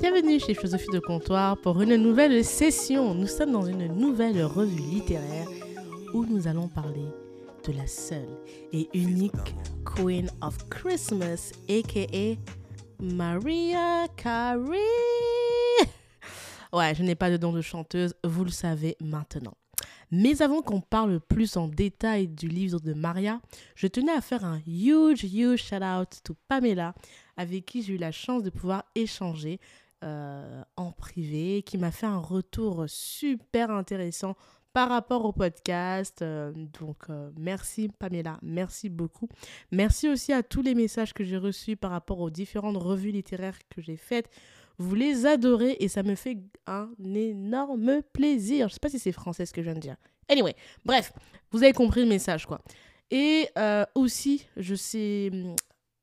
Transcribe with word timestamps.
Bienvenue 0.00 0.40
chez 0.40 0.54
Philosophie 0.54 0.90
de 0.94 0.98
Comptoir 0.98 1.58
pour 1.58 1.82
une 1.82 1.96
nouvelle 1.96 2.42
session. 2.42 3.12
Nous 3.14 3.26
sommes 3.26 3.52
dans 3.52 3.66
une 3.66 3.86
nouvelle 3.86 4.42
revue 4.44 4.80
littéraire 4.80 5.46
où 6.14 6.24
nous 6.24 6.48
allons 6.48 6.68
parler 6.68 7.04
de 7.66 7.72
la 7.72 7.86
seule 7.86 8.38
et 8.72 8.88
unique 8.94 9.34
Queen 9.84 10.30
of 10.40 10.56
Christmas, 10.70 11.52
aka 11.68 12.38
Maria 12.98 14.06
Carey. 14.16 14.78
Ouais, 16.72 16.94
je 16.94 17.02
n'ai 17.02 17.14
pas 17.14 17.30
de 17.30 17.36
don 17.36 17.52
de 17.52 17.60
chanteuse, 17.60 18.14
vous 18.24 18.44
le 18.44 18.50
savez 18.50 18.96
maintenant. 19.02 19.54
Mais 20.12 20.42
avant 20.42 20.62
qu'on 20.62 20.80
parle 20.80 21.20
plus 21.20 21.56
en 21.56 21.68
détail 21.68 22.26
du 22.26 22.48
livre 22.48 22.80
de 22.80 22.94
Maria, 22.94 23.40
je 23.76 23.86
tenais 23.86 24.12
à 24.12 24.20
faire 24.20 24.44
un 24.44 24.60
huge, 24.66 25.24
huge 25.24 25.62
shout 25.62 25.84
out 25.84 26.08
to 26.24 26.34
Pamela, 26.48 26.94
avec 27.36 27.66
qui 27.66 27.82
j'ai 27.82 27.94
eu 27.94 27.98
la 27.98 28.10
chance 28.10 28.42
de 28.42 28.50
pouvoir 28.50 28.84
échanger 28.96 29.60
euh, 30.02 30.62
en 30.76 30.92
privé, 30.92 31.62
qui 31.62 31.76
m'a 31.76 31.90
fait 31.90 32.06
un 32.06 32.18
retour 32.18 32.84
super 32.86 33.70
intéressant 33.70 34.34
par 34.72 34.88
rapport 34.88 35.26
au 35.26 35.32
podcast. 35.32 36.22
Euh, 36.22 36.52
donc, 36.54 36.96
euh, 37.10 37.30
merci 37.38 37.90
Pamela, 37.98 38.38
merci 38.42 38.88
beaucoup. 38.88 39.28
Merci 39.70 40.08
aussi 40.08 40.32
à 40.32 40.42
tous 40.42 40.62
les 40.62 40.74
messages 40.74 41.12
que 41.12 41.22
j'ai 41.22 41.36
reçus 41.36 41.76
par 41.76 41.90
rapport 41.90 42.20
aux 42.20 42.30
différentes 42.30 42.78
revues 42.78 43.10
littéraires 43.10 43.58
que 43.68 43.82
j'ai 43.82 43.98
faites. 43.98 44.30
Vous 44.78 44.94
les 44.94 45.26
adorez 45.26 45.76
et 45.80 45.88
ça 45.88 46.02
me 46.02 46.14
fait 46.14 46.38
un 46.66 46.88
énorme 47.14 48.00
plaisir. 48.14 48.68
Je 48.68 48.74
sais 48.74 48.80
pas 48.80 48.88
si 48.88 48.98
c'est 48.98 49.12
français 49.12 49.44
ce 49.44 49.52
que 49.52 49.60
je 49.60 49.66
viens 49.66 49.74
de 49.74 49.80
dire. 49.80 49.96
Anyway, 50.30 50.54
bref, 50.86 51.12
vous 51.50 51.62
avez 51.62 51.74
compris 51.74 52.00
le 52.00 52.08
message 52.08 52.46
quoi. 52.46 52.62
Et 53.10 53.48
aussi, 53.94 54.46
je 54.56 54.74
sais, 54.74 55.30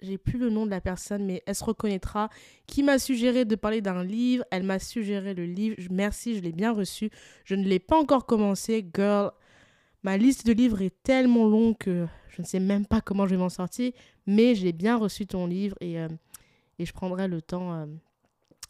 j'ai 0.01 0.17
plus 0.17 0.37
le 0.37 0.49
nom 0.49 0.65
de 0.65 0.71
la 0.71 0.81
personne, 0.81 1.25
mais 1.25 1.43
elle 1.45 1.55
se 1.55 1.63
reconnaîtra, 1.63 2.29
qui 2.67 2.83
m'a 2.83 2.99
suggéré 2.99 3.45
de 3.45 3.55
parler 3.55 3.81
d'un 3.81 4.03
livre. 4.03 4.43
Elle 4.51 4.63
m'a 4.63 4.79
suggéré 4.79 5.33
le 5.33 5.45
livre. 5.45 5.75
Merci, 5.89 6.35
je 6.35 6.41
l'ai 6.41 6.51
bien 6.51 6.71
reçu. 6.71 7.09
Je 7.45 7.55
ne 7.55 7.63
l'ai 7.63 7.79
pas 7.79 7.97
encore 7.97 8.25
commencé. 8.25 8.87
Girl, 8.95 9.31
ma 10.03 10.17
liste 10.17 10.45
de 10.45 10.53
livres 10.53 10.81
est 10.81 11.03
tellement 11.03 11.47
longue 11.47 11.77
que 11.77 12.05
je 12.29 12.41
ne 12.41 12.47
sais 12.47 12.59
même 12.59 12.85
pas 12.85 13.01
comment 13.01 13.25
je 13.25 13.31
vais 13.31 13.41
m'en 13.41 13.49
sortir. 13.49 13.91
Mais 14.27 14.55
j'ai 14.55 14.71
bien 14.71 14.97
reçu 14.97 15.25
ton 15.25 15.47
livre 15.47 15.75
et, 15.81 15.99
euh, 15.99 16.07
et 16.77 16.85
je 16.85 16.93
prendrai 16.93 17.27
le 17.27 17.41
temps 17.41 17.73
euh, 17.73 17.85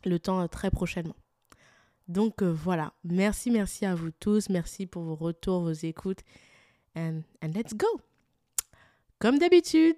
le 0.06 0.20
temps 0.20 0.42
euh, 0.42 0.48
très 0.48 0.72
prochainement. 0.72 1.16
Donc 2.08 2.42
voilà, 2.42 2.94
merci, 3.04 3.52
merci 3.52 3.86
à 3.86 3.94
vous 3.94 4.12
tous, 4.12 4.48
merci 4.48 4.86
pour 4.86 5.04
vos 5.04 5.16
retours, 5.16 5.64
vos 5.64 5.74
écoutes, 5.74 6.22
and, 6.96 7.20
and 7.44 7.50
let's 7.54 7.74
go. 7.74 7.86
Comme 9.20 9.40
d'habitude, 9.40 9.98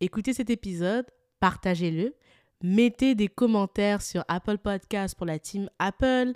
écoutez 0.00 0.32
cet 0.32 0.50
épisode, 0.50 1.06
partagez-le, 1.38 2.14
mettez 2.62 3.14
des 3.14 3.28
commentaires 3.28 4.02
sur 4.02 4.24
Apple 4.28 4.58
Podcast 4.58 5.14
pour 5.16 5.26
la 5.26 5.38
team 5.38 5.68
Apple, 5.78 6.32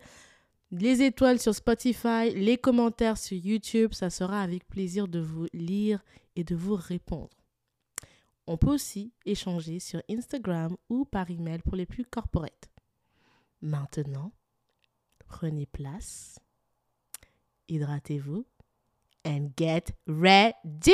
les 0.71 1.03
étoiles 1.03 1.41
sur 1.41 1.55
Spotify, 1.55 2.31
les 2.35 2.59
commentaires 2.59 3.19
sur 3.19 3.37
YouTube, 3.37 3.93
ça 3.93 4.11
sera 4.11 4.43
avec 4.43 4.67
plaisir 4.67 5.09
de 5.09 5.21
vous 5.21 5.47
lire 5.53 6.01
et 6.37 6.45
de 6.45 6.55
vous 6.55 6.75
répondre. 6.75 7.31
On 8.47 8.59
peut 8.59 8.75
aussi 8.75 9.13
échanger 9.25 9.81
sur 9.81 10.03
Instagram 10.11 10.77
ou 10.91 11.07
par 11.07 11.31
email 11.31 11.61
pour 11.61 11.77
les 11.77 11.87
plus 11.87 12.05
corporates. 12.05 12.69
Maintenant, 13.63 14.33
prenez 15.27 15.65
place, 15.67 16.39
hydratez-vous 17.69 18.45
and 19.25 19.51
get 19.57 19.95
ready! 20.07 20.93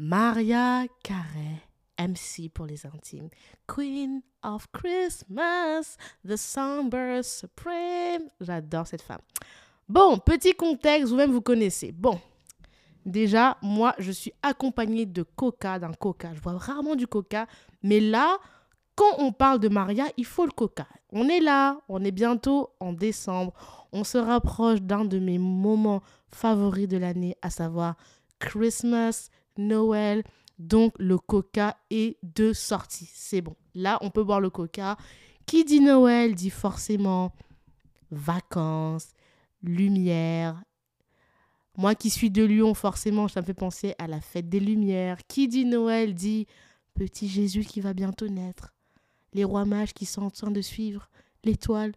Maria 0.00 0.86
Carey, 1.02 1.60
MC 1.98 2.48
pour 2.54 2.66
les 2.66 2.86
intimes, 2.86 3.28
Queen 3.66 4.22
of 4.44 4.68
Christmas, 4.70 5.96
The 6.24 6.36
Songbird 6.36 7.24
Supreme. 7.24 8.28
J'adore 8.40 8.86
cette 8.86 9.02
femme. 9.02 9.20
Bon, 9.88 10.16
petit 10.18 10.54
contexte, 10.54 11.08
vous-même 11.08 11.32
vous 11.32 11.40
connaissez. 11.40 11.90
Bon, 11.90 12.20
déjà, 13.04 13.58
moi, 13.60 13.92
je 13.98 14.12
suis 14.12 14.32
accompagnée 14.40 15.04
de 15.04 15.24
coca, 15.24 15.80
d'un 15.80 15.92
coca. 15.92 16.32
Je 16.32 16.40
vois 16.40 16.56
rarement 16.56 16.94
du 16.94 17.08
coca, 17.08 17.48
mais 17.82 17.98
là, 17.98 18.38
quand 18.94 19.16
on 19.18 19.32
parle 19.32 19.58
de 19.58 19.68
Maria, 19.68 20.04
il 20.16 20.26
faut 20.26 20.46
le 20.46 20.52
coca. 20.52 20.86
On 21.10 21.28
est 21.28 21.40
là, 21.40 21.80
on 21.88 22.04
est 22.04 22.12
bientôt 22.12 22.70
en 22.78 22.92
décembre. 22.92 23.52
On 23.92 24.04
se 24.04 24.18
rapproche 24.18 24.80
d'un 24.80 25.04
de 25.04 25.18
mes 25.18 25.38
moments 25.38 26.02
favoris 26.30 26.86
de 26.86 26.98
l'année, 26.98 27.36
à 27.42 27.50
savoir 27.50 27.96
Christmas, 28.38 29.30
Noël. 29.58 30.24
Donc 30.58 30.94
le 30.98 31.18
coca 31.18 31.76
est 31.90 32.16
de 32.22 32.52
sortie. 32.52 33.10
C'est 33.12 33.42
bon. 33.42 33.54
Là, 33.74 33.98
on 34.00 34.10
peut 34.10 34.24
boire 34.24 34.40
le 34.40 34.50
coca. 34.50 34.96
Qui 35.46 35.64
dit 35.64 35.80
Noël 35.80 36.34
dit 36.34 36.50
forcément 36.50 37.32
vacances, 38.10 39.12
lumière. 39.62 40.62
Moi 41.76 41.94
qui 41.94 42.10
suis 42.10 42.30
de 42.30 42.42
Lyon, 42.42 42.74
forcément, 42.74 43.28
ça 43.28 43.40
me 43.40 43.46
fait 43.46 43.54
penser 43.54 43.94
à 43.98 44.08
la 44.08 44.20
fête 44.20 44.48
des 44.48 44.58
Lumières. 44.58 45.18
Qui 45.28 45.46
dit 45.46 45.64
Noël 45.64 46.12
dit 46.14 46.46
petit 46.94 47.28
Jésus 47.28 47.64
qui 47.64 47.80
va 47.80 47.94
bientôt 47.94 48.26
naître 48.26 48.74
les 49.32 49.44
rois 49.44 49.64
mages 49.64 49.94
qui 49.94 50.04
sont 50.04 50.22
en 50.22 50.30
train 50.30 50.50
de 50.50 50.60
suivre 50.60 51.08
l'étoile 51.44 51.92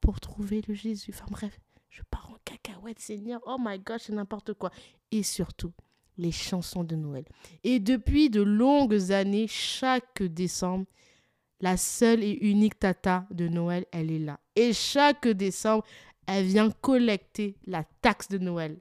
pour 0.00 0.20
trouver 0.20 0.62
le 0.66 0.74
Jésus. 0.74 1.12
Enfin 1.14 1.26
bref, 1.30 1.58
je 1.90 2.02
pars 2.10 2.30
en 2.30 2.36
cacahuète, 2.44 2.98
Seigneur. 2.98 3.40
Oh 3.46 3.56
my 3.60 3.78
gosh, 3.78 4.02
c'est 4.04 4.14
n'importe 4.14 4.54
quoi. 4.54 4.70
Et 5.10 5.22
surtout, 5.22 5.72
les 6.18 6.32
chansons 6.32 6.84
de 6.84 6.96
Noël. 6.96 7.24
Et 7.64 7.78
depuis 7.78 8.30
de 8.30 8.42
longues 8.42 9.12
années, 9.12 9.46
chaque 9.48 10.22
décembre, 10.22 10.86
la 11.60 11.76
seule 11.76 12.22
et 12.22 12.38
unique 12.42 12.78
tata 12.78 13.26
de 13.30 13.48
Noël, 13.48 13.86
elle 13.92 14.10
est 14.10 14.18
là. 14.18 14.38
Et 14.54 14.72
chaque 14.72 15.28
décembre, 15.28 15.84
elle 16.26 16.44
vient 16.44 16.70
collecter 16.70 17.56
la 17.66 17.84
taxe 18.02 18.28
de 18.28 18.38
Noël. 18.38 18.78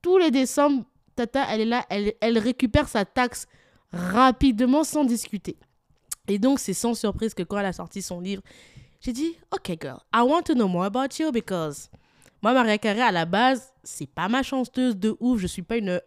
Tous 0.00 0.18
les 0.18 0.30
décembre, 0.30 0.84
tata, 1.14 1.46
elle 1.50 1.60
est 1.62 1.66
là, 1.66 1.86
elle, 1.90 2.14
elle 2.20 2.38
récupère 2.38 2.88
sa 2.88 3.04
taxe 3.04 3.46
rapidement 3.92 4.84
sans 4.84 5.04
discuter. 5.04 5.56
Et 6.28 6.38
donc, 6.38 6.58
c'est 6.58 6.74
sans 6.74 6.94
surprise 6.94 7.34
que 7.34 7.42
quand 7.42 7.58
elle 7.58 7.66
a 7.66 7.72
sorti 7.72 8.02
son 8.02 8.20
livre, 8.20 8.42
j'ai 9.00 9.12
dit, 9.12 9.36
OK, 9.52 9.76
girl, 9.80 9.98
I 10.14 10.22
want 10.22 10.42
to 10.42 10.54
know 10.54 10.68
more 10.68 10.84
about 10.84 11.18
you 11.18 11.30
because 11.32 11.90
moi, 12.42 12.52
Maria 12.54 12.76
Carré, 12.76 13.00
à 13.00 13.12
la 13.12 13.24
base, 13.24 13.72
c'est 13.84 14.08
pas 14.08 14.28
ma 14.28 14.42
chanteuse 14.42 14.96
de 14.96 15.16
ouf. 15.20 15.40
Je 15.40 15.46
suis 15.46 15.62
pas 15.62 15.76
une, 15.76 16.00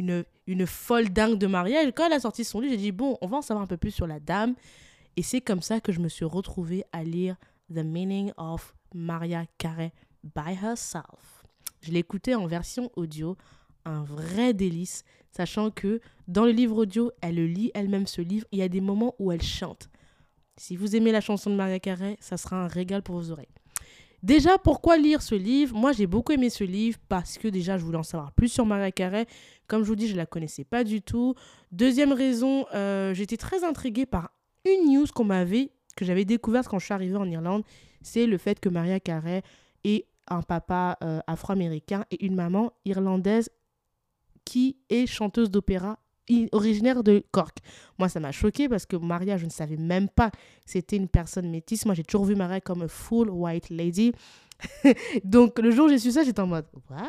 une, 0.00 0.66
folle 0.66 1.10
dingue 1.10 1.38
de 1.38 1.46
mariage. 1.46 1.92
Quand 1.94 2.06
elle 2.06 2.12
a 2.12 2.20
sorti 2.20 2.44
son 2.44 2.60
livre, 2.60 2.72
j'ai 2.72 2.78
dit, 2.78 2.92
bon, 2.92 3.16
on 3.20 3.26
va 3.26 3.38
en 3.38 3.42
savoir 3.42 3.62
un 3.62 3.66
peu 3.66 3.76
plus 3.76 3.90
sur 3.90 4.06
la 4.06 4.20
dame. 4.20 4.54
Et 5.16 5.22
c'est 5.22 5.40
comme 5.40 5.62
ça 5.62 5.80
que 5.80 5.92
je 5.92 6.00
me 6.00 6.08
suis 6.08 6.24
retrouvée 6.24 6.84
à 6.92 7.04
lire 7.04 7.36
The 7.72 7.84
Meaning 7.84 8.32
of 8.36 8.74
Maria 8.94 9.44
Carré 9.58 9.92
by 10.22 10.52
herself. 10.62 11.44
Je 11.82 11.92
l'ai 11.92 12.00
écouté 12.00 12.34
en 12.34 12.46
version 12.46 12.90
audio, 12.96 13.36
un 13.84 14.02
vrai 14.02 14.54
délice 14.54 15.04
sachant 15.30 15.70
que 15.70 16.00
dans 16.28 16.44
le 16.44 16.50
livre 16.50 16.76
audio, 16.76 17.12
elle 17.20 17.36
le 17.36 17.46
lit 17.46 17.70
elle-même 17.74 18.06
ce 18.06 18.20
livre. 18.20 18.46
Il 18.52 18.58
y 18.58 18.62
a 18.62 18.68
des 18.68 18.80
moments 18.80 19.14
où 19.18 19.32
elle 19.32 19.42
chante. 19.42 19.88
Si 20.56 20.76
vous 20.76 20.96
aimez 20.96 21.12
la 21.12 21.20
chanson 21.20 21.50
de 21.50 21.54
Maria 21.54 21.80
Carey, 21.80 22.16
ça 22.20 22.36
sera 22.36 22.62
un 22.64 22.68
régal 22.68 23.02
pour 23.02 23.16
vos 23.16 23.30
oreilles. 23.30 23.48
Déjà, 24.22 24.58
pourquoi 24.58 24.98
lire 24.98 25.22
ce 25.22 25.34
livre? 25.34 25.74
Moi, 25.74 25.92
j'ai 25.92 26.06
beaucoup 26.06 26.32
aimé 26.32 26.50
ce 26.50 26.64
livre 26.64 26.98
parce 27.08 27.38
que 27.38 27.48
déjà, 27.48 27.78
je 27.78 27.84
voulais 27.84 27.98
en 27.98 28.02
savoir 28.02 28.32
plus 28.32 28.48
sur 28.48 28.66
Maria 28.66 28.92
Carey. 28.92 29.26
Comme 29.66 29.82
je 29.82 29.88
vous 29.88 29.96
dis, 29.96 30.08
je 30.08 30.12
ne 30.12 30.18
la 30.18 30.26
connaissais 30.26 30.64
pas 30.64 30.84
du 30.84 31.00
tout. 31.00 31.34
Deuxième 31.72 32.12
raison, 32.12 32.66
euh, 32.74 33.14
j'étais 33.14 33.38
très 33.38 33.64
intriguée 33.64 34.06
par 34.06 34.30
une 34.66 34.92
news 34.92 35.06
qu'on 35.14 35.24
m'avait, 35.24 35.70
que 35.96 36.04
j'avais 36.04 36.26
découverte 36.26 36.68
quand 36.68 36.78
je 36.78 36.84
suis 36.84 36.94
arrivée 36.94 37.16
en 37.16 37.30
Irlande. 37.30 37.62
C'est 38.02 38.26
le 38.26 38.36
fait 38.36 38.60
que 38.60 38.68
Maria 38.68 39.00
Carey 39.00 39.42
est 39.84 40.06
un 40.28 40.42
papa 40.42 40.98
euh, 41.02 41.20
afro-américain 41.26 42.04
et 42.10 42.24
une 42.26 42.34
maman 42.34 42.72
irlandaise 42.84 43.50
qui 44.44 44.76
est 44.88 45.06
chanteuse 45.06 45.50
d'opéra 45.50 45.98
originaire 46.52 47.02
de 47.02 47.22
Cork. 47.30 47.58
Moi, 47.98 48.08
ça 48.08 48.20
m'a 48.20 48.32
choqué 48.32 48.68
parce 48.68 48.86
que 48.86 48.96
Maria, 48.96 49.36
je 49.36 49.44
ne 49.44 49.50
savais 49.50 49.76
même 49.76 50.08
pas 50.08 50.30
c'était 50.66 50.96
une 50.96 51.08
personne 51.08 51.50
métisse. 51.50 51.84
Moi, 51.86 51.94
j'ai 51.94 52.04
toujours 52.04 52.24
vu 52.24 52.34
Maria 52.34 52.60
comme 52.60 52.82
une 52.82 52.88
full 52.88 53.30
white 53.30 53.70
lady. 53.70 54.12
Donc, 55.24 55.58
le 55.58 55.70
jour 55.70 55.86
où 55.86 55.88
j'ai 55.88 55.98
su 55.98 56.10
ça, 56.12 56.22
j'étais 56.22 56.40
en 56.40 56.46
mode 56.46 56.66
What? 56.90 57.08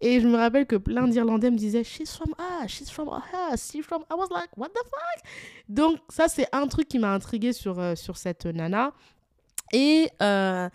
Et 0.00 0.20
je 0.20 0.28
me 0.28 0.36
rappelle 0.36 0.66
que 0.66 0.76
plein 0.76 1.08
d'Irlandais 1.08 1.50
me 1.50 1.56
disaient 1.56 1.84
She's 1.84 2.14
from 2.14 2.34
us, 2.38 2.70
she's 2.70 2.90
from 2.90 3.08
us, 3.08 3.70
she's 3.70 3.84
from. 3.84 4.04
I 4.10 4.14
was 4.14 4.28
like, 4.30 4.50
What 4.56 4.68
the 4.68 4.84
fuck? 4.84 5.24
Donc, 5.68 5.98
ça, 6.08 6.28
c'est 6.28 6.46
un 6.52 6.66
truc 6.68 6.88
qui 6.88 6.98
m'a 6.98 7.12
intrigué 7.12 7.52
sur, 7.52 7.78
euh, 7.78 7.94
sur 7.94 8.16
cette 8.16 8.46
nana. 8.46 8.92
Et. 9.72 10.08
Euh, 10.22 10.68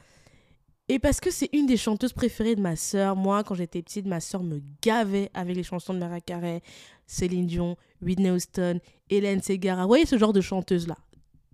et 0.91 0.99
parce 0.99 1.21
que 1.21 1.31
c'est 1.31 1.49
une 1.53 1.67
des 1.67 1.77
chanteuses 1.77 2.11
préférées 2.11 2.53
de 2.53 2.59
ma 2.59 2.75
sœur. 2.75 3.15
Moi, 3.15 3.45
quand 3.45 3.55
j'étais 3.55 3.81
petite, 3.81 4.05
ma 4.05 4.19
sœur 4.19 4.43
me 4.43 4.61
gavait 4.81 5.31
avec 5.33 5.55
les 5.55 5.63
chansons 5.63 5.93
de 5.93 5.99
Mariah 5.99 6.19
Carey, 6.19 6.61
Céline 7.07 7.47
Dion, 7.47 7.77
Whitney 8.01 8.29
Houston, 8.29 8.81
Hélène 9.09 9.41
Segara. 9.41 9.83
Vous 9.83 9.87
voyez 9.87 10.05
ce 10.05 10.17
genre 10.17 10.33
de 10.33 10.41
chanteuse-là? 10.41 10.97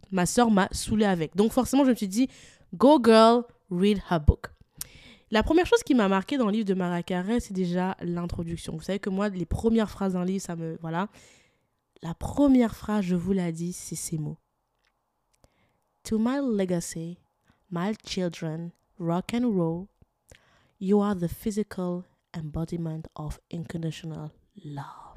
Ma 0.10 0.26
sœur 0.26 0.50
m'a 0.50 0.68
saoulée 0.72 1.06
avec. 1.06 1.36
Donc 1.36 1.52
forcément, 1.52 1.86
je 1.86 1.92
me 1.92 1.96
suis 1.96 2.08
dit, 2.08 2.30
go 2.74 3.00
girl, 3.00 3.44
read 3.70 4.00
her 4.10 4.20
book. 4.20 4.48
La 5.30 5.44
première 5.44 5.68
chose 5.68 5.84
qui 5.84 5.94
m'a 5.94 6.08
marqué 6.08 6.40
dans 6.40 6.48
le 6.48 6.54
livre 6.54 6.66
de 6.66 6.74
Mariah 6.74 7.04
Carey, 7.04 7.40
c'est 7.40 7.54
déjà 7.54 7.96
l'introduction. 8.02 8.74
Vous 8.74 8.82
savez 8.82 8.98
que 8.98 9.12
moi, 9.12 9.30
les 9.30 9.46
premières 9.46 9.92
phrases 9.92 10.14
d'un 10.14 10.26
livre, 10.26 10.42
ça 10.42 10.56
me... 10.56 10.80
Voilà. 10.82 11.10
La 12.02 12.16
première 12.16 12.76
phrase, 12.76 13.06
je 13.06 13.16
vous 13.16 13.34
l'ai 13.34 13.52
dit, 13.52 13.72
c'est 13.72 13.94
ces 13.94 14.18
mots. 14.18 14.40
To 16.06 16.18
my 16.18 16.40
legacy, 16.42 17.20
my 17.70 17.94
children, 18.04 18.72
rock 19.00 19.34
and 19.34 19.56
roll, 19.56 19.88
you 20.80 21.02
are 21.02 21.16
the 21.16 21.28
physical 21.28 22.06
embodiment 22.34 23.08
of 23.16 23.40
unconditional 23.52 24.32
love. 24.64 25.08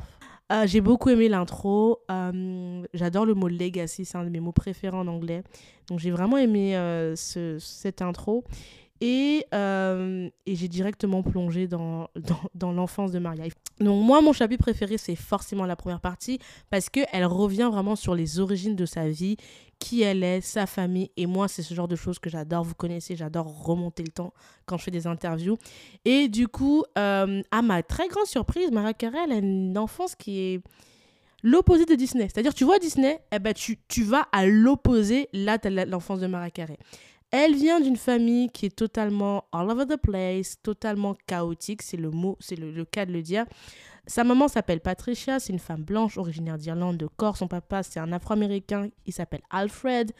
Euh, 0.50 0.66
j'ai 0.66 0.80
beaucoup 0.80 1.10
aimé 1.10 1.28
l'intro. 1.28 2.00
Euh, 2.10 2.82
J'adore 2.92 3.24
le 3.24 3.34
mot 3.34 3.48
legacy, 3.48 4.04
c'est 4.04 4.18
un 4.18 4.24
de 4.24 4.30
mes 4.30 4.40
mots 4.40 4.52
préférés 4.52 4.96
en 4.96 5.06
anglais. 5.06 5.42
Donc 5.88 6.00
j'ai 6.00 6.10
vraiment 6.10 6.36
aimé 6.38 6.76
euh, 6.76 7.14
ce, 7.14 7.58
cette 7.60 8.02
intro. 8.02 8.44
Et, 9.00 9.46
j'ai 9.52 10.68
directement 10.68 11.22
plongé 11.22 11.68
dans, 11.68 12.08
dans, 12.16 12.40
dans 12.54 12.72
l'enfance 12.72 13.12
de 13.12 13.18
Maria. 13.18 13.44
Donc 13.78 14.04
moi, 14.04 14.20
mon 14.20 14.32
chapitre 14.32 14.62
préféré, 14.62 14.98
c'est 14.98 15.14
forcément 15.14 15.64
la 15.66 15.76
première 15.76 16.00
partie 16.00 16.38
parce 16.68 16.90
qu'elle 16.90 17.24
revient 17.24 17.68
vraiment 17.70 17.96
sur 17.96 18.14
les 18.14 18.40
origines 18.40 18.76
de 18.76 18.86
sa 18.86 19.08
vie, 19.08 19.36
qui 19.80 20.02
elle 20.02 20.22
est, 20.22 20.40
sa 20.40 20.66
famille. 20.66 21.10
Et 21.16 21.26
moi, 21.26 21.48
c'est 21.48 21.62
ce 21.62 21.74
genre 21.74 21.88
de 21.88 21.96
choses 21.96 22.20
que 22.20 22.30
j'adore. 22.30 22.62
Vous 22.62 22.74
connaissez, 22.74 23.16
j'adore 23.16 23.64
remonter 23.64 24.04
le 24.04 24.12
temps 24.12 24.32
quand 24.66 24.76
je 24.78 24.84
fais 24.84 24.90
des 24.92 25.08
interviews. 25.08 25.58
Et 26.04 26.28
du 26.28 26.46
coup, 26.46 26.84
euh, 26.96 27.42
à 27.50 27.62
ma 27.62 27.82
très 27.82 28.06
grande 28.06 28.26
surprise, 28.26 28.70
Maria 28.70 28.92
Carey, 28.94 29.18
elle 29.24 29.32
a 29.32 29.38
une 29.38 29.76
enfance 29.76 30.14
qui 30.14 30.38
est 30.38 30.62
l'opposé 31.42 31.86
de 31.86 31.94
Disney. 31.94 32.24
C'est-à-dire, 32.24 32.54
tu 32.54 32.64
vois 32.64 32.78
Disney, 32.78 33.20
eh 33.32 33.40
ben, 33.40 33.54
tu, 33.54 33.78
tu 33.88 34.04
vas 34.04 34.28
à 34.30 34.46
l'opposé. 34.46 35.28
Là, 35.32 35.58
tu 35.58 35.66
as 35.66 35.84
l'enfance 35.86 36.20
de 36.20 36.26
Maria 36.26 36.50
Carey. 36.50 36.78
Elle 37.32 37.54
vient 37.54 37.80
d'une 37.80 37.96
famille 37.96 38.50
qui 38.50 38.66
est 38.66 38.76
totalement 38.76 39.44
all 39.52 39.70
over 39.70 39.86
the 39.86 39.96
place, 39.96 40.60
totalement 40.62 41.16
chaotique, 41.26 41.80
c'est 41.82 41.96
le 41.96 42.10
mot, 42.10 42.36
c'est 42.40 42.56
le, 42.56 42.84
cas 42.84 43.06
de 43.06 43.12
le 43.12 43.22
dire. 43.22 43.46
Sa 44.06 44.24
maman 44.24 44.48
s'appelle 44.48 44.80
Patricia, 44.80 45.38
c'est 45.38 45.52
une 45.52 45.58
femme 45.58 45.82
blanche 45.82 46.18
originaire 46.18 46.58
d'Irlande, 46.58 46.96
de 46.96 47.06
Corse. 47.06 47.40
Son 47.40 47.48
papa, 47.48 47.82
c'est 47.82 48.00
un 48.00 48.12
Afro-Américain, 48.12 48.88
il 49.06 49.12
s'appelle 49.12 49.42
Alfred. 49.50 50.12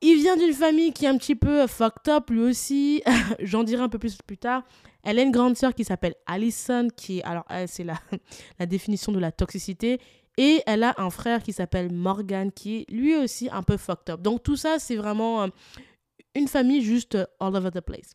Il 0.00 0.16
vient 0.16 0.36
d'une 0.36 0.52
famille 0.52 0.92
qui 0.92 1.06
est 1.06 1.08
un 1.08 1.18
petit 1.18 1.34
peu 1.34 1.66
fucked 1.66 2.08
up 2.08 2.30
lui 2.30 2.40
aussi. 2.40 3.02
J'en 3.40 3.64
dirai 3.64 3.82
un 3.82 3.88
peu 3.88 3.98
plus 3.98 4.16
plus 4.24 4.38
tard. 4.38 4.62
Elle 5.02 5.18
a 5.18 5.22
une 5.22 5.32
grande 5.32 5.56
sœur 5.56 5.74
qui 5.74 5.84
s'appelle 5.84 6.14
Allison, 6.26 6.88
qui 6.94 7.18
est, 7.18 7.22
alors 7.24 7.44
c'est 7.66 7.84
la, 7.84 7.98
la 8.58 8.66
définition 8.66 9.10
de 9.10 9.18
la 9.18 9.32
toxicité. 9.32 10.00
Et 10.36 10.62
elle 10.66 10.84
a 10.84 10.94
un 10.98 11.10
frère 11.10 11.42
qui 11.42 11.52
s'appelle 11.52 11.92
Morgan, 11.92 12.52
qui 12.52 12.78
est 12.78 12.90
lui 12.90 13.16
aussi 13.16 13.48
un 13.50 13.64
peu 13.64 13.76
fucked 13.76 14.08
up. 14.08 14.22
Donc 14.22 14.44
tout 14.44 14.56
ça, 14.56 14.78
c'est 14.78 14.94
vraiment 14.94 15.42
euh, 15.42 15.46
une 16.36 16.46
famille 16.46 16.80
juste 16.80 17.18
all 17.40 17.56
over 17.56 17.70
the 17.72 17.80
place. 17.80 18.14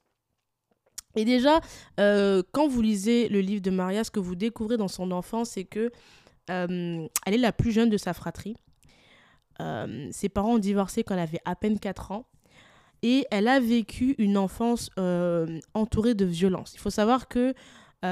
Et 1.15 1.25
déjà, 1.25 1.61
euh, 1.99 2.41
quand 2.51 2.67
vous 2.67 2.81
lisez 2.81 3.29
le 3.29 3.39
livre 3.39 3.61
de 3.61 3.71
Maria, 3.71 4.03
ce 4.03 4.11
que 4.11 4.19
vous 4.19 4.35
découvrez 4.35 4.77
dans 4.77 4.87
son 4.87 5.11
enfance, 5.11 5.51
c'est 5.51 5.65
que 5.65 5.91
euh, 6.49 7.07
elle 7.25 7.33
est 7.33 7.37
la 7.37 7.51
plus 7.51 7.71
jeune 7.71 7.89
de 7.89 7.97
sa 7.97 8.13
fratrie. 8.13 8.55
Euh, 9.61 10.07
ses 10.11 10.29
parents 10.29 10.55
ont 10.55 10.59
divorcé 10.59 11.03
quand 11.03 11.13
elle 11.13 11.21
avait 11.21 11.41
à 11.45 11.55
peine 11.55 11.79
4 11.79 12.11
ans. 12.11 12.25
Et 13.03 13.27
elle 13.31 13.49
a 13.49 13.59
vécu 13.59 14.15
une 14.17 14.37
enfance 14.37 14.89
entourée 15.73 16.13
de 16.13 16.23
violence. 16.23 16.73
Il 16.73 16.79
faut 16.79 16.89
savoir 16.89 17.27
que 17.27 17.53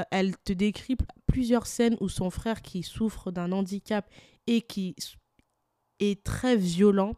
elle 0.09 0.37
te 0.37 0.51
décrit 0.51 0.97
plusieurs 1.27 1.65
scènes 1.65 1.95
où 2.01 2.09
son 2.09 2.29
frère 2.29 2.61
qui 2.61 2.83
souffre 2.83 3.31
d'un 3.31 3.53
handicap 3.53 4.05
et 4.47 4.61
qui 4.61 4.95
est 6.01 6.23
très 6.23 6.57
violent 6.57 7.15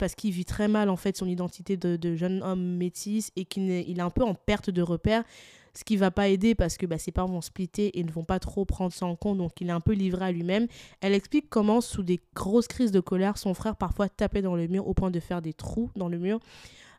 parce 0.00 0.14
qu'il 0.14 0.32
vit 0.32 0.46
très 0.46 0.66
mal 0.66 0.88
en 0.88 0.96
fait 0.96 1.16
son 1.16 1.26
identité 1.26 1.76
de, 1.76 2.16
jeune 2.16 2.42
homme 2.42 2.76
métis 2.76 3.30
et 3.36 3.44
qu'il 3.44 3.70
est, 3.70 3.84
il 3.86 4.00
un 4.00 4.10
peu 4.10 4.24
en 4.24 4.34
perte 4.34 4.70
de 4.70 4.80
repère 4.82 5.22
ce 5.74 5.84
qui 5.84 5.96
va 5.96 6.10
pas 6.10 6.28
aider 6.28 6.54
parce 6.54 6.76
que 6.78 6.86
bah, 6.86 6.98
ses 6.98 7.12
parents 7.12 7.28
vont 7.28 7.42
splitter 7.42 7.98
et 7.98 8.02
ne 8.02 8.10
vont 8.10 8.24
pas 8.24 8.40
trop 8.40 8.64
prendre 8.64 8.92
ça 8.92 9.06
en 9.06 9.14
compte 9.14 9.38
donc 9.38 9.52
il 9.60 9.68
est 9.68 9.72
un 9.72 9.80
peu 9.80 9.92
livré 9.92 10.24
à 10.24 10.32
lui-même. 10.32 10.66
Elle 11.00 11.12
explique 11.12 11.48
comment 11.48 11.80
sous 11.80 12.02
des 12.02 12.18
grosses 12.34 12.66
crises 12.66 12.90
de 12.90 13.00
colère 13.00 13.38
son 13.38 13.54
frère 13.54 13.76
parfois 13.76 14.08
tapait 14.08 14.42
dans 14.42 14.56
le 14.56 14.66
mur 14.66 14.88
au 14.88 14.94
point 14.94 15.10
de 15.10 15.20
faire 15.20 15.42
des 15.42 15.52
trous 15.52 15.90
dans 15.94 16.08
le 16.08 16.18
mur. 16.18 16.40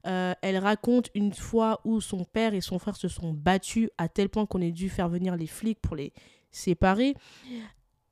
Euh, 0.07 0.33
elle 0.42 0.57
raconte 0.57 1.09
une 1.15 1.33
fois 1.33 1.81
où 1.83 2.01
son 2.01 2.24
père 2.24 2.54
et 2.54 2.62
son 2.62 2.80
frère 2.80 2.95
se 2.95 3.07
sont 3.07 3.33
battus 3.33 3.89
à 3.97 4.07
tel 4.07 4.30
point 4.30 4.45
qu'on 4.45 4.62
ait 4.62 4.71
dû 4.71 4.89
faire 4.89 5.09
venir 5.09 5.36
les 5.36 5.47
flics 5.47 5.81
pour 5.81 5.95
les 5.95 6.13
séparer. 6.51 7.15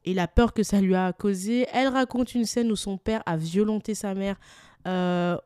Et 0.06 0.13
la 0.13 0.27
peur 0.27 0.53
que 0.53 0.63
ça 0.63 0.81
lui 0.81 0.95
a 0.95 1.13
causé. 1.13 1.68
Elle 1.74 1.89
raconte 1.89 2.33
une 2.33 2.45
scène 2.45 2.71
où 2.71 2.75
son 2.75 2.97
père 2.97 3.21
a 3.25 3.38
violenté 3.38 3.95
sa 3.95 4.13
mère 4.13 4.39
euh, 4.88 5.38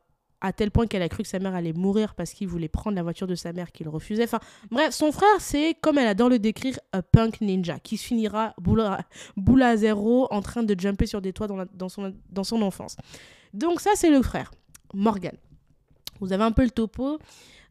à 0.44 0.52
tel 0.52 0.72
point 0.72 0.88
qu'elle 0.88 1.02
a 1.02 1.10
cru 1.10 1.24
que 1.24 1.30
sa 1.30 1.40
mère 1.40 1.56
allait 1.56 1.74
mourir 1.74 2.16
parce 2.16 2.34
qu'il 2.34 2.50
voulait 2.50 2.68
prendre 2.68 2.96
la 2.96 3.04
voiture 3.04 3.28
de 3.28 3.36
sa 3.36 3.54
mère 3.54 3.72
qu'il 3.72 3.88
refusait. 3.88 4.26
Enfin, 4.26 4.42
bref, 4.70 4.94
son 4.94 5.12
frère, 5.14 5.40
c'est, 5.40 5.76
comme 5.82 5.98
elle 5.98 6.08
adore 6.08 6.30
le 6.30 6.38
décrire, 6.38 6.78
un 6.92 7.02
punk 7.02 7.40
ninja 7.40 7.80
qui 7.80 7.98
finira 7.98 8.54
boule 8.58 8.82
à, 8.82 9.06
à 9.62 9.78
zéro 9.78 10.28
en 10.32 10.42
train 10.42 10.64
de 10.64 10.78
jumper 10.78 11.06
sur 11.06 11.22
des 11.22 11.32
toits 11.32 11.48
dans, 11.48 11.90
son, 11.90 12.14
dans 12.30 12.44
son 12.44 12.62
enfance. 12.62 12.98
Donc 13.54 13.80
ça, 13.80 13.92
c'est 13.96 14.10
le 14.10 14.22
frère, 14.22 14.52
Morgan. 14.94 15.36
Vous 16.20 16.34
avez 16.34 16.44
un 16.44 16.52
peu 16.52 16.64
le 16.64 16.72
topo. 16.72 17.20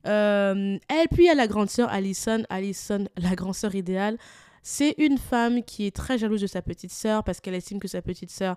Euh, 0.07 0.79
elle, 0.89 1.09
puis, 1.13 1.29
a 1.29 1.35
la 1.35 1.47
grande 1.47 1.69
sœur 1.69 1.91
Alison. 1.91 2.43
Alison, 2.49 3.07
la 3.19 3.35
grande 3.35 3.55
sœur 3.55 3.75
idéale. 3.75 4.17
C'est 4.63 4.95
une 4.99 5.19
femme 5.19 5.63
qui 5.63 5.87
est 5.87 5.95
très 5.95 6.19
jalouse 6.19 6.41
de 6.41 6.47
sa 6.47 6.63
petite 6.63 6.93
sœur 6.93 7.25
parce 7.25 7.41
qu'elle 7.41 7.55
estime 7.55 7.81
que 7.81 7.89
sa 7.89 8.01
petite 8.01 8.31
sœur 8.31 8.57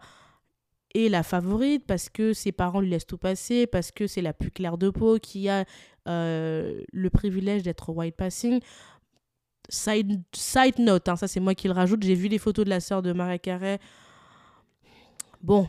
est 0.95 1.09
la 1.09 1.23
favorite, 1.23 1.85
parce 1.85 2.09
que 2.09 2.33
ses 2.33 2.51
parents 2.51 2.79
lui 2.79 2.89
laissent 2.89 3.05
tout 3.05 3.17
passer, 3.17 3.67
parce 3.67 3.91
que 3.91 4.07
c'est 4.07 4.21
la 4.21 4.33
plus 4.33 4.51
claire 4.51 4.77
de 4.77 4.89
peau, 4.89 5.19
qui 5.19 5.49
a 5.49 5.65
euh, 6.07 6.81
le 6.91 7.09
privilège 7.09 7.63
d'être 7.63 7.89
white 7.89 8.15
passing. 8.15 8.59
Side, 9.69 10.21
side 10.33 10.79
note, 10.79 11.09
hein, 11.09 11.15
ça 11.15 11.27
c'est 11.27 11.39
moi 11.39 11.55
qui 11.55 11.67
le 11.67 11.73
rajoute, 11.73 12.03
j'ai 12.03 12.13
vu 12.13 12.27
les 12.27 12.37
photos 12.37 12.65
de 12.65 12.69
la 12.69 12.79
sœur 12.79 13.01
de 13.01 13.13
Maria 13.13 13.39
Carey. 13.39 13.79
Bon, 15.41 15.67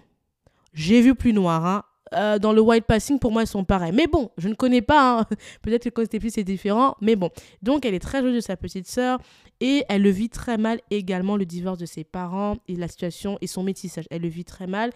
j'ai 0.75 1.01
vu 1.01 1.15
plus 1.15 1.33
noir, 1.33 1.65
hein. 1.65 1.83
Euh, 2.15 2.39
dans 2.39 2.53
le 2.53 2.61
white 2.61 2.85
passing, 2.85 3.19
pour 3.19 3.33
moi, 3.33 3.43
elles 3.43 3.49
sont 3.49 3.65
pareilles. 3.65 3.93
Mais 3.93 4.07
bon, 4.07 4.31
je 4.39 4.49
ne 4.49 4.55
connais 4.55 4.83
pas. 4.83 5.21
Hein. 5.21 5.27
Peut-être 5.63 5.91
que 5.91 6.03
c'était 6.03 6.21
plus, 6.21 6.31
c'est 6.31 6.45
différent. 6.45 6.97
Mais 7.01 7.17
bon. 7.17 7.31
Donc, 7.63 7.85
elle 7.85 7.95
est 7.95 8.01
très 8.01 8.21
jolie 8.21 8.37
de 8.37 8.41
sa 8.41 8.57
petite 8.57 8.87
sœur. 8.87 9.19
Et 9.61 9.85
elle 9.89 10.03
le 10.03 10.11
vit 10.11 10.29
très 10.29 10.59
mal 10.59 10.81
également, 10.91 11.37
le 11.37 11.47
divorce 11.47 11.79
de 11.79 11.87
ses 11.87 12.05
parents 12.05 12.59
et 12.69 12.77
la 12.77 12.89
situation 12.89 13.39
et 13.41 13.47
son 13.47 13.63
métissage. 13.63 14.05
Elle 14.11 14.23
le 14.23 14.29
vit 14.29 14.45
très 14.45 14.67
mal. 14.67 14.91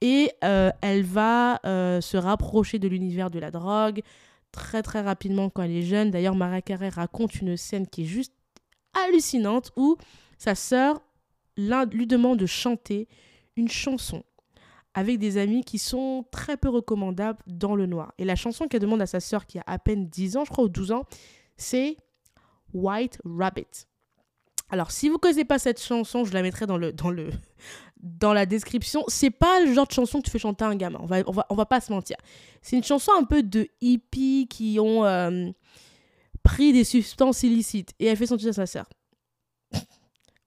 Et 0.00 0.30
euh, 0.44 0.70
elle 0.80 1.02
va 1.02 1.60
euh, 1.64 2.00
se 2.00 2.16
rapprocher 2.16 2.78
de 2.78 2.88
l'univers 2.88 3.30
de 3.30 3.38
la 3.38 3.50
drogue 3.50 4.02
très 4.52 4.82
très 4.82 5.00
rapidement 5.00 5.50
quand 5.50 5.62
elle 5.62 5.76
est 5.76 5.82
jeune. 5.82 6.10
D'ailleurs, 6.10 6.34
Maria 6.34 6.62
Carey 6.62 6.88
raconte 6.88 7.40
une 7.40 7.56
scène 7.56 7.86
qui 7.86 8.02
est 8.02 8.06
juste 8.06 8.32
hallucinante 8.94 9.70
où 9.76 9.96
sa 10.38 10.54
sœur 10.54 11.00
lui 11.56 12.06
demande 12.06 12.38
de 12.38 12.46
chanter 12.46 13.08
une 13.56 13.68
chanson 13.68 14.22
avec 14.94 15.18
des 15.18 15.38
amis 15.38 15.64
qui 15.64 15.78
sont 15.78 16.24
très 16.30 16.56
peu 16.56 16.68
recommandables 16.68 17.38
dans 17.46 17.76
le 17.76 17.86
noir. 17.86 18.12
Et 18.18 18.24
la 18.24 18.36
chanson 18.36 18.66
qu'elle 18.66 18.80
demande 18.80 19.02
à 19.02 19.06
sa 19.06 19.20
sœur 19.20 19.46
qui 19.46 19.58
a 19.58 19.64
à 19.66 19.78
peine 19.78 20.08
10 20.08 20.36
ans, 20.36 20.44
je 20.44 20.50
crois, 20.50 20.64
ou 20.64 20.68
12 20.68 20.92
ans, 20.92 21.04
c'est 21.56 21.96
White 22.72 23.18
Rabbit. 23.24 23.86
Alors, 24.70 24.90
si 24.90 25.08
vous 25.08 25.18
connaissez 25.18 25.44
pas 25.44 25.58
cette 25.58 25.82
chanson, 25.82 26.24
je 26.24 26.32
la 26.32 26.42
mettrai 26.42 26.66
dans, 26.66 26.76
le, 26.76 26.92
dans, 26.92 27.10
le, 27.10 27.30
dans 28.02 28.32
la 28.32 28.46
description. 28.46 29.04
C'est 29.08 29.30
pas 29.30 29.60
le 29.60 29.72
genre 29.72 29.86
de 29.86 29.92
chanson 29.92 30.20
que 30.20 30.24
tu 30.24 30.30
fais 30.30 30.38
chanter 30.38 30.64
à 30.64 30.68
un 30.68 30.76
gamin. 30.76 30.98
On 31.02 31.06
va, 31.06 31.22
on 31.26 31.32
va, 31.32 31.46
on 31.50 31.54
va 31.54 31.66
pas 31.66 31.80
se 31.80 31.92
mentir. 31.92 32.16
C'est 32.62 32.76
une 32.76 32.84
chanson 32.84 33.12
un 33.18 33.24
peu 33.24 33.42
de 33.42 33.68
hippies 33.80 34.46
qui 34.48 34.78
ont 34.80 35.04
euh, 35.04 35.50
pris 36.42 36.72
des 36.72 36.84
substances 36.84 37.42
illicites. 37.42 37.90
Et 37.98 38.06
elle 38.06 38.16
fait 38.16 38.26
chanter 38.26 38.48
à 38.48 38.52
sa 38.52 38.66
sœur. 38.66 38.88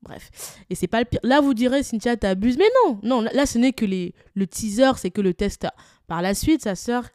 Bref. 0.03 0.57
Et 0.69 0.75
c'est 0.75 0.87
pas 0.87 0.99
le 0.99 1.05
pire. 1.05 1.21
Là, 1.23 1.39
vous 1.39 1.53
direz, 1.53 1.81
Cynthia, 1.81 2.17
t'abuses. 2.17 2.57
Mais 2.57 2.69
non, 2.85 2.99
non, 3.03 3.21
là, 3.21 3.45
ce 3.45 3.57
n'est 3.57 3.71
que 3.71 3.85
les, 3.85 4.13
le 4.35 4.45
teaser, 4.45 4.91
c'est 4.97 5.11
que 5.11 5.21
le 5.21 5.33
tester. 5.33 5.69
Par 6.07 6.21
la 6.21 6.33
suite, 6.33 6.61
sa 6.61 6.75
sœur, 6.75 7.09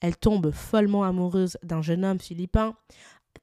elle 0.00 0.16
tombe 0.16 0.50
follement 0.50 1.04
amoureuse 1.04 1.56
d'un 1.62 1.80
jeune 1.80 2.04
homme 2.04 2.20
philippin. 2.20 2.76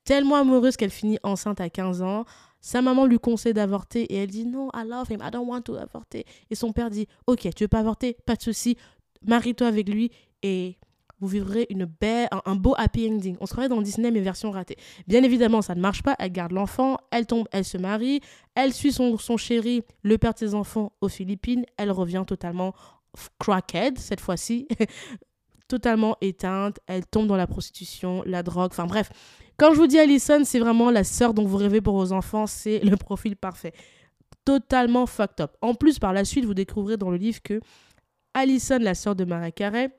Tellement 0.03 0.35
amoureuse 0.35 0.77
qu'elle 0.77 0.91
finit 0.91 1.17
enceinte 1.23 1.59
à 1.59 1.69
15 1.69 2.01
ans. 2.03 2.25
Sa 2.59 2.83
maman 2.83 3.07
lui 3.07 3.17
conseille 3.17 3.53
d'avorter 3.53 4.03
et 4.03 4.17
elle 4.17 4.29
dit 4.29 4.45
non, 4.45 4.69
I 4.75 4.85
love 4.87 5.11
him, 5.11 5.19
I 5.23 5.31
don't 5.31 5.47
want 5.47 5.61
to 5.63 5.75
avorter. 5.75 6.25
Et 6.51 6.55
son 6.55 6.71
père 6.71 6.91
dit 6.91 7.07
ok, 7.25 7.49
tu 7.55 7.63
veux 7.63 7.67
pas 7.67 7.79
avorter, 7.79 8.15
pas 8.27 8.35
de 8.35 8.41
souci, 8.43 8.77
marie-toi 9.25 9.65
avec 9.65 9.89
lui 9.89 10.11
et 10.43 10.77
vous 11.21 11.27
vivrez 11.27 11.67
une 11.69 11.85
belle, 11.85 12.27
un, 12.45 12.55
beau 12.55 12.73
happy 12.77 13.07
ending. 13.07 13.37
On 13.39 13.45
se 13.45 13.51
croirait 13.51 13.69
dans 13.69 13.81
Disney, 13.81 14.09
mais 14.09 14.19
version 14.19 14.49
ratée. 14.49 14.75
Bien 15.07 15.23
évidemment, 15.23 15.61
ça 15.61 15.75
ne 15.75 15.79
marche 15.79 16.01
pas. 16.01 16.15
Elle 16.17 16.31
garde 16.31 16.51
l'enfant, 16.51 16.97
elle 17.11 17.27
tombe, 17.27 17.47
elle 17.51 17.63
se 17.63 17.77
marie, 17.77 18.21
elle 18.55 18.73
suit 18.73 18.91
son, 18.91 19.17
son 19.19 19.37
chéri, 19.37 19.83
le 20.01 20.17
père 20.17 20.33
de 20.33 20.39
ses 20.39 20.55
enfants, 20.55 20.91
aux 20.99 21.09
Philippines. 21.09 21.63
Elle 21.77 21.91
revient 21.91 22.23
totalement 22.25 22.73
crackhead 23.39 23.99
cette 23.99 24.19
fois-ci, 24.19 24.67
totalement 25.67 26.17
éteinte. 26.21 26.79
Elle 26.87 27.05
tombe 27.05 27.27
dans 27.27 27.37
la 27.37 27.47
prostitution, 27.47 28.23
la 28.25 28.41
drogue, 28.41 28.71
enfin 28.71 28.87
bref. 28.87 29.11
Quand 29.57 29.73
je 29.73 29.77
vous 29.77 29.87
dis 29.87 29.99
Alison, 29.99 30.41
c'est 30.43 30.59
vraiment 30.59 30.89
la 30.89 31.03
sœur 31.03 31.35
dont 31.35 31.45
vous 31.45 31.57
rêvez 31.57 31.81
pour 31.81 31.95
vos 31.95 32.13
enfants, 32.13 32.47
c'est 32.47 32.79
le 32.79 32.97
profil 32.97 33.35
parfait. 33.35 33.73
Totalement 34.43 35.05
fucked 35.05 35.39
up. 35.39 35.51
En 35.61 35.75
plus, 35.75 35.99
par 35.99 36.13
la 36.13 36.25
suite, 36.25 36.45
vous 36.45 36.55
découvrirez 36.55 36.97
dans 36.97 37.11
le 37.11 37.17
livre 37.17 37.43
que 37.43 37.59
Alison, 38.33 38.79
la 38.79 38.95
sœur 38.95 39.15
de 39.15 39.23
Maria 39.23 39.51
Carey, 39.51 39.91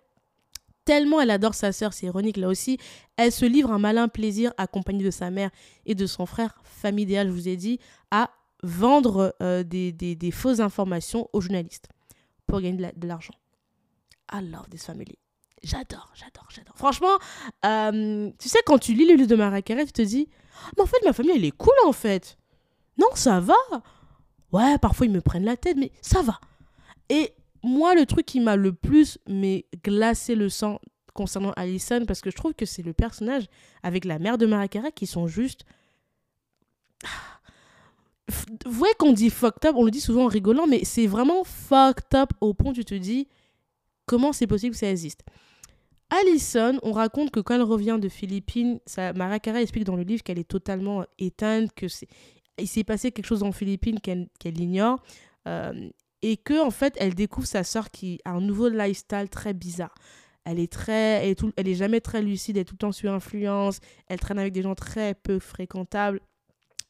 tellement 0.85 1.21
elle 1.21 1.31
adore 1.31 1.55
sa 1.55 1.73
sœur, 1.73 1.93
c'est 1.93 2.07
ironique 2.07 2.37
là 2.37 2.49
aussi, 2.49 2.79
elle 3.17 3.33
se 3.33 3.45
livre 3.45 3.71
un 3.71 3.79
malin 3.79 4.09
plaisir 4.09 4.53
accompagnée 4.57 5.05
de 5.05 5.11
sa 5.11 5.31
mère 5.31 5.51
et 5.87 5.95
de 5.95 6.07
son 6.07 6.27
frère, 6.27 6.61
famille 6.65 7.05
idéale, 7.05 7.29
je 7.29 7.33
vous 7.33 7.49
ai 7.49 7.57
dit, 7.57 7.79
à 8.11 8.31
vendre 8.63 9.35
euh, 9.43 9.63
des, 9.63 9.93
des, 9.93 10.31
fausses 10.31 10.61
informations 10.61 11.29
aux 11.33 11.41
journalistes 11.41 11.89
pour 12.47 12.61
gagner 12.61 12.93
de 12.95 13.07
l'argent. 13.07 13.35
I 14.33 14.41
love 14.41 14.69
this 14.71 14.85
family. 14.85 15.19
J'adore, 15.63 16.11
j'adore, 16.15 16.49
j'adore. 16.49 16.77
Franchement, 16.77 17.19
euh, 17.65 18.31
tu 18.39 18.49
sais, 18.49 18.59
quand 18.67 18.79
tu 18.79 18.95
lis 18.95 19.07
le 19.07 19.15
livre 19.15 19.29
de 19.29 19.37
Mariah 19.37 19.63
Carey, 19.63 19.87
tu 19.87 19.93
te 19.93 20.03
dis, 20.03 20.29
mais 20.77 20.83
en 20.83 20.87
fait, 20.87 20.99
ma 21.05 21.13
famille, 21.13 21.33
elle 21.35 21.45
est 21.45 21.57
cool, 21.57 21.75
en 21.87 21.93
fait. 21.93 22.37
Non, 22.99 23.09
ça 23.15 23.41
va. 23.41 23.55
Ouais, 24.53 24.77
parfois, 24.79 25.07
ils 25.07 25.13
me 25.13 25.21
prennent 25.21 25.45
la 25.45 25.57
tête, 25.57 25.77
mais 25.77 25.93
ça 26.01 26.23
va. 26.23 26.41
Et 27.09 27.33
moi, 27.63 27.95
le 27.95 28.07
truc 28.07 28.27
qui 28.27 28.41
m'a 28.41 28.57
le 28.57 28.73
plus 28.73 29.19
mais 29.29 29.67
glacé 29.85 30.35
le 30.35 30.49
sang 30.49 30.81
concernant 31.15 31.53
Allison, 31.53 32.05
parce 32.07 32.21
que 32.21 32.31
je 32.31 32.37
trouve 32.37 32.55
que 32.55 32.67
c'est 32.67 32.83
le 32.83 32.93
personnage 32.93 33.45
avec 33.83 34.05
la 34.05 34.19
mère 34.19 34.39
de 34.39 34.47
Mariah 34.47 34.69
Carey 34.69 34.93
qui 34.93 35.07
sont 35.07 35.27
juste... 35.27 35.65
Vous 38.65 38.73
voyez 38.73 38.95
qu'on 38.99 39.13
dit 39.13 39.29
fucked 39.29 39.69
up, 39.69 39.75
on 39.77 39.85
le 39.85 39.91
dit 39.91 40.01
souvent 40.01 40.25
en 40.25 40.29
rigolant, 40.29 40.67
mais 40.67 40.85
c'est 40.85 41.07
vraiment 41.07 41.45
fucked 41.45 42.15
up 42.15 42.31
au 42.41 42.55
point 42.55 42.71
où 42.71 42.75
tu 42.75 42.85
te 42.85 42.95
dis 42.95 43.29
comment 44.07 44.33
c'est 44.33 44.47
possible 44.47 44.73
que 44.73 44.79
ça 44.79 44.91
existe? 44.91 45.23
Allison, 46.09 46.79
on 46.83 46.93
raconte 46.93 47.31
que 47.31 47.41
quand 47.41 47.55
elle 47.55 47.63
revient 47.63 47.99
de 48.01 48.09
Philippines, 48.09 48.81
Carey 48.87 49.63
explique 49.63 49.85
dans 49.85 49.97
le 49.97 50.03
livre 50.03 50.23
qu'elle 50.23 50.39
est 50.39 50.49
totalement 50.49 51.05
éteinte, 51.19 51.73
que 51.75 51.89
c'est 51.89 52.09
il 52.59 52.69
s'est 52.69 52.85
passé 52.85 53.13
quelque 53.13 53.27
chose 53.27 53.43
en 53.43 53.53
Philippines 53.53 53.99
qu'elle 54.01 54.61
ignore 54.61 55.03
euh, 55.49 55.91
et 56.23 56.37
que 56.37 56.65
en 56.65 56.71
fait 56.71 56.95
elle 56.99 57.15
découvre 57.15 57.47
sa 57.47 57.65
sœur 57.65 57.91
qui 57.91 58.21
a 58.25 58.33
un 58.33 58.41
nouveau 58.41 58.69
lifestyle 58.69 59.29
très 59.31 59.55
bizarre. 59.55 59.95
Elle 60.45 60.59
est 60.59 60.73
très, 60.73 61.23
elle 61.23 61.31
est, 61.31 61.35
tout, 61.37 61.53
elle 61.57 61.69
est 61.69 61.75
jamais 61.75 62.01
très 62.01 62.21
lucide, 62.21 62.57
elle 62.57 62.63
est 62.63 62.65
tout 62.65 62.75
le 62.75 62.79
temps 62.79 62.93
sous 62.93 63.09
influence, 63.09 63.79
elle 64.09 64.19
traîne 64.19 64.41
avec 64.41 64.53
des 64.53 64.63
gens 64.63 64.75
très 64.75 65.15
peu 65.15 65.39
fréquentables, 65.39 66.21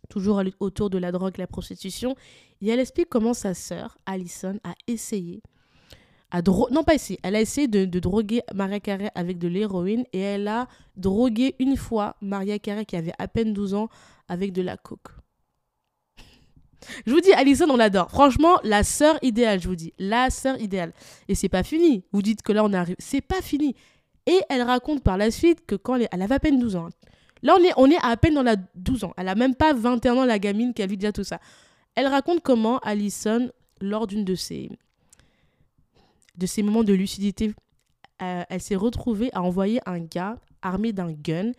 toujours 0.08 0.42
autour 0.60 0.88
de 0.88 0.96
la 0.96 1.12
drogue, 1.12 1.36
la 1.36 1.46
prostitution. 1.46 2.16
Et 2.62 2.68
elle 2.68 2.80
explique 2.80 3.10
comment 3.10 3.34
sa 3.34 3.52
sœur, 3.52 3.98
Allison, 4.06 4.58
a 4.64 4.72
essayé 4.86 5.42
non 6.70 6.82
pas 6.84 6.94
ici, 6.94 7.18
elle 7.22 7.36
a 7.36 7.40
essayé 7.40 7.68
de, 7.68 7.98
droguer 7.98 8.42
Maria 8.54 8.80
Carey 8.80 9.10
avec 9.14 9.38
de 9.38 9.48
l'héroïne 9.48 10.04
et 10.12 10.20
elle 10.20 10.48
a 10.48 10.66
drogué 10.96 11.54
une 11.58 11.76
fois 11.76 12.16
Maria 12.20 12.58
Carey 12.58 12.86
qui 12.86 12.96
avait 12.96 13.12
à 13.18 13.28
peine 13.28 13.52
12 13.52 13.74
ans 13.74 13.88
avec 14.28 14.52
de 14.52 14.62
la 14.62 14.76
coke. 14.76 15.10
Je 17.06 17.12
vous 17.12 17.20
dis, 17.20 17.32
Alison, 17.32 17.68
on 17.70 17.76
l'adore. 17.76 18.10
Franchement, 18.10 18.58
la 18.64 18.84
sœur 18.84 19.18
idéale, 19.22 19.60
je 19.60 19.68
vous 19.68 19.76
dis. 19.76 19.92
La 19.98 20.30
sœur 20.30 20.60
idéale. 20.60 20.92
Et 21.28 21.34
c'est 21.34 21.48
pas 21.48 21.62
fini. 21.62 22.04
Vous 22.12 22.22
dites 22.22 22.42
que 22.42 22.52
là, 22.52 22.64
on 22.64 22.72
arrive. 22.72 22.96
C'est 22.98 23.20
pas 23.20 23.40
fini. 23.40 23.74
Et 24.26 24.40
elle 24.48 24.62
raconte 24.62 25.02
par 25.02 25.16
la 25.16 25.30
suite 25.30 25.66
que 25.66 25.74
quand 25.74 25.96
elle, 25.96 26.08
elle 26.10 26.22
avait 26.22 26.34
à 26.34 26.40
peine 26.40 26.58
12 26.58 26.76
ans. 26.76 26.88
Là, 27.42 27.56
on 27.58 27.64
est, 27.64 27.72
on 27.76 27.90
est 27.90 27.98
à 28.02 28.16
peine 28.16 28.34
dans 28.34 28.42
la 28.42 28.56
12 28.74 29.04
ans. 29.04 29.12
Elle 29.16 29.28
a 29.28 29.34
même 29.34 29.54
pas 29.54 29.72
21 29.72 30.16
ans, 30.16 30.24
la 30.24 30.38
gamine, 30.38 30.72
qui 30.74 30.82
a 30.82 30.86
vu 30.86 30.96
déjà 30.96 31.12
tout 31.12 31.24
ça. 31.24 31.40
Elle 31.94 32.06
raconte 32.06 32.40
comment 32.40 32.78
Alison, 32.78 33.50
lors 33.80 34.06
d'une 34.06 34.24
de 34.24 34.34
ses, 34.34 34.70
de 36.36 36.46
ces 36.46 36.62
moments 36.62 36.84
de 36.84 36.92
lucidité, 36.92 37.52
euh, 38.22 38.44
elle 38.48 38.60
s'est 38.60 38.76
retrouvée 38.76 39.30
à 39.32 39.42
envoyer 39.42 39.80
un 39.86 39.98
gars 39.98 40.38
armé 40.62 40.92
d'un 40.92 41.12
gun 41.12 41.52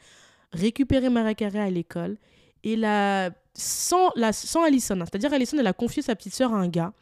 récupérer 0.53 1.10
Maria 1.10 1.34
Carey 1.34 1.60
à 1.60 1.70
l'école 1.70 2.18
et 2.63 2.75
la 2.75 3.32
sans, 3.55 4.10
la, 4.15 4.34
sans 4.34 4.63
Allison. 4.63 5.00
Hein. 5.00 5.05
C'est-à-dire 5.05 5.34
Allison, 5.34 5.58
elle 5.60 5.67
a 5.67 5.74
confié 5.74 6.01
sa 6.01 6.15
petite 6.15 6.34
sœur 6.34 6.53
à 6.53 6.58
un 6.58 6.67
gars 6.67 6.93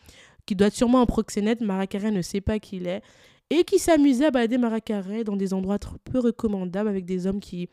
qui 0.45 0.55
doit 0.55 0.67
être 0.67 0.75
sûrement 0.75 1.01
un 1.01 1.05
proxénète. 1.05 1.61
Maria 1.61 1.87
Carey 1.87 2.11
ne 2.11 2.21
sait 2.21 2.41
pas 2.41 2.59
qui 2.59 2.77
il 2.77 2.87
est. 2.87 3.01
Et 3.49 3.63
qui 3.63 3.79
s'amusait 3.79 4.25
à 4.25 4.31
balader 4.31 4.57
Maria 4.57 4.81
Carey 4.81 5.23
dans 5.23 5.35
des 5.35 5.53
endroits 5.53 5.77
peu 6.05 6.19
recommandables 6.19 6.89
avec 6.89 7.05
des 7.05 7.27
hommes 7.27 7.39
qui 7.39 7.69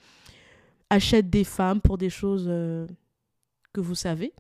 achètent 0.91 1.31
des 1.31 1.45
femmes 1.45 1.81
pour 1.81 1.99
des 1.99 2.11
choses 2.11 2.47
euh, 2.49 2.87
que 3.73 3.81
vous 3.81 3.95
savez, 3.95 4.33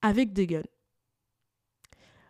avec 0.00 0.32
des 0.32 0.46
guns. 0.46 0.62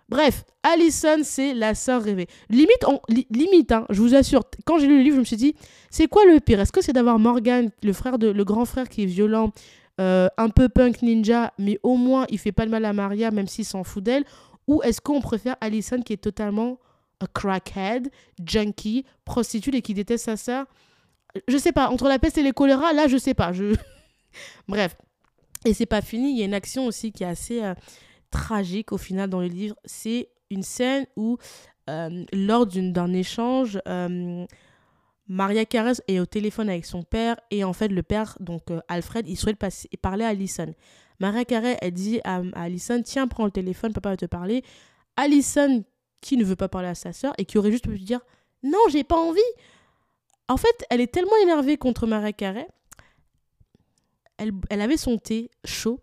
Bref, 0.09 0.45
Allison, 0.63 1.19
c'est 1.23 1.53
la 1.53 1.75
sœur 1.75 2.03
rêvée. 2.03 2.27
Limite, 2.49 2.85
limite 3.31 3.73
hein, 3.73 3.85
je 3.91 4.01
vous 4.01 4.15
assure, 4.15 4.43
quand 4.65 4.79
j'ai 4.79 4.87
lu 4.87 4.97
le 4.97 5.03
livre, 5.03 5.17
je 5.17 5.21
me 5.21 5.25
suis 5.25 5.37
dit, 5.37 5.55
c'est 5.91 6.09
quoi 6.09 6.25
le 6.25 6.41
pire? 6.41 6.61
Est-ce 6.61 6.73
que 6.73 6.81
c'est 6.81 6.95
d'avoir 6.95 7.19
Morgan, 7.19 7.71
le, 7.83 7.93
frère 7.93 8.19
de, 8.19 8.29
le 8.29 8.45
grand 8.45 8.65
frère 8.65 8.89
qui 8.89 9.03
est 9.03 9.07
violent, 9.07 9.53
euh, 10.01 10.29
un 10.37 10.49
peu 10.49 10.69
punk 10.69 11.03
ninja, 11.03 11.53
mais 11.59 11.79
au 11.83 11.97
moins 11.97 12.27
il 12.31 12.39
fait 12.39 12.53
pas 12.53 12.67
de 12.67 12.71
mal 12.71 12.85
à 12.85 12.93
Maria, 12.93 13.31
même 13.31 13.49
s'il 13.49 13.65
s'en 13.65 13.85
fout 13.85 14.03
d'elle 14.03 14.25
Ou 14.67 14.83
est-ce 14.83 15.01
qu'on 15.01 15.21
préfère 15.21 15.57
Allison 15.61 16.01
qui 16.03 16.13
est 16.13 16.23
totalement 16.23 16.79
a 17.21 17.27
crackhead, 17.27 18.11
junkie, 18.45 19.05
prostituée 19.25 19.77
et 19.77 19.83
qui 19.83 19.95
déteste 19.95 20.27
sa 20.27 20.37
sœur? 20.37 20.67
Je 21.49 21.57
sais 21.59 21.73
pas, 21.73 21.89
entre 21.89 22.09
la 22.09 22.19
peste 22.19 22.39
et 22.39 22.43
les 22.43 22.53
choléra, 22.53 22.93
là 22.93 23.09
je 23.09 23.17
sais 23.17 23.35
pas. 23.35 23.53
Je... 23.53 23.75
Bref. 24.69 24.97
Et 25.65 25.75
c'est 25.75 25.87
pas 25.87 26.01
fini, 26.01 26.31
il 26.31 26.39
y 26.39 26.43
a 26.43 26.45
une 26.45 26.55
action 26.55 26.87
aussi 26.87 27.13
qui 27.13 27.25
est 27.25 27.27
assez... 27.27 27.63
Euh, 27.63 27.75
tragique 28.31 28.93
au 28.93 28.99
final 28.99 29.31
dans 29.31 29.41
le 29.41 29.47
livre. 29.47 29.77
C'est 29.85 30.29
une 30.51 30.63
scène 30.63 31.07
où, 31.17 31.39
euh, 31.89 32.25
lors 32.33 32.67
d'un 32.67 33.13
échange, 33.13 33.81
Maria 35.29 35.67
Carey 35.67 35.93
est 36.09 36.21
au 36.21 36.27
téléphone 36.27 36.71
avec 36.71 36.87
son 36.87 37.03
père 37.03 37.39
et 37.51 37.63
en 37.63 37.73
fait 37.73 37.89
le 37.89 38.03
père, 38.03 38.37
donc 38.41 38.71
euh, 38.71 38.81
Alfred, 38.89 39.29
il 39.29 39.37
souhaite 39.37 39.59
passer, 39.59 39.89
parler 40.01 40.25
à 40.25 40.29
Alison. 40.29 40.75
Maria 41.21 41.45
Carey, 41.45 41.77
elle 41.83 41.93
dit 41.93 42.21
à, 42.25 42.41
à 42.55 42.63
Alison, 42.63 43.03
tiens, 43.03 43.29
prends 43.29 43.45
le 43.45 43.51
téléphone, 43.51 43.93
papa 43.93 44.11
va 44.11 44.17
te 44.17 44.27
parler. 44.27 44.63
Alison, 45.17 45.85
qui 46.21 46.37
ne 46.37 46.45
veut 46.45 46.57
pas 46.57 46.69
parler 46.69 46.89
à 46.89 46.95
sa 46.95 47.13
sœur 47.13 47.35
et 47.39 47.45
qui 47.45 47.59
aurait 47.59 47.71
juste 47.71 47.89
pu 47.89 47.99
dire, 47.99 48.21
non, 48.63 48.79
j'ai 48.91 49.05
pas 49.05 49.17
envie. 49.17 49.41
En 50.49 50.57
fait, 50.57 50.85
elle 50.91 51.01
est 51.01 51.13
tellement 51.13 51.37
énervée 51.43 51.77
contre 51.77 52.07
Maria 52.07 52.33
Carey. 52.33 52.67
Elle, 54.39 54.53
elle 54.71 54.81
avait 54.81 54.97
son 54.97 55.19
thé 55.19 55.51
chaud 55.65 56.01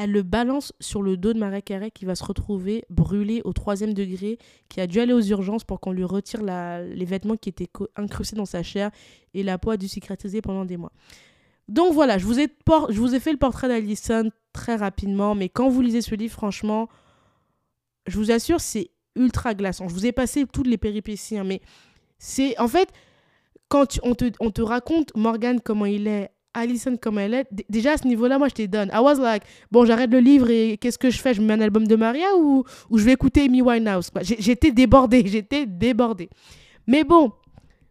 elle 0.00 0.12
le 0.12 0.22
balance 0.22 0.72
sur 0.80 1.02
le 1.02 1.18
dos 1.18 1.34
de 1.34 1.38
Maria 1.38 1.60
Carey 1.60 1.90
qui 1.90 2.06
va 2.06 2.14
se 2.14 2.24
retrouver 2.24 2.86
brûlée 2.88 3.42
au 3.44 3.52
troisième 3.52 3.92
degré, 3.92 4.38
qui 4.70 4.80
a 4.80 4.86
dû 4.86 4.98
aller 4.98 5.12
aux 5.12 5.20
urgences 5.20 5.62
pour 5.62 5.78
qu'on 5.78 5.92
lui 5.92 6.04
retire 6.04 6.42
les 6.42 7.04
vêtements 7.04 7.36
qui 7.36 7.50
étaient 7.50 7.68
incrustés 7.96 8.34
dans 8.34 8.46
sa 8.46 8.62
chair 8.62 8.90
et 9.34 9.42
la 9.42 9.58
peau 9.58 9.72
a 9.72 9.76
dû 9.76 9.88
cicatriser 9.88 10.40
pendant 10.40 10.64
des 10.64 10.78
mois. 10.78 10.92
Donc 11.68 11.92
voilà, 11.92 12.16
je 12.16 12.24
vous 12.24 12.40
ai, 12.40 12.48
je 12.88 12.98
vous 12.98 13.14
ai 13.14 13.20
fait 13.20 13.30
le 13.30 13.36
portrait 13.36 13.68
d'Alison 13.68 14.30
très 14.54 14.74
rapidement, 14.74 15.34
mais 15.34 15.50
quand 15.50 15.68
vous 15.68 15.82
lisez 15.82 16.00
ce 16.00 16.14
livre, 16.14 16.32
franchement, 16.32 16.88
je 18.06 18.16
vous 18.16 18.30
assure, 18.30 18.62
c'est 18.62 18.92
ultra 19.16 19.52
glaçant. 19.52 19.86
Je 19.86 19.92
vous 19.92 20.06
ai 20.06 20.12
passé 20.12 20.46
toutes 20.50 20.66
les 20.66 20.78
péripéties, 20.78 21.36
hein, 21.36 21.44
mais 21.44 21.60
c'est 22.18 22.58
en 22.58 22.68
fait, 22.68 22.88
quand 23.68 24.00
on, 24.02 24.14
te, 24.14 24.32
on 24.40 24.50
te 24.50 24.62
raconte 24.62 25.14
Morgan 25.14 25.60
comment 25.60 25.84
il 25.84 26.08
est 26.08 26.30
Alison 26.54 26.96
comme 26.96 27.18
elle 27.18 27.34
est, 27.34 27.46
déjà 27.68 27.92
à 27.92 27.96
ce 27.96 28.06
niveau-là, 28.06 28.38
moi 28.38 28.48
je 28.48 28.54
t'ai 28.54 28.68
donne. 28.68 28.90
I 28.92 28.98
was 28.98 29.16
like, 29.16 29.42
bon, 29.70 29.84
j'arrête 29.84 30.10
le 30.10 30.18
livre 30.18 30.50
et 30.50 30.78
qu'est-ce 30.78 30.98
que 30.98 31.10
je 31.10 31.18
fais? 31.18 31.34
Je 31.34 31.40
me 31.40 31.46
mets 31.46 31.54
un 31.54 31.60
album 31.60 31.86
de 31.86 31.96
Maria 31.96 32.26
ou, 32.36 32.64
ou 32.88 32.98
je 32.98 33.04
vais 33.04 33.12
écouter 33.12 33.44
Amy 33.44 33.62
Winehouse? 33.62 34.10
J'étais 34.22 34.72
débordée, 34.72 35.22
j'étais 35.26 35.66
débordée. 35.66 36.28
Mais 36.86 37.04
bon, 37.04 37.32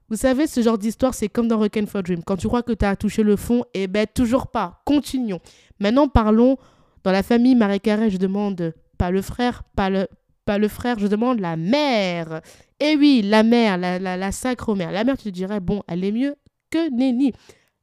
vous 0.09 0.15
savez, 0.15 0.47
ce 0.47 0.61
genre 0.61 0.77
d'histoire, 0.77 1.13
c'est 1.13 1.29
comme 1.29 1.47
dans 1.47 1.59
Reckon 1.59 1.85
for 1.85 2.03
Dream. 2.03 2.23
Quand 2.23 2.35
tu 2.35 2.47
crois 2.47 2.63
que 2.63 2.73
tu 2.73 2.83
as 2.83 2.95
touché 2.95 3.23
le 3.23 3.35
fond, 3.35 3.63
eh 3.73 3.87
ben 3.87 4.07
toujours 4.11 4.47
pas. 4.47 4.81
Continuons. 4.85 5.39
Maintenant, 5.79 6.07
parlons 6.07 6.57
dans 7.03 7.11
la 7.11 7.23
famille 7.23 7.55
Marie 7.55 7.79
Carré, 7.79 8.09
je 8.09 8.17
demande 8.17 8.73
pas 8.97 9.11
le 9.11 9.21
frère, 9.21 9.63
pas 9.75 9.89
le, 9.89 10.07
pas 10.45 10.57
le 10.57 10.67
frère, 10.67 10.97
je 10.99 11.07
demande 11.07 11.39
la 11.39 11.55
mère. 11.55 12.41
Eh 12.79 12.95
oui, 12.97 13.21
la 13.23 13.43
mère, 13.43 13.77
la, 13.77 13.99
la, 13.99 14.17
la 14.17 14.31
sacre 14.31 14.75
mère. 14.75 14.91
La 14.91 15.03
mère, 15.03 15.17
tu 15.17 15.25
te 15.25 15.29
dirais, 15.29 15.59
bon, 15.59 15.83
elle 15.87 16.03
est 16.03 16.11
mieux 16.11 16.35
que 16.71 16.89
Nenny. 16.91 17.33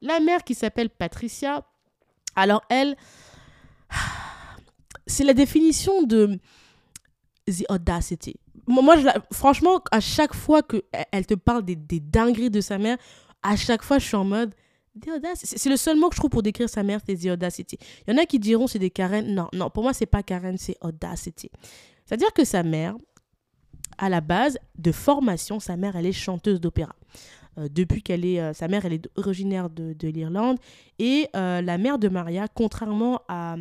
La 0.02 0.20
mère 0.20 0.44
qui 0.44 0.54
s'appelle 0.54 0.90
Patricia, 0.90 1.64
alors 2.34 2.62
elle, 2.68 2.96
c'est 5.06 5.24
la 5.24 5.34
définition 5.34 6.02
de 6.02 6.38
the 7.46 7.64
audacity. 7.70 8.36
Moi, 8.66 8.96
franchement, 9.32 9.80
à 9.90 10.00
chaque 10.00 10.34
fois 10.34 10.62
qu'elle 10.62 11.26
te 11.26 11.34
parle 11.34 11.64
des, 11.64 11.76
dingueries 11.76 12.50
de 12.50 12.60
sa 12.60 12.78
mère, 12.78 12.98
à 13.42 13.56
chaque 13.56 13.82
fois, 13.82 13.98
je 13.98 14.06
suis 14.06 14.16
en 14.16 14.24
mode 14.24 14.54
the 15.00 15.08
audacity. 15.16 15.54
C'est 15.56 15.70
le 15.70 15.76
seul 15.76 15.96
mot 15.98 16.08
que 16.08 16.16
je 16.16 16.20
trouve 16.20 16.30
pour 16.30 16.42
décrire 16.42 16.68
sa 16.68 16.82
mère, 16.82 17.00
c'est 17.06 17.16
the 17.16 17.26
audacity. 17.26 17.78
Il 18.06 18.14
y 18.14 18.16
en 18.16 18.20
a 18.20 18.26
qui 18.26 18.38
diront 18.38 18.66
c'est 18.66 18.78
des 18.78 18.90
Karen. 18.90 19.34
Non, 19.34 19.48
non, 19.52 19.70
pour 19.70 19.82
moi, 19.82 19.92
c'est 19.92 20.06
pas 20.06 20.22
Karen, 20.22 20.58
c'est 20.58 20.76
audacity. 20.80 21.50
C'est-à-dire 22.04 22.32
que 22.32 22.44
sa 22.44 22.62
mère, 22.62 22.96
à 23.98 24.08
la 24.08 24.20
base 24.20 24.58
de 24.76 24.92
formation, 24.92 25.60
sa 25.60 25.76
mère, 25.76 25.96
elle 25.96 26.06
est 26.06 26.12
chanteuse 26.12 26.60
d'opéra. 26.60 26.94
Euh, 27.58 27.68
depuis 27.70 28.02
qu'elle 28.02 28.24
est, 28.24 28.40
euh, 28.40 28.52
sa 28.52 28.68
mère, 28.68 28.84
elle 28.84 28.92
est 28.92 29.08
originaire 29.16 29.70
de, 29.70 29.92
de 29.92 30.08
l'Irlande. 30.08 30.58
Et 30.98 31.28
euh, 31.34 31.62
la 31.62 31.78
mère 31.78 31.98
de 31.98 32.08
Maria, 32.08 32.48
contrairement 32.48 33.22
à, 33.28 33.56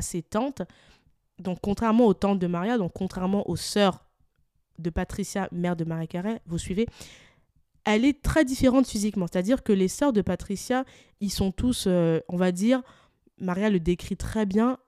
ses 0.00 0.22
tantes, 0.22 0.62
donc 1.38 1.58
contrairement 1.60 2.06
aux 2.06 2.14
tantes 2.14 2.38
de 2.38 2.46
Maria, 2.46 2.78
donc 2.78 2.92
contrairement 2.94 3.48
aux 3.48 3.56
sœurs 3.56 4.04
de 4.78 4.90
Patricia, 4.90 5.48
mère 5.52 5.76
de 5.76 5.84
Maria 5.84 6.06
Carey, 6.06 6.40
vous 6.46 6.58
suivez, 6.58 6.86
elle 7.84 8.04
est 8.04 8.22
très 8.22 8.44
différente 8.44 8.86
physiquement. 8.86 9.26
C'est-à-dire 9.30 9.62
que 9.62 9.72
les 9.72 9.88
sœurs 9.88 10.12
de 10.12 10.22
Patricia, 10.22 10.84
ils 11.20 11.30
sont 11.30 11.52
tous, 11.52 11.86
on 11.86 12.36
va 12.36 12.52
dire, 12.52 12.82
Maria 13.38 13.68
le 13.68 13.80
décrit 13.80 14.16
très 14.16 14.46
bien, 14.46 14.78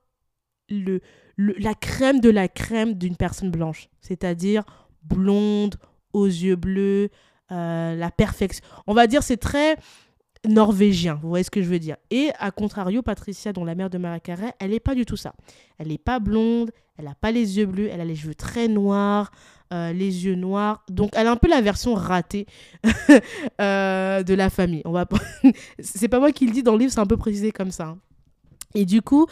le, 0.71 1.01
la 1.37 1.75
crème 1.75 2.21
de 2.21 2.31
la 2.31 2.49
crème 2.49 2.95
d'une 2.95 3.17
personne 3.17 3.51
blanche. 3.51 3.91
C'est-à-dire 4.01 4.65
blonde, 5.03 5.77
aux 6.15 6.27
yeux 6.27 6.57
bleus, 6.57 7.11
euh, 7.53 7.95
la 7.95 8.11
perfection. 8.11 8.65
On 8.87 8.95
va 8.95 9.07
dire 9.07 9.23
c'est 9.23 9.37
très 9.37 9.77
norvégien, 10.47 11.19
vous 11.23 11.29
voyez 11.29 11.45
ce 11.45 11.51
que 11.51 11.63
je 11.63 11.69
veux 11.69 11.79
dire. 11.79 11.97
Et 12.11 12.31
à 12.39 12.51
contrario, 12.51 13.03
Patricia, 13.03 13.53
dont 13.53 13.65
la 13.65 13.75
mère 13.75 13.91
de 13.91 13.99
Maria 13.99 14.21
Carey, 14.21 14.53
elle 14.59 14.71
n'est 14.71 14.81
pas 14.81 14.95
du 14.95 15.07
tout 15.07 15.17
ça. 15.17 15.35
Elle 15.79 15.89
n'est 15.89 15.99
pas 15.99 16.21
blonde, 16.21 16.71
elle 16.99 17.07
n'a 17.07 17.15
pas 17.15 17.31
les 17.31 17.59
yeux 17.59 17.67
bleus, 17.67 17.89
elle 17.91 18.01
a 18.01 18.05
les 18.05 18.17
cheveux 18.17 18.35
très 18.35 18.69
noirs, 18.69 19.31
euh, 19.73 19.93
les 19.93 20.27
yeux 20.27 20.35
noirs. 20.35 20.85
Donc, 20.91 21.11
elle 21.15 21.27
a 21.27 21.33
un 21.33 21.37
peu 21.37 21.49
la 21.49 21.61
version 21.61 21.95
ratée 21.95 22.47
euh, 23.61 24.23
de 24.23 24.35
la 24.35 24.51
famille. 24.51 24.83
On 24.85 24.93
va 24.93 25.07
c'est 25.79 26.09
pas 26.09 26.21
moi 26.21 26.33
qui 26.33 26.47
le 26.47 26.53
dis 26.53 26.63
dans 26.63 26.73
le 26.73 26.79
livre, 26.79 26.93
c'est 26.93 27.01
un 27.01 27.07
peu 27.07 27.17
précisé 27.17 27.51
comme 27.51 27.71
ça. 27.71 27.89
Hein. 27.89 27.99
Et 28.75 28.85
du 28.85 29.03
coup, 29.03 29.27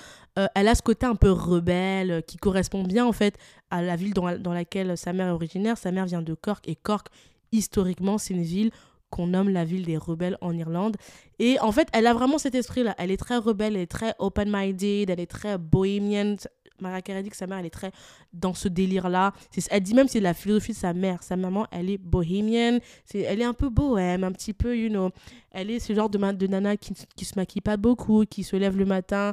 elle 0.54 0.68
a 0.68 0.74
ce 0.74 0.82
côté 0.82 1.04
un 1.04 1.16
peu 1.16 1.30
rebelle 1.30 2.22
qui 2.26 2.36
correspond 2.36 2.84
bien 2.84 3.04
en 3.04 3.12
fait 3.12 3.36
à 3.70 3.82
la 3.82 3.96
ville 3.96 4.14
dans, 4.14 4.52
laquelle 4.52 4.96
sa 4.96 5.12
mère 5.12 5.28
est 5.28 5.32
originaire. 5.32 5.76
Sa 5.76 5.90
mère 5.90 6.06
vient 6.06 6.22
de 6.22 6.34
Cork 6.34 6.68
et 6.68 6.76
Cork, 6.76 7.08
historiquement, 7.52 8.18
c'est 8.18 8.34
une 8.34 8.42
ville 8.42 8.70
qu'on 9.10 9.26
nomme 9.28 9.50
la 9.50 9.64
ville 9.64 9.84
des 9.84 9.98
rebelles 9.98 10.38
en 10.40 10.56
Irlande. 10.56 10.96
Et 11.38 11.60
en 11.60 11.70
fait, 11.70 11.88
elle 11.92 12.06
a 12.06 12.14
vraiment 12.14 12.38
cet 12.38 12.54
esprit-là. 12.54 12.94
Elle 12.98 13.10
est 13.10 13.18
très 13.18 13.36
rebelle, 13.36 13.76
elle 13.76 13.82
est 13.82 13.86
très 13.86 14.14
open-minded, 14.18 15.10
elle 15.10 15.20
est 15.20 15.30
très 15.30 15.58
bohémienne. 15.58 16.38
Maria 16.80 17.22
dit 17.22 17.30
que 17.30 17.36
sa 17.36 17.46
mère, 17.46 17.58
elle 17.58 17.66
est 17.66 17.70
très 17.70 17.92
dans 18.32 18.54
ce 18.54 18.68
délire-là. 18.68 19.32
Elle 19.70 19.82
dit 19.82 19.94
même 19.94 20.06
que 20.06 20.12
c'est 20.12 20.20
la 20.20 20.34
philosophie 20.34 20.72
de 20.72 20.76
sa 20.76 20.92
mère. 20.94 21.22
Sa 21.22 21.36
maman, 21.36 21.66
elle 21.70 21.90
est 21.90 21.98
bohémienne. 21.98 22.80
elle 23.14 23.40
est 23.40 23.44
un 23.44 23.54
peu 23.54 23.68
bohème, 23.68 24.24
un 24.24 24.32
petit 24.32 24.52
peu, 24.52 24.76
you 24.76 24.88
know. 24.88 25.10
Elle 25.52 25.70
est 25.70 25.78
ce 25.78 25.92
genre 25.94 26.10
de, 26.10 26.18
de 26.32 26.46
nana 26.46 26.76
qui, 26.76 26.94
qui 27.14 27.24
se 27.24 27.34
maquille 27.36 27.62
pas 27.62 27.76
beaucoup, 27.76 28.24
qui 28.24 28.42
se 28.42 28.56
lève 28.56 28.76
le 28.76 28.86
matin, 28.86 29.32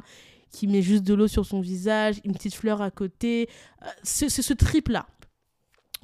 qui 0.50 0.66
met 0.66 0.82
juste 0.82 1.04
de 1.04 1.14
l'eau 1.14 1.26
sur 1.26 1.46
son 1.46 1.60
visage, 1.60 2.20
une 2.24 2.32
petite 2.32 2.54
fleur 2.54 2.82
à 2.82 2.90
côté. 2.90 3.48
Euh, 3.82 3.86
c'est 4.02 4.28
ce 4.28 4.52
trip-là. 4.52 5.06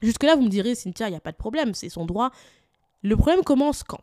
Jusque-là, 0.02 0.36
vous 0.36 0.42
me 0.42 0.48
direz, 0.48 0.74
Cynthia, 0.74 1.08
il 1.08 1.12
n'y 1.12 1.16
a 1.16 1.20
pas 1.20 1.32
de 1.32 1.36
problème, 1.36 1.74
c'est 1.74 1.88
son 1.88 2.06
droit. 2.06 2.30
Le 3.02 3.16
problème 3.16 3.42
commence 3.42 3.82
quand? 3.82 4.00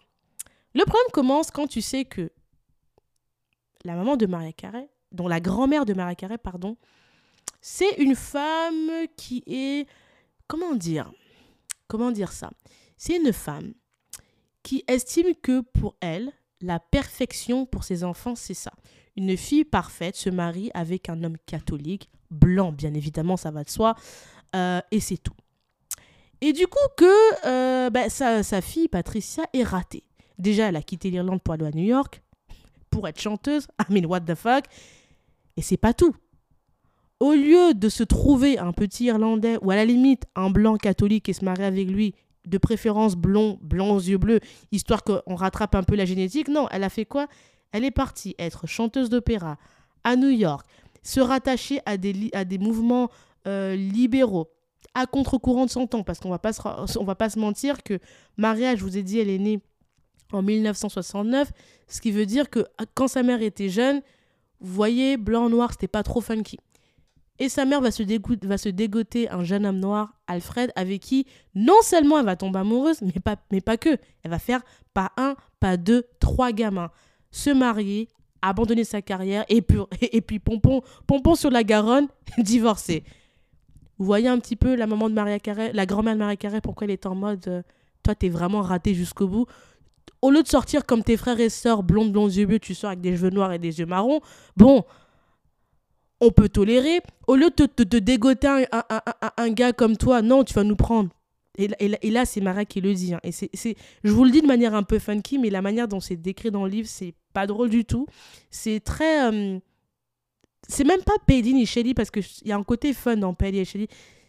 Le 0.73 0.83
problème 0.85 1.07
commence 1.12 1.51
quand 1.51 1.67
tu 1.67 1.81
sais 1.81 2.05
que 2.05 2.31
la 3.85 3.95
maman 3.95 4.15
de 4.15 4.25
Maria 4.25 4.53
Carré, 4.53 4.89
dont 5.12 5.27
la 5.27 5.39
grand-mère 5.39 5.85
de 5.85 5.93
Maria 5.93 6.15
Carré, 6.15 6.38
pardon, 6.38 6.77
c'est 7.62 7.97
une 7.97 8.15
femme 8.15 8.91
qui 9.15 9.43
est 9.45 9.88
comment 10.47 10.75
dire 10.75 11.12
Comment 11.88 12.12
dire 12.12 12.31
ça? 12.31 12.50
C'est 12.97 13.17
une 13.17 13.33
femme 13.33 13.73
qui 14.63 14.83
estime 14.88 15.35
que 15.35 15.62
pour 15.62 15.95
elle, 16.00 16.31
la 16.62 16.79
perfection 16.79 17.65
pour 17.65 17.83
ses 17.83 18.03
enfants, 18.03 18.35
c'est 18.35 18.53
ça. 18.53 18.71
Une 19.15 19.38
fille 19.38 19.65
parfaite 19.65 20.15
se 20.15 20.29
marie 20.29 20.71
avec 20.73 21.09
un 21.09 21.23
homme 21.23 21.38
catholique, 21.45 22.09
blanc 22.31 22.71
bien 22.71 22.93
évidemment, 22.93 23.38
ça 23.38 23.51
va 23.51 23.63
de 23.63 23.69
soi, 23.69 23.95
euh, 24.55 24.81
et 24.89 25.00
c'est 25.00 25.17
tout. 25.17 25.35
Et 26.45 26.51
du 26.51 26.67
coup 26.67 26.77
que 26.97 27.05
euh, 27.47 27.89
bah, 27.89 28.09
sa, 28.09 28.43
sa, 28.43 28.59
fille, 28.59 28.89
Patricia, 28.89 29.45
est 29.53 29.63
ratée. 29.63 30.03
Déjà, 30.38 30.67
elle 30.67 30.75
a 30.75 30.81
quitté 30.81 31.09
l'Irlande 31.09 31.41
pour 31.41 31.53
aller 31.53 31.67
à 31.67 31.71
New 31.71 31.85
York, 31.85 32.21
pour 32.89 33.07
être 33.07 33.21
chanteuse. 33.21 33.65
I 33.79 33.93
mean, 33.93 34.05
what 34.05 34.19
the 34.19 34.35
fuck? 34.35 34.65
Et 35.55 35.62
c'est 35.62 35.77
pas 35.77 35.93
tout. 35.93 36.13
Au 37.21 37.31
lieu 37.31 37.73
de 37.73 37.88
se 37.88 38.03
trouver 38.03 38.57
un 38.59 38.73
petit 38.73 39.05
Irlandais, 39.05 39.57
ou 39.62 39.71
à 39.71 39.77
la 39.77 39.85
limite 39.85 40.25
un 40.35 40.50
blanc 40.50 40.75
catholique 40.75 41.29
et 41.29 41.33
se 41.33 41.45
marier 41.45 41.63
avec 41.63 41.88
lui, 41.88 42.13
de 42.45 42.57
préférence 42.57 43.15
blond, 43.15 43.57
blanc 43.62 43.91
aux 43.91 44.01
yeux 44.01 44.17
bleus, 44.17 44.41
histoire 44.73 45.03
qu'on 45.03 45.35
rattrape 45.35 45.75
un 45.75 45.83
peu 45.83 45.95
la 45.95 46.03
génétique, 46.03 46.50
non, 46.50 46.67
elle 46.71 46.83
a 46.83 46.89
fait 46.89 47.05
quoi? 47.05 47.27
Elle 47.71 47.85
est 47.85 47.91
partie 47.91 48.35
être 48.38 48.67
chanteuse 48.67 49.09
d'opéra 49.09 49.55
à 50.03 50.17
New 50.17 50.27
York, 50.27 50.67
se 51.03 51.21
rattacher 51.21 51.79
à 51.85 51.95
des, 51.95 52.29
à 52.33 52.43
des 52.43 52.57
mouvements 52.57 53.09
euh, 53.47 53.77
libéraux, 53.77 54.50
à 54.95 55.05
contre-courant 55.05 55.65
de 55.65 55.71
son 55.71 55.88
temps, 55.88 56.03
parce 56.03 56.19
qu'on 56.19 56.29
va 56.29 56.39
pas 56.39 56.51
on 57.00 57.03
va 57.03 57.15
pas 57.15 57.29
se 57.29 57.39
mentir 57.39 57.83
que 57.83 58.00
Maria, 58.38 58.75
je 58.75 58.83
vous 58.83 58.97
ai 58.97 59.03
dit, 59.03 59.19
elle 59.19 59.29
est 59.29 59.39
née 59.39 59.62
en 60.31 60.41
1969, 60.41 61.51
ce 61.88 62.01
qui 62.01 62.12
veut 62.12 62.25
dire 62.25 62.50
que 62.50 62.65
quand 62.93 63.07
sa 63.07 63.23
mère 63.23 63.41
était 63.41 63.69
jeune, 63.69 64.01
vous 64.59 64.73
voyez, 64.73 65.17
blanc, 65.17 65.50
noir, 65.50 65.71
c'était 65.71 65.88
pas 65.88 66.03
trop 66.03 66.21
funky. 66.21 66.57
Et 67.39 67.50
sa 67.50 67.65
mère 67.65 67.81
va 67.81 67.91
se, 67.91 68.03
va 68.47 68.57
se 68.57 68.69
dégoter 68.69 69.29
un 69.29 69.43
jeune 69.43 69.65
homme 69.65 69.79
noir, 69.79 70.13
Alfred, 70.27 70.71
avec 70.75 71.01
qui 71.01 71.25
non 71.55 71.81
seulement 71.81 72.19
elle 72.19 72.25
va 72.25 72.35
tomber 72.35 72.59
amoureuse, 72.59 73.01
mais 73.01 73.19
pas, 73.23 73.35
mais 73.51 73.59
pas 73.59 73.77
que. 73.77 73.97
Elle 74.23 74.31
va 74.31 74.39
faire 74.39 74.62
pas 74.93 75.12
un, 75.17 75.35
pas 75.59 75.77
deux, 75.77 76.05
trois 76.19 76.51
gamins. 76.51 76.91
Se 77.31 77.50
marier, 77.50 78.07
abandonner 78.41 78.83
sa 78.83 79.01
carrière, 79.01 79.45
et 79.49 79.65
et 80.01 80.21
puis 80.21 80.39
pompon, 80.39 80.82
pompon 81.08 81.36
sur 81.36 81.49
la 81.49 81.63
Garonne, 81.63 82.08
divorcer. 82.38 83.03
Vous 83.99 84.06
voyez 84.06 84.27
un 84.27 84.39
petit 84.39 84.56
peu 84.56 84.75
la 84.75 84.88
maman 84.88 85.10
de 85.10 85.15
Maria 85.15 85.39
Carré, 85.39 85.71
la 85.73 85.86
grand-mère 85.86 86.13
de 86.13 86.19
Maria 86.19 86.36
Carré, 86.36 86.62
pourquoi 86.62 86.86
elle 86.86 86.91
est 86.91 87.06
en 87.06 87.15
mode 87.15 87.47
euh, 87.47 87.62
toi, 88.03 88.15
t'es 88.15 88.29
vraiment 88.29 88.62
raté 88.62 88.93
jusqu'au 88.93 89.27
bout. 89.27 89.45
Au 90.21 90.29
lieu 90.29 90.43
de 90.43 90.47
sortir 90.47 90.86
comme 90.86 91.03
tes 91.03 91.17
frères 91.17 91.39
et 91.39 91.49
sœurs, 91.49 91.84
blondes, 91.84 92.12
blondes, 92.12 92.36
yeux 92.36 92.45
bleus, 92.45 92.60
tu 92.60 92.75
sors 92.75 92.89
avec 92.89 93.01
des 93.01 93.15
cheveux 93.15 93.29
noirs 93.29 93.53
et 93.53 93.60
des 93.60 93.79
yeux 93.79 93.86
marrons. 93.86 94.21
Bon, 94.58 94.84
on 96.19 96.32
peut 96.32 96.49
tolérer. 96.49 97.01
Au 97.27 97.36
lieu 97.36 97.49
de 97.49 97.65
te, 97.65 97.97
dégoter 97.97 98.65
un, 99.38 99.49
gars 99.51 99.73
comme 99.73 99.97
toi, 99.97 100.21
non, 100.21 100.43
tu 100.43 100.53
vas 100.53 100.63
nous 100.63 100.75
prendre. 100.75 101.10
Et, 101.58 101.69
et, 101.79 102.10
là, 102.10 102.25
c'est 102.25 102.41
Maria 102.41 102.65
qui 102.65 102.82
le 102.82 102.93
dit. 102.93 103.13
Hein. 103.13 103.19
Et 103.23 103.32
c'est, 103.32 103.49
je 104.03 104.12
vous 104.12 104.23
le 104.25 104.32
dis 104.32 104.41
de 104.41 104.47
manière 104.47 104.73
un 104.75 104.84
peu 104.84 104.99
funky, 104.99 105.38
mais 105.38 105.49
la 105.49 105.62
manière 105.62 105.88
dont 105.88 105.99
c'est 105.99 106.15
décrit 106.15 106.51
dans 106.51 106.65
le 106.65 106.71
livre, 106.71 106.88
c'est 106.89 107.13
pas 107.34 107.47
drôle 107.47 107.69
du 107.69 107.86
tout. 107.86 108.08
C'est 108.49 108.79
très. 108.79 109.32
Euh, 109.32 109.60
c'est 110.67 110.84
même 110.84 111.02
pas 111.02 111.13
Paddy 111.26 111.54
ni 111.54 111.65
Shelly 111.65 111.93
parce 111.93 112.12
qu'il 112.12 112.23
y 112.45 112.52
a 112.52 112.58
un 112.58 112.63
côté 112.63 112.93
fun 112.93 113.17
dans 113.17 113.34
Paddy 113.34 113.60
et 113.60 113.65
Shelly. 113.65 113.88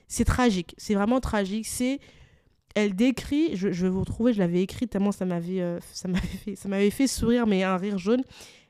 C'est 0.09 0.25
tragique, 0.25 0.75
c'est 0.77 0.95
vraiment 0.95 1.21
tragique. 1.21 1.67
C'est, 1.67 2.01
elle 2.75 2.95
décrit, 2.95 3.57
je, 3.57 3.69
vais 3.69 3.89
vous 3.89 4.01
retrouver, 4.01 4.33
je 4.33 4.39
l'avais 4.39 4.63
écrit 4.63 4.89
tellement 4.89 5.13
ça 5.13 5.25
m'avait, 5.25 5.61
euh, 5.61 5.79
ça 5.93 6.09
m'avait 6.09 6.27
fait, 6.27 6.57
ça 6.57 6.69
m'avait 6.69 6.91
fait 6.91 7.07
sourire, 7.07 7.47
mais 7.47 7.63
un 7.63 7.77
rire 7.77 7.99
jaune. 7.99 8.23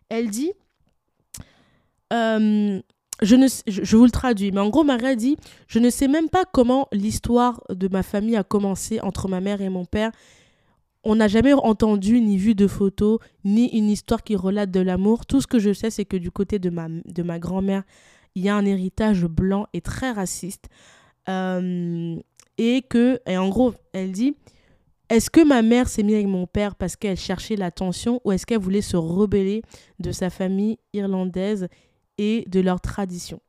Elle 0.08 0.30
dit, 0.30 0.52
euh, 2.12 2.80
je 3.22 3.36
ne, 3.36 3.46
je, 3.66 3.96
vous 3.96 4.04
le 4.04 4.10
traduis, 4.10 4.52
mais 4.52 4.60
en 4.60 4.68
gros, 4.68 4.84
Maria 4.84 5.14
dit, 5.14 5.36
je 5.66 5.78
ne 5.78 5.90
sais 5.90 6.08
même 6.08 6.28
pas 6.28 6.44
comment 6.44 6.88
l'histoire 6.92 7.62
de 7.70 7.88
ma 7.88 8.02
famille 8.02 8.36
a 8.36 8.44
commencé 8.44 9.00
entre 9.00 9.28
ma 9.28 9.40
mère 9.40 9.60
et 9.60 9.68
mon 9.68 9.84
père 9.84 10.10
on 11.04 11.16
n'a 11.16 11.28
jamais 11.28 11.52
entendu 11.52 12.20
ni 12.20 12.36
vu 12.36 12.54
de 12.54 12.66
photos, 12.66 13.18
ni 13.44 13.68
une 13.76 13.90
histoire 13.90 14.22
qui 14.22 14.36
relate 14.36 14.70
de 14.70 14.80
l'amour. 14.80 15.26
Tout 15.26 15.40
ce 15.40 15.46
que 15.46 15.58
je 15.58 15.72
sais, 15.72 15.90
c'est 15.90 16.04
que 16.04 16.16
du 16.16 16.30
côté 16.30 16.58
de 16.58 16.70
ma, 16.70 17.38
grand-mère, 17.38 17.82
il 18.34 18.44
y 18.44 18.48
a 18.48 18.56
un 18.56 18.64
héritage 18.64 19.24
blanc 19.26 19.66
et 19.72 19.80
très 19.80 20.10
raciste. 20.10 20.68
Euh, 21.28 22.16
et 22.58 22.82
que, 22.82 23.20
et 23.26 23.36
en 23.36 23.48
gros, 23.48 23.74
elle 23.92 24.12
dit, 24.12 24.34
est-ce 25.10 25.30
que 25.30 25.44
ma 25.44 25.62
mère 25.62 25.88
s'est 25.88 26.02
mise 26.02 26.14
avec 26.14 26.26
mon 26.26 26.46
père 26.46 26.74
parce 26.74 26.96
qu'elle 26.96 27.18
cherchait 27.18 27.56
l'attention 27.56 28.20
ou 28.24 28.32
est-ce 28.32 28.46
qu'elle 28.46 28.58
voulait 28.58 28.80
se 28.80 28.96
rebeller 28.96 29.62
de 29.98 30.12
sa 30.12 30.30
famille 30.30 30.78
irlandaise 30.92 31.68
et 32.16 32.44
de 32.48 32.60
leur 32.60 32.80
tradition 32.80 33.40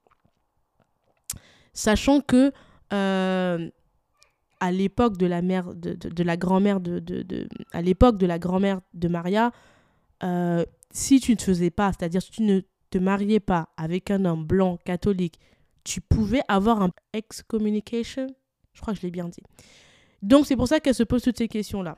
Sachant 1.73 2.21
que 2.21 2.51
euh, 2.93 3.69
à 4.65 4.71
l'époque 4.71 5.17
de 5.17 5.27
la 5.27 5.41
mère 5.41 5.75
de, 5.75 5.93
de, 5.93 6.23
la 6.23 6.37
grand-mère 6.37 6.79
de, 6.79 6.99
de, 6.99 7.47
à 7.71 7.81
l'époque 7.81 8.17
de 8.17 8.25
la 8.25 8.39
grand-mère 8.39 8.81
de 8.93 9.07
Maria 9.07 9.51
euh, 10.23 10.65
si 10.91 11.19
tu 11.19 11.33
ne 11.33 11.39
faisais 11.39 11.69
pas 11.69 11.91
c'est-à-dire 11.93 12.21
si 12.21 12.31
tu 12.31 12.41
ne 12.41 12.61
te 12.89 12.97
mariais 12.97 13.39
pas 13.39 13.69
avec 13.77 14.09
un 14.09 14.25
homme 14.25 14.45
blanc 14.45 14.77
catholique 14.83 15.39
tu 15.83 16.01
pouvais 16.01 16.41
avoir 16.47 16.81
un 16.81 16.89
excommunication? 17.13 18.27
Je 18.73 18.81
crois 18.81 18.93
que 18.93 18.99
je 18.99 19.05
l'ai 19.05 19.11
bien 19.11 19.29
dit. 19.29 19.43
Donc 20.21 20.47
c'est 20.47 20.55
pour 20.55 20.67
ça 20.67 20.79
qu'elle 20.79 20.95
se 20.95 21.03
pose 21.03 21.21
toutes 21.21 21.37
ces 21.37 21.47
questions 21.47 21.81
là 21.81 21.97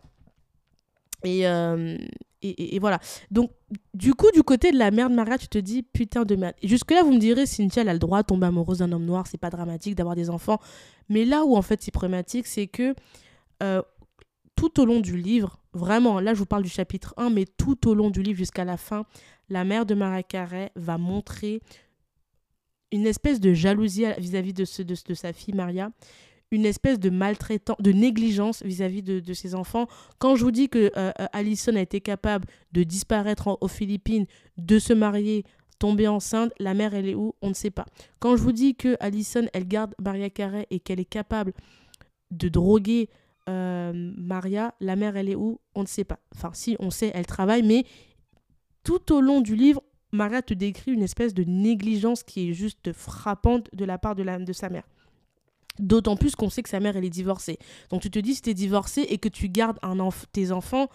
et, 1.24 1.48
euh, 1.48 1.98
et, 2.42 2.76
et, 2.76 2.80
voilà. 2.80 3.00
Donc, 3.32 3.52
du 3.94 4.14
coup, 4.14 4.30
du 4.32 4.44
côté 4.44 4.72
de 4.72 4.78
la 4.78 4.92
mère 4.92 5.10
de 5.10 5.16
Maria, 5.16 5.38
tu 5.38 5.48
te 5.48 5.58
dis, 5.58 5.84
putain 5.84 6.24
de 6.24 6.36
merde. 6.36 6.56
Jusque-là, 6.64 7.04
vous 7.04 7.14
me 7.14 7.20
direz, 7.20 7.46
Cynthia, 7.46 7.82
elle 7.82 7.90
a 7.90 7.94
le 7.94 8.00
droit 8.00 8.22
de 8.22 8.28
tomber 8.28 8.48
amoureuse 8.48 8.80
d'un 8.80 8.92
homme 8.92 9.06
noir, 9.06 9.26
c'est 9.28 9.38
pas 9.38 9.50
dramatique 9.50 9.96
d'avoir 9.96 10.16
des 10.16 10.30
enfants. 10.30 10.60
Mais 11.10 11.26
là 11.26 11.44
où, 11.46 11.56
en 11.56 11.62
fait, 11.62 11.82
c'est 11.82 11.92
problématique, 11.92 12.46
c'est 12.48 12.68
que 12.68 12.94
euh, 13.64 13.82
tout 14.56 14.80
au 14.80 14.86
long 14.86 15.00
du 15.00 15.18
livre, 15.18 15.60
vraiment, 15.74 16.20
là, 16.20 16.34
je 16.34 16.40
vous 16.40 16.46
parle 16.46 16.64
du 16.64 16.70
chapitre 16.70 17.14
1, 17.18 17.32
mais 17.32 17.46
tout 17.46 17.88
au 17.88 17.96
long 17.96 18.10
du 18.10 18.22
livre 18.22 18.38
jusqu'à 18.38 18.66
la 18.66 18.78
fin, 18.78 19.06
la 19.50 19.64
mère 19.64 19.86
de 19.86 19.96
Maria 19.96 20.24
Carré 20.24 20.72
va 20.76 20.98
montrer 20.98 21.62
une 22.92 23.06
espèce 23.06 23.40
de 23.40 23.54
jalousie 23.54 24.06
vis-à-vis 24.18 24.54
de, 24.54 24.64
de, 24.84 24.96
de 25.08 25.14
sa 25.14 25.34
fille 25.34 25.54
Maria 25.54 25.92
une 26.52 26.66
espèce 26.66 27.00
de 27.00 27.10
maltraitance, 27.10 27.78
de 27.80 27.92
négligence 27.92 28.64
vis-à-vis 28.64 29.04
de, 29.04 29.34
ses 29.34 29.56
enfants. 29.56 29.88
Quand 30.20 30.36
je 30.36 30.44
vous 30.44 30.52
dis 30.52 30.70
que 30.70 30.92
euh, 30.96 31.12
euh, 31.20 31.28
Alison 31.34 31.76
a 31.76 31.82
été 31.82 32.02
capable 32.02 32.48
de 32.72 32.84
disparaître 32.84 33.58
aux 33.60 33.68
Philippines, 33.68 34.26
de 34.58 34.80
se 34.80 34.94
marier, 34.94 35.44
tomber 35.80 36.08
enceinte, 36.08 36.52
la 36.60 36.74
mère 36.74 36.94
elle 36.94 37.10
est 37.10 37.16
où? 37.16 37.36
On 37.42 37.50
ne 37.50 37.54
sait 37.54 37.72
pas. 37.72 37.86
Quand 38.20 38.36
je 38.36 38.42
vous 38.42 38.52
dis 38.52 38.76
que 38.76 38.96
Alison 39.00 39.48
elle 39.54 39.68
garde 39.68 39.94
Maria 40.00 40.30
Carey 40.30 40.68
et 40.70 40.80
qu'elle 40.80 41.00
est 41.00 41.06
capable 41.06 41.54
de 42.32 42.50
droguer 42.50 43.10
euh, 43.50 44.12
Maria, 44.18 44.74
la 44.80 44.96
mère 44.96 45.18
elle 45.18 45.30
est 45.30 45.36
où? 45.36 45.60
On 45.76 45.82
ne 45.82 45.88
sait 45.88 46.04
pas. 46.04 46.20
Enfin 46.36 46.52
si 46.54 46.76
on 46.80 46.90
sait, 46.90 47.12
elle 47.14 47.26
travaille, 47.26 47.64
mais 47.64 47.86
tout 48.84 49.14
au 49.14 49.22
long 49.22 49.42
du 49.42 49.56
livre, 49.56 49.84
Maria 50.14 50.42
te 50.42 50.54
décrit 50.54 50.92
une 50.92 51.04
espèce 51.04 51.34
de 51.34 51.44
négligence 51.44 52.24
qui 52.24 52.50
est 52.50 52.54
juste 52.54 52.94
frappante 52.94 53.68
de 53.74 53.84
la 53.84 53.98
part 53.98 54.16
de, 54.16 54.24
de 54.24 54.54
sa 54.54 54.70
mère. 54.70 54.88
D'autant 55.80 56.16
plus 56.16 56.36
qu'on 56.36 56.50
sait 56.50 56.64
que 56.64 56.70
sa 56.70 56.80
mère, 56.80 56.98
elle 56.98 57.06
est 57.06 57.10
divorcée. 57.10 57.60
Donc 57.90 58.02
tu 58.02 58.10
te 58.10 58.20
dis, 58.20 58.36
si 58.36 58.42
tu 58.42 58.50
es 58.50 58.54
divorcé 58.54 59.02
et 59.02 59.18
que 59.18 59.30
tu 59.30 59.50
gardes 59.50 59.78
un 59.82 59.98
tes 60.32 60.52
enfants, 60.52 60.90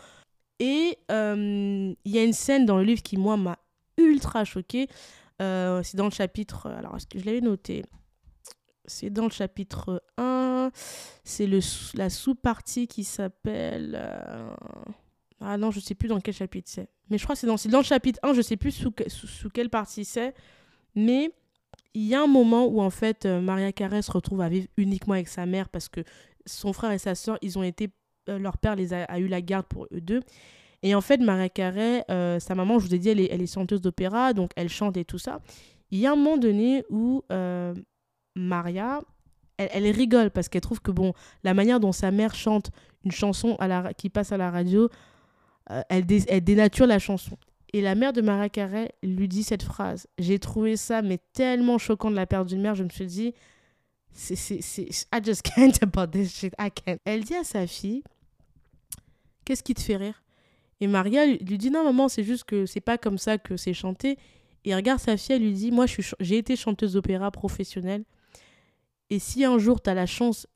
Et 0.59 0.99
il 1.09 1.97
y 2.05 2.19
a 2.19 2.25
une 2.25 2.33
scène 2.33 2.67
dans 2.67 2.77
le 2.79 2.85
livre 2.85 3.03
qui, 3.03 3.17
moi, 3.17 3.37
m'a 3.37 3.59
ultra 3.97 4.45
choquée. 4.45 4.89
c'est 5.39 5.97
dans 5.97 6.07
le 6.07 6.11
chapitre. 6.11 6.69
Alors, 6.71 6.97
est-ce 6.97 7.07
que 7.07 7.19
je 7.19 7.25
l'avais 7.25 7.41
noté? 7.41 7.85
C'est 8.85 9.11
dans 9.11 9.25
le 9.25 9.31
chapitre 9.31 10.03
1. 10.19 10.71
C'est 11.25 11.49
la 11.95 12.11
sous-partie 12.11 12.87
qui 12.87 13.05
s'appelle. 13.05 13.97
Ah 15.45 15.57
non, 15.57 15.71
je 15.71 15.81
sais 15.81 15.95
plus 15.95 16.09
dans 16.09 16.21
quel 16.21 16.35
chapitre 16.35 16.71
c'est. 16.71 16.89
Mais 17.11 17.19
je 17.19 17.25
crois 17.25 17.35
que 17.35 17.41
c'est 17.41 17.47
dans, 17.47 17.57
dans 17.71 17.79
le 17.79 17.85
chapitre 17.85 18.21
1, 18.23 18.33
je 18.33 18.43
sais 18.43 18.57
plus 18.57 18.71
sous, 18.71 18.93
sous, 19.09 19.51
quelle 19.51 19.71
partie 19.71 20.05
c'est. 20.05 20.35
Mais 20.95 21.33
il 21.95 22.03
y 22.03 22.15
a 22.15 22.23
un 22.23 22.27
moment 22.27 22.67
où 22.67 22.81
en 22.81 22.91
fait 22.91 23.27
euh, 23.27 23.41
Maria 23.41 23.73
Carré 23.73 24.03
se 24.03 24.11
retrouve 24.11 24.41
à 24.41 24.49
vivre 24.49 24.67
uniquement 24.77 25.15
avec 25.15 25.29
sa 25.29 25.47
mère 25.47 25.69
parce 25.69 25.89
que 25.89 26.01
son 26.47 26.73
frère 26.73 26.93
et 26.93 26.99
sa 26.99 27.15
soeur, 27.15 27.39
ils 27.43 27.59
ont 27.59 27.63
été. 27.63 27.91
Euh, 28.29 28.39
leur 28.39 28.57
père 28.57 28.77
les 28.77 28.93
a, 28.95 29.19
eu 29.19 29.27
la 29.27 29.41
garde 29.41 29.67
pour 29.67 29.87
eux 29.93 30.01
deux. 30.01 30.21
Et 30.85 30.95
en 30.95 31.01
fait, 31.01 31.19
Maria 31.19 31.49
Carré, 31.49 32.03
euh, 32.11 32.41
sa 32.41 32.55
maman, 32.55 32.79
je 32.79 32.87
vous 32.87 32.95
ai 32.95 32.99
dit, 32.99 33.09
elle 33.09 33.21
est, 33.21 33.29
elle 33.31 33.47
chanteuse 33.47 33.81
d'opéra, 33.81 34.33
donc 34.33 34.51
elle 34.57 34.69
chante 34.69 34.97
et 34.97 35.05
tout 35.05 35.19
ça. 35.19 35.41
Il 35.91 35.99
y 35.99 36.07
a 36.07 36.13
un 36.13 36.17
moment 36.17 36.39
donné 36.39 36.85
où 36.89 37.23
Maria, 38.35 39.01
elle, 39.59 39.69
elle, 39.73 39.91
rigole 39.91 40.31
parce 40.31 40.49
qu'elle 40.49 40.63
trouve 40.63 40.81
que 40.81 40.91
bon, 40.91 41.13
la 41.45 41.55
manière 41.55 41.81
dont 41.81 41.93
sa 41.93 42.11
mère 42.11 42.35
chante 42.35 42.71
une 43.05 43.13
chanson 43.13 43.57
à 43.59 43.69
la, 43.69 43.95
qui 43.95 44.09
passe 44.09 44.33
à 44.33 44.37
la 44.37 44.51
radio, 44.51 44.89
euh, 45.71 45.83
elle, 45.89 46.05
dénature 46.07 46.87
la 46.87 46.99
chanson. 46.99 47.37
Et 47.73 47.81
la 47.81 47.95
mère 47.95 48.13
de 48.13 48.21
Maria 48.21 48.49
Carey 48.49 48.93
lui 49.03 49.29
dit 49.29 49.43
cette 49.43 49.63
phrase. 49.63 50.07
J'ai 50.19 50.39
trouvé 50.39 50.77
ça 50.77 51.01
mais 51.01 51.19
tellement 51.33 51.79
choquant 51.79 52.11
de 52.11 52.17
la 52.17 52.27
perte 52.27 52.49
d'une 52.49 52.61
mère, 52.61 52.75
je 52.75 52.85
me 52.85 52.91
suis 52.91 53.07
dit, 53.07 53.35
c'est, 54.13 54.37
c'est, 54.37 54.89
I 55.13 55.21
just 55.25 55.43
can't 55.43 55.73
about 55.83 56.09
this 56.09 56.35
shit, 56.35 56.55
I 56.59 56.71
can't. 56.71 56.99
Elle 57.05 57.25
dit 57.25 57.35
à 57.35 57.45
sa 57.45 57.67
fille, 57.67 58.03
qu'est-ce 59.45 59.63
qui 59.63 59.75
te 59.75 59.81
fait 59.81 59.97
rire? 59.97 60.23
Et 60.81 60.87
Maria 60.87 61.25
lui, 61.27 61.59
dit, 61.59 61.71
non 61.71 61.85
maman, 61.85 62.09
c'est 62.09 62.25
juste 62.25 62.45
que 62.45 62.67
c'est 62.67 62.81
pas 62.81 62.99
comme 62.99 63.17
ça 63.17 63.39
que 63.39 63.57
c'est 63.57 63.73
chanté. 63.73 64.19
Et 64.65 64.75
regarde 64.75 65.01
sa 65.01 65.17
fille, 65.17 65.37
elle 65.37 65.43
lui 65.43 65.53
dit, 65.53 65.71
moi 65.71 65.87
j'ai 66.21 66.37
été 66.37 66.57
chanteuse 66.57 66.93
d'opéra 66.93 67.31
professionnelle. 67.31 68.05
Et 69.09 69.19
si 69.19 69.45
un 69.45 69.59
jour 69.59 69.81
tu 69.81 69.89
as 69.91 69.95
la 69.95 70.07
chance 70.07 70.47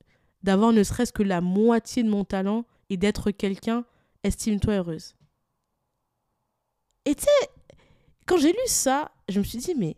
d'avoir 0.43 0.73
ne 0.73 0.83
serait-ce 0.83 1.13
que 1.13 1.23
la 1.23 1.41
moitié 1.41 2.03
de 2.03 2.11
mon 2.11 2.25
talent 2.25 2.65
et 2.91 2.97
d'être 2.97 3.31
quelqu'un, 3.31 3.85
estime-toi 4.23 4.75
heureuse. 4.75 5.15
Et 7.07 7.15
tu 7.15 7.23
sais, 7.23 7.49
quand 8.27 8.37
j'ai 8.37 8.53
lu 8.53 8.59
ça, 8.67 9.11
je 9.29 9.39
me 9.39 9.45
suis 9.45 9.59
dit, 9.59 9.75
mais 9.75 9.97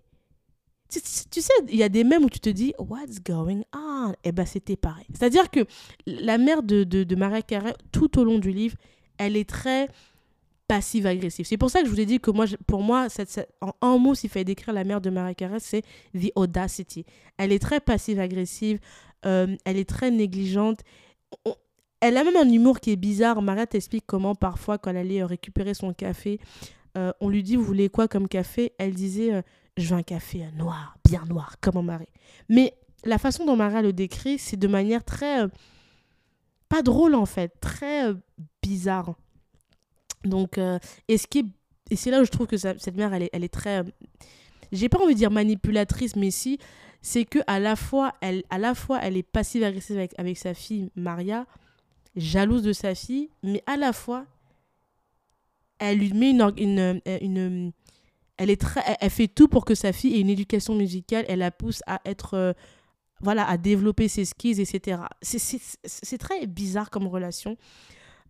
tu, 0.90 1.01
sais, 1.42 1.53
il 1.68 1.77
y 1.77 1.83
a 1.83 1.88
des 1.88 2.05
mèmes 2.05 2.25
où 2.25 2.31
tu 2.31 2.40
te 2.40 2.49
dis, 2.49 2.73
what's 2.79 3.21
going 3.23 3.62
on? 3.75 4.12
Et 4.25 4.29
eh 4.29 4.33
ben 4.33 4.47
c'était 4.47 4.77
pareil. 4.77 5.05
C'est-à-dire 5.12 5.51
que 5.51 5.61
la 6.07 6.38
mère 6.38 6.62
de, 6.62 6.85
de, 6.85 7.05
de 7.05 7.16
Maria 7.16 7.42
Carré, 7.42 7.75
tout 7.92 8.18
au 8.18 8.25
long 8.25 8.38
du 8.38 8.51
livre, 8.51 8.77
elle 9.18 9.37
est 9.37 9.49
très 9.49 9.88
passive-agressive. 10.66 11.47
C'est 11.47 11.57
pour 11.57 11.71
ça 11.71 11.81
que 11.81 11.87
je 11.87 11.90
vous 11.90 12.01
ai 12.01 12.07
dit 12.07 12.21
que 12.21 12.31
moi, 12.31 12.44
pour 12.66 12.83
moi, 12.83 13.09
cette, 13.09 13.49
en 13.61 13.73
un 13.81 13.99
mot, 13.99 14.14
s'il 14.14 14.31
fallait 14.31 14.44
décrire 14.44 14.75
la 14.75 14.85
mère 14.85 15.01
de 15.01 15.11
Maria 15.11 15.35
Carré, 15.35 15.59
c'est 15.61 15.83
the 16.14 16.31
audacity. 16.37 17.05
Elle 17.38 17.53
est 17.53 17.59
très 17.59 17.81
passive-agressive, 17.81 18.79
euh, 19.27 19.57
elle 19.64 19.79
est 19.79 19.88
très 19.88 20.11
négligente. 20.11 20.81
Elle 22.01 22.16
a 22.16 22.25
même 22.25 22.37
un 22.37 22.49
humour 22.49 22.81
qui 22.81 22.92
est 22.92 22.97
bizarre. 22.97 23.42
Maria 23.42 23.66
t'explique 23.66 24.05
comment 24.07 24.35
parfois 24.35 24.79
quand 24.79 24.90
elle 24.90 24.99
allait 24.99 25.23
euh, 25.23 25.27
récupérer 25.27 25.75
son 25.75 25.92
café, 25.92 26.38
euh, 26.96 27.12
on 27.20 27.29
lui 27.29 27.42
dit 27.42 27.57
vous 27.57 27.64
voulez 27.64 27.88
quoi 27.88 28.09
comme 28.09 28.29
café? 28.29 28.72
Elle 28.79 28.94
disait 28.94 29.35
euh, 29.35 29.42
je 29.77 29.88
veux 29.88 30.01
un 30.01 30.03
café 30.03 30.44
noir, 30.57 30.96
bien 31.09 31.24
noir, 31.27 31.57
comme 31.61 31.74
mon 31.74 31.83
mari. 31.83 32.07
Mais 32.48 32.74
la 33.05 33.18
façon 33.18 33.44
dont 33.44 33.57
Maria 33.57 33.83
le 33.83 33.92
décrit, 33.92 34.38
c'est 34.38 34.57
de 34.57 34.68
manière 34.68 35.05
très 35.05 35.46
pas 36.68 36.83
drôle 36.83 37.14
en 37.14 37.27
fait, 37.27 37.53
très 37.61 38.12
bizarre. 38.62 39.14
Donc 40.24 40.59
et 41.09 41.18
ce 41.18 41.27
qui 41.27 41.53
et 41.90 41.96
c'est 41.96 42.11
là 42.11 42.20
où 42.20 42.24
je 42.24 42.31
trouve 42.31 42.46
que 42.46 42.57
cette 42.57 42.96
mère 42.96 43.14
elle 43.14 43.24
est, 43.24 43.31
elle 43.33 43.44
est 43.44 43.53
très 43.53 43.85
j'ai 44.72 44.88
pas 44.88 44.98
envie 44.98 45.14
de 45.14 45.18
dire 45.18 45.31
manipulatrice 45.31 46.16
mais 46.16 46.31
si 46.31 46.59
c'est 47.01 47.24
que 47.24 47.38
à 47.46 47.61
la 47.61 47.77
fois 47.77 48.12
elle 48.20 48.42
à 48.51 48.59
la 48.59 48.74
fois 48.74 48.98
elle 49.01 49.16
est 49.16 49.22
passive 49.22 49.62
agressive 49.62 49.96
avec, 49.96 50.12
avec 50.18 50.37
sa 50.37 50.53
fille 50.55 50.90
Maria 50.96 51.46
jalouse 52.18 52.62
de 52.62 52.72
sa 52.72 52.94
fille, 52.94 53.31
mais 53.42 53.62
à 53.66 53.77
la 53.77 53.92
fois, 53.92 54.27
elle 55.78 55.98
lui 55.98 56.12
met 56.12 56.30
une, 56.30 56.52
une, 56.56 57.00
une 57.06 57.72
elle 58.38 58.50
est 58.50 58.60
très, 58.60 58.80
elle 59.00 59.10
fait 59.10 59.28
tout 59.28 59.48
pour 59.48 59.64
que 59.64 59.74
sa 59.74 59.92
fille 59.92 60.14
ait 60.14 60.20
une 60.20 60.30
éducation 60.30 60.74
musicale. 60.74 61.24
Elle 61.28 61.40
la 61.40 61.50
pousse 61.50 61.82
à 61.86 62.00
être, 62.04 62.34
euh, 62.34 62.52
voilà, 63.20 63.46
à 63.46 63.58
développer 63.58 64.06
ses 64.06 64.24
skills, 64.24 64.60
etc. 64.60 65.02
C'est 65.20 66.18
très 66.18 66.46
bizarre 66.46 66.88
comme 66.88 67.08
relation. 67.08 67.56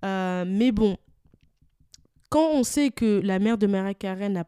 Euh, 0.04 0.44
mais 0.46 0.72
bon, 0.72 0.96
quand 2.30 2.50
on 2.52 2.64
sait 2.64 2.90
que 2.90 3.20
la 3.22 3.38
mère 3.38 3.58
de 3.58 3.66
Maria 3.66 3.94
Karen 3.94 4.38
a, 4.38 4.44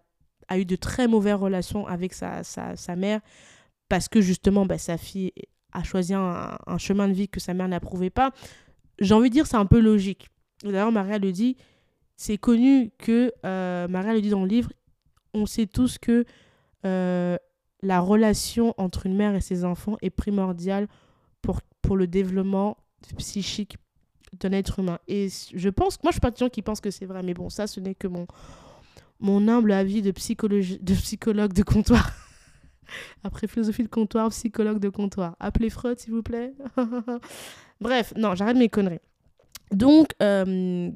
a 0.48 0.58
eu 0.58 0.64
de 0.64 0.76
très 0.76 1.06
mauvaises 1.06 1.34
relations 1.34 1.86
avec 1.86 2.14
sa, 2.14 2.42
sa, 2.42 2.74
sa 2.74 2.96
mère, 2.96 3.20
parce 3.90 4.08
que 4.08 4.22
justement, 4.22 4.64
bah, 4.64 4.78
sa 4.78 4.96
fille 4.96 5.32
a 5.72 5.82
choisi 5.82 6.14
un, 6.14 6.56
un, 6.66 6.78
chemin 6.78 7.06
de 7.06 7.12
vie 7.12 7.28
que 7.28 7.38
sa 7.38 7.52
mère 7.52 7.68
n'approuvait 7.68 8.10
pas, 8.10 8.32
j'ai 8.98 9.14
envie 9.14 9.28
de 9.28 9.34
dire, 9.34 9.46
c'est 9.46 9.56
un 9.56 9.66
peu 9.66 9.80
logique. 9.80 10.28
D'ailleurs, 10.64 10.92
Maria 10.92 11.18
le 11.18 11.32
dit, 11.32 11.56
c'est 12.20 12.37
connu 12.37 12.90
que, 12.98 13.33
euh, 13.46 13.88
Maria 13.88 14.12
le 14.12 14.20
dit 14.20 14.28
dans 14.28 14.42
le 14.42 14.46
livre, 14.46 14.70
on 15.33 15.46
sait 15.46 15.66
tous 15.66 15.96
que 15.96 16.26
euh, 16.85 17.38
la 17.80 18.00
relation 18.00 18.74
entre 18.76 19.06
une 19.06 19.16
mère 19.16 19.35
et 19.35 19.40
ses 19.40 19.64
enfants 19.64 19.96
est 20.02 20.11
primordiale 20.11 20.87
pour, 21.40 21.62
pour 21.80 21.96
le 21.96 22.06
développement 22.06 22.76
psychique 23.16 23.78
d'un 24.38 24.52
être 24.52 24.80
humain. 24.80 24.98
Et 25.09 25.28
je 25.54 25.68
pense, 25.70 26.02
moi 26.02 26.11
je 26.11 26.16
suis 26.16 26.20
pas 26.20 26.30
de 26.30 26.37
gens 26.37 26.50
qui 26.50 26.61
pensent 26.61 26.83
que 26.83 26.90
c'est 26.90 27.06
vrai, 27.06 27.22
mais 27.22 27.33
bon, 27.33 27.48
ça 27.48 27.66
ce 27.66 27.80
n'est 27.80 27.94
que 27.94 28.06
mon, 28.06 28.26
mon 29.18 29.48
humble 29.48 29.72
avis 29.72 30.02
de, 30.02 30.11
psychologie, 30.11 30.78
de 30.78 30.92
psychologue 30.92 31.54
de 31.54 31.62
comptoir. 31.62 32.12
Après 33.24 33.46
philosophie 33.46 33.85
de 33.85 33.88
comptoir, 33.88 34.28
psychologue 34.28 34.78
de 34.78 34.90
comptoir. 34.90 35.37
Appelez 35.40 35.70
Freud, 35.70 35.98
s'il 35.98 36.12
vous 36.12 36.22
plaît. 36.22 36.52
Bref, 37.80 38.12
non, 38.14 38.35
j'arrête 38.35 38.59
mes 38.59 38.68
conneries. 38.68 39.00
Donc, 39.72 40.09
euh, 40.20 40.90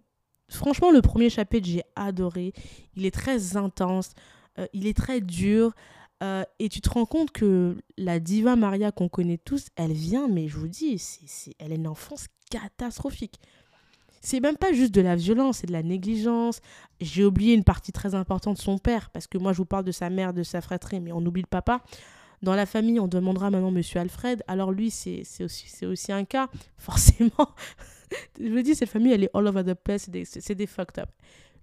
franchement, 0.48 0.90
le 0.90 1.02
premier 1.02 1.30
chapitre, 1.30 1.68
j'ai 1.68 1.82
adoré. 1.96 2.52
Il 2.96 3.06
est 3.06 3.14
très 3.14 3.56
intense, 3.56 4.12
euh, 4.58 4.66
il 4.72 4.86
est 4.86 4.96
très 4.96 5.20
dur. 5.20 5.72
Euh, 6.22 6.44
et 6.58 6.68
tu 6.68 6.80
te 6.80 6.88
rends 6.88 7.06
compte 7.06 7.32
que 7.32 7.76
la 7.98 8.20
diva 8.20 8.56
Maria 8.56 8.92
qu'on 8.92 9.08
connaît 9.08 9.38
tous, 9.38 9.66
elle 9.76 9.92
vient, 9.92 10.28
mais 10.28 10.48
je 10.48 10.56
vous 10.56 10.68
dis, 10.68 10.98
c'est, 10.98 11.54
elle 11.58 11.72
a 11.72 11.74
une 11.74 11.88
enfance 11.88 12.26
catastrophique. 12.50 13.38
C'est 14.20 14.40
même 14.40 14.56
pas 14.56 14.72
juste 14.72 14.94
de 14.94 15.02
la 15.02 15.16
violence, 15.16 15.58
c'est 15.58 15.66
de 15.66 15.72
la 15.72 15.82
négligence. 15.82 16.60
J'ai 17.00 17.24
oublié 17.24 17.52
une 17.52 17.64
partie 17.64 17.92
très 17.92 18.14
importante 18.14 18.56
de 18.56 18.62
son 18.62 18.78
père, 18.78 19.10
parce 19.10 19.26
que 19.26 19.36
moi 19.36 19.52
je 19.52 19.58
vous 19.58 19.66
parle 19.66 19.84
de 19.84 19.92
sa 19.92 20.08
mère, 20.08 20.32
de 20.32 20.42
sa 20.42 20.62
fratrie, 20.62 21.00
mais 21.00 21.12
on 21.12 21.24
oublie 21.26 21.42
le 21.42 21.46
papa. 21.46 21.82
Dans 22.40 22.54
la 22.54 22.64
famille, 22.64 23.00
on 23.00 23.08
demandera 23.08 23.50
maintenant 23.50 23.70
Monsieur 23.70 24.00
Alfred. 24.00 24.42
Alors 24.46 24.70
lui, 24.70 24.90
c'est 24.90 25.24
aussi, 25.42 25.84
aussi 25.84 26.12
un 26.12 26.24
cas, 26.24 26.48
forcément. 26.78 27.54
Je 28.40 28.48
vous 28.48 28.62
dis, 28.62 28.74
cette 28.74 28.88
famille, 28.88 29.12
elle 29.12 29.24
est 29.24 29.30
all 29.34 29.46
over 29.46 29.62
the 29.64 29.74
place, 29.74 30.08
c'est 30.24 30.54
des, 30.54 30.66
fucked 30.66 30.98
up. 30.98 31.08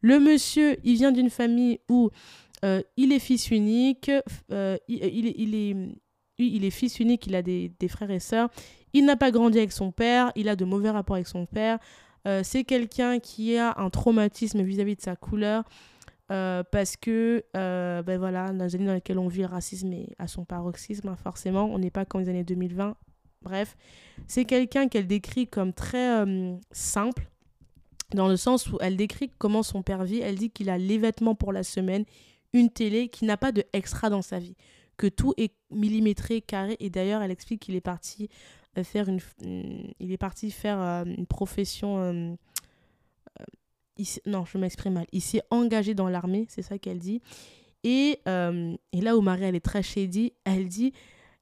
Le 0.02 0.20
monsieur, 0.20 0.78
il 0.84 0.96
vient 0.96 1.12
d'une 1.12 1.30
famille 1.30 1.80
où 1.90 2.10
euh, 2.64 2.82
il 2.98 3.12
est 3.12 3.20
fils 3.20 3.50
unique, 3.52 4.12
euh, 4.52 4.78
il, 4.88 5.04
il, 5.04 5.34
il, 5.38 5.56
est, 5.56 5.76
il 6.38 6.66
est 6.66 6.72
fils 6.72 7.00
unique, 7.00 7.28
il 7.28 7.36
a 7.36 7.42
des, 7.42 7.72
des 7.80 7.88
frères 7.88 8.12
et 8.12 8.20
sœurs. 8.20 8.50
Il 8.94 9.06
n'a 9.06 9.16
pas 9.16 9.32
grandi 9.32 9.58
avec 9.58 9.72
son 9.72 9.92
père, 9.92 10.32
il 10.36 10.50
a 10.50 10.56
de 10.56 10.66
mauvais 10.66 10.90
rapports 10.90 11.16
avec 11.16 11.28
son 11.28 11.46
père. 11.46 11.80
Euh, 12.28 12.42
c'est 12.44 12.64
quelqu'un 12.64 13.20
qui 13.20 13.58
a 13.58 13.74
un 13.78 13.90
traumatisme 13.90 14.62
vis-à-vis 14.62 14.96
de 14.96 15.02
sa 15.02 15.16
couleur. 15.16 15.64
Parce 16.72 16.96
que, 16.96 17.44
ben 17.54 18.18
voilà, 18.18 18.54
dans 18.54 18.64
les 18.64 18.76
années 18.76 18.86
dans 18.86 18.94
lesquelles 18.94 19.20
on 19.20 19.28
vit 19.28 19.42
le 19.42 19.48
racisme 19.48 19.92
est 19.92 20.16
à 20.18 20.28
son 20.28 20.46
paroxysme, 20.46 21.10
hein, 21.10 21.18
forcément, 21.18 21.66
on 21.66 21.78
n'est 21.78 21.92
pas 21.92 22.06
comme 22.06 22.22
les 22.22 22.30
années 22.30 22.46
2020. 22.46 22.96
Bref, 23.41 23.75
c'est 24.27 24.45
quelqu'un 24.45 24.88
qu'elle 24.88 25.08
décrit 25.08 25.47
comme 25.47 25.73
très 25.73 26.25
simple, 26.71 27.27
dans 28.13 28.27
le 28.27 28.38
sens 28.38 28.67
où 28.67 28.77
elle 28.82 28.97
décrit 28.97 29.32
comment 29.38 29.63
son 29.63 29.82
père 29.82 30.04
vit. 30.04 30.19
Elle 30.19 30.36
dit 30.36 30.51
qu'il 30.51 30.69
a 30.69 30.77
les 30.77 30.97
vêtements 30.97 31.36
pour 31.36 31.54
la 31.54 31.63
semaine, 31.63 32.06
une 32.54 32.69
télé, 32.69 33.10
qui 33.10 33.25
n'a 33.25 33.38
pas 33.38 33.51
de 33.51 33.63
extra 33.73 34.10
dans 34.10 34.21
sa 34.21 34.39
vie, 34.39 34.56
que 34.97 35.08
tout 35.08 35.34
est 35.38 35.54
millimétré, 35.71 36.41
carré. 36.41 36.77
Et 36.80 36.89
d'ailleurs, 36.89 37.21
elle 37.21 37.32
explique 37.32 37.62
qu'il 37.62 37.75
est 37.75 37.82
parti 37.82 38.30
euh, 38.77 38.84
faire 38.86 39.10
une, 39.10 39.19
il 39.99 40.12
est 40.13 40.17
parti 40.17 40.49
faire 40.49 40.80
euh, 40.80 41.04
une 41.04 41.25
profession. 41.25 41.99
Euh, 41.99 42.36
non, 44.25 44.45
je 44.45 44.58
m'exprime 44.58 44.93
mal. 44.93 45.06
Il 45.12 45.21
s'est 45.21 45.43
engagé 45.51 45.93
dans 45.93 46.08
l'armée, 46.08 46.45
c'est 46.49 46.62
ça 46.62 46.77
qu'elle 46.80 46.99
dit. 46.99 47.21
Et, 47.84 48.19
et, 48.25 49.01
là 49.01 49.17
où 49.17 49.21
Marie, 49.21 49.43
elle 49.43 49.56
est 49.56 49.60
très 49.60 49.84
shady, 49.84 50.34
elle 50.43 50.67
dit 50.67 50.93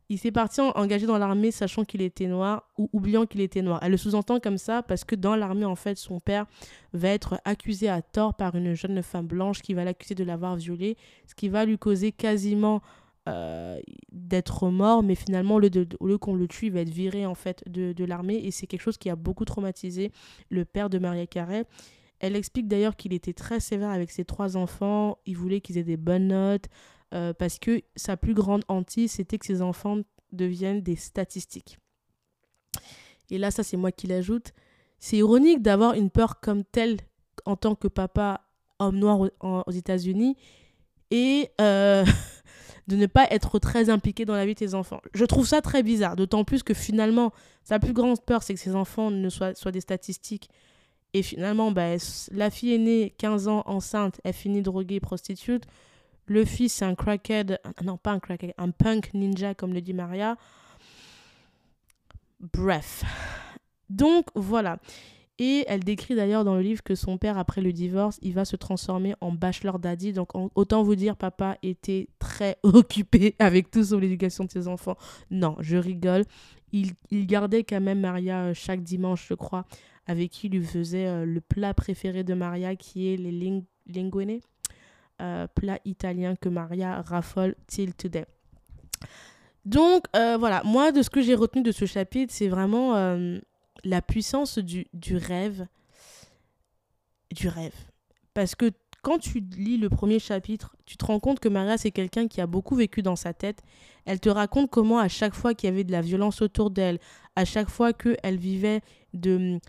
il 0.09 0.17
s'est 0.17 0.31
parti 0.31 0.59
engagé 0.59 1.05
dans 1.05 1.19
l'armée 1.19 1.51
sachant 1.51 1.85
qu'il 1.85 2.01
était 2.01 2.25
noir 2.25 2.67
ou 2.77 2.89
oubliant 2.93 3.27
qu'il 3.27 3.41
était 3.41 3.61
noir. 3.61 3.79
Elle 3.83 3.91
le 3.91 3.97
sous-entend 3.97 4.39
comme 4.39 4.57
ça 4.57 4.81
parce 4.81 5.03
que 5.03 5.15
dans 5.15 5.35
l'armée, 5.35 5.65
en 5.65 5.75
fait, 5.75 5.97
son 5.97 6.19
père 6.19 6.47
va 6.93 7.09
être 7.09 7.39
accusé 7.45 7.89
à 7.89 8.01
tort 8.01 8.33
par 8.33 8.55
une 8.55 8.73
jeune 8.73 9.03
femme 9.03 9.27
blanche 9.27 9.61
qui 9.61 9.75
va 9.75 9.83
l'accuser 9.83 10.15
de 10.15 10.23
l'avoir 10.23 10.55
violé, 10.55 10.97
ce 11.27 11.35
qui 11.35 11.47
va 11.47 11.63
lui 11.63 11.77
causer 11.77 12.11
quasiment 12.11 12.81
euh, 13.27 13.79
d'être 14.11 14.69
mort, 14.69 15.03
mais 15.03 15.13
finalement, 15.13 15.59
au 15.99 16.17
qu'on 16.17 16.33
le 16.33 16.47
tue, 16.47 16.67
il 16.67 16.71
va 16.71 16.79
être 16.79 16.89
viré 16.89 17.27
en 17.27 17.35
fait 17.35 17.63
de, 17.67 18.03
l'armée. 18.03 18.41
Et 18.43 18.49
c'est 18.49 18.65
quelque 18.65 18.81
chose 18.81 18.97
qui 18.97 19.11
a 19.11 19.15
beaucoup 19.15 19.45
traumatisé 19.45 20.11
le 20.49 20.65
père 20.65 20.89
de 20.89 20.97
Maria 20.97 21.27
Carré. 21.27 21.65
Elle 22.19 22.35
explique 22.35 22.67
d'ailleurs 22.67 22.95
qu'il 22.95 23.13
était 23.13 23.33
très 23.33 23.59
sévère 23.59 23.91
avec 23.91 24.09
ses 24.09 24.25
trois 24.25 24.57
enfants. 24.57 25.19
Il 25.27 25.37
voulait 25.37 25.61
qu'ils 25.61 25.77
aient 25.77 25.83
des 25.83 25.97
bonnes 25.97 26.29
notes 26.29 26.65
euh, 27.13 27.33
parce 27.33 27.59
que 27.59 27.81
sa 27.95 28.17
plus 28.17 28.33
grande 28.33 28.63
hantise, 28.67 29.13
c'était 29.13 29.37
que 29.37 29.45
ses 29.45 29.61
enfants 29.61 29.99
deviennent 30.31 30.81
des 30.81 30.95
statistiques. 30.95 31.79
Et 33.29 33.37
là, 33.37 33.51
ça, 33.51 33.63
c'est 33.63 33.77
moi 33.77 33.91
qui 33.91 34.07
l'ajoute. 34.07 34.53
C'est 34.99 35.17
ironique 35.17 35.61
d'avoir 35.61 35.93
une 35.93 36.09
peur 36.09 36.39
comme 36.39 36.63
telle 36.63 36.97
en 37.45 37.55
tant 37.55 37.75
que 37.75 37.87
papa 37.87 38.41
homme 38.79 38.97
noir 38.97 39.29
aux, 39.41 39.71
États-Unis 39.71 40.35
et 41.11 41.49
euh, 41.59 42.05
de 42.87 42.95
ne 42.95 43.05
pas 43.05 43.27
être 43.31 43.59
très 43.59 43.89
impliqué 43.89 44.25
dans 44.25 44.35
la 44.35 44.45
vie 44.45 44.53
de 44.53 44.59
tes 44.59 44.73
enfants. 44.73 45.01
Je 45.13 45.25
trouve 45.25 45.47
ça 45.47 45.61
très 45.61 45.83
bizarre, 45.83 46.15
d'autant 46.15 46.43
plus 46.43 46.63
que 46.63 46.73
finalement, 46.73 47.31
sa 47.63 47.79
plus 47.79 47.93
grande 47.93 48.23
peur, 48.25 48.43
c'est 48.43 48.53
que 48.53 48.59
ses 48.59 48.75
enfants 48.75 49.11
ne 49.11 49.29
soient, 49.29 49.55
soient 49.55 49.71
des 49.71 49.81
statistiques. 49.81 50.49
Et 51.13 51.23
finalement, 51.23 51.71
bah, 51.71 51.95
la 52.31 52.49
fille 52.49 52.73
est 52.73 52.77
née 52.77 53.15
15 53.17 53.47
ans 53.47 53.63
enceinte, 53.65 54.21
elle 54.23 54.33
finit 54.33 54.61
droguée, 54.61 54.99
prostitute. 54.99 55.65
Le 56.29 56.45
fils, 56.45 56.73
c'est 56.73 56.85
un 56.85 56.93
crackhead, 56.93 57.59
non 57.83 57.97
pas 57.97 58.11
un 58.11 58.19
crackhead, 58.19 58.53
un 58.59 58.69
punk 58.69 59.15
ninja, 59.15 59.55
comme 59.55 59.73
le 59.73 59.81
dit 59.81 59.95
Maria. 59.95 60.37
Bref. 62.39 63.03
Donc 63.89 64.27
voilà. 64.35 64.77
Et 65.39 65.65
elle 65.67 65.83
décrit 65.83 66.15
d'ailleurs 66.15 66.43
dans 66.43 66.53
le 66.53 66.61
livre 66.61 66.83
que 66.83 66.93
son 66.93 67.17
père, 67.17 67.39
après 67.39 67.61
le 67.61 67.73
divorce, 67.73 68.19
il 68.21 68.33
va 68.33 68.45
se 68.45 68.55
transformer 68.55 69.15
en 69.21 69.31
bachelor 69.31 69.79
daddy. 69.79 70.13
Donc 70.13 70.29
autant 70.53 70.83
vous 70.83 70.95
dire, 70.95 71.15
papa 71.17 71.57
était 71.63 72.09
très 72.19 72.57
occupé 72.63 73.35
avec 73.39 73.71
tout 73.71 73.83
sur 73.83 73.99
l'éducation 73.99 74.45
de 74.45 74.51
ses 74.51 74.67
enfants. 74.67 74.97
Non, 75.31 75.55
je 75.59 75.77
rigole. 75.77 76.25
Il, 76.71 76.93
gardait 77.25 77.63
quand 77.63 77.81
même 77.81 78.01
Maria 78.01 78.43
euh, 78.43 78.53
chaque 78.53 78.83
dimanche, 78.83 79.25
je 79.27 79.33
crois, 79.33 79.65
avec 80.05 80.29
qui 80.29 80.45
il 80.45 80.53
lui 80.53 80.63
faisait 80.63 81.07
euh, 81.07 81.25
le 81.25 81.41
plat 81.41 81.73
préféré 81.73 82.23
de 82.23 82.35
Maria, 82.35 82.75
qui 82.75 83.11
est 83.11 83.17
les 83.17 83.31
ling 83.31 83.63
euh, 85.21 85.47
plat 85.47 85.79
italien 85.85 86.35
que 86.35 86.49
Maria 86.49 87.01
raffole 87.01 87.55
till 87.67 87.93
today. 87.93 88.25
Donc 89.65 90.05
voilà, 90.13 90.61
moi 90.63 90.91
de 90.91 91.01
ce 91.01 91.09
que 91.09 91.21
j'ai 91.21 91.35
retenu 91.35 91.61
de 91.61 91.71
ce 91.71 91.85
chapitre, 91.85 92.33
c'est 92.33 92.47
vraiment 92.47 92.95
la 93.83 94.01
puissance 94.01 94.57
du, 94.57 94.87
du 94.93 95.15
rêve. 95.17 95.67
Du 97.31 97.47
rêve. 97.47 97.75
Parce 98.33 98.55
que 98.55 98.71
quand 99.01 99.19
tu 99.19 99.39
lis 99.39 99.77
le 99.77 99.89
premier 99.89 100.19
chapitre, 100.19 100.75
tu 100.85 100.97
te 100.97 101.05
rends 101.05 101.19
compte 101.19 101.39
que 101.39 101.47
Maria, 101.47 101.77
c'est 101.77 101.91
quelqu'un 101.91 102.27
qui 102.27 102.41
a 102.41 102.47
beaucoup 102.47 102.75
vécu 102.75 103.01
dans 103.01 103.15
sa 103.15 103.33
tête. 103.33 103.61
Elle 104.05 104.19
te 104.19 104.29
raconte 104.29 104.69
comment, 104.69 104.99
à 104.99 105.07
chaque 105.07 105.33
fois 105.33 105.53
qu'il 105.53 105.69
y 105.69 105.71
avait 105.71 105.83
de 105.83 105.91
la 105.91 106.01
violence 106.01 106.41
autour 106.41 106.69
d'elle, 106.69 106.99
à 107.35 107.45
chaque 107.45 107.69
fois 107.69 107.93
qu'elle 107.93 108.37
vivait 108.37 108.81
de, 109.13 109.55
euh, 109.55 109.59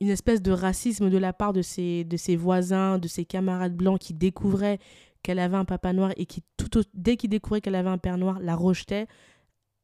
une 0.00 0.08
espèce 0.08 0.42
de 0.42 0.50
racisme 0.50 1.10
de 1.10 1.18
la 1.18 1.32
part 1.32 1.52
de 1.52 1.62
ses, 1.62 2.04
de 2.04 2.16
ses 2.16 2.36
voisins, 2.36 2.98
de 2.98 3.08
ses 3.08 3.24
camarades 3.24 3.76
blancs 3.76 4.00
qui 4.00 4.14
découvraient 4.14 4.78
qu'elle 5.22 5.38
avait 5.38 5.56
un 5.56 5.64
papa 5.64 5.92
noir 5.92 6.12
et 6.16 6.26
qui, 6.26 6.42
tout 6.56 6.82
dès 6.94 7.16
qu'ils 7.16 7.30
découvraient 7.30 7.60
qu'elle 7.60 7.74
avait 7.74 7.88
un 7.88 7.98
père 7.98 8.18
noir, 8.18 8.38
la 8.40 8.56
rejetaient 8.56 9.06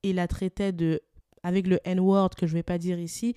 et 0.03 0.13
la 0.13 0.29
traitaient 0.29 0.73
de 0.73 1.01
avec 1.43 1.67
le 1.67 1.79
N-word 1.85 2.31
que 2.31 2.47
je 2.47 2.53
ne 2.53 2.59
vais 2.59 2.63
pas 2.63 2.79
dire 2.79 2.99
ici, 2.99 3.35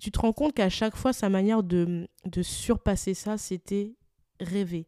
tu 0.00 0.10
te 0.10 0.18
rends 0.18 0.32
compte 0.32 0.54
qu'à 0.54 0.70
chaque 0.70 0.96
fois, 0.96 1.12
sa 1.12 1.28
manière 1.28 1.62
de, 1.62 2.08
de 2.24 2.42
surpasser 2.42 3.12
ça, 3.12 3.36
c'était 3.36 3.92
rêver, 4.40 4.86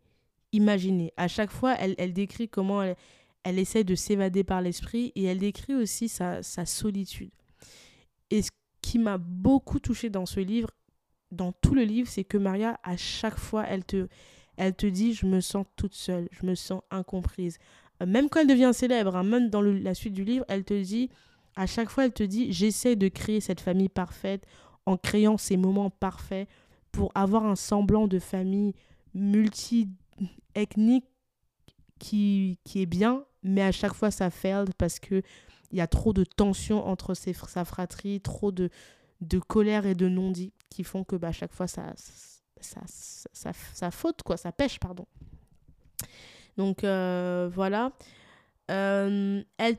imaginer. 0.53 1.13
À 1.19 1.29
chaque 1.29 1.51
fois, 1.51 1.75
elle, 1.79 1.95
elle 1.99 2.15
décrit 2.15 2.49
comment 2.49 2.83
elle, 2.83 2.97
elle 3.43 3.59
essaie 3.59 3.85
de 3.85 3.95
s'évader 3.95 4.45
par 4.45 4.63
l'esprit 4.63 5.13
et 5.15 5.25
elle 5.25 5.39
décrit 5.39 5.75
aussi 5.75 6.09
sa, 6.09 6.43
sa 6.43 6.65
solitude. 6.67 7.31
Ce 8.31 8.49
qui 8.83 8.99
m'a 8.99 9.19
beaucoup 9.19 9.79
touché 9.79 10.11
dans 10.11 10.27
ce 10.27 10.41
livre, 10.41 10.71
dans 11.31 11.53
tout 11.53 11.75
le 11.75 11.83
livre, 11.83 12.09
c'est 12.09 12.25
que 12.25 12.39
Maria, 12.39 12.79
à 12.83 12.97
chaque 12.97 13.39
fois, 13.39 13.65
elle 13.67 13.85
te, 13.85 14.09
elle 14.57 14.75
te 14.75 14.87
dit, 14.87 15.15
je 15.15 15.27
me 15.27 15.41
sens 15.41 15.67
toute 15.77 15.95
seule, 15.95 16.29
je 16.33 16.47
me 16.47 16.55
sens 16.55 16.83
incomprise. 16.91 17.59
Même 18.05 18.29
quand 18.29 18.41
elle 18.41 18.47
devient 18.47 18.73
célèbre, 18.73 19.17
hein, 19.17 19.23
même 19.23 19.51
dans 19.51 19.63
la 19.63 19.95
suite 19.95 20.15
du 20.15 20.25
livre, 20.25 20.45
elle 20.49 20.65
te 20.65 20.75
dit, 20.75 21.11
à 21.57 21.67
chaque 21.67 21.91
fois, 21.91 22.07
elle 22.07 22.13
te 22.13 22.23
dit, 22.23 22.53
j'essaie 22.53 22.97
de 22.97 23.09
créer 23.09 23.41
cette 23.41 23.61
famille 23.61 23.89
parfaite 23.89 24.47
en 24.87 24.97
créant 24.97 25.37
ces 25.37 25.57
moments 25.57 25.91
parfaits 25.91 26.49
pour 26.91 27.13
avoir 27.15 27.45
un 27.45 27.57
semblant 27.57 28.09
de 28.09 28.19
famille 28.19 28.75
multi-ethnique 29.15 31.05
qui, 31.99 32.59
qui 32.65 32.83
est 32.83 32.87
bien, 32.87 33.25
mais 33.43 33.63
à 33.63 33.73
chaque 33.73 33.95
fois, 33.95 34.11
ça 34.11 34.31
fail 34.31 34.67
parce 34.79 34.99
que 34.99 35.23
il 35.71 35.79
y 35.79 35.81
a 35.81 35.87
trop 35.87 36.13
de 36.13 36.25
tensions 36.25 36.87
entre 36.87 37.15
sa 37.15 37.65
fratrie, 37.65 38.21
trop 38.21 38.53
de, 38.53 38.71
colère 39.49 39.87
et 39.87 39.95
de 39.95 40.09
non-dit 40.09 40.53
qui 40.69 40.85
font 40.85 41.05
que 41.05 41.17
bah, 41.17 41.29
à 41.29 41.33
chaque 41.33 41.53
fois, 41.53 41.67
ça, 41.67 41.93
ça, 42.61 43.53
ça, 43.53 43.91
faute, 43.91 44.23
quoi, 44.23 44.37
ça 44.37 44.53
pêche, 44.53 44.79
pardon. 44.79 45.07
Donc 46.57 46.85
euh, 46.85 47.51
voilà. 47.53 47.93
Euh, 48.71 49.43
elle, 49.59 49.77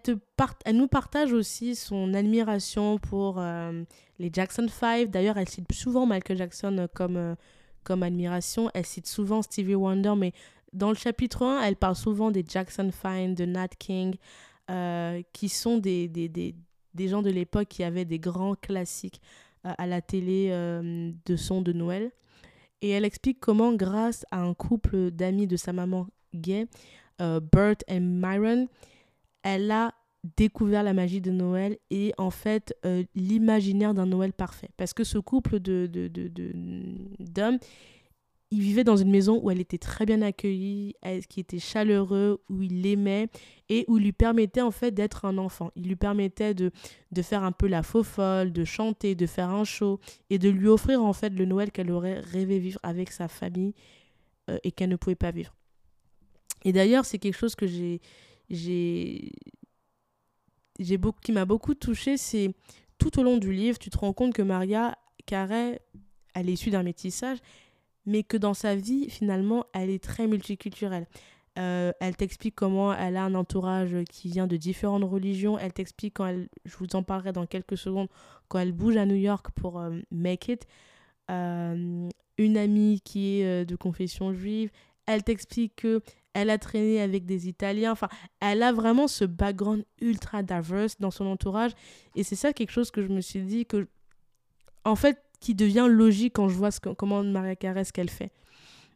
nous 0.74 0.88
partage 0.88 1.32
aussi 1.32 1.76
son 1.76 2.14
admiration 2.14 2.98
pour 2.98 3.40
euh, 3.40 3.84
les 4.20 4.30
Jackson 4.34 4.68
5. 4.68 5.10
D'ailleurs, 5.10 5.38
elle 5.38 5.48
cite 5.48 5.72
souvent 5.72 6.06
Michael 6.06 6.38
Jackson 6.38 6.88
comme, 6.94 7.36
comme 7.84 8.04
admiration. 8.04 8.70
Elle 8.74 8.86
cite 8.86 9.08
souvent 9.08 9.42
Stevie 9.42 9.76
Wonder, 9.76 10.14
mais 10.18 10.34
dans 10.74 10.90
le 10.90 10.96
chapitre 10.96 11.46
1, 11.46 11.62
elle 11.62 11.76
parle 11.76 11.96
souvent 11.96 12.32
des 12.32 12.46
Jackson 12.48 12.90
5, 12.92 13.36
de 13.36 13.46
Nat 13.46 13.70
King, 13.80 14.16
qui 15.34 15.50
sont 15.50 15.78
des, 15.78 16.08
des, 16.08 16.30
des, 16.30 16.56
des, 16.94 17.08
gens 17.08 17.22
de 17.22 17.30
l'époque 17.30 17.68
qui 17.68 17.84
avaient 17.84 18.06
des 18.06 18.20
grands 18.20 18.56
classiques 18.56 19.22
à 19.64 19.86
la 19.86 20.02
télé 20.02 20.50
de 20.50 21.36
sons 21.36 21.62
de 21.62 21.74
Noël. 21.74 22.12
Et 22.82 22.90
elle 22.90 23.06
explique 23.06 23.40
comment, 23.40 23.74
grâce 23.74 24.26
à 24.32 24.42
un 24.42 24.54
couple 24.54 25.12
d'amis 25.12 25.48
de 25.48 25.56
sa 25.56 25.72
maman 25.72 26.08
gay, 26.34 26.68
euh, 27.22 27.40
Bert 27.40 27.78
et 27.88 28.00
Myron, 28.00 28.68
elle 29.44 29.70
a 29.72 29.94
découvert 30.38 30.84
la 30.84 30.94
magie 30.94 31.22
de 31.22 31.32
Noël 31.32 31.78
et 31.90 32.14
en 32.18 32.30
fait 32.30 32.76
euh, 32.86 33.04
l'imaginaire 33.16 33.94
d'un 33.94 34.06
Noël 34.06 34.34
parfait. 34.34 34.70
Parce 34.78 34.94
que 34.94 35.04
ce 35.04 35.18
couple 35.18 35.60
de, 35.60 35.88
de, 35.92 36.08
de, 36.08 36.30
d'hommes, 37.20 37.58
il 38.52 38.60
vivait 38.60 38.84
dans 38.84 38.98
une 38.98 39.10
maison 39.10 39.40
où 39.42 39.50
elle 39.50 39.62
était 39.62 39.78
très 39.78 40.06
bien 40.06 40.22
accueillie, 40.22 40.94
qui 41.30 41.40
était 41.40 41.60
chaleureux, 41.60 42.44
où 42.50 42.62
il 42.62 42.82
l'aimait 42.82 43.30
et 43.70 43.86
où 43.88 43.98
il 43.98 44.04
lui 44.04 44.12
permettait 44.12 44.62
en 44.62 44.72
fait 44.72 44.92
d'être 44.92 45.24
un 45.24 45.38
enfant. 45.38 45.72
Il 45.78 45.88
lui 45.88 45.96
permettait 45.96 46.54
de, 46.54 46.72
de 47.12 47.22
faire 47.22 47.44
un 47.44 47.54
peu 47.54 47.68
la 47.68 47.82
faux 47.82 48.04
folle, 48.04 48.52
de 48.52 48.66
chanter, 48.66 49.16
de 49.16 49.26
faire 49.26 49.50
un 49.50 49.64
show 49.64 50.02
et 50.30 50.38
de 50.38 50.50
lui 50.50 50.68
offrir 50.68 51.02
en 51.02 51.14
fait 51.14 51.30
le 51.30 51.46
Noël 51.46 51.72
qu'elle 51.72 51.92
aurait 51.92 52.20
rêvé 52.20 52.60
vivre 52.60 52.80
avec 52.84 53.12
sa 53.12 53.30
famille 53.30 53.74
euh, 54.50 54.58
et 54.64 54.72
qu'elle 54.72 54.90
ne 54.90 54.98
pouvait 54.98 55.16
pas 55.16 55.32
vivre. 55.32 55.56
Et 56.66 56.74
d'ailleurs, 56.74 57.06
c'est 57.06 57.20
quelque 57.20 57.38
chose 57.38 57.56
que 57.56 57.68
j'ai 57.68 58.02
j'ai 58.50 59.32
qui 61.22 61.32
m'a 61.32 61.46
beaucoup 61.46 61.74
touché, 61.74 62.18
c'est 62.18 62.54
tout 62.98 63.20
au 63.20 63.24
long 63.24 63.38
du 63.38 63.54
livre, 63.54 63.80
tu 63.80 63.90
te 63.90 63.98
rends 63.98 64.14
compte 64.14 64.34
que 64.34 64.42
Maria 64.42 64.98
Carré, 65.26 65.80
elle 66.34 66.50
est 66.50 66.54
issue 66.54 66.70
d'un 66.70 66.84
métissage, 66.84 67.38
mais 68.06 68.24
que 68.24 68.38
dans 68.38 68.54
sa 68.54 68.76
vie, 68.76 69.10
finalement, 69.10 69.66
elle 69.74 69.90
est 69.90 70.04
très 70.04 70.28
multiculturelle. 70.28 71.08
Euh, 71.60 71.92
elle 72.00 72.16
t'explique 72.16 72.56
comment 72.56 72.94
elle 72.94 73.18
a 73.18 73.24
un 73.24 73.36
entourage 73.36 73.96
qui 74.10 74.30
vient 74.30 74.48
de 74.48 74.56
différentes 74.58 75.04
religions. 75.04 75.58
Elle 75.58 75.74
t'explique 75.74 76.16
quand 76.16 76.26
elle, 76.26 76.48
je 76.66 76.76
vous 76.78 76.88
en 76.94 77.04
parlerai 77.04 77.34
dans 77.34 77.46
quelques 77.46 77.78
secondes, 77.78 78.08
quand 78.48 78.60
elle 78.60 78.72
bouge 78.72 78.96
à 78.96 79.06
New 79.06 79.16
York 79.16 79.48
pour 79.56 79.80
euh, 79.80 80.00
Make 80.12 80.48
It. 80.48 80.68
Euh, 81.30 82.10
une 82.38 82.58
amie 82.58 83.02
qui 83.04 83.42
est 83.42 83.66
de 83.66 83.76
confession 83.76 84.34
juive. 84.34 84.72
Elle 85.06 85.24
t'explique 85.24 85.76
que 85.76 86.02
elle 86.34 86.50
a 86.50 86.58
traîné 86.58 87.02
avec 87.02 87.26
des 87.26 87.48
Italiens. 87.48 87.92
Enfin, 87.92 88.08
elle 88.40 88.64
a 88.64 88.72
vraiment 88.72 89.08
ce 89.08 89.26
background 89.26 89.84
ultra 90.00 90.44
diverse 90.44 90.98
dans 91.00 91.12
son 91.12 91.26
entourage. 91.26 91.72
Et 92.16 92.24
c'est 92.24 92.36
ça 92.36 92.54
quelque 92.54 92.72
chose 92.72 92.92
que 92.92 93.02
je 93.02 93.10
me 93.10 93.22
suis 93.22 93.42
dit 93.42 93.66
que, 93.66 93.88
en 94.86 94.96
fait, 94.96 95.22
qui 95.42 95.54
devient 95.56 95.88
logique 95.90 96.34
quand 96.34 96.48
je 96.48 96.56
vois 96.56 96.70
comment 96.98 97.24
Maria 97.24 97.58
Carré 97.58 97.84
qu'elle 97.94 98.10
fait. 98.10 98.32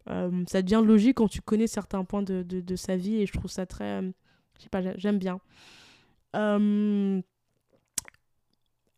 Euh, 0.09 0.43
ça 0.47 0.61
devient 0.61 0.83
logique 0.85 1.17
quand 1.17 1.27
tu 1.27 1.41
connais 1.41 1.67
certains 1.67 2.05
points 2.05 2.21
de, 2.21 2.75
sa 2.75 2.95
vie 2.95 3.17
et 3.17 3.25
je 3.25 3.33
trouve 3.33 3.51
ça 3.51 3.65
très. 3.65 4.01
Euh, 4.01 4.11
je 4.57 4.63
sais 4.63 4.69
pas, 4.69 4.81
j'aime 4.95 5.19
bien. 5.19 5.41
Euh, 6.37 7.21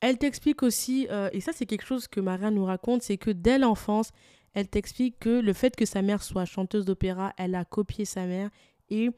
elle 0.02 0.18
t'explique 0.20 0.62
aussi, 0.62 1.08
et 1.32 1.42
ça 1.42 1.54
c'est 1.54 1.66
quelque 1.66 1.86
chose 1.86 2.08
que 2.08 2.20
Maria 2.20 2.52
nous 2.52 2.66
raconte, 2.66 3.02
c'est 3.02 3.18
que 3.18 3.32
dès 3.32 3.58
l'enfance, 3.58 4.12
elle 4.54 4.68
t'explique 4.68 5.20
que 5.20 5.40
le 5.40 5.54
fait 5.54 5.76
que 5.76 5.86
sa 5.86 6.02
mère 6.02 6.24
soit 6.24 6.46
chanteuse 6.46 6.86
d'opéra, 6.86 7.34
elle 7.38 7.56
a 7.56 7.66
copié 7.66 8.06
sa 8.06 8.26
mère 8.26 8.50
et 8.90 9.10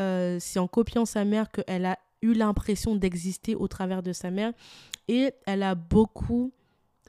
euh, 0.00 0.38
c'est 0.40 0.58
en 0.58 0.68
copiant 0.68 1.04
sa 1.04 1.24
mère 1.24 1.50
qu'elle 1.50 1.84
a 1.84 1.98
eu 2.22 2.32
l'impression 2.32 2.96
d'exister 2.96 3.54
au 3.54 3.68
travers 3.68 4.02
de 4.02 4.12
sa 4.12 4.30
mère 4.30 4.52
et 5.08 5.32
elle 5.46 5.62
a 5.62 5.74
beaucoup 5.74 6.52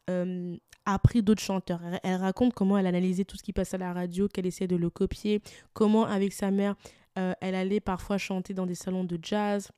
euh, 0.09 0.55
appris 0.85 1.23
d'autres 1.23 1.41
chanteurs. 1.41 1.81
Elle, 2.03 2.15
raconte 2.15 2.53
comment 2.53 2.77
elle 2.77 2.87
analysait 2.87 3.25
tout 3.25 3.37
ce 3.37 3.43
qui 3.43 3.53
passait 3.53 3.75
à 3.75 3.79
la 3.79 3.93
radio, 3.93 4.27
qu'elle 4.27 4.45
essayait 4.45 4.67
de 4.67 4.75
le 4.75 4.89
copier, 4.89 5.41
comment 5.73 6.05
avec 6.05 6.33
sa 6.33 6.51
mère, 6.51 6.75
euh, 7.17 7.33
elle 7.41 7.55
allait 7.55 7.79
parfois 7.79 8.17
chanter 8.17 8.53
dans 8.53 8.65
des 8.65 8.75
salons 8.75 9.03
de 9.03 9.17
jazz. 9.21 9.71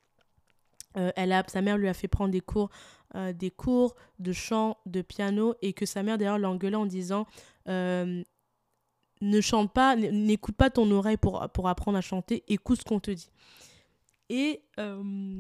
elle 0.96 1.32
a, 1.32 1.44
sa 1.48 1.62
mère 1.62 1.78
lui 1.78 1.90
a 1.90 1.94
fait 1.94 2.08
prendre 2.08 2.32
des 2.32 2.42
cours, 2.42 2.70
des 3.34 3.52
cours 3.52 3.96
de 4.20 4.32
chant, 4.32 4.78
de 4.86 5.02
piano, 5.02 5.54
et 5.62 5.74
que 5.74 5.86
sa 5.86 6.04
mère 6.04 6.18
d'ailleurs 6.18 6.40
l'engueulait 6.40 6.76
en 6.76 6.86
disant 6.86 7.26
euh, 7.68 8.24
ne 9.22 9.42
chante 9.42 9.74
pas, 9.74 9.96
n'écoute 9.96 10.56
pas 10.56 10.70
ton 10.70 10.92
oreille 10.92 11.18
pour, 11.18 11.48
pour 11.54 11.70
apprendre 11.70 11.98
à 11.98 12.02
chanter, 12.02 12.44
écoute 12.48 12.80
ce 12.80 12.84
qu'on 12.84 13.00
te 13.00 13.12
dit. 13.12 13.30
Et, 14.30 14.62
euh, 14.80 15.40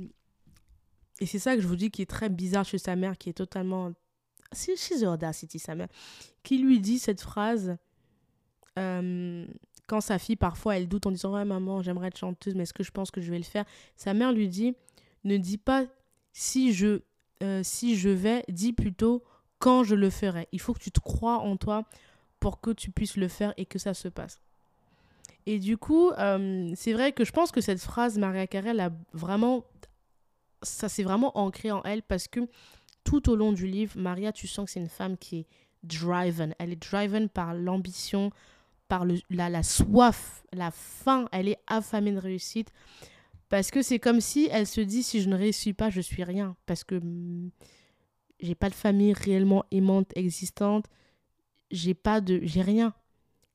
et 1.19 1.25
c'est 1.25 1.39
ça 1.39 1.55
que 1.55 1.61
je 1.61 1.67
vous 1.67 1.75
dis 1.75 1.91
qui 1.91 2.01
est 2.01 2.09
très 2.09 2.29
bizarre 2.29 2.65
chez 2.65 2.77
sa 2.77 2.95
mère, 2.95 3.17
qui 3.17 3.29
est 3.29 3.33
totalement... 3.33 3.91
C'est 4.55 4.75
chez 4.75 5.05
Audacity, 5.05 5.59
sa 5.59 5.75
mère, 5.75 5.87
qui 6.43 6.57
lui 6.57 6.79
dit 6.79 6.99
cette 6.99 7.21
phrase 7.21 7.77
euh, 8.77 9.45
quand 9.87 10.01
sa 10.01 10.17
fille, 10.17 10.35
parfois, 10.35 10.77
elle 10.77 10.87
doute 10.87 11.05
en 11.05 11.11
disant 11.11 11.33
Ouais, 11.33 11.45
maman, 11.45 11.81
j'aimerais 11.81 12.07
être 12.07 12.17
chanteuse, 12.17 12.55
mais 12.55 12.63
est-ce 12.63 12.73
que 12.73 12.83
je 12.83 12.91
pense 12.91 13.11
que 13.11 13.21
je 13.21 13.31
vais 13.31 13.37
le 13.37 13.43
faire? 13.43 13.65
Sa 13.95 14.13
mère 14.13 14.31
lui 14.31 14.47
dit 14.47 14.75
Ne 15.23 15.37
dis 15.37 15.57
pas 15.57 15.85
si 16.33 16.73
je, 16.73 17.01
euh, 17.43 17.61
si 17.63 17.95
je 17.95 18.09
vais, 18.09 18.43
dis 18.49 18.73
plutôt 18.73 19.23
quand 19.59 19.83
je 19.83 19.95
le 19.95 20.09
ferai. 20.09 20.47
Il 20.51 20.59
faut 20.59 20.73
que 20.73 20.79
tu 20.79 20.91
te 20.91 20.99
crois 20.99 21.37
en 21.37 21.57
toi 21.57 21.83
pour 22.39 22.61
que 22.61 22.71
tu 22.71 22.91
puisses 22.91 23.17
le 23.17 23.27
faire 23.27 23.53
et 23.57 23.65
que 23.65 23.79
ça 23.79 23.93
se 23.93 24.07
passe. 24.07 24.39
Et 25.45 25.59
du 25.59 25.77
coup, 25.77 26.09
euh, 26.11 26.71
c'est 26.75 26.93
vrai 26.93 27.11
que 27.11 27.23
je 27.23 27.31
pense 27.31 27.51
que 27.51 27.61
cette 27.61 27.79
phrase, 27.79 28.17
Maria 28.17 28.47
Carey, 28.47 28.77
a 28.79 28.91
vraiment, 29.13 29.63
ça 30.63 30.89
s'est 30.89 31.03
vraiment 31.03 31.37
ancré 31.37 31.71
en 31.71 31.83
elle 31.83 32.01
parce 32.01 32.27
que 32.27 32.41
tout 33.05 33.29
au 33.29 33.37
long 33.37 33.53
du 33.53 33.67
livre, 33.67 33.93
Maria, 33.97 34.33
tu 34.33 34.47
sens 34.47 34.65
que 34.65 34.71
c'est 34.71 34.81
une 34.81 34.89
femme 34.89 35.17
qui 35.17 35.37
est 35.37 35.47
driven. 35.83 36.53
Elle 36.59 36.73
est 36.73 36.81
driven 36.91 37.29
par 37.29 37.53
l'ambition, 37.53 38.31
par 38.89 39.05
le, 39.05 39.15
la, 39.29 39.49
la 39.49 39.63
soif, 39.63 40.43
la 40.51 40.71
faim. 40.71 41.29
Elle 41.31 41.47
est 41.47 41.59
affamée 41.67 42.11
de 42.11 42.17
réussite. 42.17 42.73
Parce 43.47 43.71
que 43.71 43.81
c'est 43.81 43.99
comme 43.99 44.19
si 44.19 44.49
elle 44.51 44.67
se 44.67 44.81
dit 44.81 45.03
si 45.03 45.21
je 45.21 45.29
ne 45.29 45.37
réussis 45.37 45.73
pas, 45.73 45.89
je 45.89 46.01
suis 46.01 46.23
rien. 46.23 46.57
Parce 46.65 46.83
que 46.83 46.95
hmm, 46.95 47.51
j'ai 48.41 48.55
pas 48.55 48.69
de 48.69 48.75
famille 48.75 49.13
réellement 49.13 49.63
aimante, 49.71 50.11
existante. 50.15 50.87
J'ai 51.71 51.93
pas 51.93 52.19
de. 52.21 52.39
J'ai 52.43 52.63
rien. 52.63 52.93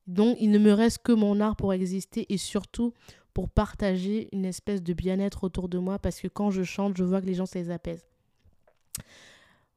Donc 0.06 0.36
il 0.40 0.50
ne 0.50 0.58
me 0.58 0.72
reste 0.72 1.00
que 1.02 1.12
mon 1.12 1.40
art 1.40 1.56
pour 1.56 1.72
exister 1.72 2.26
et 2.32 2.38
surtout 2.38 2.94
pour 3.34 3.48
partager 3.48 4.28
une 4.32 4.44
espèce 4.44 4.82
de 4.82 4.92
bien-être 4.92 5.44
autour 5.44 5.68
de 5.68 5.78
moi 5.78 5.98
parce 5.98 6.20
que 6.20 6.28
quand 6.28 6.50
je 6.50 6.62
chante, 6.62 6.96
je 6.96 7.04
vois 7.04 7.20
que 7.20 7.26
les 7.26 7.34
gens, 7.34 7.46
ça 7.46 7.58
les 7.58 7.70
apaise. 7.70 8.04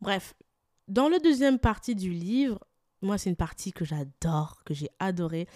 Bref, 0.03 0.33
dans 0.89 1.07
la 1.07 1.17
deuxième 1.17 1.59
partie 1.59 1.95
du 1.95 2.11
livre, 2.11 2.59
moi, 3.01 3.17
c'est 3.17 3.29
une 3.29 3.37
partie 3.37 3.71
que 3.71 3.85
j'adore, 3.85 4.61
que 4.65 4.73
j'ai 4.73 4.89
adorée. 4.99 5.47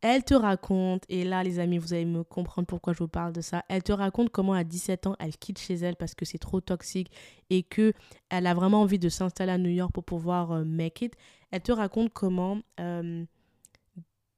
Elle 0.00 0.24
te 0.24 0.32
raconte, 0.32 1.04
et 1.10 1.22
là, 1.22 1.44
les 1.44 1.58
amis, 1.58 1.76
vous 1.76 1.92
allez 1.92 2.06
me 2.06 2.24
comprendre 2.24 2.66
pourquoi 2.66 2.94
je 2.94 3.00
vous 3.00 3.08
parle 3.08 3.34
de 3.34 3.42
ça. 3.42 3.62
Elle 3.68 3.82
te 3.82 3.92
raconte 3.92 4.30
comment 4.30 4.54
à 4.54 4.64
17 4.64 5.06
ans, 5.06 5.16
elle 5.18 5.36
quitte 5.36 5.58
chez 5.58 5.74
elle 5.74 5.96
parce 5.96 6.14
que 6.14 6.24
c'est 6.24 6.38
trop 6.38 6.62
toxique 6.62 7.12
et 7.50 7.62
que 7.62 7.92
elle 8.30 8.46
a 8.46 8.54
vraiment 8.54 8.80
envie 8.80 8.98
de 8.98 9.10
s'installer 9.10 9.52
à 9.52 9.58
New 9.58 9.68
York 9.68 9.92
pour 9.92 10.04
pouvoir 10.04 10.52
euh, 10.52 10.64
make 10.64 11.02
it. 11.02 11.14
Elle 11.50 11.60
te 11.60 11.72
raconte 11.72 12.10
comment, 12.14 12.58
euh, 12.80 13.22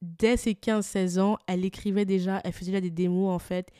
dès 0.00 0.36
ses 0.36 0.54
15-16 0.54 1.20
ans, 1.20 1.38
elle 1.46 1.64
écrivait 1.64 2.04
déjà, 2.04 2.40
elle 2.42 2.52
faisait 2.52 2.72
déjà 2.72 2.80
des 2.80 2.90
démos 2.90 3.32
en 3.32 3.38
fait. 3.38 3.70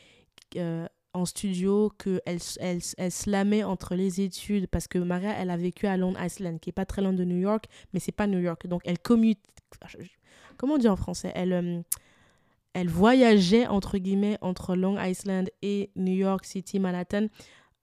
Euh, 0.55 0.87
en 1.13 1.25
studio 1.25 1.91
qu'elle 1.97 2.21
elle, 2.25 2.39
elle, 2.59 2.79
elle 2.97 3.11
slamait 3.11 3.63
entre 3.63 3.95
les 3.95 4.21
études 4.21 4.67
parce 4.67 4.87
que 4.87 4.97
Maria, 4.99 5.33
elle 5.39 5.49
a 5.49 5.57
vécu 5.57 5.87
à 5.87 5.97
Long 5.97 6.13
Island, 6.19 6.59
qui 6.59 6.69
est 6.69 6.73
pas 6.73 6.85
très 6.85 7.01
loin 7.01 7.13
de 7.13 7.23
New 7.23 7.37
York, 7.37 7.65
mais 7.93 7.99
c'est 7.99 8.11
pas 8.11 8.27
New 8.27 8.39
York. 8.39 8.67
Donc 8.67 8.81
elle 8.85 8.99
commute. 8.99 9.39
Comment 10.57 10.75
on 10.75 10.77
dit 10.77 10.87
en 10.87 10.95
français? 10.95 11.31
Elle, 11.35 11.53
euh, 11.53 11.81
elle 12.73 12.89
voyageait 12.89 13.67
entre 13.67 13.97
guillemets 13.97 14.37
entre 14.41 14.75
Long 14.75 14.99
Island 15.01 15.49
et 15.61 15.91
New 15.95 16.13
York 16.13 16.45
City, 16.45 16.79
Manhattan. 16.79 17.27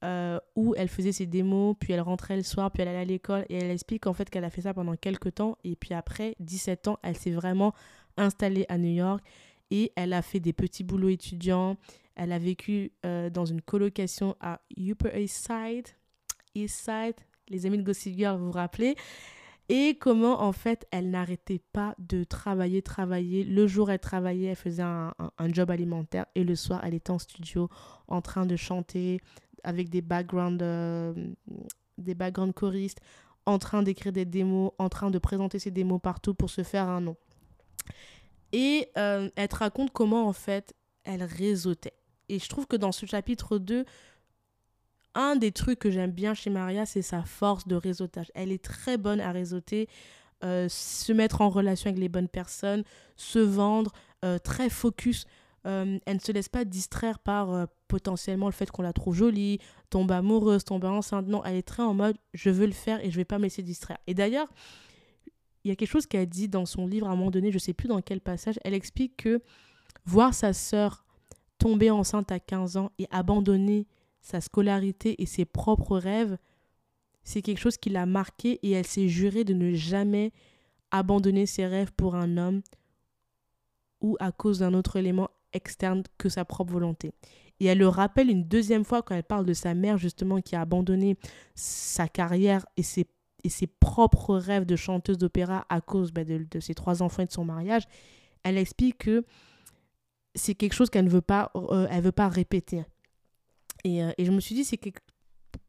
Euh, 0.02 0.38
où 0.56 0.74
elle 0.78 0.88
faisait 0.88 1.12
ses 1.12 1.26
démos, 1.26 1.76
puis 1.78 1.92
elle 1.92 2.00
rentrait 2.00 2.34
le 2.34 2.42
soir, 2.42 2.70
puis 2.70 2.80
elle 2.80 2.88
allait 2.88 3.00
à 3.00 3.04
l'école, 3.04 3.44
et 3.50 3.56
elle 3.56 3.70
explique 3.70 4.06
en 4.06 4.14
fait 4.14 4.30
qu'elle 4.30 4.44
a 4.44 4.48
fait 4.48 4.62
ça 4.62 4.72
pendant 4.72 4.96
quelques 4.96 5.34
temps, 5.34 5.58
et 5.62 5.76
puis 5.76 5.92
après 5.92 6.36
17 6.40 6.88
ans, 6.88 6.98
elle 7.02 7.18
s'est 7.18 7.32
vraiment 7.32 7.74
installée 8.16 8.64
à 8.70 8.78
New 8.78 8.94
York, 8.94 9.22
et 9.70 9.92
elle 9.96 10.12
a 10.12 10.22
fait 10.22 10.40
des 10.40 10.52
petits 10.52 10.84
boulots 10.84 11.08
étudiants, 11.08 11.76
elle 12.14 12.32
a 12.32 12.38
vécu 12.38 12.92
euh, 13.06 13.30
dans 13.30 13.44
une 13.44 13.62
colocation 13.62 14.36
à 14.40 14.60
Upper 14.76 15.22
East 15.22 15.46
Side, 15.46 15.88
East 16.54 16.84
Side, 16.84 17.16
les 17.48 17.66
amis 17.66 17.78
de 17.78 17.82
Gossip 17.82 18.16
Girl, 18.16 18.38
vous 18.38 18.46
vous 18.46 18.52
rappelez? 18.52 18.96
Et 19.68 19.96
comment 19.98 20.42
en 20.42 20.50
fait 20.50 20.86
elle 20.90 21.10
n'arrêtait 21.10 21.60
pas 21.72 21.94
de 22.00 22.24
travailler, 22.24 22.82
travailler. 22.82 23.44
Le 23.44 23.68
jour 23.68 23.90
elle 23.92 24.00
travaillait, 24.00 24.48
elle 24.48 24.56
faisait 24.56 24.82
un, 24.82 25.14
job 25.52 25.70
alimentaire 25.70 26.26
et 26.34 26.42
le 26.42 26.56
soir 26.56 26.80
elle 26.82 26.94
était 26.94 27.12
en 27.12 27.20
studio 27.20 27.68
en 28.08 28.20
train 28.20 28.46
de 28.46 28.56
chanter 28.56 29.20
avec 29.62 29.88
des 29.88 30.00
backgrounds, 30.02 30.60
euh, 30.60 31.14
des 31.98 32.16
background 32.16 32.52
choristes, 32.52 33.00
en 33.46 33.60
train 33.60 33.84
d'écrire 33.84 34.12
des 34.12 34.24
démos, 34.24 34.72
en 34.78 34.88
train 34.88 35.10
de 35.10 35.18
présenter 35.18 35.60
ses 35.60 35.70
démos 35.70 36.00
partout 36.02 36.34
pour 36.34 36.50
se 36.50 36.64
faire 36.64 36.88
un 36.88 37.00
nom. 37.00 37.16
Et 38.52 38.88
euh, 38.96 39.30
elle 39.36 39.48
te 39.48 39.56
raconte 39.56 39.92
comment 39.92 40.26
en 40.26 40.32
fait 40.32 40.74
elle 41.04 41.22
réseautait. 41.22 41.94
Et 42.28 42.38
je 42.38 42.48
trouve 42.48 42.66
que 42.66 42.76
dans 42.76 42.92
ce 42.92 43.06
chapitre 43.06 43.58
2, 43.58 43.84
un 45.14 45.36
des 45.36 45.52
trucs 45.52 45.78
que 45.78 45.90
j'aime 45.90 46.12
bien 46.12 46.34
chez 46.34 46.50
Maria, 46.50 46.86
c'est 46.86 47.02
sa 47.02 47.22
force 47.22 47.66
de 47.66 47.74
réseautage. 47.74 48.30
Elle 48.34 48.52
est 48.52 48.62
très 48.62 48.96
bonne 48.96 49.20
à 49.20 49.32
réseauter, 49.32 49.88
euh, 50.44 50.68
se 50.68 51.12
mettre 51.12 51.40
en 51.40 51.48
relation 51.48 51.88
avec 51.88 52.00
les 52.00 52.08
bonnes 52.08 52.28
personnes, 52.28 52.84
se 53.16 53.38
vendre, 53.38 53.92
euh, 54.24 54.38
très 54.38 54.70
focus. 54.70 55.24
Elle 55.64 56.00
ne 56.06 56.18
se 56.18 56.32
laisse 56.32 56.48
pas 56.48 56.64
distraire 56.64 57.18
par 57.18 57.68
potentiellement 57.86 58.46
le 58.46 58.52
fait 58.52 58.70
qu'on 58.70 58.80
la 58.80 58.94
trouve 58.94 59.14
jolie, 59.14 59.58
tombe 59.90 60.10
amoureuse, 60.10 60.64
tombe 60.64 60.84
enceinte. 60.84 61.26
Non, 61.26 61.44
elle 61.44 61.56
est 61.56 61.68
très 61.68 61.82
en 61.82 61.92
mode 61.92 62.16
je 62.32 62.48
veux 62.48 62.64
le 62.64 62.72
faire 62.72 63.04
et 63.04 63.10
je 63.10 63.16
vais 63.16 63.26
pas 63.26 63.36
me 63.36 63.42
laisser 63.42 63.62
distraire. 63.62 63.98
Et 64.06 64.14
d'ailleurs, 64.14 64.48
il 65.64 65.68
y 65.68 65.72
a 65.72 65.76
quelque 65.76 65.90
chose 65.90 66.06
qu'elle 66.06 66.28
dit 66.28 66.48
dans 66.48 66.66
son 66.66 66.86
livre 66.86 67.06
à 67.06 67.10
un 67.10 67.16
moment 67.16 67.30
donné, 67.30 67.52
je 67.52 67.58
sais 67.58 67.72
plus 67.72 67.88
dans 67.88 68.00
quel 68.00 68.20
passage, 68.20 68.58
elle 68.64 68.74
explique 68.74 69.16
que 69.16 69.40
voir 70.04 70.34
sa 70.34 70.52
sœur 70.52 71.04
tomber 71.58 71.90
enceinte 71.90 72.32
à 72.32 72.40
15 72.40 72.76
ans 72.76 72.90
et 72.98 73.06
abandonner 73.10 73.86
sa 74.20 74.40
scolarité 74.40 75.22
et 75.22 75.26
ses 75.26 75.44
propres 75.44 75.98
rêves, 75.98 76.38
c'est 77.22 77.42
quelque 77.42 77.58
chose 77.60 77.76
qui 77.76 77.90
l'a 77.90 78.06
marqué 78.06 78.58
et 78.62 78.70
elle 78.72 78.86
s'est 78.86 79.08
jurée 79.08 79.44
de 79.44 79.54
ne 79.54 79.74
jamais 79.74 80.32
abandonner 80.90 81.46
ses 81.46 81.66
rêves 81.66 81.92
pour 81.92 82.14
un 82.14 82.36
homme 82.36 82.62
ou 84.00 84.16
à 84.20 84.32
cause 84.32 84.60
d'un 84.60 84.74
autre 84.74 84.96
élément 84.96 85.28
externe 85.52 86.02
que 86.16 86.28
sa 86.28 86.44
propre 86.44 86.72
volonté. 86.72 87.12
Et 87.60 87.66
elle 87.66 87.78
le 87.78 87.88
rappelle 87.88 88.30
une 88.30 88.44
deuxième 88.44 88.84
fois 88.84 89.02
quand 89.02 89.14
elle 89.14 89.22
parle 89.22 89.44
de 89.44 89.52
sa 89.52 89.74
mère 89.74 89.98
justement 89.98 90.40
qui 90.40 90.56
a 90.56 90.62
abandonné 90.62 91.16
sa 91.54 92.08
carrière 92.08 92.64
et 92.78 92.82
ses, 92.82 93.06
et 93.44 93.48
ses 93.48 93.66
propres 93.66 94.36
rêves 94.36 94.66
de 94.66 94.76
chanteuse 94.76 95.18
d'opéra 95.18 95.66
à 95.68 95.80
cause 95.80 96.12
bah, 96.12 96.24
de, 96.24 96.60
ses 96.60 96.74
trois 96.74 97.02
enfants 97.02 97.22
et 97.22 97.26
de 97.26 97.32
son 97.32 97.44
mariage. 97.44 97.84
Elle 98.42 98.58
explique 98.58 98.98
que 98.98 99.24
c'est 100.34 100.54
quelque 100.54 100.74
chose 100.74 100.90
qu'elle 100.90 101.04
ne 101.04 101.10
veut 101.10 101.20
pas, 101.20 101.50
euh, 101.54 101.86
elle 101.90 102.02
veut 102.02 102.12
pas 102.12 102.28
répéter. 102.28 102.84
Et, 103.84 104.02
euh, 104.02 104.12
et 104.18 104.24
je 104.24 104.30
me 104.30 104.40
suis 104.40 104.54
dit, 104.54 104.64
c'est 104.64 104.78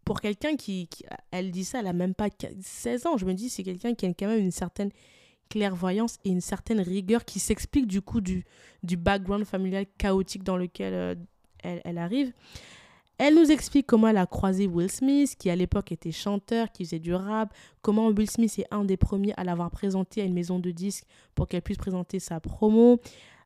pour 0.06 0.22
quelqu'un 0.22 0.56
qui, 0.56 0.90
Elle 1.32 1.52
dit 1.52 1.64
ça, 1.64 1.80
elle 1.80 1.88
a 1.88 1.94
même 1.94 2.14
pas 2.14 2.28
16 2.60 3.06
ans. 3.06 3.18
Je 3.18 3.26
me 3.26 3.34
dis, 3.34 3.50
c'est 3.50 3.64
quelqu'un 3.64 3.94
qui 3.94 4.06
a 4.06 4.10
quand 4.10 4.28
même 4.28 4.40
une 4.40 4.52
certaine 4.52 4.92
clairvoyance 5.50 6.18
et 6.24 6.30
une 6.30 6.42
certaine 6.42 6.80
rigueur 6.80 7.26
qui 7.26 7.40
s'explique 7.40 7.88
du 7.88 8.02
coup 8.02 8.22
du, 8.22 8.46
du 8.84 8.98
background 8.98 9.46
familial 9.46 9.86
chaotique 9.98 10.44
dans 10.44 10.58
lequel 10.58 10.94
euh, 10.94 11.16
elle, 11.64 11.98
arrive. 11.98 12.34
Elle 13.24 13.36
nous 13.36 13.52
explique 13.52 13.86
comment 13.86 14.08
elle 14.08 14.18
a 14.18 14.26
croisé 14.26 14.66
Will 14.66 14.90
Smith, 14.90 15.36
qui 15.38 15.52
à 15.52 15.56
l'époque 15.56 15.92
était 15.92 16.12
chanteur, 16.12 16.72
qui 16.72 16.86
faisait 16.86 16.98
du 16.98 17.14
rap, 17.14 17.54
comment 17.84 18.08
Will 18.08 18.28
Smith 18.28 18.58
est 18.58 18.66
un 18.72 18.84
des 18.84 18.98
premiers 18.98 19.32
à 19.38 19.44
l'avoir 19.44 19.70
présenté 19.70 20.22
à 20.22 20.24
une 20.24 20.34
maison 20.34 20.58
de 20.58 20.72
disques 20.72 21.04
pour 21.36 21.48
qu'elle 21.48 21.62
puisse 21.62 21.78
présenter 21.78 22.18
sa 22.18 22.40
promo. 22.40 23.00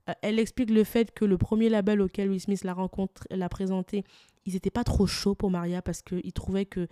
Euh, 0.10 0.14
elle 0.22 0.40
explique 0.40 0.70
le 0.70 0.86
fait 0.86 1.12
que 1.12 1.26
le 1.26 1.38
premier 1.38 1.68
label 1.68 2.00
auquel 2.00 2.30
Will 2.30 2.40
Smith 2.40 2.64
l'a 2.64 2.74
rencontré, 2.74 3.26
l'a 3.36 3.50
présenté, 3.50 4.06
ils 4.46 4.54
n'étaient 4.54 4.70
pas 4.70 4.86
trop 4.86 5.08
chauds 5.08 5.36
pour 5.36 5.52
Maria 5.52 5.82
parce 5.82 6.02
qu'ils 6.02 6.32
trouvaient 6.32 6.66
que 6.66 6.88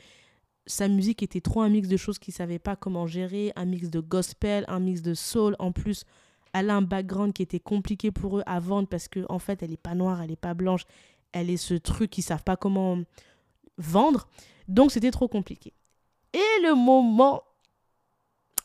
sa 0.65 0.89
musique 0.89 1.23
était 1.23 1.39
trop 1.39 1.61
un 1.61 1.69
mix 1.69 1.87
de 1.87 1.95
choses 1.95 2.19
qu'ils 2.19 2.33
ne 2.33 2.37
savaient 2.37 2.59
pas 2.59 2.75
comment 2.75 3.07
gérer, 3.07 3.53
un 3.55 3.63
mix 3.63 3.89
de 3.91 4.01
gospel, 4.01 4.65
un 4.67 4.81
mix 4.81 5.01
de 5.01 5.13
soul. 5.13 5.55
En 5.57 5.71
plus, 5.71 6.03
elle 6.53 6.69
a 6.69 6.75
un 6.75 6.81
background 6.81 7.31
qui 7.31 7.43
était 7.43 7.59
compliqué 7.59 8.11
pour 8.11 8.39
eux 8.39 8.43
à 8.45 8.59
vendre 8.59 8.89
parce 8.89 9.07
qu'en 9.07 9.23
en 9.29 9.39
fait, 9.39 9.63
elle 9.63 9.71
n'est 9.71 9.77
pas 9.77 9.95
noire, 9.95 10.21
elle 10.21 10.31
n'est 10.31 10.35
pas 10.35 10.53
blanche. 10.53 10.83
Elle 11.33 11.49
est 11.49 11.57
ce 11.57 11.73
truc 11.73 12.09
qu'ils 12.09 12.23
savent 12.23 12.43
pas 12.43 12.55
comment 12.55 12.99
vendre. 13.77 14.27
Donc, 14.67 14.91
c'était 14.91 15.11
trop 15.11 15.27
compliqué. 15.27 15.73
Et 16.33 16.61
le 16.63 16.75
moment 16.75 17.43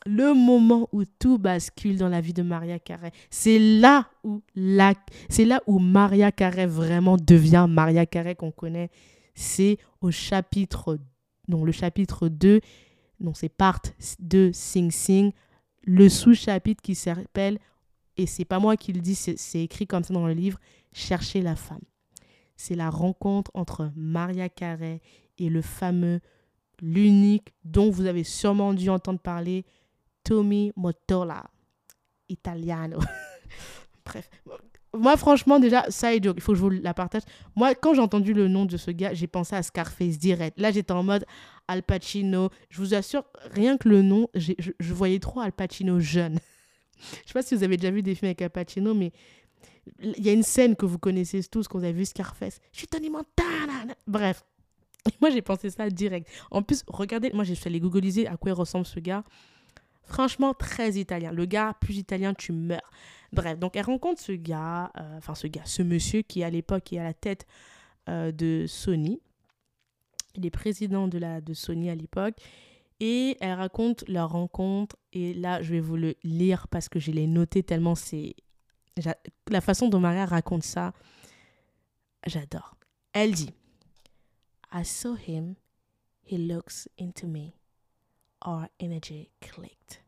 le 0.06 0.32
moment 0.32 0.88
où 0.92 1.04
tout 1.04 1.38
bascule 1.38 1.98
dans 1.98 2.08
la 2.08 2.20
vie 2.20 2.32
de 2.32 2.42
Maria 2.42 2.78
Carey. 2.78 3.12
C'est 3.30 3.58
là 3.58 4.08
où 4.24 4.42
la, 4.54 4.94
c'est 5.28 5.44
là 5.44 5.60
où 5.66 5.78
Maria 5.78 6.32
Carey 6.32 6.66
vraiment 6.66 7.16
devient 7.16 7.66
Maria 7.68 8.06
Carey 8.06 8.34
qu'on 8.34 8.50
connaît. 8.50 8.90
C'est 9.34 9.76
au 10.00 10.10
chapitre, 10.10 10.98
non, 11.46 11.64
le 11.64 11.72
chapitre 11.72 12.28
2, 12.28 12.60
non, 13.20 13.34
c'est 13.34 13.48
part 13.48 13.80
2 14.20 14.52
Sing 14.52 14.90
Sing, 14.90 15.32
le 15.82 16.08
sous-chapitre 16.08 16.82
qui 16.82 16.94
s'appelle, 16.94 17.58
et 18.16 18.26
c'est 18.26 18.44
pas 18.44 18.58
moi 18.58 18.76
qui 18.76 18.92
le 18.92 19.00
dis, 19.00 19.14
c'est 19.14 19.62
écrit 19.62 19.86
comme 19.86 20.04
ça 20.04 20.14
dans 20.14 20.26
le 20.26 20.34
livre, 20.34 20.58
Chercher 20.90 21.42
la 21.42 21.54
femme. 21.54 21.82
C'est 22.58 22.74
la 22.74 22.90
rencontre 22.90 23.50
entre 23.54 23.90
Maria 23.94 24.48
Carey 24.48 25.00
et 25.38 25.48
le 25.48 25.62
fameux, 25.62 26.20
l'unique 26.82 27.54
dont 27.64 27.88
vous 27.88 28.06
avez 28.06 28.24
sûrement 28.24 28.74
dû 28.74 28.90
entendre 28.90 29.20
parler, 29.20 29.64
Tommy 30.24 30.72
Motola. 30.76 31.44
italiano. 32.28 32.98
Bref. 34.04 34.28
Moi, 34.92 35.16
franchement, 35.16 35.60
déjà, 35.60 35.84
ça 35.90 36.14
est 36.14 36.20
dur. 36.20 36.32
Il 36.34 36.42
faut 36.42 36.52
que 36.52 36.58
je 36.58 36.62
vous 36.62 36.70
la 36.70 36.94
partage. 36.94 37.22
Moi, 37.54 37.74
quand 37.76 37.94
j'ai 37.94 38.00
entendu 38.00 38.32
le 38.32 38.48
nom 38.48 38.64
de 38.64 38.76
ce 38.76 38.90
gars, 38.90 39.14
j'ai 39.14 39.28
pensé 39.28 39.54
à 39.54 39.62
Scarface 39.62 40.18
direct. 40.18 40.58
Là, 40.58 40.72
j'étais 40.72 40.92
en 40.92 41.04
mode 41.04 41.26
Al 41.68 41.84
Pacino. 41.84 42.50
Je 42.70 42.78
vous 42.78 42.94
assure, 42.94 43.24
rien 43.52 43.76
que 43.76 43.88
le 43.88 44.02
nom, 44.02 44.28
je, 44.34 44.52
je, 44.58 44.94
voyais 44.94 45.20
trop 45.20 45.40
Al 45.40 45.52
Pacino 45.52 46.00
jeune. 46.00 46.40
je 46.98 47.28
sais 47.28 47.32
pas 47.34 47.42
si 47.42 47.54
vous 47.54 47.62
avez 47.62 47.76
déjà 47.76 47.92
vu 47.92 48.02
des 48.02 48.14
films 48.14 48.28
avec 48.28 48.42
Al 48.42 48.50
Pacino, 48.50 48.94
mais 48.94 49.12
il 50.00 50.24
y 50.24 50.28
a 50.28 50.32
une 50.32 50.42
scène 50.42 50.76
que 50.76 50.86
vous 50.86 50.98
connaissez 50.98 51.42
tous, 51.44 51.68
quand 51.68 51.78
vous 51.78 51.84
avez 51.84 51.92
vu 51.92 52.04
Scarface. 52.04 52.60
Je 52.72 52.78
suis 52.78 52.86
Tony 52.88 53.10
Montana. 53.10 53.94
Bref. 54.06 54.44
Moi, 55.20 55.30
j'ai 55.30 55.42
pensé 55.42 55.70
ça 55.70 55.88
direct. 55.90 56.28
En 56.50 56.62
plus, 56.62 56.82
regardez, 56.86 57.30
moi, 57.32 57.44
j'ai 57.44 57.54
fait 57.54 57.70
les 57.70 57.80
googliser 57.80 58.26
à 58.26 58.36
quoi 58.36 58.50
il 58.50 58.54
ressemble 58.54 58.84
ce 58.84 59.00
gars. 59.00 59.24
Franchement, 60.02 60.54
très 60.54 60.92
italien. 60.94 61.32
Le 61.32 61.44
gars, 61.44 61.74
plus 61.80 61.96
italien, 61.96 62.34
tu 62.34 62.52
meurs. 62.52 62.90
Bref, 63.32 63.58
donc 63.58 63.76
elle 63.76 63.84
rencontre 63.84 64.20
ce 64.20 64.32
gars, 64.32 64.90
euh, 64.98 65.18
enfin 65.18 65.34
ce 65.34 65.46
gars, 65.46 65.64
ce 65.66 65.82
monsieur 65.82 66.22
qui 66.22 66.42
à 66.42 66.50
l'époque 66.50 66.92
est 66.94 66.98
à 66.98 67.04
la 67.04 67.12
tête 67.12 67.46
euh, 68.08 68.32
de 68.32 68.64
Sony. 68.66 69.20
Il 70.34 70.46
est 70.46 70.50
président 70.50 71.08
de, 71.08 71.18
la, 71.18 71.40
de 71.40 71.52
Sony 71.52 71.90
à 71.90 71.94
l'époque. 71.94 72.36
Et 73.00 73.36
elle 73.40 73.52
raconte 73.52 74.04
leur 74.08 74.30
rencontre. 74.30 74.96
Et 75.12 75.34
là, 75.34 75.62
je 75.62 75.72
vais 75.72 75.80
vous 75.80 75.96
le 75.96 76.14
lire 76.24 76.66
parce 76.68 76.88
que 76.88 76.98
je 76.98 77.10
l'ai 77.10 77.26
noté 77.26 77.62
tellement 77.62 77.94
c'est... 77.94 78.34
La 79.48 79.60
façon 79.60 79.88
dont 79.88 80.00
Maria 80.00 80.26
raconte 80.26 80.64
ça, 80.64 80.92
j'adore. 82.26 82.76
Elle 83.12 83.32
dit, 83.32 83.54
I 84.72 84.84
saw 84.84 85.16
him, 85.16 85.54
he 86.24 86.38
looks 86.38 86.88
into 86.98 87.26
me. 87.26 87.52
Our 88.44 88.68
energy 88.78 89.30
clicked 89.40 90.02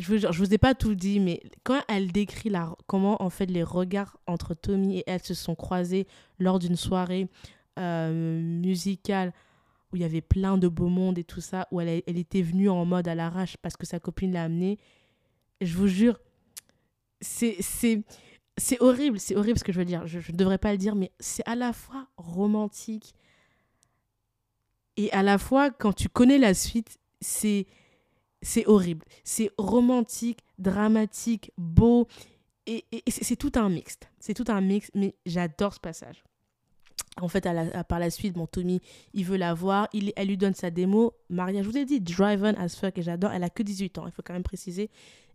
je 0.00 0.14
vous, 0.14 0.32
vous 0.32 0.54
ai 0.54 0.58
pas 0.58 0.74
tout 0.74 0.94
dit, 0.94 1.20
mais 1.20 1.40
quand 1.62 1.80
elle 1.88 2.10
décrit 2.12 2.48
la, 2.48 2.74
comment 2.86 3.22
en 3.22 3.30
fait 3.30 3.46
les 3.46 3.62
regards 3.62 4.18
entre 4.26 4.54
Tommy 4.54 4.98
et 4.98 5.04
elle 5.06 5.22
se 5.22 5.34
sont 5.34 5.54
croisés 5.54 6.06
lors 6.38 6.58
d'une 6.58 6.76
soirée 6.76 7.28
euh, 7.78 8.40
musicale 8.40 9.32
où 9.92 9.96
il 9.96 10.02
y 10.02 10.04
avait 10.04 10.20
plein 10.20 10.56
de 10.56 10.68
beau 10.68 10.88
monde 10.88 11.18
et 11.18 11.24
tout 11.24 11.40
ça, 11.40 11.66
où 11.70 11.80
elle, 11.80 12.02
elle 12.06 12.18
était 12.18 12.42
venue 12.42 12.68
en 12.68 12.84
mode 12.84 13.08
à 13.08 13.14
l'arrache 13.14 13.56
parce 13.58 13.76
que 13.76 13.86
sa 13.86 13.98
copine 13.98 14.32
l'a 14.32 14.44
amenée, 14.44 14.78
je 15.60 15.76
vous 15.76 15.88
jure, 15.88 16.18
c'est 17.20 17.56
c'est 18.56 18.80
horrible, 18.80 19.18
c'est 19.18 19.36
horrible 19.36 19.58
ce 19.58 19.64
que 19.64 19.72
je 19.72 19.78
veux 19.78 19.84
dire. 19.84 20.06
Je 20.06 20.18
ne 20.18 20.36
devrais 20.36 20.58
pas 20.58 20.72
le 20.72 20.78
dire, 20.78 20.94
mais 20.94 21.12
c'est 21.18 21.46
à 21.46 21.54
la 21.54 21.72
fois 21.72 22.08
romantique 22.16 23.14
et 25.00 25.10
à 25.12 25.22
la 25.22 25.38
fois, 25.38 25.70
quand 25.70 25.94
tu 25.94 26.10
connais 26.10 26.36
la 26.36 26.52
suite, 26.52 26.98
c'est 27.22 27.66
horrible. 28.66 29.06
C'est 29.24 29.50
romantique, 29.56 30.40
dramatique, 30.58 31.52
beau. 31.56 32.06
Et, 32.66 32.84
c'est 33.08 33.36
tout 33.36 33.52
un 33.54 33.70
mixte. 33.70 34.10
C'est 34.18 34.34
tout 34.34 34.44
un 34.48 34.60
mix, 34.60 34.90
mais 34.94 35.14
j'adore 35.24 35.72
ce 35.72 35.80
passage. 35.80 36.22
En 37.20 37.28
fait, 37.28 37.46
par 37.88 37.98
la 37.98 38.10
suite, 38.10 38.36
mon 38.36 38.46
Tommy, 38.46 38.80
il 39.14 39.24
veut 39.24 39.36
la 39.36 39.52
voir. 39.52 39.88
Elle 40.16 40.28
lui 40.28 40.36
donne 40.36 40.54
sa 40.54 40.70
démo. 40.70 41.14
Maria, 41.28 41.62
je 41.62 41.68
vous 41.68 41.76
ai 41.76 41.84
dit, 41.84 42.00
driven 42.00 42.56
as 42.56 42.76
fuck, 42.76 42.96
et 42.98 43.02
j'adore. 43.02 43.32
Elle 43.32 43.44
a 43.44 43.50
que 43.50 43.62
18 43.62 43.98
ans, 43.98 44.06
il 44.06 44.12
faut 44.12 44.22
quand 44.24 44.32
même 44.32 44.42
préciser. 44.42 44.90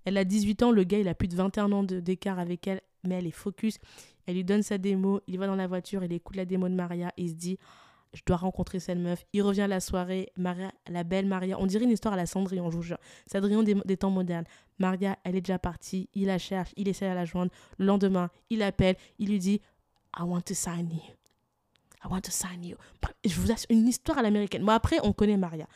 Elle 0.05 0.17
a 0.17 0.23
18 0.23 0.63
ans, 0.63 0.71
le 0.71 0.84
gars, 0.84 0.99
il 0.99 1.07
a 1.07 1.15
plus 1.15 1.28
de 1.28 1.36
21 1.36 1.71
ans 1.71 1.84
d'écart 1.84 2.39
avec 2.39 2.67
elle, 2.67 2.82
mais 3.03 3.15
elle 3.15 3.28
est 3.28 3.32
focus. 3.32 3.78
Elle 4.26 4.36
lui 4.36 4.43
donne 4.43 4.63
sa 4.63 4.78
démo, 4.78 5.21
il 5.28 5.38
va 5.38 5.47
dans 5.47 5.55
la 5.55 5.67
voiture, 5.67 6.03
il 6.03 6.13
écoute 6.13 6.36
la 6.36 6.45
démo 6.45 6.69
de 6.69 6.76
Maria, 6.76 7.11
et 7.17 7.23
il 7.23 7.30
se 7.30 7.36
dit 7.36 7.57
je 8.15 8.21
dois 8.26 8.38
rencontrer 8.38 8.80
cette 8.80 8.97
meuf. 8.97 9.26
Il 9.34 9.41
revient 9.41 9.63
à 9.63 9.67
la 9.67 9.80
soirée, 9.80 10.32
Maria, 10.38 10.71
la 10.88 11.03
belle 11.03 11.26
Maria. 11.26 11.59
On 11.59 11.65
dirait 11.65 11.84
une 11.84 11.91
histoire 11.91 12.13
à 12.13 12.17
la 12.17 12.26
Cendrillon, 12.26 12.71
je 12.71 12.78
vous 12.78 12.82
jure. 12.82 12.97
Cendrillon 13.30 13.61
des, 13.63 13.97
temps 13.97 14.09
modernes. 14.09 14.45
Maria, 14.80 15.17
elle 15.23 15.36
est 15.36 15.41
déjà 15.41 15.59
partie. 15.59 16.09
Il 16.13 16.28
la 16.28 16.38
cherche, 16.38 16.71
il 16.78 16.88
essaie 16.88 17.09
de 17.09 17.13
la 17.13 17.26
joindre. 17.26 17.51
Le 17.78 17.86
lendemain, 17.86 18.30
il 18.49 18.63
appelle, 18.63 18.95
il 19.19 19.30
lui 19.30 19.39
dit 19.39 19.61
I 20.17 20.21
want 20.21 20.41
to 20.41 20.53
sign 20.53 20.89
you. 20.91 21.24
I 22.06 22.12
want 22.12 22.22
to 22.22 22.32
sign 22.32 22.64
you. 22.64 22.78
Je 23.26 23.39
vous 23.39 23.51
assure, 23.51 23.68
une 23.70 23.88
histoire 23.88 24.18
à 24.18 24.22
l'américaine. 24.22 24.62
Moi, 24.62 24.74
après, 24.74 24.97
on 25.03 25.12
connaît 25.12 25.38
Maria. 25.38 25.68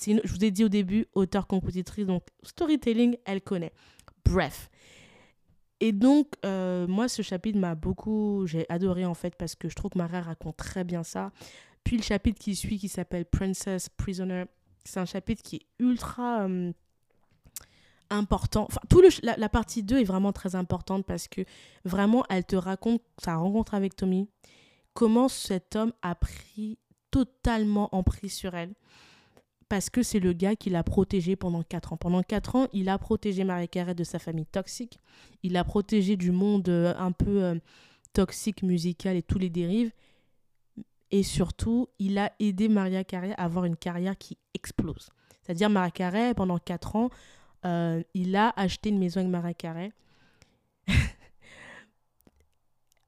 je 0.00 0.32
vous 0.32 0.44
ai 0.44 0.50
dit 0.50 0.64
au 0.64 0.68
début, 0.68 1.06
auteur, 1.14 1.46
compositrice, 1.46 2.06
donc 2.06 2.22
storytelling, 2.42 3.16
elle 3.26 3.42
connaît. 3.42 3.72
Bref. 4.24 4.70
Et 5.80 5.92
donc, 5.92 6.28
euh, 6.46 6.86
moi, 6.86 7.08
ce 7.08 7.20
chapitre 7.20 7.58
m'a 7.58 7.74
beaucoup. 7.74 8.46
J'ai 8.46 8.64
adoré 8.70 9.04
en 9.04 9.14
fait 9.14 9.34
parce 9.36 9.54
que 9.54 9.68
je 9.68 9.74
trouve 9.74 9.90
que 9.90 9.98
Maria 9.98 10.22
raconte 10.22 10.56
très 10.56 10.84
bien 10.84 11.02
ça. 11.02 11.30
Puis 11.82 11.98
le 11.98 12.02
chapitre 12.02 12.40
qui 12.40 12.56
suit, 12.56 12.78
qui 12.78 12.88
s'appelle 12.88 13.26
Princess 13.26 13.90
Prisoner, 13.90 14.44
c'est 14.84 15.00
un 15.00 15.04
chapitre 15.04 15.42
qui 15.42 15.56
est 15.56 15.66
ultra 15.78 16.44
euh, 16.44 16.72
important. 18.08 18.64
Enfin, 18.68 18.80
tout 18.88 19.02
le, 19.02 19.08
la, 19.22 19.48
partie 19.50 19.82
2 19.82 20.00
est 20.00 20.04
vraiment 20.04 20.32
très 20.32 20.54
importante 20.54 21.04
parce 21.04 21.28
que 21.28 21.42
vraiment, 21.84 22.24
elle 22.30 22.44
te 22.44 22.56
raconte 22.56 23.02
sa 23.18 23.36
rencontre 23.36 23.74
avec 23.74 23.96
Tommy, 23.96 24.28
comment 24.94 25.28
cet 25.28 25.76
homme 25.76 25.92
a 26.02 26.14
pris 26.14 26.78
totalement 27.10 27.94
emprise 27.94 28.32
sur 28.32 28.54
elle. 28.54 28.72
Parce 29.68 29.90
que 29.90 30.02
c'est 30.02 30.20
le 30.20 30.32
gars 30.32 30.56
qui 30.56 30.70
l'a 30.70 30.82
protégée 30.82 31.36
pendant 31.36 31.62
4 31.62 31.92
ans. 31.92 31.96
Pendant 31.96 32.22
4 32.22 32.56
ans, 32.56 32.66
il 32.72 32.88
a 32.88 32.98
protégé 32.98 33.44
Marie 33.44 33.68
Carré 33.68 33.94
de 33.94 34.04
sa 34.04 34.18
famille 34.18 34.46
toxique. 34.46 34.98
Il 35.42 35.52
l'a 35.52 35.64
protégée 35.64 36.16
du 36.16 36.30
monde 36.32 36.68
euh, 36.68 36.94
un 36.98 37.12
peu 37.12 37.42
euh, 37.42 37.54
toxique, 38.12 38.62
musical 38.62 39.16
et 39.16 39.22
tous 39.22 39.38
les 39.38 39.50
dérives. 39.50 39.90
Et 41.10 41.22
surtout, 41.22 41.88
il 41.98 42.18
a 42.18 42.32
aidé 42.40 42.68
Maria 42.68 43.04
Carey 43.04 43.32
à 43.36 43.44
avoir 43.44 43.64
une 43.64 43.76
carrière 43.76 44.18
qui 44.18 44.36
explose. 44.52 45.10
C'est-à-dire, 45.42 45.70
Maria 45.70 45.90
Carey, 45.90 46.34
pendant 46.34 46.58
4 46.58 46.96
ans, 46.96 47.10
euh, 47.64 48.02
il 48.12 48.36
a 48.36 48.52
acheté 48.56 48.90
une 48.90 48.98
maison 48.98 49.20
avec 49.20 49.30
Maria 49.30 49.54
Carey. 49.54 49.92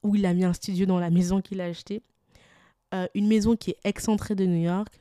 où 0.06 0.14
il 0.14 0.24
a 0.26 0.34
mis 0.34 0.44
un 0.44 0.52
studio 0.52 0.86
dans 0.86 0.98
la 0.98 1.10
maison 1.10 1.40
qu'il 1.40 1.60
a 1.60 1.64
achetée. 1.64 2.02
Euh, 2.94 3.06
une 3.14 3.26
maison 3.26 3.56
qui 3.56 3.72
est 3.72 3.78
excentrée 3.84 4.34
de 4.34 4.46
New 4.46 4.62
York, 4.62 5.00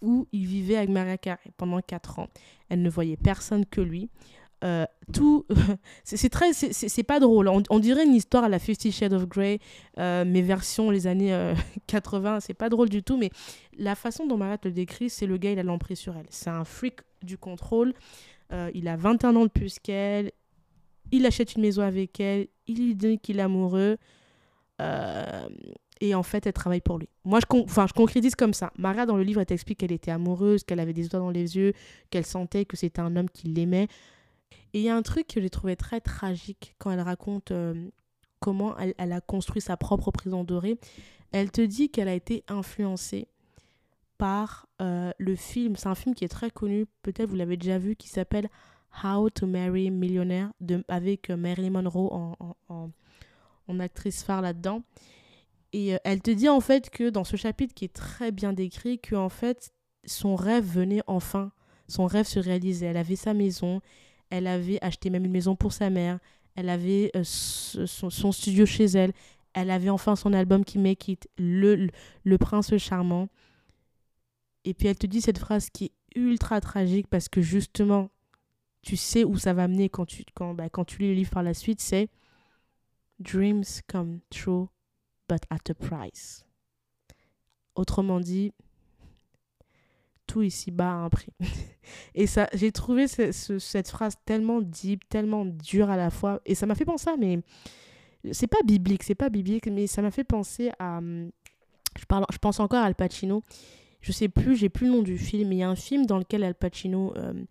où 0.00 0.26
il 0.32 0.46
vivait 0.46 0.76
avec 0.76 0.90
Maria 0.90 1.18
Carey 1.18 1.50
pendant 1.56 1.80
4 1.80 2.20
ans. 2.20 2.28
Elle 2.68 2.82
ne 2.82 2.90
voyait 2.90 3.16
personne 3.16 3.66
que 3.66 3.80
lui. 3.80 4.10
Euh, 4.62 4.84
tout 5.14 5.46
c'est 6.04 6.28
très 6.28 6.52
c'est 6.52 7.02
pas 7.02 7.18
drôle. 7.18 7.48
On, 7.48 7.78
dirait 7.78 8.04
une 8.04 8.14
histoire 8.14 8.44
à 8.44 8.48
la 8.48 8.58
Fifty 8.58 8.92
Shades 8.92 9.14
of 9.14 9.26
Grey 9.26 9.58
euh, 9.98 10.24
mais 10.26 10.42
version 10.42 10.90
les 10.90 11.06
années 11.06 11.54
80 11.86 12.36
euh, 12.36 12.40
c'est 12.42 12.52
pas 12.52 12.68
drôle 12.68 12.90
du 12.90 13.02
tout 13.02 13.16
mais 13.16 13.30
la 13.78 13.94
façon 13.94 14.26
dont 14.26 14.36
Marat 14.36 14.58
le 14.64 14.70
décrit 14.70 15.08
c'est 15.08 15.24
le 15.24 15.38
gars 15.38 15.52
il 15.52 15.58
a 15.58 15.62
l'emprise 15.62 15.98
sur 15.98 16.14
elle. 16.14 16.26
C'est 16.28 16.50
un 16.50 16.64
freak 16.64 17.00
du 17.22 17.38
contrôle. 17.38 17.94
Il 18.74 18.88
a 18.88 18.96
21 18.96 19.36
ans 19.36 19.44
de 19.44 19.50
plus 19.50 19.78
qu'elle. 19.78 20.32
Il 21.12 21.24
achète 21.24 21.54
une 21.54 21.62
maison 21.62 21.82
avec 21.82 22.18
elle. 22.18 22.48
Il 22.66 22.96
dit 22.96 23.18
qu'il 23.18 23.38
est 23.38 23.42
amoureux 23.42 23.96
et 26.00 26.14
en 26.14 26.22
fait 26.22 26.46
elle 26.46 26.52
travaille 26.52 26.80
pour 26.80 26.98
lui. 26.98 27.08
Moi 27.24 27.40
je, 27.40 27.46
je 27.46 27.92
concrétise 27.92 28.34
comme 28.34 28.54
ça. 28.54 28.72
Marat 28.78 29.06
dans 29.06 29.16
le 29.16 29.22
livre 29.22 29.40
elle 29.40 29.46
t'explique 29.46 29.78
qu'elle 29.78 29.92
était 29.92 30.10
amoureuse 30.10 30.64
qu'elle 30.64 30.80
avait 30.80 30.92
des 30.92 31.06
étoiles 31.06 31.22
dans 31.22 31.30
les 31.30 31.56
yeux 31.56 31.72
qu'elle 32.10 32.26
sentait 32.26 32.64
que 32.64 32.76
c'était 32.76 33.00
un 33.00 33.16
homme 33.16 33.30
qui 33.30 33.48
l'aimait. 33.48 33.88
Et 34.72 34.80
il 34.80 34.82
y 34.82 34.88
a 34.88 34.96
un 34.96 35.02
truc 35.02 35.26
que 35.26 35.40
j'ai 35.40 35.50
trouvé 35.50 35.76
très 35.76 36.00
tragique 36.00 36.74
quand 36.78 36.90
elle 36.90 37.00
raconte 37.00 37.50
euh, 37.50 37.88
comment 38.40 38.76
elle, 38.78 39.12
a 39.12 39.20
construit 39.20 39.60
sa 39.60 39.76
propre 39.76 40.10
prison 40.10 40.44
dorée. 40.44 40.78
Elle 41.32 41.50
te 41.50 41.60
dit 41.60 41.90
qu'elle 41.90 42.08
a 42.08 42.14
été 42.14 42.44
influencée 42.48 43.28
par 44.18 44.66
euh, 44.82 45.12
le 45.18 45.34
film, 45.34 45.76
c'est 45.76 45.88
un 45.88 45.94
film 45.94 46.14
qui 46.14 46.24
est 46.24 46.28
très 46.28 46.50
connu, 46.50 46.86
peut-être 47.02 47.30
vous 47.30 47.36
l'avez 47.36 47.56
déjà 47.56 47.78
vu, 47.78 47.96
qui 47.96 48.08
s'appelle 48.08 48.50
How 49.02 49.30
to 49.30 49.46
Marry 49.46 49.90
Millionaire, 49.90 50.52
avec 50.88 51.30
euh, 51.30 51.36
Marilyn 51.36 51.70
Monroe 51.70 52.12
en, 52.68 52.90
actrice 53.78 54.24
phare 54.24 54.42
là-dedans. 54.42 54.82
Et 55.72 55.96
elle 56.02 56.20
te 56.20 56.32
dit 56.32 56.48
en 56.48 56.60
fait 56.60 56.90
que 56.90 57.10
dans 57.10 57.22
ce 57.22 57.36
chapitre 57.36 57.74
qui 57.74 57.84
est 57.84 57.94
très 57.94 58.32
bien 58.32 58.52
décrit, 58.52 58.98
que 58.98 59.14
en 59.14 59.28
fait 59.28 59.72
son 60.04 60.34
rêve 60.34 60.64
venait 60.64 61.02
enfin, 61.06 61.52
son 61.86 62.06
rêve 62.06 62.26
se 62.26 62.38
réalisait. 62.38 62.86
Elle 62.86 62.96
avait 62.96 63.16
sa 63.16 63.34
maison, 63.34 63.80
elle 64.30 64.46
avait 64.46 64.82
acheté 64.82 65.10
même 65.10 65.24
une 65.24 65.32
maison 65.32 65.56
pour 65.56 65.72
sa 65.72 65.90
mère. 65.90 66.18
Elle 66.56 66.68
avait 66.68 67.10
euh, 67.16 67.22
son, 67.24 68.32
studio 68.32 68.66
chez 68.66 68.86
elle. 68.86 69.12
Elle 69.52 69.70
avait 69.70 69.90
enfin 69.90 70.16
son 70.16 70.32
album 70.32 70.64
qui 70.64 70.78
Make 70.78 71.08
It, 71.08 71.28
le, 71.38 71.88
le, 72.24 72.38
prince 72.38 72.76
charmant. 72.76 73.28
Et 74.64 74.74
puis 74.74 74.88
elle 74.88 74.98
te 74.98 75.06
dit 75.06 75.20
cette 75.20 75.38
phrase 75.38 75.70
qui 75.70 75.86
est 75.86 75.92
ultra 76.16 76.60
tragique 76.60 77.06
parce 77.08 77.28
que 77.28 77.40
justement, 77.40 78.10
tu 78.82 78.96
sais 78.96 79.24
où 79.24 79.36
ça 79.36 79.52
va 79.52 79.68
mener 79.68 79.88
quand 79.88 80.06
tu, 80.06 80.24
quand, 80.34 80.54
bah, 80.54 80.68
quand 80.68 80.84
tu 80.84 80.98
lis 80.98 81.08
le 81.08 81.14
livre 81.14 81.30
par 81.30 81.42
la 81.42 81.54
suite, 81.54 81.80
c'est 81.80 82.08
Dreams 83.20 83.82
come 83.86 84.20
true, 84.30 84.68
but 85.28 85.42
at 85.50 85.70
a 85.70 85.74
price. 85.74 86.44
Autrement 87.74 88.20
dit, 88.20 88.52
tout 90.26 90.42
ici-bas 90.42 90.90
a 90.90 90.94
un 90.94 91.10
prix. 91.10 91.32
et 92.14 92.26
ça, 92.26 92.48
j'ai 92.54 92.72
trouvé 92.72 93.06
cette 93.08 93.88
phrase 93.88 94.14
tellement 94.24 94.60
deep, 94.60 95.08
tellement 95.08 95.44
dure 95.44 95.90
à 95.90 95.96
la 95.96 96.10
fois. 96.10 96.40
Et 96.46 96.54
ça 96.54 96.66
m'a 96.66 96.74
fait 96.74 96.84
penser 96.84 97.10
mais 97.18 97.40
c'est 98.32 98.46
pas 98.46 98.62
biblique, 98.64 99.02
c'est 99.02 99.14
pas 99.14 99.28
biblique, 99.28 99.66
mais 99.66 99.86
ça 99.86 100.02
m'a 100.02 100.10
fait 100.10 100.24
penser 100.24 100.70
à. 100.78 101.00
Je, 101.98 102.04
parle, 102.06 102.26
je 102.30 102.38
pense 102.38 102.60
encore 102.60 102.80
à 102.80 102.84
Al 102.84 102.94
Pacino. 102.94 103.42
Je 104.00 104.12
sais 104.12 104.28
plus, 104.28 104.56
j'ai 104.56 104.68
plus 104.68 104.86
le 104.86 104.92
nom 104.92 105.02
du 105.02 105.18
film, 105.18 105.48
mais 105.48 105.56
il 105.56 105.58
y 105.58 105.62
a 105.62 105.68
un 105.68 105.76
film 105.76 106.06
dans 106.06 106.18
lequel 106.18 106.44
Al 106.44 106.54
Pacino. 106.54 107.12
Hum, 107.16 107.46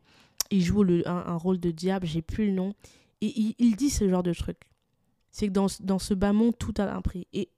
il 0.51 0.63
joue 0.63 0.83
un, 1.05 1.35
rôle 1.35 1.59
de 1.59 1.69
diable, 1.71 2.07
j'ai 2.07 2.21
plus 2.21 2.47
le 2.47 2.53
nom. 2.53 2.73
Et 3.21 3.53
il, 3.59 3.75
dit 3.75 3.89
ce 3.89 4.09
genre 4.09 4.23
de 4.23 4.33
truc. 4.33 4.57
C'est 5.31 5.47
que 5.47 5.53
dans, 5.53 5.67
dans 5.81 5.99
ce 5.99 6.13
bas 6.13 6.33
monde, 6.33 6.57
tout 6.57 6.73
a 6.77 6.83
un 6.83 7.01
prix. 7.01 7.27
Et, 7.33 7.49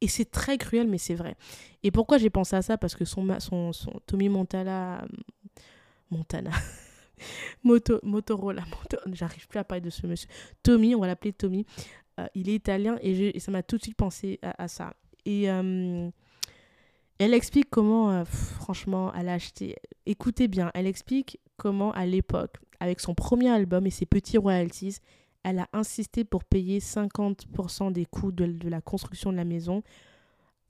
et 0.00 0.08
c'est 0.08 0.30
très 0.30 0.58
cruel, 0.58 0.88
mais 0.88 0.98
c'est 0.98 1.14
vrai. 1.14 1.36
Et 1.82 1.90
pourquoi 1.90 2.18
j'ai 2.18 2.30
pensé 2.30 2.56
à 2.56 2.62
ça? 2.62 2.78
Parce 2.78 2.94
que 2.94 3.04
son, 3.04 3.38
son, 3.40 3.72
son 3.72 4.00
Tommy 4.06 4.28
Montana. 4.28 5.04
Montana. 6.10 6.50
Moto, 7.64 8.00
Motorola. 8.02 8.64
J'arrive 9.12 9.46
plus 9.46 9.58
à 9.58 9.64
parler 9.64 9.80
de 9.80 9.90
ce 9.90 10.06
monsieur. 10.06 10.28
Tommy, 10.62 10.94
on 10.94 11.00
va 11.00 11.06
l'appeler 11.06 11.32
Tommy. 11.32 11.66
Euh, 12.20 12.26
il 12.34 12.48
est 12.48 12.54
italien 12.54 12.98
et, 13.00 13.38
ça 13.40 13.50
m'a 13.50 13.62
tout 13.62 13.78
de 13.78 13.82
suite 13.82 13.96
pensé 13.96 14.38
à, 14.42 14.68
ça. 14.68 14.94
Et 15.24 15.50
euh, 15.50 16.10
elle 17.18 17.34
explique 17.34 17.70
comment, 17.70 18.10
euh, 18.10 18.24
franchement, 18.24 19.12
elle 19.14 19.28
a 19.28 19.34
acheté. 19.34 19.76
Écoutez 20.06 20.48
bien, 20.48 20.70
elle 20.74 20.86
explique 20.86 21.38
comment, 21.56 21.92
à 21.92 22.04
l'époque, 22.04 22.56
avec 22.80 23.00
son 23.00 23.14
premier 23.14 23.48
album 23.48 23.86
et 23.86 23.90
ses 23.90 24.06
petits 24.06 24.38
royalties, 24.38 24.98
elle 25.44 25.58
a 25.58 25.68
insisté 25.72 26.24
pour 26.24 26.44
payer 26.44 26.78
50% 26.78 27.92
des 27.92 28.06
coûts 28.06 28.32
de, 28.32 28.68
la 28.68 28.80
construction 28.80 29.32
de 29.32 29.36
la 29.36 29.44
maison 29.44 29.82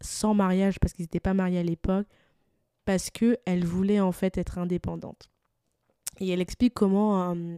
sans 0.00 0.34
mariage 0.34 0.78
parce 0.80 0.92
qu'ils 0.92 1.04
n'étaient 1.04 1.20
pas 1.20 1.34
mariés 1.34 1.58
à 1.58 1.62
l'époque 1.62 2.06
parce 2.84 3.10
que 3.10 3.38
elle 3.44 3.64
voulait 3.64 4.00
en 4.00 4.12
fait 4.12 4.38
être 4.38 4.58
indépendante. 4.58 5.30
Et 6.20 6.30
elle 6.30 6.40
explique 6.40 6.74
comment 6.74 7.30
euh, 7.30 7.56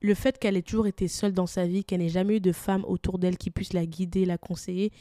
le 0.00 0.14
fait 0.14 0.38
qu'elle 0.38 0.56
ait 0.56 0.62
toujours 0.62 0.86
été 0.86 1.08
seule 1.08 1.32
dans 1.32 1.46
sa 1.46 1.66
vie, 1.66 1.84
qu'elle 1.84 2.00
n'ait 2.00 2.08
jamais 2.08 2.36
eu 2.36 2.40
de 2.40 2.52
femme 2.52 2.84
autour 2.84 3.18
d'elle 3.18 3.36
qui 3.36 3.50
puisse 3.50 3.72
la 3.72 3.86
guider, 3.86 4.24
la 4.24 4.38
conseiller, 4.38 4.92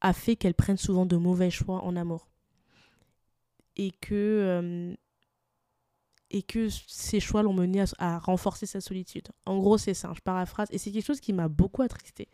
a 0.00 0.12
fait 0.12 0.36
qu'elle 0.36 0.54
prenne 0.54 0.76
souvent 0.76 1.06
de 1.06 1.16
mauvais 1.16 1.50
choix 1.50 1.82
en 1.84 1.96
amour. 1.96 2.28
Et 3.76 3.92
que, 3.92 4.14
euh, 4.14 4.94
et 6.30 6.42
que 6.42 6.68
ces 6.68 7.20
choix 7.20 7.42
l'ont 7.42 7.52
menée 7.52 7.84
à, 7.98 8.18
renforcer 8.18 8.66
sa 8.66 8.80
solitude. 8.80 9.28
En 9.46 9.58
gros, 9.58 9.78
c'est 9.78 9.94
ça, 9.94 10.12
je 10.14 10.20
paraphrase. 10.20 10.68
Et 10.70 10.78
c'est 10.78 10.90
quelque 10.92 11.04
chose 11.04 11.20
qui 11.20 11.32
m'a 11.32 11.48
beaucoup 11.48 11.82
attristée. 11.82 12.28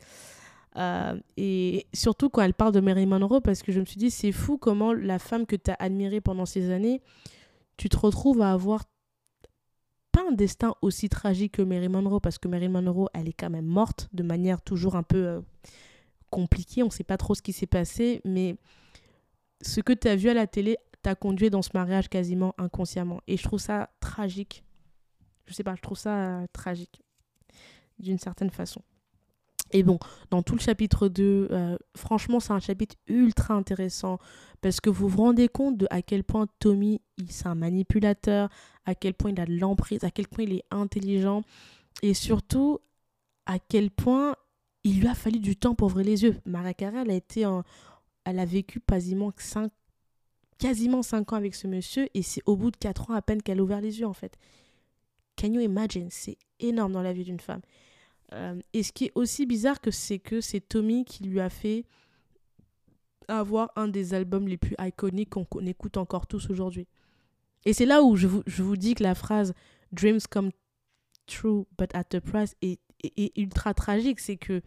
Euh, 0.76 1.18
et 1.38 1.86
surtout 1.94 2.28
quand 2.28 2.42
elle 2.42 2.54
parle 2.54 2.72
de 2.72 2.80
Mary 2.80 3.06
Monroe, 3.06 3.40
parce 3.40 3.62
que 3.62 3.72
je 3.72 3.80
me 3.80 3.86
suis 3.86 3.96
dit, 3.96 4.10
c'est 4.10 4.32
fou 4.32 4.58
comment 4.58 4.92
la 4.92 5.18
femme 5.18 5.46
que 5.46 5.56
tu 5.56 5.70
as 5.70 5.76
admirée 5.78 6.20
pendant 6.20 6.44
ces 6.44 6.70
années, 6.70 7.00
tu 7.78 7.88
te 7.88 7.96
retrouves 7.96 8.42
à 8.42 8.52
avoir 8.52 8.84
pas 10.12 10.24
un 10.28 10.32
destin 10.32 10.74
aussi 10.82 11.08
tragique 11.08 11.52
que 11.52 11.62
Mary 11.62 11.88
Monroe, 11.88 12.20
parce 12.20 12.38
que 12.38 12.48
Mary 12.48 12.68
Monroe, 12.68 13.08
elle 13.14 13.28
est 13.28 13.32
quand 13.32 13.50
même 13.50 13.66
morte 13.66 14.08
de 14.12 14.22
manière 14.22 14.60
toujours 14.60 14.96
un 14.96 15.02
peu 15.02 15.26
euh, 15.26 15.40
compliquée. 16.30 16.82
On 16.82 16.86
ne 16.86 16.90
sait 16.90 17.04
pas 17.04 17.16
trop 17.16 17.34
ce 17.34 17.42
qui 17.42 17.54
s'est 17.54 17.66
passé, 17.66 18.20
mais 18.26 18.56
ce 19.62 19.80
que 19.80 19.94
tu 19.94 20.08
as 20.08 20.16
vu 20.16 20.28
à 20.28 20.34
la 20.34 20.46
télé 20.46 20.76
t'a 21.06 21.14
conduit 21.14 21.50
dans 21.50 21.62
ce 21.62 21.70
mariage 21.72 22.08
quasiment 22.08 22.52
inconsciemment. 22.58 23.20
Et 23.28 23.36
je 23.36 23.44
trouve 23.44 23.60
ça 23.60 23.90
tragique. 24.00 24.64
Je 25.46 25.54
sais 25.54 25.62
pas, 25.62 25.76
je 25.76 25.80
trouve 25.80 25.96
ça 25.96 26.16
euh, 26.16 26.46
tragique 26.52 27.00
d'une 28.00 28.18
certaine 28.18 28.50
façon. 28.50 28.82
Et 29.70 29.84
bon, 29.84 30.00
dans 30.30 30.42
tout 30.42 30.56
le 30.56 30.60
chapitre 30.60 31.06
2, 31.06 31.46
euh, 31.52 31.76
franchement, 31.96 32.40
c'est 32.40 32.54
un 32.54 32.58
chapitre 32.58 32.96
ultra 33.06 33.54
intéressant 33.54 34.18
parce 34.62 34.80
que 34.80 34.90
vous 34.90 35.06
vous 35.06 35.22
rendez 35.22 35.46
compte 35.46 35.76
de 35.76 35.86
à 35.90 36.02
quel 36.02 36.24
point 36.24 36.48
Tommy, 36.58 37.00
il 37.18 37.30
c'est 37.30 37.46
un 37.46 37.54
manipulateur, 37.54 38.48
à 38.84 38.96
quel 38.96 39.14
point 39.14 39.30
il 39.30 39.40
a 39.40 39.46
de 39.46 39.56
l'emprise, 39.56 40.02
à 40.02 40.10
quel 40.10 40.26
point 40.26 40.42
il 40.42 40.54
est 40.54 40.64
intelligent 40.72 41.42
et 42.02 42.14
surtout 42.14 42.80
à 43.46 43.60
quel 43.60 43.92
point 43.92 44.34
il 44.82 44.98
lui 44.98 45.06
a 45.06 45.14
fallu 45.14 45.38
du 45.38 45.54
temps 45.54 45.76
pour 45.76 45.86
ouvrir 45.86 46.06
les 46.06 46.24
yeux. 46.24 46.36
Maria 46.46 46.74
Carré, 46.74 46.98
elle 47.02 47.12
a 47.12 47.14
été 47.14 47.46
en, 47.46 47.62
elle 48.24 48.40
a 48.40 48.44
vécu 48.44 48.80
quasiment 48.80 49.30
5 49.36 49.70
quasiment 50.58 51.02
5 51.02 51.32
ans 51.32 51.36
avec 51.36 51.54
ce 51.54 51.66
monsieur 51.66 52.08
et 52.14 52.22
c'est 52.22 52.42
au 52.46 52.56
bout 52.56 52.70
de 52.70 52.76
4 52.76 53.10
ans 53.10 53.14
à 53.14 53.22
peine 53.22 53.42
qu'elle 53.42 53.60
a 53.60 53.62
ouvert 53.62 53.80
les 53.80 54.00
yeux 54.00 54.06
en 54.06 54.12
fait. 54.12 54.36
Can 55.36 55.52
you 55.52 55.60
imagine? 55.60 56.08
C'est 56.10 56.38
énorme 56.60 56.92
dans 56.92 57.02
la 57.02 57.12
vie 57.12 57.24
d'une 57.24 57.40
femme. 57.40 57.60
Euh, 58.32 58.58
et 58.72 58.82
ce 58.82 58.92
qui 58.92 59.06
est 59.06 59.12
aussi 59.14 59.46
bizarre 59.46 59.80
que 59.80 59.90
c'est 59.90 60.18
que 60.18 60.40
c'est 60.40 60.60
Tommy 60.60 61.04
qui 61.04 61.24
lui 61.24 61.40
a 61.40 61.50
fait 61.50 61.84
avoir 63.28 63.70
un 63.76 63.88
des 63.88 64.14
albums 64.14 64.48
les 64.48 64.56
plus 64.56 64.74
iconiques 64.80 65.30
qu'on 65.30 65.66
écoute 65.66 65.96
encore 65.96 66.26
tous 66.26 66.48
aujourd'hui. 66.50 66.86
Et 67.64 67.72
c'est 67.72 67.86
là 67.86 68.02
où 68.02 68.16
je 68.16 68.26
vous, 68.26 68.42
je 68.46 68.62
vous, 68.62 68.76
dis 68.76 68.94
que 68.94 69.02
la 69.02 69.14
phrase 69.14 69.52
Dreams 69.92 70.20
come 70.30 70.50
true 71.26 71.66
but 71.78 71.92
at 71.94 72.04
a 72.14 72.20
price 72.20 72.54
est, 72.62 72.78
ultra 73.36 73.74
tragique. 73.74 74.20
C'est 74.20 74.36
que 74.36 74.62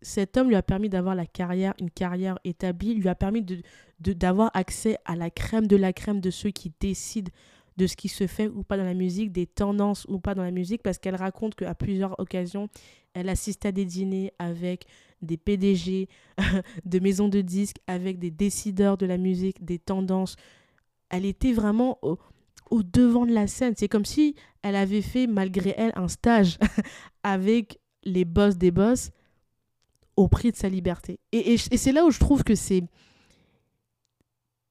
cet 0.00 0.36
homme 0.36 0.48
lui 0.48 0.56
a 0.56 0.62
permis 0.62 0.88
d'avoir 0.88 1.14
la 1.14 1.26
carrière, 1.26 1.74
une 1.80 1.90
carrière 1.90 2.38
établie, 2.44 2.94
lui 2.94 3.08
a 3.08 3.14
permis 3.14 3.42
de 3.42 3.60
d'avoir 4.00 4.50
accès 4.54 4.98
à 5.04 5.14
la 5.14 5.30
crème 5.30 5.66
de 5.66 5.76
la 5.76 5.92
crème 5.92 6.20
de 6.20 6.30
ceux 6.30 6.50
qui 6.50 6.72
décident 6.80 7.30
de 7.80 7.86
ce 7.86 7.96
qui 7.96 8.08
se 8.08 8.26
fait 8.26 8.48
ou 8.48 8.62
pas 8.62 8.76
dans 8.76 8.84
la 8.84 8.94
musique, 8.94 9.32
des 9.32 9.46
tendances 9.46 10.04
ou 10.08 10.18
pas 10.18 10.34
dans 10.34 10.42
la 10.42 10.50
musique, 10.50 10.82
parce 10.82 10.98
qu'elle 10.98 11.16
raconte 11.16 11.54
qu'à 11.54 11.74
plusieurs 11.74 12.18
occasions, 12.20 12.68
elle 13.14 13.28
assiste 13.28 13.64
à 13.64 13.72
des 13.72 13.86
dîners 13.86 14.32
avec 14.38 14.84
des 15.22 15.38
PDG 15.38 16.08
de 16.84 16.98
maisons 16.98 17.28
de 17.28 17.40
disques, 17.40 17.78
avec 17.86 18.18
des 18.18 18.30
décideurs 18.30 18.98
de 18.98 19.06
la 19.06 19.16
musique, 19.16 19.64
des 19.64 19.78
tendances. 19.78 20.36
Elle 21.08 21.24
était 21.24 21.52
vraiment 21.52 21.98
au, 22.02 22.18
devant 22.82 23.24
de 23.24 23.32
la 23.32 23.46
scène. 23.46 23.74
C'est 23.76 23.88
comme 23.88 24.04
si 24.04 24.34
elle 24.62 24.76
avait 24.76 25.02
fait, 25.02 25.26
malgré 25.26 25.74
elle, 25.76 25.92
un 25.96 26.08
stage 26.08 26.58
avec 27.22 27.78
les 28.04 28.26
boss 28.26 28.58
des 28.58 28.70
boss 28.70 29.10
au 30.16 30.28
prix 30.28 30.52
de 30.52 30.56
sa 30.56 30.68
liberté. 30.68 31.18
Et, 31.32 31.54
et 31.54 31.56
c'est 31.56 31.92
là 31.92 32.04
où 32.04 32.10
je 32.10 32.20
trouve 32.20 32.44
que 32.44 32.54
c'est... 32.54 32.82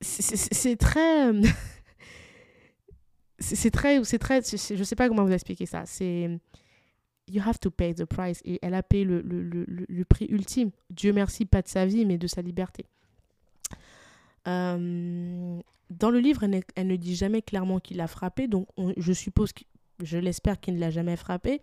C'est 0.02 0.78
très... 0.78 1.32
c'est 3.40 3.72
très, 3.72 4.04
c'est 4.04 4.20
très, 4.20 4.42
je 4.42 4.84
sais 4.84 4.96
pas 4.96 5.08
comment 5.08 5.26
vous 5.26 5.32
expliquer 5.32 5.66
ça. 5.66 5.86
C'est, 5.86 6.30
you 7.28 7.42
have 7.46 7.60
to 7.60 7.72
pay 7.72 7.94
the 7.94 8.06
price. 8.06 8.42
Et 8.46 8.60
elle 8.62 8.74
a 8.74 8.84
payé 8.84 9.04
le, 9.04 9.22
le, 9.22 9.66
le, 9.68 10.06
prix 10.06 10.26
ultime. 10.26 10.72
Dieu 10.90 11.14
merci, 11.14 11.46
pas 11.46 11.62
de 11.62 11.68
sa 11.68 11.86
vie, 11.86 12.06
mais 12.06 12.18
de 12.18 12.28
sa 12.28 12.42
liberté. 12.42 12.86
Euh, 14.48 15.60
dans 15.90 16.10
le 16.10 16.20
livre, 16.20 16.44
elle, 16.44 16.88
ne 16.88 16.96
dit 16.96 17.16
jamais 17.16 17.42
clairement 17.42 17.80
qu'il 17.80 17.98
l'a 17.98 18.08
frappé, 18.08 18.48
donc 18.48 18.68
je 18.98 19.14
suppose 19.14 19.54
que 19.54 19.64
je 20.04 20.18
l'espère 20.18 20.60
qu'il 20.60 20.76
ne 20.76 20.80
l'a 20.80 20.90
jamais 20.90 21.16
frappé. 21.16 21.62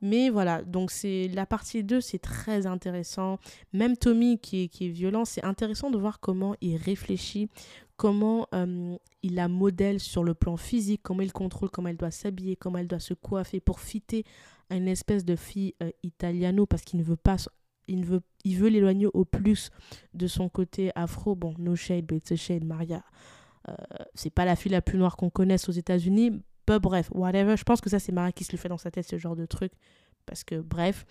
Mais 0.00 0.30
voilà, 0.30 0.62
donc 0.62 0.90
c'est 0.90 1.28
la 1.28 1.46
partie 1.46 1.84
2, 1.84 2.00
c'est 2.00 2.18
très 2.18 2.66
intéressant. 2.66 3.38
Même 3.72 3.96
Tommy 3.96 4.38
qui 4.38 4.64
est, 4.64 4.68
qui 4.68 4.86
est 4.86 4.90
violent, 4.90 5.24
c'est 5.24 5.44
intéressant 5.44 5.90
de 5.90 5.98
voir 5.98 6.20
comment 6.20 6.54
il 6.60 6.76
réfléchit, 6.76 7.48
comment 7.96 8.46
euh, 8.54 8.96
il 9.22 9.34
la 9.34 9.48
modèle 9.48 10.00
sur 10.00 10.24
le 10.24 10.34
plan 10.34 10.56
physique, 10.56 11.02
comment 11.02 11.20
il 11.20 11.32
contrôle 11.32 11.68
comment 11.70 11.88
elle 11.88 11.98
doit 11.98 12.10
s'habiller, 12.10 12.56
comment 12.56 12.78
elle 12.78 12.88
doit 12.88 12.98
se 12.98 13.14
coiffer 13.14 13.60
pour 13.60 13.80
fitter 13.80 14.24
à 14.70 14.76
une 14.76 14.88
espèce 14.88 15.24
de 15.24 15.36
fille 15.36 15.74
euh, 15.82 15.90
italiano 16.02 16.64
parce 16.64 16.82
qu'il 16.82 16.98
ne 16.98 17.04
veut 17.04 17.16
pas 17.16 17.36
il 17.88 18.04
veut 18.06 18.22
il 18.44 18.56
veut 18.56 18.68
l'éloigner 18.68 19.06
au 19.12 19.24
plus 19.24 19.70
de 20.14 20.26
son 20.26 20.48
côté 20.48 20.92
afro 20.94 21.34
bon 21.34 21.54
no 21.58 21.74
shade 21.74 22.06
but 22.06 22.18
it's 22.18 22.32
a 22.32 22.36
shade 22.36 22.64
Maria 22.64 23.02
euh, 23.68 23.74
c'est 24.14 24.30
pas 24.30 24.44
la 24.44 24.56
fille 24.56 24.72
la 24.72 24.80
plus 24.80 24.96
noire 24.96 25.16
qu'on 25.16 25.28
connaisse 25.28 25.68
aux 25.68 25.72
États-Unis 25.72 26.40
bref 26.66 27.10
whatever 27.12 27.56
je 27.56 27.64
pense 27.64 27.80
que 27.80 27.90
ça 27.90 27.98
c'est 27.98 28.12
Maria 28.12 28.32
qui 28.32 28.44
se 28.44 28.52
le 28.52 28.58
fait 28.58 28.68
dans 28.68 28.78
sa 28.78 28.90
tête 28.90 29.06
ce 29.06 29.18
genre 29.18 29.34
de 29.36 29.46
truc 29.46 29.72
parce 30.26 30.44
que 30.44 30.60
bref 30.60 31.04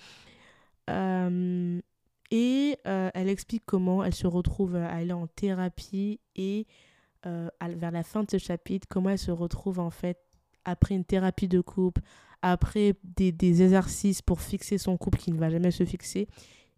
et 2.32 2.78
euh, 2.86 3.10
elle 3.14 3.30
explique 3.30 3.64
comment 3.66 4.04
elle 4.04 4.14
se 4.14 4.28
retrouve 4.28 4.76
à 4.76 4.89
aller 4.89 5.14
en 5.14 5.28
thérapie 5.28 6.20
et 6.36 6.68
euh, 7.26 7.50
vers 7.62 7.91
la 7.91 8.04
fin 8.04 8.24
de 8.24 8.30
ce 8.30 8.38
chapitre, 8.38 8.88
comment 8.89 9.10
elle 9.10 9.18
se 9.20 9.32
retrouve 9.32 9.80
en 9.80 9.89
fait 9.89 10.20
après 10.64 10.95
une 10.95 11.06
thérapie 11.06 11.47
de 11.47 11.62
couple, 11.62 12.02
après 12.41 12.95
des, 13.04 13.32
des 13.32 13.64
exercices 13.64 14.22
pour 14.22 14.41
fixer 14.41 14.78
son 14.78 14.95
couple 14.97 15.18
qui 15.18 15.32
ne 15.32 15.39
va 15.39 15.50
jamais 15.50 15.72
se 15.72 15.86
fixer. 15.86 16.28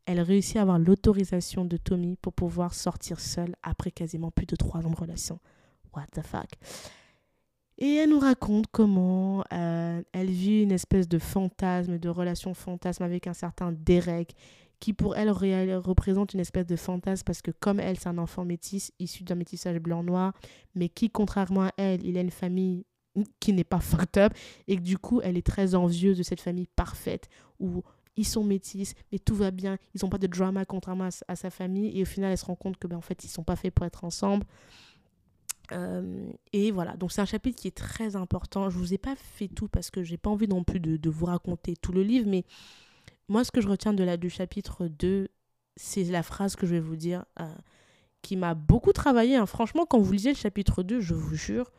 Elle 0.06 0.22
réussit 0.22 0.58
à 0.58 0.62
avoir 0.62 0.80
l'autorisation 0.80 1.66
de 1.66 1.78
Tommy 1.78 2.16
pour 2.16 2.34
pouvoir 2.34 2.74
sortir 2.74 3.20
seule 3.20 3.56
après 3.62 3.92
quasiment 3.92 4.32
plus 4.32 4.46
de 4.46 4.56
trois 4.56 4.86
ans 4.86 4.90
de 4.90 4.96
relation. 4.96 5.40
What 5.94 6.08
the 6.14 6.22
fuck? 6.22 6.50
Et 7.84 7.96
elle 7.96 8.12
nous 8.12 8.20
raconte 8.20 8.68
comment 8.72 9.44
euh, 9.52 10.04
elle 10.14 10.30
vit 10.30 10.62
une 10.62 10.72
espèce 10.72 11.10
de 11.10 11.18
fantasme, 11.18 11.98
de 11.98 12.10
relation 12.10 12.54
fantasme 12.54 13.02
avec 13.02 13.26
un 13.26 13.34
certain 13.34 13.72
Derek 13.72 14.36
qui 14.80 14.94
pour 14.94 15.16
elle 15.16 15.32
représente 15.32 16.36
une 16.36 16.40
espèce 16.40 16.68
de 16.68 16.76
fantasme 16.76 17.24
parce 17.26 17.42
que 17.42 17.50
comme 17.50 17.80
elle, 17.80 17.98
c'est 17.98 18.10
un 18.10 18.20
enfant 18.20 18.46
métis 18.46 18.92
issu 19.00 19.24
d'un 19.24 19.34
métissage 19.34 19.80
blanc-noir, 19.80 20.34
mais 20.76 20.90
qui, 20.90 21.10
contrairement 21.10 21.64
à 21.64 21.72
elle, 21.78 22.06
il 22.06 22.20
a 22.20 22.22
une 22.22 22.30
famille 22.30 22.86
qui 23.40 23.52
n'est 23.52 23.64
pas 23.64 23.80
fucked 23.80 24.16
up 24.22 24.34
et 24.68 24.76
que 24.76 24.82
du 24.82 25.00
coup, 25.00 25.20
elle 25.24 25.36
est 25.36 25.46
très 25.46 25.74
envieuse 25.74 26.20
de 26.20 26.24
cette 26.24 26.42
famille 26.42 26.68
parfaite 26.76 27.30
où 27.60 27.82
ils 28.16 28.28
sont 28.28 28.44
métis, 28.44 28.94
mais 29.12 29.18
tout 29.18 29.36
va 29.36 29.50
bien, 29.50 29.80
ils 29.96 30.02
n'ont 30.04 30.10
pas 30.10 30.20
de 30.20 30.28
drama 30.28 30.66
contrairement 30.66 31.10
à, 31.28 31.36
sa 31.36 31.50
famille 31.50 31.98
et 31.98 32.04
au 32.04 32.06
final, 32.06 32.32
elle 32.32 32.38
se 32.38 32.46
rend 32.46 32.56
compte 32.56 32.78
que 32.78 32.86
ben, 32.86 32.98
en 32.98 33.02
fait, 33.02 33.24
ils 33.24 33.30
sont 33.30 33.44
pas 33.44 33.56
faits 33.56 33.74
pour 33.74 33.88
être 33.88 34.04
ensemble. 34.04 34.46
Euh, 35.72 36.30
et 36.54 36.72
voilà, 36.72 36.96
donc 36.98 37.12
c'est 37.12 37.22
un 37.22 37.26
chapitre 37.26 37.60
qui 37.60 37.68
est 37.68 37.76
très 37.76 38.16
important. 38.16 38.70
Je 38.70 38.78
vous 38.78 38.94
ai 38.94 38.98
pas 38.98 39.16
fait 39.16 39.48
tout 39.48 39.68
parce 39.68 39.90
que 39.90 40.04
j'ai 40.04 40.18
pas 40.18 40.30
envie 40.30 40.48
non 40.48 40.64
plus 40.64 40.80
de, 40.80 41.10
vous 41.10 41.26
raconter 41.26 41.76
tout 41.76 41.92
le 41.92 42.04
livre, 42.04 42.30
mais 42.30 42.44
moi, 43.30 43.44
ce 43.44 43.52
que 43.52 43.62
je 43.62 43.68
retiens 43.68 43.94
de 43.94 44.04
la, 44.04 44.18
du 44.18 44.30
chapitre 44.30 44.88
2, 44.88 45.30
c'est 45.78 46.04
la 46.04 46.24
phrase 46.24 46.56
que 46.56 46.66
je 46.66 46.74
vais 46.74 46.80
vous 46.82 46.98
dire, 46.98 47.26
euh, 47.40 47.56
qui 48.22 48.36
m'a 48.36 48.54
beaucoup 48.54 48.92
travaillé. 48.92 49.36
Hein. 49.36 49.46
Franchement, 49.46 49.86
quand 49.86 50.00
vous 50.00 50.12
lisez 50.12 50.30
le 50.30 50.36
chapitre 50.36 50.84
2, 50.84 51.00
je 51.00 51.14
vous 51.14 51.36
jure, 51.36 51.72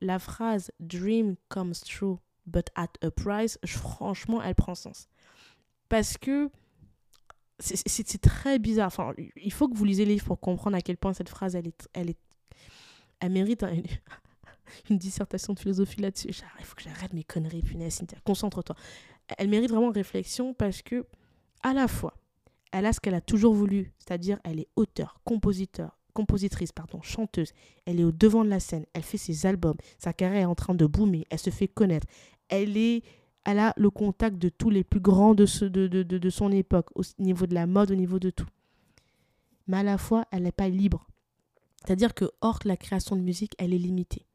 la 0.00 0.18
phrase 0.18 0.70
Dream 0.80 1.36
comes 1.48 1.74
true, 1.84 2.16
but 2.46 2.68
at 2.74 2.92
a 3.02 3.10
price, 3.10 3.58
franchement, 3.66 4.42
elle 4.42 4.54
prend 4.54 4.74
sens. 4.74 5.08
Parce 5.88 6.16
que 6.16 6.50
c'est 7.58 8.20
très 8.20 8.58
bizarre. 8.58 8.88
Enfin, 8.88 9.12
il 9.36 9.52
faut 9.52 9.68
que 9.68 9.76
vous 9.76 9.84
lisez 9.84 10.04
les 10.04 10.14
livres 10.14 10.26
pour 10.26 10.40
comprendre 10.40 10.76
à 10.76 10.80
quel 10.80 10.96
point 10.96 11.12
cette 11.12 11.28
phrase, 11.28 11.54
elle, 11.54 11.68
est, 11.68 12.18
elle 13.24 13.32
mérite 13.32 13.62
une, 13.62 13.84
une 14.90 14.98
dissertation 14.98 15.54
de 15.54 15.58
philosophie 15.58 16.00
là-dessus. 16.00 16.28
Il 16.28 16.64
faut 16.64 16.74
que 16.74 16.82
j'arrête 16.82 17.12
mes 17.12 17.24
conneries, 17.24 17.62
punaise. 17.62 18.02
Concentre-toi. 18.24 18.76
Elle 19.38 19.48
mérite 19.48 19.70
vraiment 19.70 19.90
réflexion 19.90 20.52
parce 20.52 20.82
que, 20.82 21.06
à 21.62 21.72
la 21.72 21.88
fois, 21.88 22.14
elle 22.72 22.86
a 22.86 22.92
ce 22.92 23.00
qu'elle 23.00 23.14
a 23.14 23.22
toujours 23.22 23.54
voulu, 23.54 23.92
c'est-à-dire 23.98 24.38
elle 24.44 24.60
est 24.60 24.68
auteur, 24.76 25.20
compositeur, 25.24 25.98
compositrice, 26.12 26.72
pardon, 26.72 27.00
chanteuse. 27.00 27.52
Elle 27.86 28.00
est 28.00 28.04
au 28.04 28.12
devant 28.12 28.44
de 28.44 28.50
la 28.50 28.60
scène. 28.60 28.84
Elle 28.92 29.02
fait 29.02 29.16
ses 29.16 29.46
albums. 29.46 29.76
Sa 29.98 30.12
carrière 30.12 30.42
est 30.42 30.46
en 30.46 30.54
train 30.54 30.74
de 30.74 30.84
boomer. 30.84 31.24
Elle 31.30 31.38
se 31.38 31.50
fait 31.50 31.68
connaître. 31.68 32.06
Elle 32.48 32.76
est 32.76 33.02
elle 33.46 33.58
a 33.58 33.74
le 33.76 33.90
contact 33.90 34.38
de 34.38 34.48
tous 34.48 34.70
les 34.70 34.84
plus 34.84 35.00
grands 35.00 35.34
de, 35.34 35.44
son 35.44 36.50
époque, 36.50 36.86
au 36.94 37.02
niveau 37.18 37.46
de 37.46 37.54
la 37.54 37.66
mode, 37.66 37.90
au 37.90 37.94
niveau 37.94 38.18
de 38.18 38.30
tout. 38.30 38.46
Mais 39.66 39.78
à 39.78 39.82
la 39.82 39.98
fois, 39.98 40.24
elle 40.30 40.44
n'est 40.44 40.52
pas 40.52 40.68
libre. 40.68 41.06
C'est-à-dire 41.84 42.14
que 42.14 42.30
hors 42.40 42.58
la 42.64 42.76
création 42.76 43.16
de 43.16 43.20
musique, 43.20 43.54
elle 43.58 43.74
est 43.74 43.78
limitée. 43.78 44.26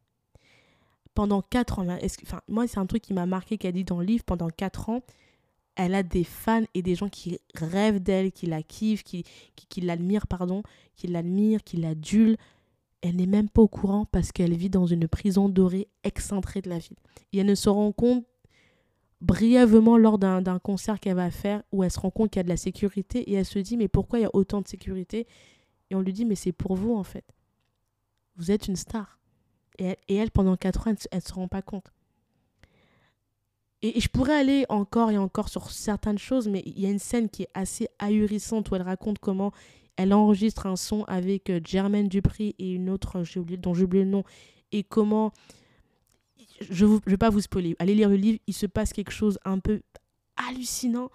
Pendant 1.16 1.42
quatre 1.42 1.80
ans, 1.80 1.88
enfin, 2.24 2.42
moi, 2.48 2.68
c'est 2.68 2.78
un 2.78 2.86
truc 2.86 3.02
qui 3.02 3.14
m'a 3.14 3.26
marqué, 3.26 3.58
qu'elle 3.58 3.74
dit 3.74 3.84
dans 3.84 4.00
le 4.00 4.06
livre, 4.06 4.24
pendant 4.24 4.50
quatre 4.50 4.90
ans, 4.90 5.02
elle 5.76 5.96
a 5.96 6.04
des 6.04 6.24
fans 6.24 6.64
et 6.74 6.82
des 6.82 6.96
gens 6.96 7.10
qui 7.10 7.40
rêvent 7.56 8.02
d'elle, 8.02 8.32
qui 8.32 8.46
la 8.46 8.62
kiffent, 8.62 9.04
qui 9.04 9.24
l'admirent, 9.82 10.28
pardon, 10.28 10.62
qui 10.96 11.08
l'admirent, 11.08 11.64
qui 11.64 11.78
l'adulent. 11.78 12.38
Elle 13.02 13.16
n'est 13.16 13.26
même 13.26 13.50
pas 13.50 13.62
au 13.62 13.68
courant 13.68 14.06
parce 14.06 14.32
qu'elle 14.32 14.54
vit 14.56 14.70
dans 14.70 14.86
une 14.86 15.08
prison 15.08 15.48
dorée 15.48 15.88
excentrée 16.04 16.62
de 16.62 16.70
la 16.70 16.80
ville. 16.80 16.98
Et 17.32 17.40
elle 17.40 17.48
ne 17.48 17.56
se 17.56 17.70
rend 17.70 17.94
compte 17.94 18.26
brièvement 19.22 19.98
lors 19.98 20.18
d'un 20.18 20.60
concert 20.60 21.00
qu'elle 21.00 21.16
va 21.16 21.32
faire 21.32 21.64
où 21.72 21.84
elle 21.84 21.92
se 21.92 22.00
rend 22.00 22.12
compte 22.12 22.32
qu'il 22.32 22.40
y 22.40 22.42
a 22.42 22.44
de 22.44 22.50
la 22.50 22.58
sécurité 22.58 23.20
et 23.30 23.34
elle 23.34 23.46
se 23.46 23.60
dit 23.60 23.78
mais 23.78 23.88
pourquoi 23.88 24.20
il 24.20 24.24
y 24.24 24.26
a 24.26 24.30
autant 24.34 24.62
de 24.62 24.68
sécurité? 24.68 25.28
Et 25.90 25.96
on 25.96 26.02
lui 26.02 26.14
dit 26.14 26.26
mais 26.26 26.36
c'est 26.36 26.52
pour 26.52 26.76
vous 26.76 26.94
en 26.94 27.04
fait. 27.04 27.26
Vous 28.40 28.50
êtes 28.50 28.68
une 28.68 28.76
star. 28.76 29.20
Et 29.78 29.96
elle, 30.10 30.32
pendant 30.32 30.58
4 30.58 30.88
ans, 30.88 30.94
elle 31.12 31.18
ne 31.18 31.22
se 31.22 31.34
rend 31.34 31.48
pas 31.48 31.62
compte. 31.62 31.92
Et, 33.82 34.00
je 34.00 34.10
pourrais 34.10 34.38
aller 34.38 34.66
encore 34.68 35.12
et 35.12 35.18
encore 35.18 35.50
sur 35.50 35.72
certaines 35.72 36.18
choses, 36.18 36.48
mais 36.48 36.64
il 36.66 36.80
y 36.80 36.86
a 36.86 36.90
une 36.90 37.00
scène 37.00 37.30
qui 37.30 37.44
est 37.44 37.50
assez 37.54 37.88
ahurissante 38.00 38.72
où 38.72 38.76
elle 38.76 38.82
raconte 38.82 39.20
comment 39.20 39.52
elle 39.96 40.14
enregistre 40.14 40.66
un 40.66 40.76
son 40.76 41.04
avec 41.06 41.50
euh, 41.50 41.60
Germaine 41.64 42.08
Dupri 42.08 42.56
et 42.58 42.74
une 42.74 42.90
autre 42.90 43.22
dont 43.58 43.74
j'ai 43.74 43.84
oublié 43.84 44.04
le 44.04 44.10
nom, 44.10 44.24
et 44.72 44.84
comment 44.84 45.34
je 46.62 46.86
ne 46.86 47.00
vais 47.06 47.18
pas 47.18 47.30
vous 47.30 47.42
spoiler. 47.42 47.76
Allez 47.80 47.96
lire 47.96 48.10
le 48.10 48.16
livre, 48.16 48.40
il 48.48 48.54
se 48.54 48.66
passe 48.66 48.94
quelque 48.94 49.12
chose 49.12 49.40
un 49.46 49.60
peu 49.60 49.82
hallucinant. 50.36 51.10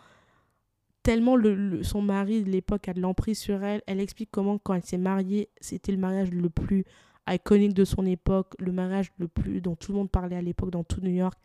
Tellement 1.02 1.36
le, 1.36 1.82
son 1.82 2.00
mari 2.00 2.42
de 2.42 2.50
l'époque 2.50 2.88
a 2.88 2.94
de 2.94 3.00
l'emprise 3.00 3.38
sur 3.38 3.62
elle. 3.62 3.82
Elle 3.86 4.00
explique 4.00 4.30
comment, 4.30 4.58
quand 4.58 4.74
elle 4.74 4.84
s'est 4.84 4.96
mariée, 4.96 5.50
c'était 5.60 5.92
le 5.92 5.98
mariage 5.98 6.30
le 6.30 6.48
plus 6.48 6.84
iconique 7.28 7.74
de 7.74 7.84
son 7.84 8.06
époque, 8.06 8.54
le 8.58 8.72
mariage 8.72 9.12
le 9.18 9.28
plus 9.28 9.60
dont 9.60 9.76
tout 9.76 9.92
le 9.92 9.98
monde 9.98 10.10
parlait 10.10 10.36
à 10.36 10.42
l'époque 10.42 10.70
dans 10.70 10.84
tout 10.84 11.00
New 11.00 11.12
York. 11.12 11.38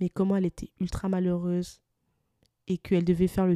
Mais 0.00 0.08
comment 0.08 0.36
elle 0.36 0.46
était 0.46 0.70
ultra 0.80 1.08
malheureuse 1.08 1.80
et 2.66 2.78
qu'elle 2.78 3.04
devait 3.04 3.28
faire 3.28 3.46
le. 3.46 3.54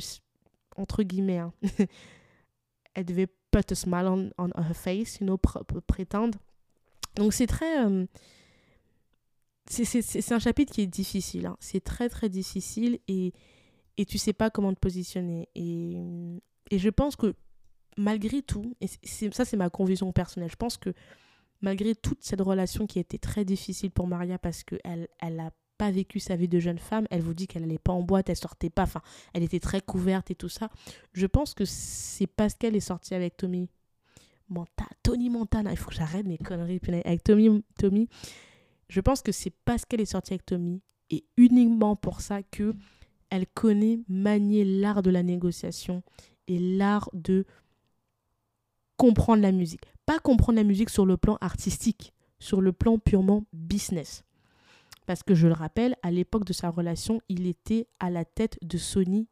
entre 0.76 1.02
guillemets, 1.02 1.38
hein, 1.38 1.52
elle 2.94 3.04
devait 3.04 3.28
put 3.50 3.72
a 3.72 3.74
smile 3.74 4.30
on, 4.38 4.48
her 4.48 4.74
face, 4.74 5.18
you 5.18 5.26
know, 5.26 5.38
prétendre. 5.86 6.38
Donc 7.16 7.32
c'est 7.32 7.46
très. 7.46 7.84
Euh, 7.84 8.06
c'est 9.66 10.32
un 10.32 10.38
chapitre 10.38 10.72
qui 10.72 10.82
est 10.82 10.86
difficile. 10.86 11.46
Hein. 11.46 11.56
C'est 11.60 11.82
très, 11.82 12.08
très 12.08 12.28
difficile 12.28 12.98
et, 13.06 13.32
et 13.98 14.04
tu 14.04 14.18
sais 14.18 14.32
pas 14.32 14.50
comment 14.50 14.74
te 14.74 14.80
positionner. 14.80 15.48
Et, 15.54 15.96
et 16.72 16.78
je 16.78 16.88
pense 16.88 17.14
que 17.14 17.34
malgré 17.96 18.42
tout, 18.42 18.74
et 18.80 18.88
ça, 19.30 19.44
c'est 19.44 19.56
ma 19.56 19.70
conviction 19.70 20.10
personnelle, 20.12 20.50
je 20.50 20.56
pense 20.56 20.76
que 20.76 20.90
malgré 21.60 21.94
toute 21.94 22.22
cette 22.22 22.40
relation 22.40 22.86
qui 22.86 22.98
été 22.98 23.18
très 23.18 23.44
difficile 23.44 23.90
pour 23.90 24.06
Maria 24.06 24.38
parce 24.38 24.64
qu'elle 24.64 25.08
elle 25.18 25.50
pas 25.78 25.90
vécu 25.90 26.20
sa 26.20 26.36
vie 26.36 26.46
de 26.46 26.58
jeune 26.58 26.78
femme, 26.78 27.06
elle 27.10 27.22
vous 27.22 27.32
dit 27.32 27.46
qu'elle 27.46 27.62
n'allait 27.62 27.78
pas 27.78 27.94
en 27.94 28.02
boîte, 28.02 28.28
elle 28.28 28.36
sortait 28.36 28.68
pas, 28.68 28.82
enfin, 28.82 29.00
elle 29.32 29.42
était 29.42 29.60
très 29.60 29.80
couverte 29.80 30.30
et 30.30 30.34
tout 30.34 30.50
ça. 30.50 30.68
Je 31.14 31.26
pense 31.26 31.54
que 31.54 31.64
c'est 31.64 32.26
parce 32.26 32.52
qu'elle 32.52 32.76
est 32.76 32.80
sortie 32.80 33.14
avec 33.14 33.38
Tommy 33.38 33.70
Montana, 34.50 34.90
Tony 35.02 35.30
Montana, 35.30 35.70
il 35.70 35.78
faut 35.78 35.88
que 35.88 35.96
j'arrête 35.96 36.26
mes 36.26 36.36
conneries, 36.36 36.80
avec 37.06 37.24
Tommy, 37.24 37.64
Tommy 37.78 38.08
je 38.90 39.00
pense 39.00 39.22
que 39.22 39.32
c'est 39.32 39.54
parce 39.64 39.86
qu'elle 39.86 40.00
est 40.00 40.04
sortie 40.04 40.34
avec 40.34 40.44
Tommy 40.44 40.82
et 41.08 41.24
uniquement 41.36 41.96
pour 41.96 42.20
ça 42.20 42.42
que 42.42 42.74
elle 43.30 43.46
connaît 43.46 44.00
manier 44.08 44.64
l'art 44.64 45.02
de 45.02 45.10
la 45.10 45.22
négociation 45.22 46.02
et 46.48 46.58
l'art 46.58 47.08
de 47.14 47.46
comprendre 49.00 49.40
la 49.40 49.50
musique. 49.50 49.86
Pas 50.04 50.18
comprendre 50.18 50.58
la 50.58 50.64
musique 50.64 50.90
sur 50.90 51.06
le 51.06 51.16
plan 51.16 51.38
artistique, 51.40 52.12
sur 52.38 52.60
le 52.60 52.72
plan 52.72 52.98
purement 52.98 53.44
business. 53.54 54.24
Parce 55.06 55.22
que 55.22 55.34
je 55.34 55.46
le 55.46 55.54
rappelle, 55.54 55.96
à 56.02 56.10
l'époque 56.10 56.44
de 56.44 56.52
sa 56.52 56.68
relation, 56.68 57.22
il 57.30 57.46
était 57.46 57.86
à 57.98 58.10
la 58.10 58.26
tête 58.26 58.58
de 58.60 58.76
Sony 58.76 59.26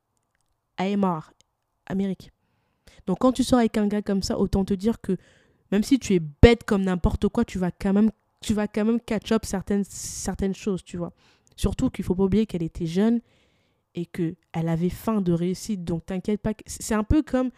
AMR, 0.78 1.34
Amérique. 1.84 2.32
Donc 3.06 3.18
quand 3.18 3.32
tu 3.32 3.44
sors 3.44 3.58
avec 3.58 3.76
un 3.76 3.88
gars 3.88 4.00
comme 4.00 4.22
ça, 4.22 4.38
autant 4.38 4.64
te 4.64 4.72
dire 4.72 5.02
que 5.02 5.18
même 5.70 5.82
si 5.82 5.98
tu 5.98 6.14
es 6.14 6.20
bête 6.20 6.64
comme 6.64 6.82
n'importe 6.82 7.28
quoi, 7.28 7.44
tu 7.44 7.58
vas 7.58 7.70
quand 7.70 7.92
même 7.92 8.10
tu 8.40 8.54
vas 8.54 8.68
quand 8.68 8.86
même 8.86 9.00
catch 9.00 9.32
up 9.32 9.44
certaines, 9.44 9.84
certaines 9.84 10.54
choses, 10.54 10.82
tu 10.82 10.96
vois. 10.96 11.12
Surtout 11.56 11.90
qu'il 11.90 12.06
faut 12.06 12.14
pas 12.14 12.22
oublier 12.22 12.46
qu'elle 12.46 12.62
était 12.62 12.86
jeune 12.86 13.20
et 13.94 14.06
qu'elle 14.06 14.36
avait 14.52 14.88
faim 14.88 15.20
de 15.20 15.32
réussite. 15.32 15.84
Donc 15.84 16.06
t'inquiète 16.06 16.40
pas. 16.40 16.52
C'est 16.66 16.94
un 16.94 17.04
peu 17.04 17.22
comme, 17.22 17.50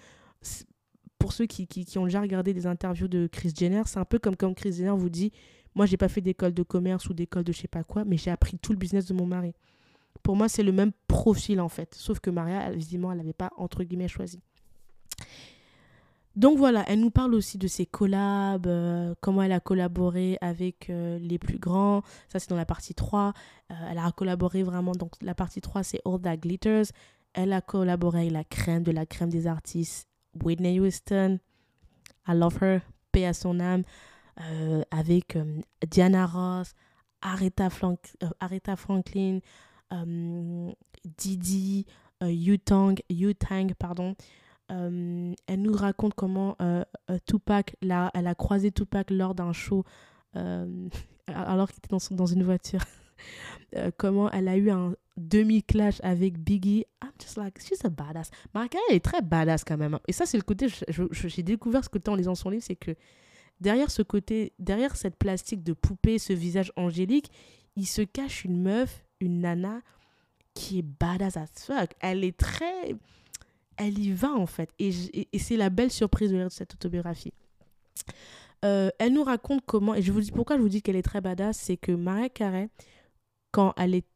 pour 1.21 1.33
ceux 1.33 1.47
qui, 1.47 1.87
ont 1.99 2.05
déjà 2.05 2.21
regardé 2.21 2.53
des 2.53 2.66
interviews 2.66 3.07
de 3.07 3.29
Chris 3.31 3.53
Jenner, 3.57 3.83
c'est 3.85 3.99
un 3.99 4.05
peu 4.05 4.18
comme 4.18 4.37
quand 4.37 4.53
Chris 4.55 4.73
Jenner 4.73 4.97
vous 4.97 5.11
dit, 5.11 5.31
moi 5.75 5.87
j'ai 5.87 5.99
pas 5.99 6.09
fait 6.09 6.23
d'école 6.23 6.55
de 6.55 6.62
commerce 6.62 7.09
ou 7.09 7.14
d'école 7.14 7.45
de 7.45 7.53
je 7.53 7.61
sais 7.61 7.68
pas 7.68 7.85
quoi, 7.85 8.05
mais 8.05 8.16
j'ai 8.16 8.31
appris 8.31 8.59
tout 8.59 8.73
le 8.73 8.79
business 8.79 9.07
de 9.07 9.14
mon 9.14 9.27
mari. 9.27 9.53
Pour 10.23 10.35
moi, 10.35 10.49
c'est 10.49 10.62
le 10.62 10.73
même 10.73 10.93
profil 11.07 11.61
en 11.61 11.68
fait. 11.68 11.95
Sauf 11.95 12.21
que 12.21 12.31
Maria, 12.31 12.71
visiblement, 12.73 13.12
elle 13.12 13.18
n'avait 13.18 13.33
pas, 13.33 13.51
entre 13.57 13.85
guillemets, 13.85 14.09
choisi. 14.09 14.41
Donc 16.37 16.59
voilà, 16.59 16.85
elle 16.89 17.01
nous 17.01 17.11
parle 17.11 17.35
aussi 17.35 17.59
de 17.59 17.66
ses 17.66 17.87
collabs, 17.87 18.66
euh, 18.66 19.14
comment 19.21 19.43
elle 19.43 19.53
a 19.53 19.61
collaboré 19.61 20.39
avec 20.41 20.89
euh, 20.89 21.18
les 21.18 21.39
plus 21.39 21.59
grands. 21.59 22.03
Ça, 22.29 22.39
c'est 22.39 22.49
dans 22.49 22.57
la 22.57 22.64
partie 22.64 22.95
3. 22.95 23.35
Euh, 23.71 23.75
elle 23.91 23.99
a 23.99 24.11
collaboré 24.12 24.62
vraiment. 24.62 24.93
Donc 24.93 25.12
la 25.21 25.35
partie 25.35 25.61
3, 25.61 25.83
c'est 25.83 26.01
All 26.07 26.21
That 26.21 26.39
Glitters. 26.39 26.87
Elle 27.35 27.53
a 27.53 27.61
collaboré 27.61 28.21
avec 28.21 28.33
la 28.33 28.45
crème 28.45 28.83
de 28.83 28.93
la 28.93 29.07
crème 29.07 29.29
des 29.29 29.47
artistes. 29.47 30.10
Whitney 30.43 30.78
Houston. 30.78 31.39
I 32.26 32.35
love 32.35 32.59
her. 32.62 32.81
Paix 33.12 33.26
à 33.26 33.33
son 33.33 33.61
âme. 33.61 33.83
avec 34.91 35.37
Diana 35.87 36.26
Ross, 36.26 36.74
Aretha, 37.20 37.68
Aretha 38.41 38.76
Franklin, 38.76 39.41
Didi, 41.05 41.87
Yu-Tang, 42.22 42.95
Yu-Tang, 43.11 43.74
pardon. 43.74 44.14
Euh, 44.70 45.35
elle 45.47 45.62
nous 45.62 45.72
raconte 45.72 46.14
comment 46.14 46.57
euh, 46.62 46.85
euh, 47.11 47.18
Tupac, 47.26 47.76
la, 47.83 48.11
elle 48.14 48.26
a 48.26 48.35
croisé 48.35 48.70
Tupac 48.70 49.11
lors 49.11 49.35
d'un 49.35 49.53
show, 49.53 49.85
alors 50.35 51.68
qu'il 51.68 51.78
était 51.78 52.14
dans 52.14 52.26
une 52.26 52.45
voiture. 52.45 52.81
comment 53.97 54.31
elle 54.31 54.49
a 54.49 54.57
eu 54.57 54.71
un 54.71 54.95
demi-clash 55.16 56.01
avec 56.03 56.39
Biggie. 56.39 56.85
I'm 57.03 57.11
just 57.21 57.37
like, 57.37 57.59
she's 57.61 57.85
a 57.85 57.89
badass. 57.89 58.31
Mariah 58.55 58.71
elle 58.89 58.97
est 58.97 59.05
très 59.05 59.23
badass 59.23 59.64
quand 59.64 59.77
même. 59.77 59.95
Hein. 59.95 60.01
Et 60.09 60.12
ça, 60.12 60.27
c'est 60.27 60.39
le 60.39 60.43
côté, 60.43 60.68
j'ai 60.89 61.43
découvert 61.43 61.85
ce 61.85 61.89
côté 61.89 62.11
en 62.11 62.14
lisant 62.14 62.35
son 62.35 62.51
livre, 62.51 62.64
c'est 62.64 62.77
que 62.77 62.93
derrière 63.61 63.91
ce 63.91 64.03
côté, 64.03 64.53
derrière 64.59 64.97
cette 64.97 65.16
plastique 65.16 65.62
de 65.62 65.73
poupée, 65.73 66.18
ce 66.18 66.33
visage 66.33 66.73
angélique, 66.77 67.31
il 67.77 67.87
se 67.87 68.03
cache 68.03 68.45
une 68.45 68.61
meuf, 68.62 69.05
une 69.21 69.41
nana 69.41 69.81
qui 70.55 70.79
est 70.79 70.83
badass 70.83 71.37
as 71.37 71.47
fuck. 71.66 71.91
Elle 72.01 72.25
est 72.25 72.37
très 72.37 72.97
elle 73.81 73.99
y 73.99 74.12
va 74.12 74.33
en 74.33 74.47
fait. 74.47 74.71
Et, 74.79 74.93
c'est 75.39 75.57
la 75.57 75.71
belle 75.71 75.91
surprise 75.91 76.31
de 76.31 76.49
cette 76.51 76.75
autobiographie. 76.75 77.33
Euh, 78.64 78.91
elle 78.99 79.14
nous 79.14 79.25
raconte 79.25 79.62
comment, 79.64 79.95
et 79.95 80.03
je 80.03 80.12
vous 80.12 80.21
dis 80.21 80.33
pourquoi 80.33 80.57
je 80.57 80.62
vous 80.62 80.68
dis 80.68 80.83
qu'elle 80.83 80.97
est 80.97 81.03
très 81.03 81.23
badass, 81.23 81.57
c'est 81.57 81.79
que 81.79 81.93
Maria 81.93 82.29
Carey, 82.29 82.68
quand 83.51 83.74
elle 83.76 83.94
est 83.94 84.07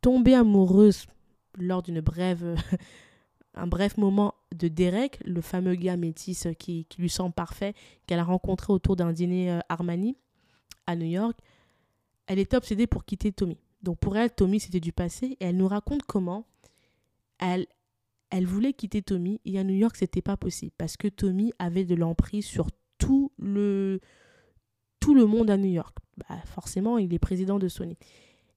tombée 0.00 0.34
amoureuse 0.34 1.06
lors 1.58 1.82
d'une 1.82 2.00
brève, 2.00 2.56
un 3.54 3.66
bref 3.66 3.96
moment 3.96 4.34
de 4.54 4.68
Derek, 4.68 5.20
le 5.24 5.40
fameux 5.40 5.74
gars 5.74 5.96
métis 5.96 6.46
qui, 6.58 6.84
qui 6.86 7.00
lui 7.00 7.10
semble 7.10 7.34
parfait, 7.34 7.74
qu'elle 8.06 8.20
a 8.20 8.24
rencontré 8.24 8.72
autour 8.72 8.96
d'un 8.96 9.12
dîner 9.12 9.50
euh, 9.50 9.60
Armani 9.68 10.16
à 10.86 10.96
New 10.96 11.06
York, 11.06 11.38
elle 12.26 12.38
était 12.38 12.56
obsédée 12.56 12.86
pour 12.86 13.04
quitter 13.04 13.32
Tommy. 13.32 13.58
Donc 13.82 13.98
pour 13.98 14.16
elle, 14.16 14.30
Tommy 14.30 14.60
c'était 14.60 14.80
du 14.80 14.92
passé, 14.92 15.36
et 15.40 15.46
elle 15.46 15.56
nous 15.56 15.68
raconte 15.68 16.02
comment 16.02 16.46
elle, 17.38 17.66
elle 18.30 18.46
voulait 18.46 18.72
quitter 18.72 19.02
Tommy 19.02 19.40
et 19.44 19.58
à 19.58 19.64
New 19.64 19.74
York, 19.74 19.96
c'était 19.96 20.22
pas 20.22 20.36
possible 20.36 20.72
parce 20.76 20.96
que 20.96 21.08
Tommy 21.08 21.52
avait 21.58 21.84
de 21.84 21.94
l'emprise 21.94 22.44
sur 22.44 22.68
tout 22.98 23.32
le, 23.38 24.00
tout 25.00 25.14
le 25.14 25.26
monde 25.26 25.50
à 25.50 25.56
New 25.56 25.70
York. 25.70 25.96
bah, 26.16 26.36
forcément, 26.44 26.98
il 26.98 27.12
est 27.14 27.18
président 27.18 27.58
de 27.58 27.68
Sony. 27.68 27.96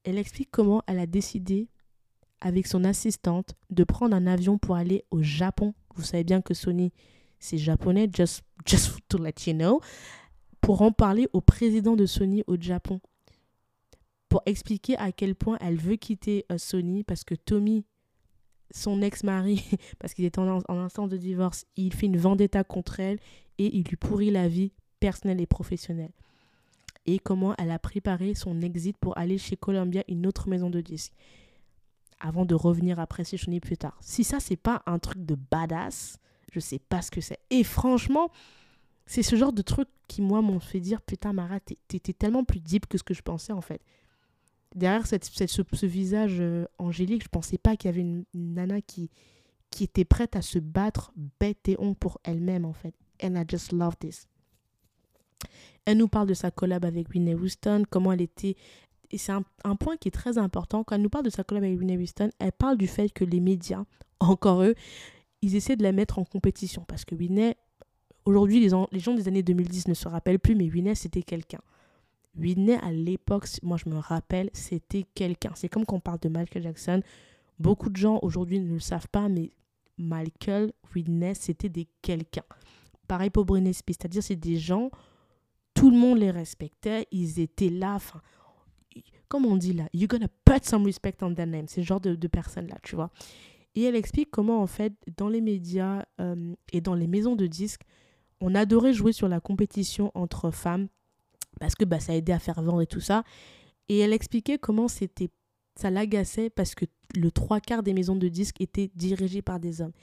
Elle 0.04 0.18
explique 0.18 0.49
comment 0.52 0.82
elle 0.88 0.99
a 0.99 1.06
décidé, 1.06 1.68
avec 2.39 2.66
son 2.66 2.84
assistante, 2.84 3.56
de 3.70 3.84
prendre 3.84 4.16
un 4.16 4.26
avion 4.26 4.58
pour 4.58 4.76
aller 4.76 5.06
au 5.12 5.22
Japon. 5.22 5.74
Vous 5.95 6.04
savez 6.04 6.24
bien 6.24 6.41
que 6.41 6.54
Sony, 6.54 6.91
c'est 7.39 7.58
japonais, 7.58 8.10
just, 8.12 8.43
just 8.66 8.97
to 9.10 9.18
let 9.18 9.34
you 9.45 9.54
know, 9.54 9.82
pour 10.60 10.82
en 10.82 10.91
parler 10.91 11.28
au 11.34 11.41
président 11.41 11.95
de 11.95 12.06
Sony 12.06 12.43
au 12.47 12.60
Japon. 12.60 12.99
Pour 14.30 14.41
expliquer 14.45 14.97
à 14.97 15.12
quel 15.12 15.36
point 15.36 15.58
elle 15.60 15.76
veut 15.76 15.97
quitter 15.97 16.45
euh, 16.52 16.58
Sony 16.58 17.04
parce 17.04 17.24
que 17.24 17.36
Tommy, 17.36 17.86
son 18.72 19.02
ex-mari, 19.02 19.64
parce 19.99 20.14
qu'il 20.14 20.26
est 20.26 20.38
en, 20.38 20.60
en 20.68 20.78
instance 20.78 21.10
de 21.10 21.18
divorce, 21.18 21.66
il 21.76 21.93
fait 21.93 22.06
une 22.06 22.18
vendetta 22.18 22.64
contre 22.64 22.99
elle 22.99 23.20
et 23.58 23.76
il 23.76 23.84
lui 23.84 23.97
pourrit 23.97 24.32
la 24.32 24.47
vie 24.47 24.72
personnelle 24.99 25.41
et 25.41 25.47
professionnelle 25.47 26.12
et 27.06 27.20
comment 27.20 27.56
elle 27.58 27.72
a 27.72 27.80
préparé 27.80 28.36
son 28.36 28.62
exit 28.62 28.97
pour 28.97 29.18
aller 29.18 29.38
chez 29.38 29.58
Columbia, 29.58 30.04
une 30.08 30.28
autre 30.28 30.47
maison 30.49 30.70
de 30.70 30.82
disques, 30.82 31.14
avant 32.20 32.45
de 32.45 32.56
revenir 32.56 32.99
après 32.99 33.24
Sony 33.24 33.60
plus 33.60 33.78
tard. 33.78 33.97
Si 34.02 34.24
ça, 34.24 34.39
c'est 34.39 34.56
pas 34.56 34.84
un 34.86 34.99
truc 34.99 35.26
de 35.26 35.36
badass, 35.36 36.20
je 36.52 36.60
sais 36.60 36.80
pas 36.80 37.02
ce 37.02 37.12
que 37.12 37.22
c'est. 37.22 37.39
Et 37.49 37.64
franchement, 37.64 38.30
c'est 39.06 39.24
ce 39.24 39.36
genre 39.36 39.54
de 39.54 39.62
truc 39.62 39.88
qui, 40.08 40.22
moi, 40.22 40.41
m'ont 40.41 40.60
fait 40.60 40.80
dire 40.80 41.02
Putain, 41.02 41.34
Mara, 41.34 41.60
t'étais 41.60 42.14
tellement 42.14 42.43
plus 42.43 42.60
deep 42.60 42.86
que 42.88 42.97
ce 42.97 43.04
que 43.04 43.14
je 43.14 43.22
pensais, 43.22 43.54
en 43.54 43.62
fait. 43.62 43.82
Derrière 44.76 45.06
cette, 45.06 45.26
cette 45.26 45.49
ce, 45.49 45.86
visage 45.86 46.38
euh, 46.39 46.66
angélique, 46.78 47.24
je 47.24 47.30
pensais 47.30 47.58
pas 47.58 47.76
qu'il 47.76 47.89
y 47.89 47.93
avait 47.93 48.02
une, 48.02 48.24
nana 48.34 48.82
qui, 48.82 49.10
qui 49.70 49.84
était 49.84 50.06
prête 50.06 50.36
à 50.36 50.41
se 50.41 50.60
battre 50.60 51.12
bête 51.39 51.68
et 51.68 51.76
honte 51.80 51.97
pour 51.97 52.20
elle-même, 52.24 52.66
en 52.66 52.74
fait. 52.74 52.93
And 53.22 53.36
I 53.36 53.43
just 53.47 53.72
love 53.72 53.97
this. 53.97 54.28
Elle 55.86 55.98
nous 55.98 56.08
parle 56.08 56.28
de 56.28 56.34
sa 56.34 56.52
collab 56.52 56.86
avec 56.86 57.10
Whitney 57.10 57.36
Houston, 57.36 57.84
comment 57.89 58.12
elle 58.12 58.22
était. 58.22 58.56
Et 59.12 59.18
c'est 59.18 59.34
un, 59.34 59.76
point 59.76 59.98
qui 59.98 60.08
est 60.08 60.12
très 60.12 60.38
important. 60.38 60.84
Quand 60.84 60.96
elle 60.96 61.02
nous 61.02 61.10
parle 61.10 61.26
de 61.26 61.30
sa 61.30 61.44
collab 61.44 61.64
avec 61.64 61.78
Whitney 61.78 61.98
Houston, 61.98 62.30
elle 62.39 62.52
parle 62.52 62.78
du 62.78 62.88
fait 62.88 63.10
que 63.10 63.26
les 63.26 63.39
médias, 63.39 63.84
encore 64.20 64.64
eux, 64.64 64.76
ils 65.42 65.56
essaient 65.56 65.76
de 65.76 65.84
la 65.84 65.92
mettre 65.92 66.20
en 66.20 66.24
compétition. 66.24 66.84
Parce 66.88 67.04
que 67.04 67.16
Whitney, 67.16 67.56
aujourd'hui, 68.26 68.60
les, 68.60 68.76
les 68.92 69.00
gens 69.00 69.14
des 69.14 69.28
années 69.28 69.44
2010 69.44 69.88
ne 69.88 69.94
se 69.94 70.08
rappellent 70.08 70.39
plus, 70.39 70.56
mais 70.56 70.70
Whitney, 70.70 70.96
c'était 70.96 71.24
quelqu'un. 71.24 71.62
Whitney, 72.38 72.78
à 72.82 72.92
l'époque, 72.92 73.48
moi 73.62 73.78
je 73.78 73.89
me 73.89 73.98
rappelle, 73.98 74.50
c'était 74.54 75.06
quelqu'un. 75.16 75.52
C'est 75.56 75.68
comme 75.68 75.86
quand 75.86 75.98
on 75.98 76.00
parle 76.00 76.20
de 76.20 76.30
Michael 76.30 76.64
Jackson. 76.64 77.02
Beaucoup 77.60 77.89
de 77.89 77.98
gens 77.98 78.20
aujourd'hui 78.22 78.60
ne 78.60 78.74
le 78.74 78.80
savent 78.80 79.10
pas, 79.10 79.28
mais 79.28 79.52
Michael, 79.98 80.72
Whitney, 80.96 81.34
c'était 81.36 81.70
des 81.70 81.88
quelqu'un. 82.02 82.44
Pareil 83.08 83.30
pour 83.30 83.46
Britney 83.46 83.74
Spears, 83.74 83.96
c'est-à-dire 84.00 84.24
c'est 84.24 84.36
des 84.36 84.58
gens 84.58 84.89
tout 85.82 85.89
le 85.89 85.97
monde 85.97 86.19
les 86.19 86.29
respectait, 86.29 87.07
ils 87.11 87.39
étaient 87.39 87.71
là. 87.71 87.95
Enfin, 87.95 88.21
comme 89.27 89.47
on 89.47 89.57
dit 89.57 89.73
là, 89.73 89.86
you're 89.95 90.07
gonna 90.07 90.27
put 90.45 90.59
some 90.61 90.86
respect 90.86 91.15
on 91.23 91.34
their 91.34 91.47
name. 91.47 91.67
Ce 91.67 91.82
genre 91.82 91.99
de, 91.99 92.13
de 92.13 92.27
personnes-là, 92.27 92.75
tu 92.84 92.95
vois. 92.95 93.09
Et 93.73 93.86
elle 93.86 93.95
explique 93.95 94.29
comment, 94.29 94.61
en 94.61 94.67
fait, 94.67 94.93
dans 95.17 95.27
les 95.27 95.41
médias 95.41 96.05
euh, 96.19 96.53
et 96.71 96.82
dans 96.82 96.93
les 96.93 97.07
maisons 97.07 97.36
de 97.36 97.47
disques, 97.47 97.82
on 98.41 98.53
adorait 98.53 98.93
jouer 98.93 99.11
sur 99.11 99.27
la 99.27 99.39
compétition 99.39 100.11
entre 100.13 100.51
femmes 100.51 100.88
parce 101.59 101.73
que 101.73 101.84
bah, 101.84 101.99
ça 101.99 102.15
aidait 102.15 102.34
à 102.34 102.38
faire 102.38 102.61
vendre 102.61 102.84
et 102.84 102.88
tout 102.88 102.99
ça. 102.99 103.23
Et 103.89 103.97
elle 103.97 104.13
expliquait 104.13 104.59
comment 104.59 104.88
c'était 104.88 105.32
ça 105.77 105.89
l'agaçait 105.89 106.51
parce 106.51 106.75
que 106.75 106.86
le 107.15 107.32
trois 107.32 107.59
quarts 107.59 107.82
des 107.82 107.93
maisons 107.93 108.15
de 108.15 108.27
disques 108.27 108.61
étaient 108.61 108.91
dirigées 108.93 109.41
par 109.41 109.59
des 109.59 109.82
hommes. 109.82 109.93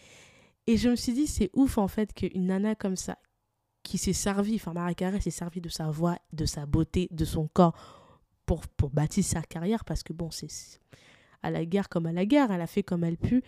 Et 0.67 0.77
je 0.77 0.89
me 0.89 0.97
suis 0.97 1.13
dit, 1.13 1.29
c'est 1.29 1.51
ouf 1.55 1.79
en 1.79 1.87
fait 1.87 2.13
qu'une 2.13 2.47
nana 2.47 2.75
comme 2.75 2.97
ça, 2.97 3.17
qui 3.89 3.97
s'est 3.97 4.13
servi, 4.13 4.57
enfin 4.57 4.75
Maria 4.75 4.95
Carey 4.95 5.19
s'est 5.19 5.31
servi 5.31 5.63
de 5.63 5.71
sa 5.71 5.91
voix, 5.91 6.19
de 6.35 6.45
sa 6.45 6.67
beauté, 6.67 7.09
de 7.11 7.25
son 7.25 7.49
corps 7.49 7.75
pour, 8.45 8.69
pour 8.69 8.91
bâtir 8.91 9.25
sa 9.25 9.41
carrière 9.41 9.83
parce 9.87 10.03
que 10.03 10.13
bon, 10.13 10.31
c'est 10.31 10.51
à 11.43 11.51
la 11.51 11.65
guerre 11.65 11.89
comme 11.89 12.05
à 12.05 12.13
la 12.13 12.27
guerre, 12.27 12.51
elle 12.51 12.61
a 12.61 12.67
fait 12.67 12.83
comme 12.83 13.03
elle 13.03 13.17
pu. 13.17 13.43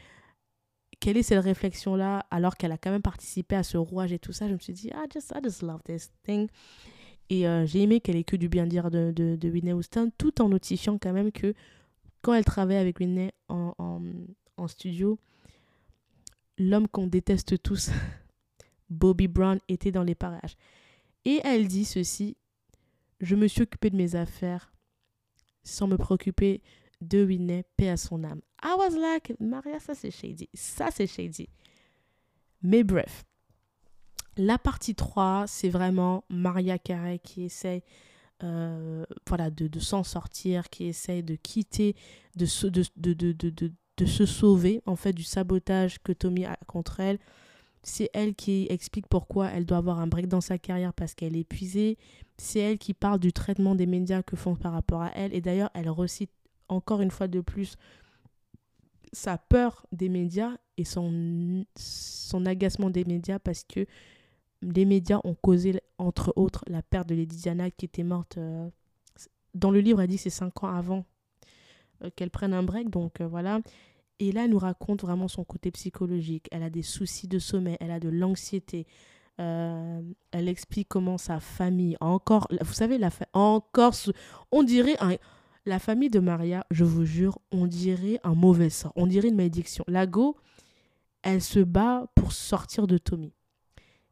Quelle 0.99 1.19
est 1.19 1.23
cette 1.23 1.45
réflexion-là 1.45 2.25
alors 2.31 2.57
qu'elle 2.57 2.73
a 2.73 2.79
quand 2.79 2.91
même 2.91 3.03
participé 3.03 3.55
à 3.55 3.63
ce 3.63 3.77
rouage 3.77 4.15
et 4.15 4.19
tout 4.19 4.33
ça? 4.33 4.49
Je 4.49 4.55
me 4.55 4.59
suis 4.59 4.73
dit, 4.73 4.91
ah, 4.95 5.05
just, 5.13 5.31
I 5.37 5.41
just 5.45 5.61
love 5.61 5.83
this 5.83 6.11
thing. 6.23 6.49
Et 7.29 7.47
euh, 7.47 7.67
j'ai 7.67 7.83
aimé 7.83 8.01
qu'elle 8.01 8.17
ait 8.17 8.25
que 8.25 8.37
du 8.37 8.49
bien 8.49 8.67
dire 8.67 8.91
de, 8.91 9.13
de, 9.13 9.51
Whitney 9.51 9.75
Houston, 9.75 10.11
tout 10.17 10.41
en 10.41 10.49
notifiant 10.49 10.97
quand 10.97 11.13
même 11.13 11.33
que 11.33 11.53
quand 12.23 12.33
elle 12.33 12.47
travaille 12.47 12.79
avec 12.79 12.99
Whitney 12.99 13.31
en, 13.49 13.75
en 14.57 14.69
studio, 14.69 15.19
l'homme 16.57 16.89
qu'on 16.89 17.07
déteste 17.09 17.63
tous, 17.63 17.91
Bobby 18.91 19.29
Brown 19.29 19.59
était 19.69 19.93
dans 19.93 20.03
les 20.03 20.15
parages. 20.15 20.57
Et 21.25 21.41
elle 21.45 21.69
dit 21.69 21.85
ceci 21.85 22.37
Je 23.21 23.37
me 23.37 23.47
suis 23.47 23.63
occupée 23.63 23.91
de 23.91 23.97
mes 23.97 24.15
affaires 24.17 24.73
sans 25.63 25.87
me 25.87 25.97
préoccuper 25.97 26.63
de 27.01 27.25
Whitney, 27.25 27.65
paix 27.77 27.89
à 27.89 27.97
son 27.97 28.25
âme. 28.25 28.41
I 28.63 28.75
was 28.77 28.91
like, 28.91 29.35
Maria, 29.41 29.79
ça 29.79 29.95
c'est 29.95 30.11
shady. 30.11 30.49
Ça 30.55 30.91
c'est 30.91 31.07
shady. 31.07 31.49
Mais 32.63 32.85
bref, 32.85 33.25
la 34.37 34.59
partie 34.59 34.95
3, 34.95 35.45
c'est 35.47 35.69
vraiment 35.69 36.25
Maria 36.29 36.79
Carey 36.79 37.19
qui 37.19 37.45
essaie 37.45 37.83
euh, 38.43 39.05
voilà, 39.27 39.51
de, 39.51 39.67
de 39.67 39.81
s'en 39.81 40.03
sortir, 40.03 40.71
qui 40.71 40.85
essaie 40.85 41.23
de 41.23 41.35
quitter, 41.35 41.95
de, 42.37 42.47
de, 43.97 44.07
se 44.07 44.25
sauver 44.25 44.83
en 44.87 44.97
fait 44.97 45.13
du 45.13 45.23
sabotage 45.23 45.99
que 46.03 46.13
Tommy 46.13 46.47
a 46.47 46.57
contre 46.67 47.01
elle. 47.01 47.19
C'est 47.83 48.11
elle 48.13 48.35
qui 48.35 48.67
explique 48.69 49.07
pourquoi 49.07 49.49
elle 49.49 49.65
doit 49.65 49.79
avoir 49.79 49.99
un 49.99 50.07
break 50.07 50.29
dans 50.29 50.41
sa 50.41 50.59
carrière 50.59 50.93
parce 50.93 51.15
qu'elle 51.15 51.37
est 51.37 51.41
épuisée. 51.41 51.97
C'est 52.37 52.61
elle 52.61 52.79
qui 52.79 52.95
parle 52.95 53.19
du 53.19 53.33
traitement 53.33 53.75
des 53.75 53.87
médias 53.87 54.23
que 54.23 54.37
font 54.37 54.55
par 54.55 54.73
rapport 54.73 55.03
à 55.03 55.11
elle. 55.15 55.35
Et 55.35 55.41
d'ailleurs, 55.41 55.71
elle 55.75 55.89
recite 55.89 56.31
encore 56.69 57.01
une 57.01 57.11
fois 57.11 57.29
de 57.29 57.41
plus 57.41 57.77
sa 59.13 59.39
peur 59.39 59.87
des 59.93 60.09
médias 60.09 60.57
et 60.77 60.85
son, 60.85 61.65
son 61.77 62.47
agacement 62.47 62.91
des 62.91 63.05
médias 63.05 63.39
parce 63.39 63.65
que 63.65 63.87
les 64.63 64.85
médias 64.85 65.21
ont 65.25 65.35
causé, 65.35 65.81
entre 65.99 66.33
autres, 66.37 66.65
la 66.69 66.83
perte 66.83 67.09
de 67.09 67.15
Lady 67.15 67.37
Diana 67.37 67.71
qui 67.71 67.87
était 67.87 68.03
morte. 68.03 68.37
Euh, 68.39 68.69
dans 69.55 69.71
le 69.71 69.81
livre, 69.81 70.01
elle 70.01 70.09
dit 70.09 70.19
c'est 70.19 70.31
cinq 70.31 70.63
ans 70.63 70.69
avant 70.69 71.05
euh, 72.05 72.11
qu'elle 72.15 72.31
prenne 72.31 72.55
un 72.55 72.63
break. 72.63 72.91
Donc 72.91 73.21
euh, 73.21 73.27
voilà. 73.27 73.61
Et 74.21 74.33
là, 74.33 74.45
elle 74.45 74.51
nous 74.51 74.59
raconte 74.59 75.01
vraiment 75.01 75.29
son 75.29 75.45
côté 75.45 75.71
psychologique. 75.71 76.47
Elle 76.53 76.63
a 76.63 76.71
des 76.71 76.83
soucis 76.83 77.27
de 77.27 77.39
sommeil, 77.39 77.77
elle 77.81 77.91
a 77.91 77.99
de 77.99 78.11
l'anxiété. 78.11 78.87
Euh, 79.41 80.03
elle 80.31 80.49
explique 80.49 80.89
comment 80.89 81.17
sa 81.17 81.41
famille, 81.41 81.97
encore, 82.01 82.47
vous 82.61 82.75
savez, 82.75 82.99
la 82.99 83.09
encore, 83.33 83.95
on 84.53 84.63
dirait, 84.63 84.99
la 85.65 85.79
famille 85.79 86.11
de 86.11 86.21
Maria, 86.21 86.67
je 86.71 86.85
vous 86.85 87.07
jure, 87.07 87.39
on 87.51 87.67
dirait 87.67 88.21
un 88.23 88.35
mauvais 88.35 88.69
sort, 88.69 88.93
on 88.97 89.07
dirait 89.07 89.29
une 89.29 89.37
malédiction. 89.37 89.83
Lago, 89.89 90.37
elle 91.23 91.41
se 91.41 91.61
bat 91.61 92.07
pour 92.15 92.33
sortir 92.33 92.87
de 92.87 92.99
Tommy. 92.99 93.33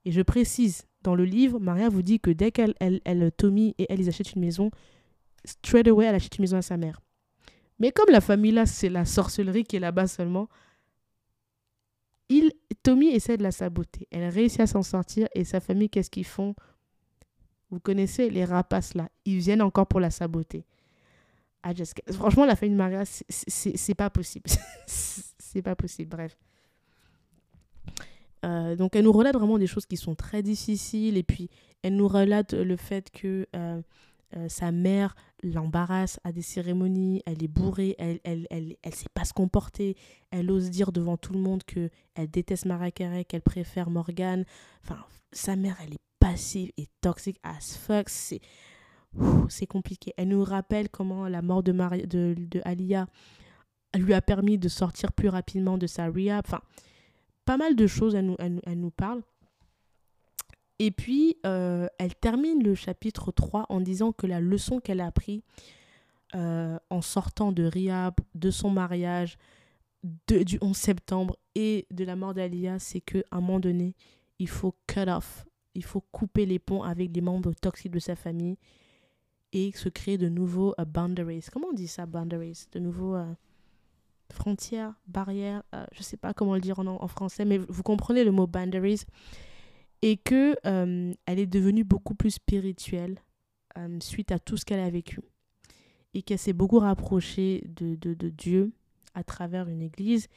Et 0.07 0.13
je 0.13 0.23
précise, 0.23 0.87
dans 1.03 1.15
le 1.15 1.27
livre, 1.27 1.59
Maria 1.59 1.91
vous 1.91 2.03
dit 2.03 2.21
que 2.21 2.31
dès 2.31 2.51
qu'elle, 2.51 2.73
elle, 2.81 3.03
elle, 3.05 3.31
Tommy 3.37 3.75
et 3.77 3.87
elle, 3.91 4.01
ils 4.01 4.09
achètent 4.09 4.33
une 4.33 4.41
maison, 4.41 4.71
straight 5.45 5.89
away, 5.89 6.07
elle 6.07 6.15
achète 6.15 6.39
une 6.39 6.45
maison 6.45 6.57
à 6.57 6.63
sa 6.63 6.79
mère. 6.79 7.03
Mais 7.79 7.93
comme 7.93 8.11
la 8.11 8.21
famille 8.21 8.53
là, 8.53 8.67
c'est 8.67 8.89
la 8.89 9.05
sorcellerie 9.05 9.65
qui 9.65 9.77
est 9.77 9.81
là-bas 9.81 10.07
seulement, 10.07 10.49
il, 12.29 12.53
Tommy 12.83 13.09
essaie 13.09 13.37
de 13.37 13.43
la 13.43 13.53
saboter. 13.53 14.07
Elle 14.11 14.29
réussit 14.29 14.61
à 14.61 14.67
s'en 14.67 14.83
sortir 14.83 15.29
et 15.35 15.45
sa 15.45 15.61
famille, 15.61 15.89
qu'est-ce 15.89 16.11
qu'ils 16.11 16.27
font? 16.27 16.55
Vous 17.71 17.81
connaissez 17.81 18.31
les 18.31 18.45
rapaces 18.45 18.95
là. 18.95 19.09
Ils 19.25 19.39
viennent 19.39 19.63
encore 19.63 19.87
pour 19.87 20.01
la 20.01 20.11
saboter. 20.11 20.65
Ah, 21.63 21.73
Franchement, 22.13 22.47
la 22.47 22.57
famille 22.57 22.75
de 22.75 22.79
Maria, 22.79 23.05
c'est 23.05 23.95
pas 23.95 24.11
possible. 24.11 24.49
c'est 24.87 25.63
pas 25.63 25.75
possible, 25.75 26.09
bref. 26.09 26.39
Euh, 28.45 28.77
donc, 28.77 28.95
elle 28.95 29.05
nous 29.05 29.13
relate 29.13 29.35
vraiment 29.35 29.59
des 29.59 29.67
choses 29.67 29.87
qui 29.87 29.97
sont 29.97 30.15
très 30.15 30.43
difficiles 30.43 31.17
et 31.17 31.23
puis 31.23 31.51
elle 31.83 31.97
nous 31.97 32.09
relate 32.09 32.55
le 32.55 32.77
fait 32.77 33.11
que 33.11 33.47
euh, 33.57 33.83
euh, 34.37 34.49
sa 34.49 34.73
mère 34.73 35.15
l'embarrasse 35.43 36.21
à 36.25 36.33
des 36.33 36.43
cérémonies, 36.43 37.23
elle 37.27 37.43
est 37.43 37.49
bourrée, 37.49 37.95
elle 37.99 38.21
elle, 38.25 38.47
elle, 38.51 38.77
elle 38.83 38.95
sait 38.95 39.09
pas 39.15 39.25
se 39.25 39.33
comporter, 39.33 39.97
elle 40.31 40.51
ose 40.51 40.71
dire 40.71 40.93
devant 40.93 41.17
tout 41.17 41.33
le 41.33 41.41
monde 41.41 41.63
que 41.65 41.91
elle 42.15 42.29
déteste 42.29 42.67
Mariah 42.67 43.25
qu'elle 43.25 43.43
préfère 43.43 43.91
Morgan. 43.91 44.45
Enfin, 44.85 44.99
sa 45.33 45.57
mère, 45.57 45.77
elle 45.83 45.95
est 45.95 46.03
passive 46.21 46.71
et 46.77 46.89
toxique 47.01 47.39
as 47.43 47.77
fuck, 47.77 48.09
c'est 48.09 48.41
c'est 49.49 49.67
compliqué. 49.67 50.13
Elle 50.17 50.29
nous 50.29 50.45
rappelle 50.45 50.89
comment 50.89 51.29
la 51.29 51.43
mort 51.43 51.63
de, 51.63 51.73
Maria, 51.73 52.07
de, 52.07 52.35
de 52.37 52.61
Alia 52.65 53.07
lui 53.97 54.13
a 54.15 54.21
permis 54.21 54.59
de 54.59 54.69
sortir 54.69 55.13
plus 55.13 55.29
rapidement 55.29 55.79
de 55.79 55.87
sa 55.87 56.07
rehab. 56.09 56.45
Enfin, 56.47 56.61
pas 57.45 57.57
mal 57.57 57.75
de 57.77 57.87
choses, 57.87 58.15
elle 58.15 58.27
nous, 58.27 58.37
elle, 58.39 58.61
elle 58.67 58.81
nous 58.81 58.91
parle. 58.91 59.23
Et 60.79 60.91
puis, 60.91 61.37
euh, 61.45 61.89
elle 61.99 62.15
termine 62.15 62.63
le 62.63 62.75
chapitre 62.75 63.33
3 63.33 63.67
en 63.69 63.81
disant 63.81 64.13
que 64.13 64.27
la 64.27 64.41
leçon 64.41 64.81
qu'elle 64.81 65.01
a 65.01 65.07
appris 65.07 65.43
euh, 66.35 66.79
en 66.91 67.01
sortant 67.01 67.53
de 67.53 67.65
Riyab, 67.65 68.15
de 68.35 68.51
son 68.51 68.71
mariage, 68.71 69.39
du 70.29 70.59
11 70.61 70.77
septembre 70.77 71.37
et 71.55 71.87
de 71.91 72.05
la 72.05 72.15
mort 72.15 72.35
d'Alia, 72.35 72.79
c'est 72.79 73.01
qu'à 73.01 73.19
un 73.33 73.41
moment 73.41 73.61
donné, 73.61 73.95
il 74.39 74.49
faut 74.49 74.75
cut 74.87 75.09
off, 75.09 75.47
il 75.75 75.85
faut 75.85 76.01
couper 76.13 76.47
les 76.47 76.59
ponts 76.59 76.83
avec 76.83 77.15
les 77.15 77.21
membres 77.21 77.53
toxiques 77.55 77.93
de 77.93 77.99
sa 77.99 78.15
famille 78.15 78.57
et 79.53 79.73
se 79.73 79.89
créer 79.89 80.19
de 80.19 80.29
nouveaux 80.29 80.75
euh, 80.79 80.85
boundaries. 80.85 81.47
Comment 81.53 81.69
on 81.69 81.73
dit 81.73 81.89
ça, 81.89 82.07
boundaries? 82.07 82.67
De 82.73 82.79
nouveaux 82.79 83.15
euh, 83.15 83.33
frontières, 84.33 84.95
barrières, 85.07 85.63
euh, 85.75 85.85
je 85.93 86.01
ne 86.01 86.05
sais 86.05 86.17
pas 86.17 86.35
comment 86.35 86.55
le 86.55 86.61
dire 86.61 86.79
en, 86.79 87.09
français, 87.09 87.45
mais 87.45 87.59
vous 87.59 87.83
comprenez 87.83 88.25
le 88.25 88.31
mot 88.31 88.47
boundaries. 88.47 89.03
Et 90.03 90.17
que 90.17 90.57
elle 90.65 91.39
est 91.39 91.47
devenue 91.47 91.85
beaucoup 91.85 92.15
plus 92.15 92.33
spirituelle 92.33 93.21
suite 94.01 94.33
à 94.33 94.39
tout 94.39 94.57
ce 94.57 94.65
qu'elle 94.65 94.81
a 94.81 94.91
vécu. 94.91 95.21
Et 96.15 96.23
qu'elle 96.23 96.39
s'est 96.39 96.53
beaucoup 96.53 96.79
rapprochée 96.79 97.65
de, 97.69 97.95
de, 97.97 98.15
de 98.15 98.29
Dieu 98.29 98.73
à 99.15 99.25
travers 99.25 99.69
une 99.69 99.83
église 99.83 100.29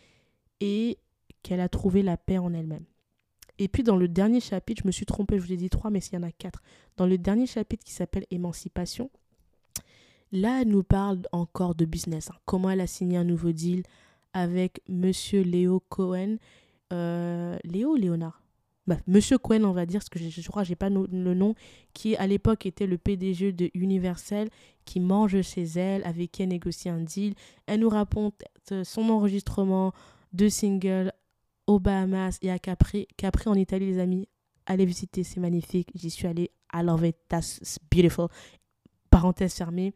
et 0.60 0.98
qu'elle 1.44 1.60
a 1.60 1.70
trouvé 1.70 2.04
la 2.04 2.18
paix 2.18 2.38
en 2.38 2.54
elle-même. 2.54 2.86
Et 3.58 3.68
puis 3.68 3.84
dans 3.84 3.96
le 3.96 4.08
dernier 4.08 4.40
chapitre, 4.40 4.82
je 4.84 4.88
me 4.88 4.92
suis 4.92 5.06
trompée, 5.06 5.38
je 5.38 5.44
vous 5.44 5.54
ai 5.54 5.58
dit 5.58 5.70
trois, 5.70 5.92
mais 5.92 6.02
s'il 6.02 6.16
y 6.16 6.18
en 6.18 6.24
a 6.24 6.32
quatre. 6.32 6.62
Dans 6.98 7.06
le 7.06 7.18
dernier 7.18 7.46
chapitre 7.46 7.84
qui 7.84 7.94
s'appelle 7.94 8.26
Émancipation, 8.32 9.10
là, 10.32 10.62
elle 10.62 10.70
nous 10.70 10.84
parle 10.84 11.22
encore 11.32 11.76
de 11.76 11.86
business. 11.86 12.30
Hein. 12.32 12.38
Comment 12.46 12.72
elle 12.72 12.82
a 12.82 12.88
signé 12.88 13.18
un 13.18 13.24
nouveau 13.24 13.52
deal 13.52 13.84
avec 14.34 14.82
Monsieur 14.88 15.42
Léo 15.42 15.80
Cohen. 15.90 16.38
Euh, 16.92 17.58
Léo 17.64 17.96
Léonard? 17.96 18.41
Bah, 18.92 19.00
Monsieur 19.08 19.38
Cohen, 19.38 19.64
on 19.64 19.72
va 19.72 19.86
dire, 19.86 20.02
parce 20.02 20.10
que 20.10 20.20
je, 20.20 20.48
crois 20.50 20.64
que 20.64 20.68
je 20.68 20.72
n'ai 20.74 20.76
pas 20.76 20.90
le 20.90 21.34
nom, 21.34 21.56
qui 21.94 22.18
à 22.18 22.28
l'époque 22.28 22.66
était 22.66 22.88
le 22.88 22.98
PDG 22.98 23.54
de 23.54 23.70
Universal, 23.74 24.50
qui 24.84 25.00
mange 25.00 25.42
chez 25.42 25.64
elle, 25.64 26.04
avec 26.04 26.32
qui 26.34 26.44
elle 26.44 26.50
négocie 26.50 26.90
un 26.90 27.00
deal. 27.00 27.34
Elle 27.68 27.80
nous 27.80 27.90
raconte 27.90 28.44
son 28.84 29.10
enregistrement 29.10 29.94
de 30.34 30.50
single 30.50 31.14
aux 31.68 31.80
Bahamas 31.80 32.38
et 32.42 32.52
à 32.52 32.60
Capri. 32.60 33.08
Capri 33.16 33.50
en 33.50 33.56
Italie, 33.56 33.86
les 33.86 34.00
amis. 34.00 34.28
Allez 34.66 34.86
visiter, 34.86 35.24
c'est 35.24 35.40
magnifique. 35.40 35.90
J'y 35.96 36.10
suis 36.10 36.28
allée. 36.28 36.52
I 36.74 36.84
love 36.84 37.06
it. 37.06 37.16
That's 37.30 37.80
beautiful. 37.90 38.28
Parenthèse 39.10 39.54
fermée. 39.54 39.94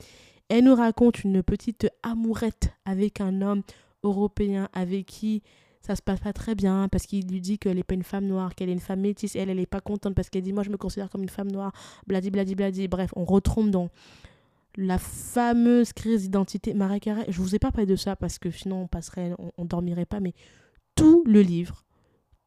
Elle 0.47 0.63
nous 0.63 0.75
raconte 0.75 1.23
une 1.25 1.43
petite 1.43 1.89
amourette 2.01 2.71
avec 2.85 3.19
un 3.19 3.41
homme 3.41 3.63
européen 4.03 4.69
avec 4.71 5.07
qui 5.07 5.43
ça 5.85 5.95
se 5.95 6.01
passe 6.01 6.19
pas 6.19 6.33
très 6.33 6.55
bien 6.55 6.87
parce 6.89 7.05
qu'il 7.05 7.27
lui 7.27 7.41
dit 7.41 7.59
qu'elle 7.59 7.77
n'est 7.77 7.83
pas 7.83 7.93
une 7.93 8.03
femme 8.03 8.25
noire, 8.25 8.55
qu'elle 8.55 8.69
est 8.69 8.73
une 8.73 8.79
femme 8.79 9.01
métisse 9.01 9.35
elle, 9.35 9.49
elle 9.49 9.57
n'est 9.57 9.65
pas 9.65 9.81
contente 9.81 10.15
parce 10.15 10.29
qu'elle 10.29 10.41
dit 10.41 10.53
Moi, 10.53 10.63
je 10.63 10.69
me 10.69 10.77
considère 10.77 11.09
comme 11.09 11.21
une 11.21 11.29
femme 11.29 11.51
noire, 11.51 11.71
bladi, 12.07 12.31
bladi, 12.31 12.55
bladi. 12.55 12.87
Bref, 12.87 13.11
on 13.15 13.23
retombe 13.23 13.69
dans 13.69 13.89
la 14.77 14.97
fameuse 14.97 15.93
crise 15.93 16.23
d'identité. 16.23 16.73
Marie 16.73 16.99
Carré, 16.99 17.25
je 17.27 17.39
vous 17.39 17.55
ai 17.55 17.59
pas 17.59 17.71
parlé 17.71 17.85
de 17.85 17.95
ça 17.95 18.15
parce 18.15 18.39
que 18.39 18.49
sinon 18.49 18.83
on 18.83 18.87
passerait, 18.87 19.33
on 19.57 19.65
dormirait 19.65 20.05
pas, 20.05 20.19
mais 20.19 20.33
tout 20.95 21.23
le 21.27 21.41
livre, 21.41 21.85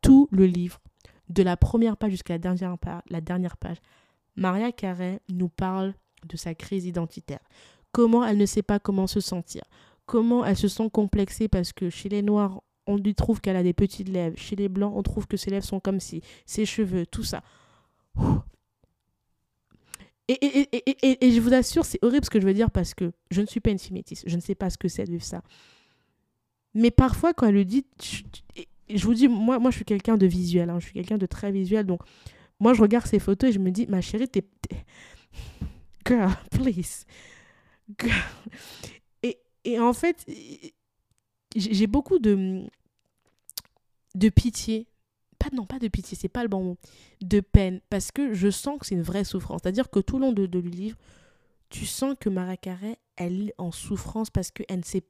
tout 0.02 0.28
le 0.32 0.46
livre, 0.46 0.80
de 1.28 1.42
la 1.42 1.56
première 1.56 1.96
page 1.96 2.10
jusqu'à 2.10 2.34
la 2.34 2.38
dernière, 2.38 2.76
page, 2.78 3.02
la 3.08 3.20
dernière 3.20 3.56
page, 3.56 3.76
Maria 4.36 4.72
Carré 4.72 5.20
nous 5.28 5.48
parle 5.48 5.94
de 6.28 6.36
sa 6.36 6.54
crise 6.54 6.86
identitaire. 6.86 7.40
Comment 7.92 8.24
elle 8.24 8.36
ne 8.36 8.46
sait 8.46 8.62
pas 8.62 8.78
comment 8.78 9.06
se 9.06 9.20
sentir. 9.20 9.62
Comment 10.06 10.44
elle 10.44 10.56
se 10.56 10.68
sent 10.68 10.90
complexée 10.90 11.48
parce 11.48 11.72
que 11.72 11.90
chez 11.90 12.08
les 12.08 12.22
Noirs, 12.22 12.62
on 12.88 12.96
lui 12.96 13.14
trouve 13.14 13.40
qu'elle 13.40 13.56
a 13.56 13.62
des 13.62 13.74
petites 13.74 14.08
lèvres. 14.08 14.36
Chez 14.36 14.56
les 14.56 14.68
Blancs, 14.68 14.92
on 14.96 15.02
trouve 15.02 15.26
que 15.26 15.36
ses 15.36 15.50
lèvres 15.50 15.64
sont 15.64 15.78
comme 15.78 16.00
si, 16.00 16.22
ses 16.46 16.66
cheveux, 16.66 17.06
tout 17.06 17.22
ça. 17.22 17.42
Et, 20.26 20.32
et, 20.32 20.68
et, 20.76 21.26
et, 21.26 21.32
je 21.32 21.40
vous 21.40 21.54
assure, 21.54 21.84
c'est 21.84 21.98
horrible 22.02 22.24
ce 22.24 22.30
que 22.30 22.40
je 22.40 22.46
veux 22.46 22.54
dire 22.54 22.70
parce 22.70 22.92
que 22.92 23.12
je 23.30 23.40
ne 23.40 23.46
suis 23.46 23.60
pas 23.60 23.70
une 23.70 23.78
fille. 23.78 24.02
Je 24.26 24.36
ne 24.36 24.40
sais 24.40 24.54
pas 24.54 24.68
ce 24.68 24.76
que 24.76 24.88
c'est 24.88 25.04
de 25.04 25.10
vivre 25.10 25.24
ça. 25.24 25.42
Mais 26.74 26.90
parfois, 26.90 27.32
quand 27.32 27.46
elle 27.46 27.54
le 27.54 27.64
dit, 27.64 27.86
je, 28.90 29.04
vous 29.04 29.14
dis, 29.14 29.28
moi, 29.28 29.58
moi 29.58 29.70
je 29.70 29.76
suis 29.76 29.84
quelqu'un 29.84 30.16
de 30.16 30.26
visuel, 30.26 30.68
hein, 30.68 30.80
je 30.80 30.86
suis 30.86 30.94
quelqu'un 30.94 31.18
de 31.18 31.26
très 31.26 31.52
visuel. 31.52 31.86
Donc, 31.86 32.02
moi, 32.60 32.74
je 32.74 32.82
regarde 32.82 33.06
ces 33.06 33.18
photos 33.18 33.50
et 33.50 33.52
je 33.52 33.58
me 33.58 33.70
dis, 33.70 33.86
ma 33.86 34.00
chérie, 34.00 34.28
t'es. 34.28 34.44
Girl, 36.06 36.32
please. 36.50 37.04
Girl. 37.98 38.12
Et 39.68 39.78
en 39.78 39.92
fait, 39.92 40.24
j'ai 41.56 41.86
beaucoup 41.86 42.18
de, 42.18 42.64
de 44.14 44.28
pitié. 44.28 44.86
Pas, 45.38 45.48
non, 45.52 45.66
pas 45.66 45.78
de 45.78 45.88
pitié, 45.88 46.16
c'est 46.20 46.28
pas 46.28 46.42
le 46.42 46.48
bon 46.48 46.62
mot. 46.62 46.76
De 47.20 47.40
peine. 47.40 47.80
Parce 47.90 48.10
que 48.10 48.34
je 48.34 48.50
sens 48.50 48.78
que 48.78 48.86
c'est 48.86 48.94
une 48.94 49.02
vraie 49.02 49.24
souffrance. 49.24 49.60
C'est-à-dire 49.62 49.90
que 49.90 50.00
tout 50.00 50.18
le 50.18 50.26
long 50.26 50.32
de, 50.32 50.46
de 50.46 50.58
livre, 50.58 50.98
tu 51.70 51.86
sens 51.86 52.16
que 52.18 52.28
Mara 52.28 52.54
elle 53.16 53.48
est 53.48 53.54
en 53.58 53.70
souffrance 53.70 54.30
parce 54.30 54.50
qu'elle 54.50 54.78
ne 54.78 54.84
sait. 54.84 55.04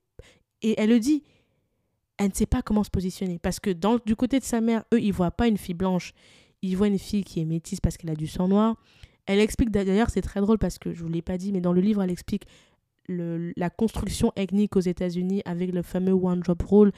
Et 0.62 0.74
elle 0.78 0.90
le 0.90 1.00
dit 1.00 1.22
elle 2.18 2.30
ne 2.30 2.34
sait 2.34 2.46
pas 2.46 2.62
comment 2.62 2.84
se 2.84 2.90
positionner. 2.90 3.38
Parce 3.38 3.60
que 3.60 3.70
du 4.04 4.16
côté 4.16 4.40
de 4.40 4.44
sa 4.44 4.60
mère, 4.60 4.84
eux, 4.92 5.00
ils 5.00 5.12
voient 5.12 5.30
pas 5.30 5.46
une 5.46 5.56
fille 5.56 5.74
blanche. 5.74 6.12
Ils 6.62 6.76
voient 6.76 6.88
une 6.88 6.98
fille 6.98 7.22
qui 7.22 7.40
est 7.40 7.44
métisse 7.44 7.80
parce 7.80 7.96
qu'elle 7.96 8.10
a 8.10 8.16
du 8.16 8.26
sang 8.26 8.48
noir. 8.48 8.76
Elle 9.26 9.38
explique, 9.38 9.70
d'ailleurs, 9.70 10.10
c'est 10.10 10.22
très 10.22 10.40
drôle 10.40 10.58
parce 10.58 10.78
que 10.78 10.92
je 10.92 10.98
ne 10.98 11.06
vous 11.06 11.12
l'ai 11.12 11.22
pas 11.22 11.38
dit, 11.38 11.52
mais 11.52 11.60
dans 11.60 11.72
le 11.72 11.80
livre, 11.80 12.02
elle 12.02 12.10
explique 12.10 12.44
la 13.08 13.70
construction 13.70 14.32
ethnique 14.36 14.76
aux 14.76 14.80
États-Unis 14.80 15.42
avec 15.44 15.72
le 15.72 15.82
fameux 15.82 16.12
One 16.12 16.40
Drop 16.40 16.62
Rule, 16.62 16.92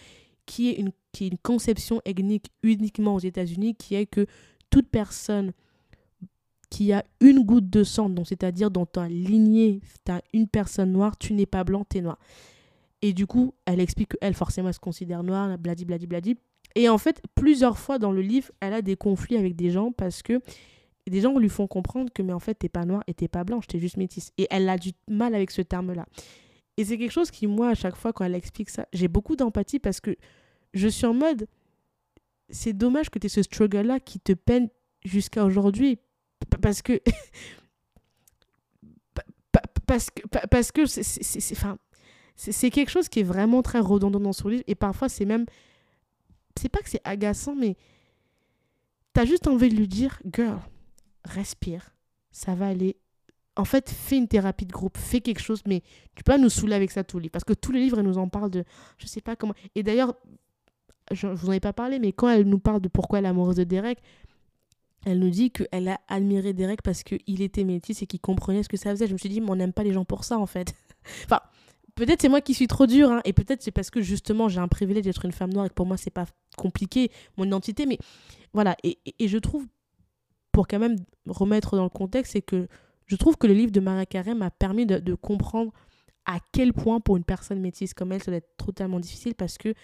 qui 0.46 0.70
est 0.70 0.74
une, 0.74 0.90
qui 1.12 1.24
est 1.24 1.28
une 1.28 1.38
conception 1.38 2.00
ethnique 2.04 2.50
uniquement 2.62 3.14
aux 3.14 3.20
États-Unis, 3.20 3.74
qui 3.74 3.94
est 3.94 4.06
que 4.06 4.26
toute 4.70 4.88
personne 4.88 5.52
qui 6.70 6.92
a 6.92 7.04
une 7.20 7.40
goutte 7.44 7.68
de 7.68 7.82
sang, 7.82 8.12
c'est-à-dire 8.24 8.70
dans 8.70 8.86
ta 8.86 9.08
lignée, 9.08 9.80
tu 10.06 10.12
as 10.12 10.22
une 10.32 10.46
personne 10.46 10.92
noire, 10.92 11.18
tu 11.18 11.34
n'es 11.34 11.46
pas 11.46 11.64
blanc, 11.64 11.84
tu 11.88 11.98
es 11.98 12.00
noir. 12.00 12.18
Et 13.02 13.12
du 13.12 13.26
coup, 13.26 13.54
elle 13.66 13.80
explique 13.80 14.16
qu'elle, 14.16 14.34
forcément, 14.34 14.68
elle 14.68 14.74
se 14.74 14.80
considère 14.80 15.22
noire, 15.22 15.58
bladi, 15.58 15.84
bladi, 15.84 16.06
bladi. 16.06 16.36
Et 16.76 16.88
en 16.88 16.98
fait, 16.98 17.20
plusieurs 17.34 17.78
fois 17.78 17.98
dans 17.98 18.12
le 18.12 18.22
livre, 18.22 18.52
elle 18.60 18.74
a 18.74 18.82
des 18.82 18.96
conflits 18.96 19.36
avec 19.36 19.56
des 19.56 19.70
gens 19.70 19.90
parce 19.90 20.22
que 20.22 20.40
des 21.10 21.20
gens 21.20 21.36
lui 21.38 21.48
font 21.48 21.66
comprendre 21.66 22.10
que, 22.12 22.22
mais 22.22 22.32
en 22.32 22.38
fait, 22.38 22.54
t'es 22.54 22.68
pas 22.68 22.84
noire 22.84 23.02
et 23.06 23.14
t'es 23.14 23.28
pas 23.28 23.44
blanche, 23.44 23.66
t'es 23.66 23.80
juste 23.80 23.96
métisse. 23.96 24.32
Et 24.38 24.46
elle 24.50 24.68
a 24.68 24.78
du 24.78 24.92
mal 25.08 25.34
avec 25.34 25.50
ce 25.50 25.60
terme-là. 25.60 26.06
Et 26.76 26.84
c'est 26.84 26.96
quelque 26.96 27.10
chose 27.10 27.30
qui, 27.30 27.46
moi, 27.46 27.70
à 27.70 27.74
chaque 27.74 27.96
fois, 27.96 28.12
quand 28.12 28.24
elle 28.24 28.34
explique 28.34 28.70
ça, 28.70 28.86
j'ai 28.92 29.08
beaucoup 29.08 29.36
d'empathie 29.36 29.80
parce 29.80 30.00
que 30.00 30.16
je 30.72 30.88
suis 30.88 31.06
en 31.06 31.14
mode, 31.14 31.46
c'est 32.48 32.72
dommage 32.72 33.10
que 33.10 33.18
tu 33.18 33.26
aies 33.26 33.30
ce 33.30 33.42
struggle-là 33.42 34.00
qui 34.00 34.20
te 34.20 34.32
peine 34.32 34.68
jusqu'à 35.04 35.44
aujourd'hui. 35.44 35.98
Parce 36.62 36.80
que. 36.80 37.00
parce 39.86 40.10
que. 40.10 40.46
Parce 40.46 40.72
que 40.72 40.86
c'est. 40.86 41.52
Enfin 41.52 41.76
c'est 42.36 42.70
quelque 42.70 42.88
chose 42.88 43.10
qui 43.10 43.20
est 43.20 43.24
vraiment 43.24 43.60
très 43.60 43.80
redondant 43.80 44.20
dans 44.20 44.32
son 44.32 44.48
livre. 44.48 44.64
Et 44.66 44.74
parfois, 44.74 45.10
c'est 45.10 45.26
même. 45.26 45.44
C'est 46.58 46.70
pas 46.70 46.78
que 46.78 46.88
c'est 46.88 47.02
agaçant, 47.04 47.54
mais. 47.54 47.76
T'as 49.12 49.26
juste 49.26 49.48
envie 49.48 49.68
de 49.68 49.74
lui 49.74 49.88
dire, 49.88 50.22
girl, 50.32 50.60
respire. 51.24 51.94
Ça 52.30 52.54
va 52.54 52.68
aller. 52.68 52.96
En 53.56 53.64
fait, 53.64 53.90
fais 53.90 54.16
une 54.16 54.28
thérapie 54.28 54.66
de 54.66 54.72
groupe, 54.72 54.96
fais 54.96 55.20
quelque 55.20 55.40
chose, 55.40 55.62
mais 55.66 55.80
tu 56.14 56.22
peux 56.22 56.32
pas 56.32 56.38
nous 56.38 56.48
saouler 56.48 56.74
avec 56.74 56.90
ça 56.90 57.04
tous 57.04 57.18
les. 57.18 57.28
Parce 57.28 57.44
que 57.44 57.52
tous 57.52 57.72
les 57.72 57.80
livres, 57.80 57.98
elle 57.98 58.06
nous 58.06 58.18
en 58.18 58.28
parlent 58.28 58.50
de. 58.50 58.64
Je 58.98 59.06
sais 59.06 59.20
pas 59.20 59.36
comment. 59.36 59.54
Et 59.74 59.82
d'ailleurs, 59.82 60.14
je, 61.10 61.26
ne 61.26 61.34
vous 61.34 61.48
en 61.48 61.52
ai 61.52 61.60
pas 61.60 61.72
parlé, 61.72 61.98
mais 61.98 62.12
quand 62.12 62.28
elle 62.28 62.48
nous 62.48 62.58
parle 62.58 62.80
de 62.80 62.88
pourquoi 62.88 63.18
elle 63.18 63.24
est 63.24 63.28
amoureuse 63.28 63.56
de 63.56 63.64
Derek, 63.64 63.98
elle 65.04 65.18
nous 65.18 65.30
dit 65.30 65.50
qu'elle 65.50 65.88
a 65.88 66.00
admiré 66.08 66.52
Derek 66.52 66.82
parce 66.82 67.02
qu'il 67.02 67.42
était 67.42 67.64
métis 67.64 68.02
et 68.02 68.06
qu'il 68.06 68.20
comprenait 68.20 68.62
ce 68.62 68.68
que 68.68 68.76
ça 68.76 68.90
faisait. 68.90 69.06
Je 69.06 69.12
me 69.12 69.18
suis 69.18 69.28
dit, 69.28 69.40
mais 69.40 69.50
on 69.50 69.56
n'aime 69.56 69.72
pas 69.72 69.82
les 69.82 69.92
gens 69.92 70.04
pour 70.04 70.24
ça, 70.24 70.38
en 70.38 70.46
fait. 70.46 70.74
enfin, 71.24 71.40
peut-être 71.94 72.22
c'est 72.22 72.28
moi 72.28 72.40
qui 72.40 72.54
suis 72.54 72.66
trop 72.66 72.86
dure, 72.86 73.10
hein, 73.10 73.20
et 73.24 73.32
peut-être 73.32 73.62
c'est 73.62 73.70
parce 73.70 73.90
que 73.90 74.00
justement 74.00 74.48
j'ai 74.48 74.60
un 74.60 74.68
privilège 74.68 75.04
d'être 75.04 75.24
une 75.24 75.32
femme 75.32 75.52
noire 75.52 75.66
et 75.66 75.68
que 75.68 75.74
pour 75.74 75.86
moi 75.86 75.96
c'est 75.96 76.10
pas 76.10 76.26
compliqué 76.56 77.10
mon 77.36 77.44
identité, 77.44 77.86
mais 77.86 77.98
voilà. 78.52 78.76
Et, 78.82 78.98
je 79.20 79.38
trouve, 79.38 79.66
pour 80.52 80.66
quand 80.68 80.78
même 80.78 80.96
remettre 81.26 81.76
dans 81.76 81.84
le 81.84 81.90
contexte, 81.90 82.32
c'est 82.32 82.42
que 82.42 82.68
je 83.06 83.16
trouve 83.16 83.36
que 83.36 83.46
le 83.46 83.54
livre 83.54 83.72
de 83.72 83.80
Maria 83.80 84.06
Carré 84.06 84.34
m'a 84.34 84.50
permis 84.50 84.86
de, 84.86 84.98
de, 84.98 85.14
comprendre 85.14 85.72
à 86.26 86.38
quel 86.52 86.72
point 86.72 87.00
pour 87.00 87.16
une 87.16 87.24
personne 87.24 87.60
métisse 87.60 87.94
comme 87.94 88.12
elle, 88.12 88.22
ça 88.22 88.30
doit 88.30 88.38
être 88.38 88.56
totalement 88.56 89.00
difficile 89.00 89.34
parce 89.34 89.58
que 89.58 89.74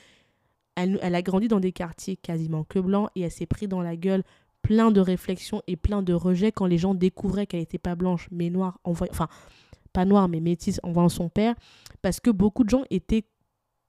elle, 0.77 0.99
elle 1.03 1.14
a 1.14 1.23
grandi 1.23 1.49
dans 1.49 1.61
des 1.61 1.73
quartiers 1.73 2.17
quasiment 2.17 2.64
que 2.64 2.79
blancs 2.79 3.11
et 3.17 3.23
elle 3.23 3.31
s'est 3.31 3.47
pris 3.47 3.67
dans 3.67 3.81
la 3.81 3.97
gueule 3.97 4.23
plein 4.62 4.91
de 4.91 5.01
réflexions 5.01 5.62
et 5.67 5.77
plein 5.77 6.03
de 6.03 6.12
rejets 6.12 6.53
quand 6.53 6.67
les 6.67 6.79
gens 6.79 6.95
découvraient 6.95 7.47
qu'elle 7.47 7.61
n'était 7.61 7.79
pas 7.79 7.95
blanche 7.95 8.29
mais 8.31 8.51
noire. 8.51 8.79
Enfin, 8.85 9.29
pas 9.93 10.05
noire 10.05 10.29
mais 10.29 10.41
métisse 10.41 10.81
en 10.83 10.93
voyant 10.93 11.09
son 11.09 11.29
père, 11.29 11.55
parce 12.03 12.21
que 12.21 12.31
beaucoup 12.31 12.64
de 12.64 12.71
gens 12.71 12.85
étaient 12.91 13.25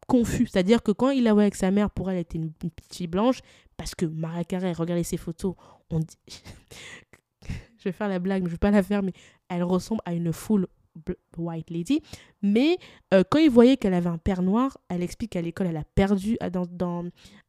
confus. 0.07 0.47
C'est-à-dire 0.47 0.81
que 0.81 0.91
quand 0.91 1.09
il 1.09 1.23
la 1.23 1.33
voit 1.33 1.43
avec 1.43 1.55
sa 1.55 1.71
mère, 1.71 1.91
pour 1.91 2.09
elle, 2.09 2.17
elle 2.17 2.21
était 2.21 2.37
une, 2.37 2.51
petite 2.51 3.09
blanche, 3.09 3.39
parce 3.75 3.93
que 3.93 4.05
Maria 4.05 4.43
Carré, 4.43 4.73
regardez 4.73 5.03
ses 5.03 5.17
photos, 5.17 5.55
on 5.89 5.99
dit... 5.99 6.17
je 7.77 7.83
vais 7.83 7.91
faire 7.91 8.07
la 8.07 8.19
blague, 8.19 8.41
mais 8.41 8.49
je 8.49 8.53
vais 8.53 8.57
pas 8.57 8.71
la 8.71 8.83
faire, 8.83 9.03
mais 9.03 9.13
elle 9.49 9.63
ressemble 9.63 10.01
à 10.05 10.13
une 10.13 10.33
full 10.33 10.67
white 11.37 11.69
lady. 11.69 12.01
Mais 12.41 12.77
euh, 13.13 13.23
quand 13.29 13.39
il 13.39 13.49
voyait 13.49 13.77
qu'elle 13.77 13.93
avait 13.93 14.09
un 14.09 14.17
père 14.17 14.41
noir, 14.41 14.77
elle 14.89 15.03
explique 15.03 15.31
qu'à 15.31 15.41
l'école, 15.41 15.67
elle 15.67 15.77
a 15.77 15.83
perdu, 15.83 16.37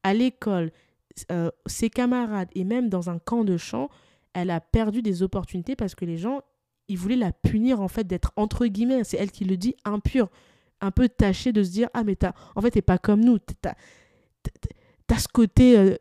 à 0.03 0.15
l'école, 0.15 0.71
euh, 1.33 1.51
ses 1.67 1.91
camarades 1.91 2.51
et 2.55 2.65
même 2.65 2.89
dans 2.89 3.11
un 3.11 3.19
camp 3.19 3.45
de 3.45 3.57
chant, 3.57 3.89
elle 4.35 4.51
a 4.51 4.61
perdu 4.61 5.03
des 5.03 5.23
opportunités 5.23 5.75
parce 5.75 5.95
que 5.95 6.05
les 6.05 6.17
gens 6.17 6.43
il 6.89 6.97
voulait 6.97 7.17
la 7.17 7.33
punir 7.33 7.81
en 7.81 7.89
fait 7.89 8.07
d'être 8.07 8.33
entre 8.37 8.67
guillemets, 8.67 9.05
c'est 9.05 9.19
elle 9.19 9.31
qui 9.31 9.45
le 9.45 9.57
dit, 9.57 9.75
impure, 9.85 10.31
un 10.81 10.91
peu 10.91 11.09
tachée 11.09 11.53
de 11.53 11.63
se 11.63 11.71
dire 11.71 11.89
ah 11.95 12.05
mais 12.05 12.17
t'as, 12.17 12.33
en 12.55 12.61
fait 12.61 12.71
t'es 12.71 12.83
pas 12.83 12.99
comme 12.99 13.25
nous, 13.25 13.39
t'as, 13.39 13.75
as 15.11 15.19
ce 15.19 15.29
côté 15.29 15.79
euh, 15.79 15.97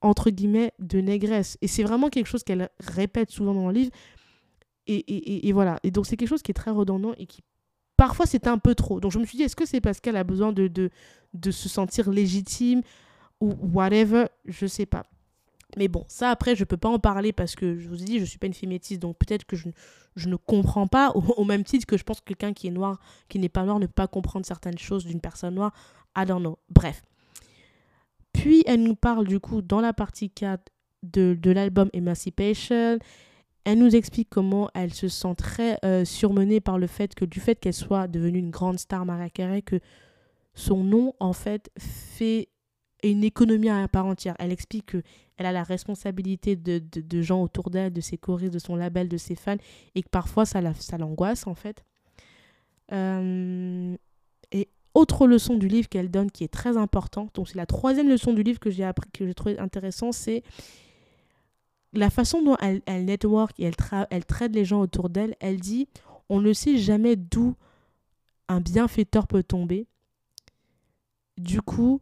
entre 0.00 0.30
guillemets 0.30 0.72
de 0.78 1.00
négresse 1.00 1.58
et 1.62 1.68
c'est 1.68 1.82
vraiment 1.82 2.08
quelque 2.08 2.26
chose 2.26 2.42
qu'elle 2.44 2.68
répète 2.80 3.30
souvent 3.30 3.54
dans 3.54 3.68
le 3.68 3.74
livre 3.74 3.90
Et, 4.88 4.96
et, 4.96 5.48
et, 5.48 5.52
voilà. 5.52 5.78
Et 5.84 5.92
donc, 5.92 6.06
c'est 6.06 6.16
quelque 6.16 6.28
chose 6.28 6.42
qui 6.42 6.50
est 6.50 6.54
très 6.54 6.72
redondant 6.72 7.14
et 7.16 7.26
qui, 7.26 7.40
parfois, 7.96 8.26
c'était 8.26 8.48
un 8.50 8.58
peu 8.58 8.74
trop. 8.74 8.98
Donc, 8.98 9.12
je 9.12 9.20
me 9.20 9.24
suis 9.24 9.36
dit, 9.38 9.44
est-ce 9.44 9.54
que 9.54 9.64
c'est 9.64 9.80
parce 9.80 10.00
qu'elle 10.00 10.16
a 10.16 10.24
besoin 10.24 10.52
de, 10.52 10.66
de, 10.66 10.90
de 11.34 11.50
se 11.52 11.68
sentir 11.68 12.10
légitime 12.10 12.82
ou 13.40 13.54
whatever? 13.72 14.26
Je 14.44 14.66
sais 14.66 14.86
pas. 14.86 15.04
Mais 15.76 15.88
bon, 15.88 16.04
ça 16.08 16.30
après, 16.30 16.54
je 16.54 16.64
peux 16.64 16.76
pas 16.76 16.88
en 16.88 16.98
parler 16.98 17.32
parce 17.32 17.54
que 17.54 17.78
je 17.78 17.88
vous 17.88 18.02
ai 18.02 18.04
dit, 18.04 18.18
je 18.18 18.24
suis 18.24 18.38
pas 18.38 18.46
une 18.46 18.54
fille 18.54 18.68
métisse, 18.68 18.98
donc 18.98 19.16
peut-être 19.18 19.44
que 19.44 19.56
je, 19.56 19.68
je, 20.16 20.28
ne 20.28 20.36
comprends 20.36 20.86
pas, 20.86 21.10
au, 21.14 21.44
même 21.44 21.64
titre 21.64 21.86
que 21.86 21.96
je 21.96 22.04
pense 22.04 22.20
que 22.20 22.26
quelqu'un 22.26 22.52
qui 22.52 22.66
est 22.66 22.70
noir, 22.70 23.00
qui 23.28 23.38
n'est 23.38 23.48
pas 23.48 23.64
noir, 23.64 23.78
ne 23.78 23.86
peut 23.86 23.92
pas 23.92 24.08
comprendre 24.08 24.46
certaines 24.46 24.78
choses 24.78 25.04
d'une 25.04 25.20
personne 25.20 25.54
noire. 25.54 25.72
I 26.16 26.26
don't 26.26 26.40
know. 26.40 26.58
Bref. 26.68 27.02
Puis 28.32 28.62
elle 28.66 28.82
nous 28.82 28.96
parle 28.96 29.26
du 29.26 29.40
coup 29.40 29.62
dans 29.62 29.80
la 29.80 29.92
partie 29.92 30.30
4 30.30 30.70
de, 31.02 31.36
de 31.40 31.50
l'album 31.50 31.88
Emancipation. 31.92 32.98
Elle 33.64 33.78
nous 33.78 33.94
explique 33.94 34.28
comment 34.28 34.70
elle 34.74 34.92
se 34.92 35.08
sent 35.08 35.34
très 35.36 35.78
euh, 35.84 36.04
surmenée 36.04 36.60
par 36.60 36.78
le 36.78 36.86
fait 36.86 37.14
que 37.14 37.24
du 37.24 37.40
fait 37.40 37.54
qu'elle 37.54 37.74
soit 37.74 38.08
devenue 38.08 38.38
une 38.38 38.50
grande 38.50 38.78
star 38.78 39.06
Mariah 39.06 39.30
Carey, 39.30 39.62
que 39.62 39.78
son 40.54 40.82
nom 40.82 41.14
en 41.20 41.32
fait 41.32 41.70
fait 41.78 42.48
une 43.10 43.24
économie 43.24 43.68
à 43.68 43.86
part 43.88 44.06
entière. 44.06 44.36
Elle 44.38 44.52
explique 44.52 44.86
qu'elle 44.86 45.46
a 45.46 45.52
la 45.52 45.62
responsabilité 45.62 46.56
de, 46.56 46.80
de, 46.80 47.22
gens 47.22 47.42
autour 47.42 47.70
d'elle, 47.70 47.92
de 47.92 48.00
ses 48.00 48.16
choristes, 48.16 48.54
de 48.54 48.58
son 48.58 48.76
label, 48.76 49.08
de 49.08 49.16
ses 49.16 49.34
fans, 49.34 49.56
et 49.94 50.02
que 50.02 50.08
parfois 50.08 50.46
ça, 50.46 50.60
la, 50.60 50.74
ça 50.74 50.98
l'angoisse 50.98 51.46
en 51.46 51.54
fait. 51.54 51.84
Euh, 52.92 53.96
et 54.52 54.68
autre 54.94 55.26
leçon 55.26 55.56
du 55.56 55.68
livre 55.68 55.88
qu'elle 55.88 56.10
donne 56.10 56.30
qui 56.30 56.44
est 56.44 56.52
très 56.52 56.76
importante, 56.76 57.34
donc 57.34 57.48
c'est 57.48 57.56
la 57.56 57.66
troisième 57.66 58.08
leçon 58.08 58.32
du 58.32 58.42
livre 58.42 58.60
que 58.60 58.70
j'ai 58.70 58.88
que 59.12 59.26
j'ai 59.26 59.34
trouvé 59.34 59.58
intéressant, 59.58 60.12
c'est 60.12 60.42
la 61.94 62.10
façon 62.10 62.42
dont 62.42 62.56
elle, 62.60 62.82
elle 62.86 63.04
network 63.04 63.58
et 63.58 63.64
elle, 63.64 63.74
elle 64.10 64.24
traite 64.24 64.54
les 64.54 64.64
gens 64.64 64.80
autour 64.80 65.10
d'elle. 65.10 65.34
Elle 65.40 65.60
dit 65.60 65.88
on 66.28 66.40
ne 66.40 66.52
sait 66.52 66.78
jamais 66.78 67.16
d'où 67.16 67.54
un 68.48 68.60
bienfaiteur 68.60 69.26
peut 69.26 69.42
tomber. 69.42 69.86
Du 71.38 71.60
coup, 71.60 72.00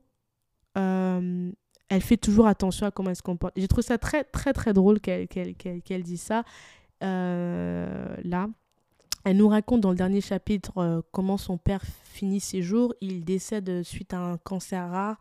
euh, 0.79 1.51
elle 1.89 2.03
fait 2.03 2.16
toujours 2.16 2.47
attention 2.47 2.87
à 2.87 2.91
comment 2.91 3.11
elle 3.11 3.16
se 3.16 3.23
comporte. 3.23 3.55
J'ai 3.57 3.68
trouvé 3.68 3.83
ça 3.83 3.99
très, 3.99 4.25
très, 4.25 4.53
très 4.53 4.73
drôle 4.73 5.01
qu'elle 5.01 5.27
qu'elle 5.29 6.03
dise 6.03 6.23
ça. 6.23 6.45
Euh, 7.03 8.16
là, 8.23 8.49
elle 9.25 9.37
nous 9.37 9.49
raconte 9.49 9.81
dans 9.81 9.91
le 9.91 9.97
dernier 9.97 10.21
chapitre 10.21 10.79
euh, 10.79 11.03
comment 11.11 11.37
son 11.37 11.59
père 11.59 11.83
finit 12.05 12.41
ses 12.41 12.62
jours. 12.62 12.95
Il 13.01 13.25
décède 13.25 13.83
suite 13.83 14.14
à 14.14 14.21
un 14.21 14.37
cancer 14.39 14.89
rare. 14.89 15.18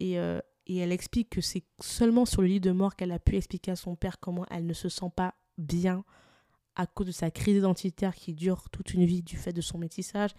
Et, 0.00 0.14
et 0.14 0.78
elle 0.78 0.92
explique 0.92 1.28
que 1.28 1.42
c'est 1.42 1.62
seulement 1.78 2.24
sur 2.24 2.40
le 2.40 2.48
lit 2.48 2.60
de 2.60 2.70
mort 2.72 2.96
qu'elle 2.96 3.12
a 3.12 3.18
pu 3.18 3.36
expliquer 3.36 3.72
à 3.72 3.76
son 3.76 3.96
père 3.96 4.18
comment 4.18 4.46
elle 4.50 4.64
ne 4.64 4.72
se 4.72 4.88
sent 4.88 5.12
pas 5.14 5.34
bien 5.58 6.04
à 6.74 6.86
cause 6.86 7.08
de 7.08 7.12
sa 7.12 7.30
crise 7.30 7.58
identitaire 7.58 8.14
qui 8.14 8.32
dure 8.32 8.70
toute 8.70 8.94
une 8.94 9.04
vie 9.04 9.20
du 9.20 9.36
fait 9.36 9.52
de 9.52 9.60
son 9.60 9.76
métissage. 9.76 10.30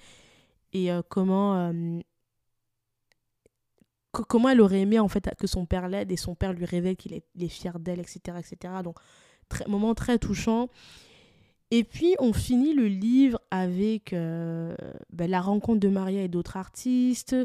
Et 0.74 0.90
comment 1.10 1.72
comment 4.12 4.50
elle 4.50 4.62
aurait 4.62 4.82
aimé 4.82 5.00
en 5.00 5.08
fait 5.08 5.30
que 5.38 5.48
son 5.48 5.66
père 5.66 5.88
l'aide 5.88 6.12
et 6.12 6.18
son 6.18 6.36
père 6.36 6.54
lui 6.54 6.66
révèle 6.66 6.96
qu'il 6.96 7.14
est, 7.14 7.48
fier 7.48 7.80
d'elle, 7.80 8.00
etc., 8.00 8.38
etc. 8.40 8.74
Donc, 8.84 8.98
moment 9.68 9.94
très 9.94 10.18
touchant. 10.18 10.70
Et 11.72 11.86
puis, 11.86 12.16
on 12.20 12.34
finit 12.34 12.74
le 12.74 12.88
livre 12.88 13.40
avec 13.50 14.12
euh, 14.12 14.76
ben, 15.12 15.30
la 15.30 15.40
rencontre 15.40 15.80
de 15.80 15.88
Maria 15.88 16.22
et 16.22 16.28
d'autres 16.28 16.58
artistes, 16.58 17.36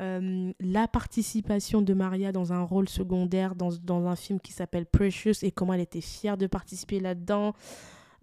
euh, 0.00 0.52
la 0.58 0.88
participation 0.88 1.80
de 1.80 1.94
Maria 1.94 2.32
dans 2.32 2.52
un 2.52 2.62
rôle 2.62 2.88
secondaire 2.88 3.54
dans, 3.54 3.70
dans 3.84 4.06
un 4.06 4.16
film 4.16 4.40
qui 4.40 4.52
s'appelle 4.52 4.86
Precious 4.86 5.42
et 5.42 5.52
comment 5.52 5.74
elle 5.74 5.80
était 5.80 6.00
fière 6.00 6.36
de 6.36 6.48
participer 6.48 6.98
là-dedans. 6.98 7.54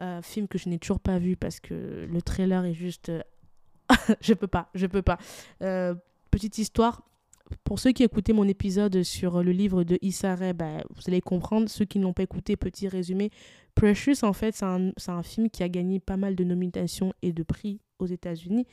Euh, 0.02 0.22
film 0.22 0.48
que 0.48 0.58
je 0.58 0.70
n'ai 0.70 0.80
toujours 0.80 1.00
pas 1.00 1.18
vu 1.18 1.38
parce 1.38 1.60
que 1.62 2.08
le 2.12 2.22
trailer 2.22 2.66
est 2.66 2.74
juste... 2.74 3.12
je 4.22 4.34
peux 4.34 4.48
pas, 4.48 4.70
je 4.76 4.86
peux 4.86 5.02
pas. 5.02 5.18
petite 6.30 6.58
histoire, 6.58 7.04
pour 7.64 7.80
ceux 7.80 7.92
qui 7.92 8.04
écoutaient 8.04 8.34
mon 8.34 8.48
épisode 8.48 9.04
sur 9.04 9.44
le 9.44 9.52
livre 9.52 9.84
de 9.84 9.98
Issa 10.02 10.36
Rae, 10.36 10.54
bah, 10.54 10.84
vous 10.96 11.02
allez 11.08 11.22
comprendre. 11.22 11.70
Ceux 11.70 11.86
qui 11.86 12.00
ne 12.00 12.04
l'ont 12.04 12.14
pas 12.14 12.24
écouté, 12.24 12.56
petit 12.56 12.88
résumé. 12.88 13.30
Precious, 13.76 14.24
en 14.24 14.34
fait, 14.34 14.56
c'est 14.56 14.66
un, 14.66 14.92
un, 15.08 15.24
film 15.24 15.50
qui 15.50 15.64
a 15.64 15.70
gagné 15.70 16.00
pas 16.00 16.18
mal 16.18 16.36
de 16.36 16.44
nominations 16.44 17.14
et 17.22 17.32
de 17.32 17.44
prix 17.44 17.80
aux 18.00 18.08
États-Unis 18.08 18.66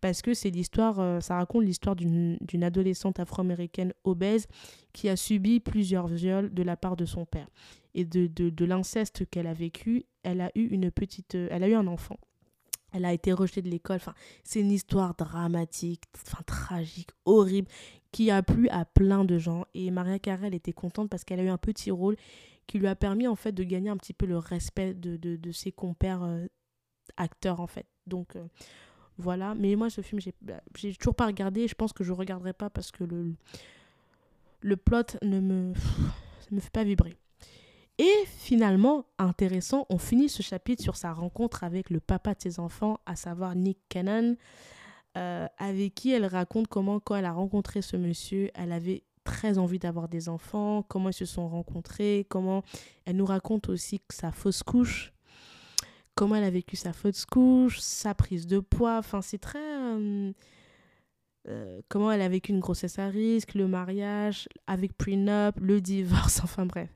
parce 0.00 0.22
que 0.22 0.34
c'est 0.34 0.50
l'histoire, 0.50 1.00
euh, 1.00 1.20
ça 1.20 1.36
raconte 1.36 1.64
l'histoire 1.64 1.96
d'une 1.96 2.38
adolescente 2.62 3.18
afro-américaine 3.20 3.92
obèse 4.04 4.46
qui 4.92 5.08
a 5.08 5.16
subi 5.16 5.60
plusieurs 5.60 6.06
viols 6.06 6.52
de 6.52 6.62
la 6.62 6.76
part 6.76 6.96
de 6.96 7.04
son 7.04 7.24
père. 7.24 7.48
Et 7.94 8.04
de, 8.04 8.26
de, 8.26 8.50
de 8.50 8.64
l'inceste 8.64 9.28
qu'elle 9.30 9.46
a 9.46 9.54
vécu, 9.54 10.04
elle 10.22 10.40
a 10.40 10.50
eu 10.54 10.66
une 10.66 10.90
petite, 10.90 11.34
euh, 11.34 11.48
elle 11.50 11.64
a 11.64 11.68
eu 11.68 11.74
un 11.74 11.86
enfant. 11.86 12.18
Elle 12.92 13.04
a 13.04 13.12
été 13.12 13.32
rejetée 13.32 13.62
de 13.62 13.68
l'école. 13.68 13.96
Enfin, 13.96 14.14
c'est 14.44 14.60
une 14.60 14.70
histoire 14.70 15.14
dramatique, 15.14 16.02
enfin 16.14 16.42
tragique, 16.46 17.10
horrible, 17.24 17.68
qui 18.12 18.30
a 18.30 18.42
plu 18.42 18.68
à 18.70 18.84
plein 18.84 19.24
de 19.24 19.38
gens. 19.38 19.66
Et 19.74 19.90
Maria 19.90 20.18
Carey, 20.18 20.50
était 20.52 20.72
contente 20.72 21.10
parce 21.10 21.24
qu'elle 21.24 21.40
a 21.40 21.44
eu 21.44 21.48
un 21.48 21.58
petit 21.58 21.90
rôle 21.90 22.16
qui 22.66 22.78
lui 22.78 22.86
a 22.86 22.94
permis 22.96 23.26
en 23.26 23.34
fait 23.34 23.52
de 23.52 23.62
gagner 23.62 23.90
un 23.90 23.96
petit 23.96 24.12
peu 24.12 24.26
le 24.26 24.38
respect 24.38 24.94
de, 24.94 25.16
de, 25.16 25.36
de 25.36 25.52
ses 25.52 25.72
compères 25.72 26.22
euh, 26.22 26.46
acteurs 27.16 27.60
en 27.60 27.66
fait. 27.66 27.86
Donc 28.06 28.36
euh, 28.36 28.46
voilà. 29.18 29.54
Mais 29.54 29.74
moi, 29.76 29.90
ce 29.90 30.00
film, 30.00 30.20
j'ai 30.20 30.34
bah, 30.40 30.60
toujours 30.98 31.14
pas 31.14 31.26
regardé. 31.26 31.68
je 31.68 31.74
pense 31.74 31.92
que 31.92 32.04
je 32.04 32.12
regarderai 32.12 32.52
pas 32.52 32.70
parce 32.70 32.90
que 32.90 33.04
le, 33.04 33.34
le 34.60 34.76
plot 34.76 35.16
ne 35.22 35.40
me 35.40 35.74
fait 36.60 36.72
pas 36.72 36.84
vibrer. 36.84 37.16
Et 37.98 38.24
finalement, 38.26 39.06
intéressant, 39.18 39.86
on 39.90 39.98
finit 39.98 40.28
ce 40.28 40.42
chapitre 40.42 40.82
sur 40.82 40.96
sa 40.96 41.12
rencontre 41.12 41.64
avec 41.64 41.90
le 41.90 41.98
papa 41.98 42.34
de 42.34 42.40
ses 42.40 42.60
enfants, 42.60 43.00
à 43.06 43.16
savoir 43.16 43.56
Nick 43.56 43.78
Cannon. 43.88 44.36
Euh, 45.16 45.48
avec 45.58 45.94
qui 45.94 46.12
elle 46.12 46.26
raconte 46.26 46.68
comment, 46.68 47.00
quand 47.00 47.16
elle 47.16 47.24
a 47.24 47.32
rencontré 47.32 47.82
ce 47.82 47.96
monsieur, 47.96 48.50
elle 48.54 48.70
avait 48.70 49.02
très 49.24 49.58
envie 49.58 49.80
d'avoir 49.80 50.08
des 50.08 50.28
enfants, 50.28 50.84
comment 50.86 51.08
ils 51.08 51.14
se 51.14 51.24
sont 51.24 51.48
rencontrés, 51.48 52.24
comment 52.28 52.62
elle 53.04 53.16
nous 53.16 53.26
raconte 53.26 53.68
aussi 53.68 54.00
sa 54.10 54.30
fausse 54.30 54.62
couche, 54.62 55.12
comment 56.14 56.36
elle 56.36 56.44
a 56.44 56.50
vécu 56.50 56.76
sa 56.76 56.92
fausse 56.92 57.26
couche, 57.26 57.80
sa 57.80 58.14
prise 58.14 58.46
de 58.46 58.60
poids, 58.60 58.98
enfin 58.98 59.20
c'est 59.20 59.38
très... 59.38 59.58
Euh, 59.58 60.32
euh, 61.48 61.80
comment 61.88 62.12
elle 62.12 62.22
a 62.22 62.28
vécu 62.28 62.52
une 62.52 62.60
grossesse 62.60 62.98
à 62.98 63.08
risque, 63.08 63.54
le 63.54 63.66
mariage 63.66 64.48
avec 64.66 64.96
prenup, 64.96 65.58
le 65.60 65.80
divorce, 65.80 66.40
enfin 66.44 66.66
bref. 66.66 66.90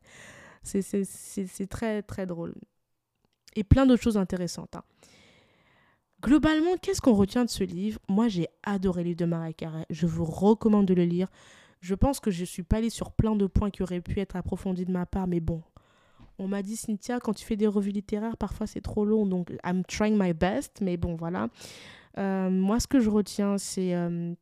C'est 0.63 1.67
très 1.69 2.03
très 2.03 2.27
drôle. 2.27 2.55
Et 3.55 3.65
plein 3.65 3.87
d'autres 3.87 4.03
choses 4.03 4.17
intéressantes. 4.17 4.77
Hein. 4.77 4.85
Globalement, 6.23 6.77
qu'est-ce 6.81 7.01
qu'on 7.01 7.15
retient 7.15 7.45
de 7.45 7.51
ce 7.51 7.65
livre? 7.65 7.99
Moi, 8.09 8.29
j'ai 8.29 8.47
adoré 8.63 9.03
le 9.03 9.09
livre 9.09 9.19
de 9.19 9.25
Marie. 9.25 9.57
Je 9.91 10.07
vous 10.07 10.25
recommande 10.25 10.87
de 10.87 10.95
le 10.95 11.05
lire. 11.05 11.29
Je 11.81 11.97
pense 11.97 12.21
que 12.21 12.31
je 12.31 12.45
suis 12.45 12.63
pas 12.63 12.77
allée 12.77 12.91
sur 12.91 13.11
plein 13.11 13.35
de 13.35 13.47
points 13.47 13.71
qui 13.71 13.83
auraient 13.83 14.01
pu 14.01 14.21
être 14.21 14.37
approfondis 14.37 14.85
de 14.85 14.93
ma 14.93 15.05
part, 15.05 15.27
mais 15.27 15.41
bon. 15.41 15.63
On 16.39 16.47
m'a 16.47 16.63
dit, 16.63 16.77
Cynthia, 16.77 17.19
quand 17.19 17.35
tu 17.35 17.45
fais 17.45 17.57
des 17.57 17.67
revues 17.67 17.91
littéraires, 17.91 18.37
parfois 18.37 18.69
c'est 18.69 18.81
trop 18.81 19.05
long, 19.05 19.27
donc 19.27 19.53
I'm 19.65 19.85
trying 19.85 20.17
my 20.17 20.33
best, 20.33 20.81
mais 20.81 20.97
bon, 20.97 21.17
voilà. 21.17 21.49
Euh, 22.19 22.51
moi, 22.51 22.79
ce 22.79 22.87
que 22.87 23.01
je 23.01 23.11
retiens, 23.11 23.59
c'est 23.59 23.95
euh, 23.95 24.33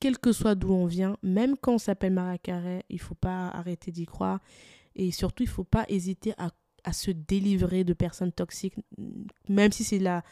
quel 0.00 0.18
que 0.18 0.32
soit 0.32 0.54
d'où 0.54 0.72
on 0.72 0.86
vient, 0.86 1.18
même 1.22 1.56
quand 1.56 1.74
on 1.74 1.78
s'appelle 1.78 2.14
Marie 2.14 2.38
Carré, 2.38 2.82
il 2.88 3.00
faut 3.00 3.14
pas 3.14 3.48
arrêter 3.48 3.92
d'y 3.92 4.06
croire. 4.06 4.40
Et 4.96 5.12
surtout, 5.12 5.44
il 5.44 5.48
faut 5.48 5.64
pas 5.64 5.84
hésiter 5.88 6.34
à 6.38 6.50
à 6.86 6.92
se 6.92 7.10
délivrer 7.10 7.84
de 7.84 7.92
personnes 7.92 8.32
toxiques, 8.32 8.76
même 9.48 9.72
si 9.72 9.82
c'est 9.82 9.98
la, 9.98 10.22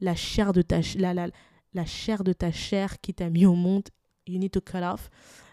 la, 0.00 0.16
chair 0.16 0.52
de 0.52 0.60
ta, 0.60 0.80
la, 0.96 1.14
la, 1.14 1.28
la 1.72 1.86
chair 1.86 2.24
de 2.24 2.32
ta 2.32 2.50
chair 2.50 3.00
qui 3.00 3.14
t'a 3.14 3.30
mis 3.30 3.46
au 3.46 3.54
monde. 3.54 3.84
You 4.26 4.38
need 4.38 4.50
to 4.50 4.60
cut 4.60 4.82
off. 4.82 5.08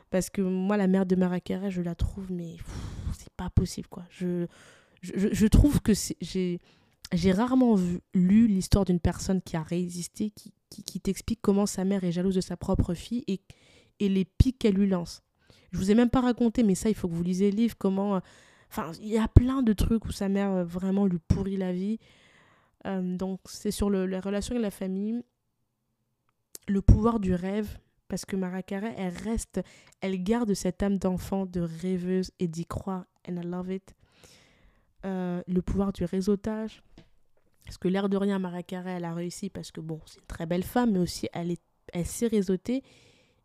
Parce 0.09 0.31
que 0.31 0.41
moi, 0.41 0.77
la 0.77 0.87
mère 0.87 1.05
de 1.05 1.15
Maracara, 1.15 1.69
je 1.69 1.81
la 1.83 1.93
trouve, 1.93 2.31
mais 2.31 2.57
c'est 3.17 3.31
pas 3.37 3.51
possible, 3.51 3.87
quoi. 3.87 4.03
Je, 4.09 4.47
je, 5.01 5.29
je 5.31 5.47
trouve 5.47 5.79
que 5.81 5.93
j'ai 6.21 6.59
j'ai 7.13 7.31
rarement 7.31 7.75
lu 8.15 8.47
l'histoire 8.47 8.83
d'une 8.83 8.99
personne 8.99 9.39
qui 9.43 9.55
a 9.55 9.61
résisté, 9.61 10.31
qui, 10.31 10.51
qui, 10.71 10.83
qui 10.83 10.99
t'explique 10.99 11.39
comment 11.39 11.67
sa 11.67 11.85
mère 11.85 12.03
est 12.03 12.11
jalouse 12.11 12.33
de 12.33 12.41
sa 12.41 12.57
propre 12.57 12.95
fille 12.95 13.23
et, 13.27 13.39
et 13.99 14.09
les 14.09 14.25
pics 14.25 14.57
qu'elle 14.57 14.73
lui 14.73 14.87
lance. 14.87 15.21
Je 15.75 15.79
vous 15.81 15.91
ai 15.91 15.95
même 15.95 16.09
pas 16.09 16.21
raconté, 16.21 16.63
mais 16.63 16.73
ça, 16.73 16.87
il 16.87 16.95
faut 16.95 17.09
que 17.09 17.13
vous 17.13 17.21
lisez 17.21 17.51
le 17.51 17.57
livre, 17.57 17.75
comment 17.77 18.21
Enfin, 18.69 18.93
il 19.01 19.09
y 19.09 19.17
a 19.17 19.27
plein 19.27 19.61
de 19.61 19.73
trucs 19.73 20.05
où 20.05 20.11
sa 20.13 20.29
mère 20.29 20.51
euh, 20.51 20.63
vraiment 20.63 21.05
lui 21.05 21.19
pourrit 21.19 21.57
la 21.57 21.73
vie. 21.73 21.99
Euh, 22.87 23.17
donc, 23.17 23.41
c'est 23.43 23.71
sur 23.71 23.89
le, 23.89 24.05
les 24.05 24.19
relations 24.19 24.53
avec 24.53 24.63
la 24.63 24.71
famille, 24.71 25.21
le 26.69 26.81
pouvoir 26.81 27.19
du 27.19 27.33
rêve, 27.33 27.77
parce 28.07 28.23
que 28.23 28.37
Mara 28.37 28.61
elle 28.69 29.13
reste, 29.17 29.61
elle 29.99 30.23
garde 30.23 30.53
cette 30.53 30.81
âme 30.81 30.97
d'enfant, 30.97 31.45
de 31.45 31.59
rêveuse 31.59 32.31
et 32.39 32.47
d'y 32.47 32.65
croire. 32.65 33.05
And 33.27 33.35
I 33.35 33.45
love 33.45 33.69
it. 33.69 33.95
Euh, 35.05 35.41
le 35.45 35.61
pouvoir 35.61 35.91
du 35.91 36.05
réseautage. 36.05 36.81
Parce 37.65 37.77
que 37.77 37.89
l'air 37.89 38.07
de 38.07 38.15
rien, 38.15 38.39
Mara 38.39 38.59
elle 38.69 39.03
a 39.03 39.13
réussi 39.13 39.49
parce 39.49 39.71
que, 39.71 39.81
bon, 39.81 39.99
c'est 40.05 40.19
une 40.19 40.27
très 40.27 40.45
belle 40.45 40.63
femme, 40.63 40.91
mais 40.91 40.99
aussi 40.99 41.27
elle, 41.33 41.51
est, 41.51 41.61
elle 41.91 42.05
sait 42.05 42.27
réseauter. 42.27 42.81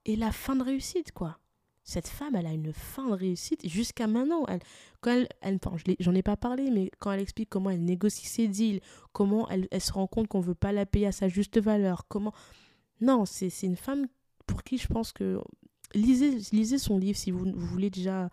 Et 0.04 0.14
la 0.14 0.30
fin 0.30 0.54
de 0.54 0.62
réussite, 0.62 1.12
quoi. 1.12 1.38
Cette 1.82 2.08
femme, 2.08 2.34
elle 2.36 2.46
a 2.46 2.52
une 2.52 2.72
fin 2.72 3.08
de 3.08 3.14
réussite 3.14 3.66
jusqu'à 3.66 4.06
maintenant. 4.06 4.44
Elle, 4.46 4.60
quand 5.00 5.10
elle, 5.10 5.28
elle 5.40 5.58
j'en 5.98 6.14
ai 6.14 6.22
pas 6.22 6.36
parlé, 6.36 6.70
mais 6.70 6.90
quand 6.98 7.12
elle 7.12 7.20
explique 7.20 7.48
comment 7.48 7.70
elle 7.70 7.84
négocie 7.84 8.26
ses 8.26 8.48
deals, 8.48 8.80
comment 9.12 9.48
elle, 9.48 9.68
se 9.80 9.92
rend 9.92 10.06
compte 10.06 10.28
qu'on 10.28 10.40
veut 10.40 10.54
pas 10.54 10.72
la 10.72 10.86
payer 10.86 11.06
à 11.06 11.12
sa 11.12 11.28
juste 11.28 11.58
valeur, 11.60 12.06
comment... 12.08 12.32
Non, 13.00 13.24
c'est 13.24 13.50
une 13.62 13.76
femme 13.76 14.06
pour 14.46 14.62
qui 14.62 14.78
je 14.78 14.86
pense 14.86 15.12
que... 15.12 15.40
Lisez, 15.92 16.38
lisez 16.52 16.78
son 16.78 16.98
livre 16.98 17.18
si 17.18 17.32
vous, 17.32 17.46
vous 17.52 17.66
voulez 17.66 17.90
déjà 17.90 18.30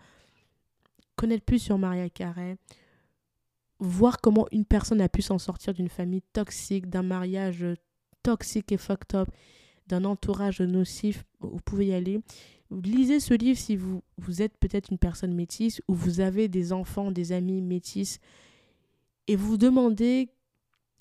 connaître 1.16 1.44
plus 1.44 1.60
sur 1.60 1.80
Maria 1.80 2.10
Carey, 2.10 2.58
voir 3.80 4.22
comment 4.22 4.48
une 4.52 4.66
personne 4.66 5.02
a 5.02 5.10
pu 5.10 5.22
s'en 5.22 5.40
sortir 5.40 5.74
d'une 5.74 5.90
famille 5.90 6.22
toxique, 6.34 6.88
d'un 6.90 7.02
mariage 7.02 7.66
toxique 8.24 8.72
et 8.72 8.78
fucked 8.78 9.16
up, 9.16 9.30
d'un 9.88 10.06
entourage 10.06 10.62
nocif, 10.62 11.24
vous 11.40 11.60
pouvez 11.66 11.88
y 11.88 11.94
aller. 11.94 12.22
Lisez 12.72 13.20
ce 13.20 13.34
livre 13.34 13.58
si 13.58 13.78
vous, 13.78 14.02
êtes 14.42 14.58
peut-être 14.58 14.90
une 14.92 14.98
personne 14.98 15.34
métisse 15.34 15.82
ou 15.88 15.94
vous 15.94 16.20
avez 16.20 16.48
des 16.48 16.74
enfants, 16.74 17.12
des 17.12 17.32
amis 17.32 17.62
métisses 17.62 18.20
et 19.28 19.36
vous 19.36 19.48
vous 19.48 19.58
demandez 19.58 20.30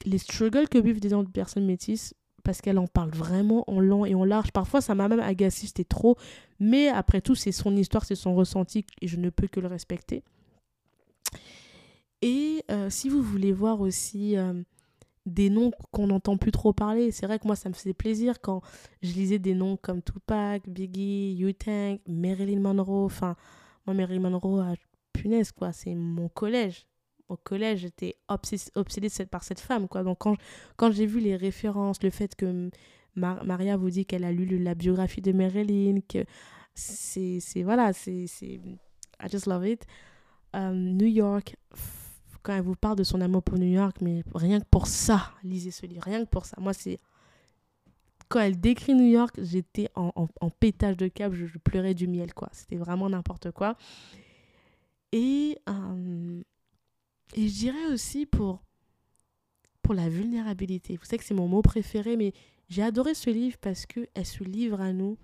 les 0.05 0.19
struggles 0.19 0.69
que 0.69 0.79
vivent 0.79 1.01
des 1.01 1.11
personnes 1.33 1.67
métisses 1.67 2.15
parce 2.45 2.61
qu'elle 2.61 2.79
en 2.79 2.87
parle 2.87 3.11
vraiment 3.11 3.65
en 3.69 3.81
long 3.81 4.07
et 4.07 4.15
en 4.15 4.25
large. 4.25 4.53
Parfois, 4.53 4.81
ça 4.81 4.95
m'a 4.95 5.09
même 5.09 5.19
agacé, 5.19 5.67
c'était 5.67 5.83
trop. 5.83 6.17
Mais 6.61 6.87
après 6.87 7.21
tout, 7.21 7.35
c'est 7.35 7.51
son 7.51 7.77
histoire, 7.77 8.05
c'est 8.05 8.15
son 8.15 8.37
ressenti 8.37 8.85
et 9.01 9.09
je 9.09 9.17
ne 9.17 9.31
peux 9.31 9.49
que 9.49 9.59
le 9.59 9.67
respecter. 9.67 10.23
Et 12.23 12.63
euh, 12.71 12.89
si 12.89 13.09
vous 13.09 13.21
voulez 13.21 13.53
voir 13.53 13.81
aussi 13.81 14.37
euh, 14.37 14.63
des 15.27 15.51
noms 15.51 15.73
qu'on 15.91 16.07
n'entend 16.07 16.37
plus 16.37 16.53
trop 16.53 16.73
parler, 16.73 17.11
c'est 17.11 17.27
vrai 17.27 17.39
que 17.39 17.47
moi, 17.47 17.57
ça 17.57 17.69
me 17.69 17.75
faisait 17.75 17.95
plaisir 17.95 18.41
quand 18.41 18.63
je 19.03 19.13
lisais 19.13 19.39
des 19.39 19.55
noms 19.55 19.77
comme 19.77 20.03
Tupac, 20.03 20.69
Biggie, 20.69 21.37
U-Tank, 21.41 22.01
Marilyn 22.09 22.61
Monroe. 22.61 23.05
Enfin, 23.05 23.37
moi, 23.87 23.95
Marilyn 23.95 24.21
Monroe, 24.21 24.61
ah, 24.61 24.75
punaise, 25.13 25.53
quoi, 25.53 25.73
c'est 25.73 25.95
mon 25.95 26.29
collège 26.29 26.87
au 27.29 27.37
collège, 27.37 27.81
j'étais 27.81 28.17
obsédée 28.29 29.09
par 29.31 29.43
cette 29.43 29.61
femme. 29.61 29.89
Quoi. 29.89 30.03
Donc, 30.03 30.19
quand, 30.19 30.37
quand 30.77 30.91
j'ai 30.93 31.07
vu 31.07 31.21
les 31.21 31.37
références, 31.37 32.03
le 32.03 32.11
fait 32.11 32.35
que 32.35 32.71
Maria 33.17 33.77
vous 33.77 33.91
dit 33.91 34.07
qu'elle 34.07 34.25
a 34.25 34.33
lu 34.33 34.59
la 34.63 34.75
biographie 34.75 35.23
de 35.23 35.33
Marilyn, 35.33 36.01
que 36.09 36.25
c'est. 36.75 37.41
Voilà, 37.63 37.93
c'est. 37.93 38.27
I 38.43 39.29
just 39.31 39.47
love 39.47 39.67
it. 39.67 39.87
Euh, 40.55 40.73
New 40.73 41.07
York, 41.07 41.57
quand 42.47 42.55
elle 42.55 42.63
vous 42.63 42.77
parle 42.77 42.95
de 42.95 43.03
son 43.03 43.21
amour 43.21 43.43
pour 43.43 43.59
New 43.59 43.67
York, 43.67 43.97
mais 44.01 44.23
rien 44.33 44.61
que 44.61 44.67
pour 44.71 44.87
ça, 44.87 45.33
lisez 45.43 45.73
ce 45.73 45.85
livre, 45.85 46.05
rien 46.05 46.25
que 46.25 46.31
pour 46.31 46.47
ça. 46.47 46.57
Moi, 46.61 46.73
c'est. 46.73 47.01
Quand 48.29 48.39
elle 48.39 48.61
décrit 48.61 48.95
New 48.95 49.09
York, 49.09 49.35
j'étais 49.43 49.89
en, 49.97 50.13
en, 50.15 50.51
pétage 50.51 50.97
de 50.97 51.09
câble, 51.09 51.35
je, 51.35 51.59
pleurais 51.59 51.95
du 51.95 52.07
miel, 52.07 52.35
quoi. 52.35 52.49
C'était 52.53 52.77
vraiment 52.77 53.11
n'importe 53.11 53.51
quoi. 53.51 53.77
Et. 55.11 55.59
Euh, 55.69 56.41
et 57.35 57.49
je 57.49 57.55
dirais 57.55 57.87
aussi 57.93 58.27
pour, 58.27 58.63
pour 59.83 59.95
la 59.95 60.09
vulnérabilité. 60.09 60.97
Vous 60.97 61.05
savez 61.05 61.19
que 61.19 61.25
c'est 61.25 61.35
mon 61.35 61.49
mot 61.49 61.63
préféré, 61.63 62.17
mais 62.17 62.33
j'ai 62.69 62.83
adoré 62.85 63.15
ce 63.15 63.29
livre 63.29 63.59
parce 63.61 63.87
qu'elle 63.87 64.25
se 64.25 64.45
livre 64.45 64.81
à 64.81 64.93
nous 64.93 65.19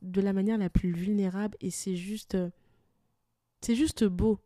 de 0.00 0.22
la 0.22 0.32
manière 0.32 0.56
la 0.56 0.70
plus 0.70 0.92
vulnérable 0.92 1.58
et 1.60 1.70
c'est 1.70 1.96
juste, 1.96 2.38
c'est 3.60 3.76
juste 3.76 4.04
beau 4.04 4.40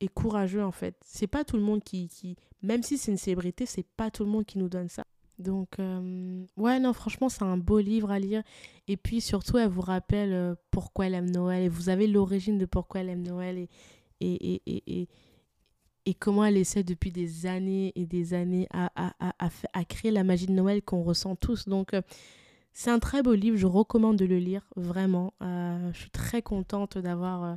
et 0.00 0.08
courageux 0.08 0.64
en 0.64 0.72
fait. 0.72 0.96
C'est 1.04 1.26
pas 1.26 1.44
tout 1.44 1.56
le 1.56 1.62
monde 1.62 1.82
qui, 1.82 2.08
qui 2.08 2.36
même 2.62 2.82
si 2.82 2.98
c'est 2.98 3.12
une 3.12 3.18
célébrité, 3.18 3.66
c'est 3.66 3.86
pas 3.86 4.10
tout 4.10 4.24
le 4.24 4.30
monde 4.30 4.44
qui 4.44 4.58
nous 4.58 4.68
donne 4.68 4.88
ça. 4.88 5.04
Donc, 5.38 5.78
euh, 5.78 6.46
ouais, 6.56 6.80
non, 6.80 6.94
franchement, 6.94 7.28
c'est 7.28 7.42
un 7.42 7.58
beau 7.58 7.78
livre 7.78 8.10
à 8.10 8.18
lire. 8.18 8.42
Et 8.88 8.96
puis, 8.96 9.20
surtout, 9.20 9.58
elle 9.58 9.68
vous 9.68 9.82
rappelle 9.82 10.32
euh, 10.32 10.54
pourquoi 10.70 11.06
elle 11.06 11.14
aime 11.14 11.30
Noël. 11.30 11.64
Et 11.64 11.68
vous 11.68 11.90
avez 11.90 12.06
l'origine 12.06 12.56
de 12.56 12.64
pourquoi 12.64 13.02
elle 13.02 13.10
aime 13.10 13.22
Noël. 13.22 13.58
Et, 13.58 13.68
et, 14.20 14.62
et, 14.66 15.00
et, 15.00 15.08
et 16.06 16.14
comment 16.14 16.42
elle 16.42 16.56
essaie 16.56 16.84
depuis 16.84 17.12
des 17.12 17.44
années 17.44 17.92
et 17.96 18.06
des 18.06 18.32
années 18.32 18.66
à, 18.72 18.90
à, 18.96 19.12
à, 19.38 19.50
à 19.74 19.84
créer 19.84 20.10
la 20.10 20.24
magie 20.24 20.46
de 20.46 20.52
Noël 20.52 20.80
qu'on 20.80 21.02
ressent 21.02 21.36
tous. 21.36 21.68
Donc, 21.68 21.92
euh, 21.92 22.00
c'est 22.72 22.90
un 22.90 22.98
très 22.98 23.22
beau 23.22 23.34
livre, 23.34 23.58
je 23.58 23.66
recommande 23.66 24.16
de 24.16 24.24
le 24.24 24.38
lire, 24.38 24.62
vraiment. 24.74 25.34
Je 25.40 25.98
suis 25.98 26.10
très 26.10 26.42
contente 26.42 26.98
d'avoir 26.98 27.56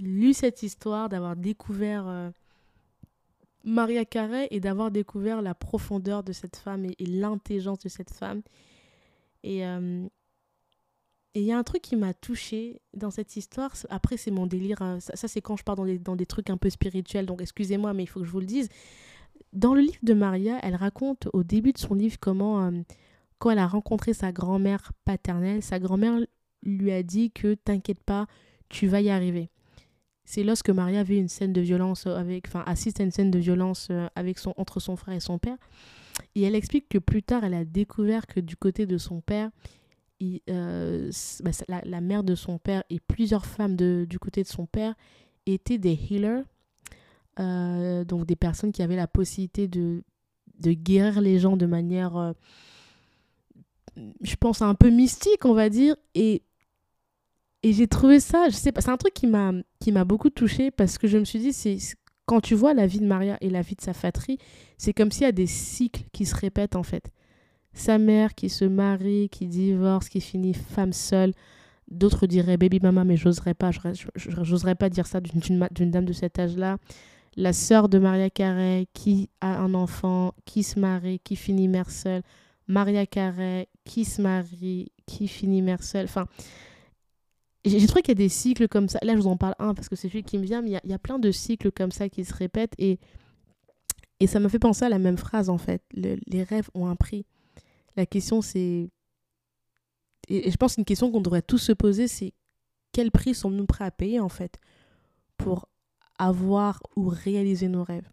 lu 0.00 0.34
cette 0.34 0.62
histoire, 0.62 1.08
d'avoir 1.08 1.36
découvert 1.36 2.32
Maria 3.64 4.04
Carey 4.04 4.48
et 4.50 4.60
d'avoir 4.60 4.90
découvert 4.90 5.42
la 5.42 5.54
profondeur 5.54 6.22
de 6.22 6.32
cette 6.32 6.56
femme 6.56 6.84
et, 6.84 7.06
l'intelligence 7.06 7.80
de 7.80 7.88
cette 7.88 8.10
femme. 8.10 8.42
Et, 9.42 9.64
et 11.34 11.42
il 11.42 11.46
y 11.46 11.52
a 11.52 11.58
un 11.58 11.62
truc 11.62 11.82
qui 11.82 11.96
m'a 11.96 12.14
touchée 12.14 12.80
dans 12.94 13.10
cette 13.10 13.36
histoire. 13.36 13.72
Après, 13.90 14.16
c'est 14.16 14.30
mon 14.30 14.46
délire. 14.46 14.80
Hein. 14.82 14.98
Ça, 15.00 15.28
c'est 15.28 15.40
quand 15.40 15.56
je 15.56 15.62
pars 15.62 15.76
dans 15.76 15.84
des, 15.84 15.98
dans 15.98 16.16
des 16.16 16.26
trucs 16.26 16.50
un 16.50 16.56
peu 16.56 16.70
spirituels. 16.70 17.26
Donc, 17.26 17.42
excusez-moi, 17.42 17.92
mais 17.92 18.04
il 18.04 18.06
faut 18.06 18.20
que 18.20 18.26
je 18.26 18.30
vous 18.30 18.40
le 18.40 18.46
dise. 18.46 18.68
Dans 19.52 19.74
le 19.74 19.82
livre 19.82 20.00
de 20.02 20.14
Maria, 20.14 20.58
elle 20.62 20.74
raconte 20.74 21.28
au 21.32 21.44
début 21.44 21.72
de 21.72 21.78
son 21.78 21.94
livre 21.94 22.16
comment, 22.18 22.66
euh, 22.66 22.72
quand 23.38 23.50
elle 23.50 23.58
a 23.58 23.66
rencontré 23.66 24.14
sa 24.14 24.32
grand-mère 24.32 24.92
paternelle, 25.04 25.62
sa 25.62 25.78
grand-mère 25.78 26.18
lui 26.62 26.90
a 26.90 27.02
dit 27.02 27.30
que 27.30 27.54
t'inquiète 27.54 28.02
pas, 28.02 28.26
tu 28.68 28.86
vas 28.86 29.00
y 29.00 29.10
arriver. 29.10 29.50
C'est 30.30 30.42
lorsque 30.42 30.68
Maria 30.68 31.02
vit 31.04 31.16
une 31.16 31.28
scène 31.28 31.54
de 31.54 31.62
violence 31.62 32.06
avec, 32.06 32.48
enfin, 32.48 32.62
assiste 32.66 33.00
à 33.00 33.02
une 33.02 33.10
scène 33.10 33.30
de 33.30 33.38
violence 33.38 33.88
euh, 33.90 34.08
avec 34.14 34.38
son, 34.38 34.52
entre 34.58 34.78
son 34.78 34.94
frère 34.94 35.14
et 35.14 35.20
son 35.20 35.38
père. 35.38 35.56
Et 36.34 36.42
elle 36.42 36.54
explique 36.54 36.86
que 36.90 36.98
plus 36.98 37.22
tard, 37.22 37.44
elle 37.44 37.54
a 37.54 37.64
découvert 37.64 38.26
que 38.26 38.38
du 38.38 38.54
côté 38.54 38.84
de 38.84 38.98
son 38.98 39.22
père, 39.22 39.50
euh, 40.50 41.10
bah, 41.42 41.50
la, 41.82 42.00
mère 42.02 42.24
de 42.24 42.34
son 42.34 42.58
père 42.58 42.84
et 42.90 43.00
plusieurs 43.00 43.46
femmes 43.46 43.74
de, 43.74 44.04
du 44.06 44.18
côté 44.18 44.42
de 44.42 44.48
son 44.48 44.66
père 44.66 44.94
étaient 45.46 45.78
des 45.78 45.98
healers, 46.10 46.44
euh, 47.40 48.04
donc 48.04 48.26
des 48.26 48.36
personnes 48.36 48.70
qui 48.70 48.82
avaient 48.82 48.96
la 48.96 49.06
possibilité 49.06 49.66
de, 49.66 50.04
de 50.60 50.72
guérir 50.72 51.22
les 51.22 51.38
gens 51.38 51.56
de 51.56 51.64
manière, 51.64 52.18
euh, 52.18 52.32
je 54.20 54.36
pense, 54.36 54.60
un 54.60 54.74
peu 54.74 54.90
mystique, 54.90 55.46
on 55.46 55.54
va 55.54 55.70
dire. 55.70 55.96
Et, 56.14 56.42
et 57.62 57.72
j'ai 57.72 57.88
trouvé 57.88 58.20
ça, 58.20 58.48
je 58.48 58.54
sais 58.54 58.72
pas, 58.72 58.80
c'est 58.80 58.90
un 58.90 58.96
truc 58.96 59.14
qui 59.14 59.26
m'a, 59.26 59.52
qui 59.80 59.92
m'a 59.92 60.04
beaucoup 60.04 60.30
touchée 60.30 60.70
parce 60.70 60.98
que 60.98 61.06
je 61.08 61.18
me 61.18 61.24
suis 61.24 61.38
dit, 61.38 61.52
c'est 61.52 61.78
quand 62.26 62.40
tu 62.40 62.54
vois 62.54 62.74
la 62.74 62.86
vie 62.86 63.00
de 63.00 63.06
Maria 63.06 63.38
et 63.40 63.50
la 63.50 63.62
vie 63.62 63.74
de 63.74 63.80
sa 63.80 63.92
fratrie, 63.92 64.38
c'est 64.76 64.92
comme 64.92 65.10
s'il 65.10 65.22
y 65.22 65.26
a 65.26 65.32
des 65.32 65.46
cycles 65.46 66.02
qui 66.12 66.26
se 66.26 66.36
répètent 66.36 66.76
en 66.76 66.82
fait 66.82 67.10
sa 67.78 67.98
mère 67.98 68.34
qui 68.34 68.48
se 68.48 68.64
marie, 68.64 69.28
qui 69.30 69.46
divorce, 69.46 70.08
qui 70.08 70.20
finit 70.20 70.54
femme 70.54 70.92
seule. 70.92 71.32
D'autres 71.90 72.26
diraient 72.26 72.56
baby 72.56 72.80
mama, 72.80 73.04
mais 73.04 73.16
j'oserais 73.16 73.54
pas, 73.54 73.70
j'oserais 74.14 74.74
pas 74.74 74.90
dire 74.90 75.06
ça 75.06 75.20
d'une 75.20 75.90
dame 75.90 76.04
de 76.04 76.12
cet 76.12 76.38
âge-là. 76.38 76.76
La 77.36 77.52
sœur 77.52 77.88
de 77.88 77.98
Maria 77.98 78.30
Carey 78.30 78.88
qui 78.92 79.30
a 79.40 79.58
un 79.58 79.72
enfant, 79.74 80.34
qui 80.44 80.64
se 80.64 80.78
marie, 80.78 81.20
qui 81.20 81.36
finit 81.36 81.68
mère 81.68 81.90
seule. 81.90 82.22
Maria 82.66 83.06
Carey 83.06 83.68
qui 83.84 84.04
se 84.04 84.20
marie, 84.20 84.92
qui 85.06 85.28
finit 85.28 85.62
mère 85.62 85.82
seule. 85.82 86.04
Enfin, 86.04 86.26
j'ai 87.68 87.86
trouvé 87.86 88.02
qu'il 88.02 88.12
y 88.12 88.18
a 88.18 88.24
des 88.24 88.28
cycles 88.28 88.68
comme 88.68 88.88
ça. 88.88 88.98
Là, 89.02 89.14
je 89.14 89.18
vous 89.18 89.28
en 89.28 89.36
parle 89.36 89.54
un 89.58 89.74
parce 89.74 89.88
que 89.88 89.96
c'est 89.96 90.08
celui 90.08 90.22
qui 90.22 90.38
me 90.38 90.44
vient, 90.44 90.62
mais 90.62 90.80
il 90.84 90.90
y, 90.90 90.94
a, 90.94 90.98
plein 90.98 91.18
de 91.18 91.30
cycles 91.30 91.72
comme 91.72 91.92
ça 91.92 92.08
qui 92.08 92.24
se 92.24 92.34
répètent. 92.34 92.74
Et, 92.78 92.98
et 94.20 94.26
ça 94.26 94.40
me 94.40 94.48
fait 94.48 94.58
penser 94.58 94.84
à 94.84 94.88
la 94.88 94.98
même 94.98 95.16
phrase, 95.16 95.48
en 95.48 95.58
fait. 95.58 95.82
les 95.94 96.42
rêves 96.42 96.68
ont 96.74 96.86
un 96.86 96.96
prix. 96.96 97.24
La 97.98 98.06
question, 98.06 98.42
c'est. 98.42 98.90
Et 100.28 100.50
je 100.50 100.56
pense 100.56 100.76
qu'une 100.76 100.84
question 100.84 101.10
qu'on 101.10 101.20
devrait 101.20 101.42
tous 101.42 101.58
se 101.58 101.72
poser, 101.72 102.06
c'est 102.06 102.32
quel 102.92 103.10
prix 103.10 103.34
sommes-nous 103.34 103.66
prêts 103.66 103.84
à 103.84 103.90
payer, 103.90 104.20
en 104.20 104.28
fait, 104.28 104.58
pour 105.36 105.68
avoir 106.18 106.80
ou 106.96 107.08
réaliser 107.08 107.66
nos 107.66 107.82
rêves? 107.82 108.08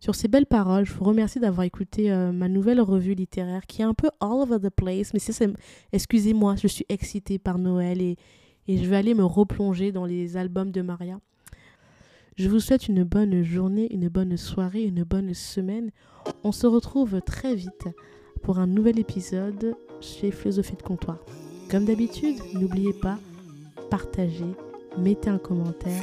Sur 0.00 0.14
ces 0.14 0.28
belles 0.28 0.44
paroles, 0.44 0.84
je 0.84 0.92
vous 0.92 1.04
remercie 1.04 1.40
d'avoir 1.40 1.64
écouté 1.64 2.12
euh, 2.12 2.30
ma 2.30 2.48
nouvelle 2.48 2.82
revue 2.82 3.14
littéraire 3.14 3.64
qui 3.66 3.80
est 3.80 3.86
un 3.86 3.94
peu 3.94 4.08
all 4.20 4.32
over 4.32 4.58
the 4.60 4.68
place, 4.68 5.14
mais 5.14 5.18
c'est, 5.18 5.48
excusez-moi, 5.92 6.56
je 6.56 6.66
suis 6.66 6.84
excitée 6.90 7.38
par 7.38 7.56
Noël 7.56 8.02
et, 8.02 8.18
et 8.68 8.78
je 8.78 8.88
vais 8.88 8.96
aller 8.96 9.14
me 9.14 9.24
replonger 9.24 9.92
dans 9.92 10.06
les 10.06 10.36
albums 10.36 10.70
de 10.70 10.82
Maria. 10.82 11.18
Je 12.36 12.48
vous 12.48 12.60
souhaite 12.60 12.88
une 12.88 13.04
bonne 13.04 13.42
journée, 13.42 13.92
une 13.92 14.08
bonne 14.08 14.36
soirée, 14.36 14.82
une 14.82 15.04
bonne 15.04 15.34
semaine. 15.34 15.90
On 16.42 16.52
se 16.52 16.66
retrouve 16.66 17.20
très 17.22 17.54
vite 17.54 17.88
pour 18.42 18.58
un 18.58 18.66
nouvel 18.66 18.98
épisode 18.98 19.76
chez 20.00 20.30
Philosophie 20.30 20.76
de 20.76 20.82
Comptoir. 20.82 21.18
Comme 21.70 21.84
d'habitude, 21.84 22.38
n'oubliez 22.54 22.92
pas, 22.92 23.18
partagez, 23.90 24.52
mettez 24.98 25.30
un 25.30 25.38
commentaire. 25.38 26.02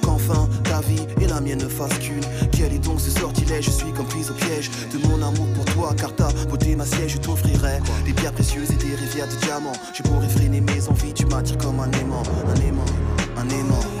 ta 0.63 0.81
vie 0.81 1.01
et 1.21 1.27
la 1.27 1.41
mienne 1.41 1.59
ne 1.59 1.67
fassent 1.67 1.99
qu'une. 1.99 2.23
Quel 2.51 2.73
est 2.73 2.79
donc 2.79 2.99
ce 2.99 3.11
sortilège 3.11 3.65
Je 3.65 3.71
suis 3.71 3.91
comme 3.91 4.07
prise 4.07 4.29
au 4.31 4.33
piège 4.33 4.69
de 4.93 5.07
mon 5.07 5.15
amour 5.15 5.47
pour 5.55 5.65
toi, 5.65 5.93
car 5.97 6.15
ta 6.15 6.29
beauté 6.49 6.75
ma 6.75 6.85
siège, 6.85 7.13
je 7.13 7.17
t'offrirai 7.17 7.79
des 8.05 8.13
pierres 8.13 8.33
précieuses 8.33 8.71
et 8.71 8.75
des 8.75 8.95
rivières 8.95 9.27
de 9.27 9.35
diamants. 9.45 9.73
Je 9.93 10.03
pourrais 10.03 10.29
freiner 10.29 10.61
mes 10.61 10.87
envies, 10.87 11.13
tu 11.13 11.25
m'attires 11.25 11.57
comme 11.57 11.79
un 11.79 11.91
aimant, 11.91 12.23
un 12.47 12.61
aimant, 12.61 12.85
un 13.37 13.49
aimant. 13.49 14.00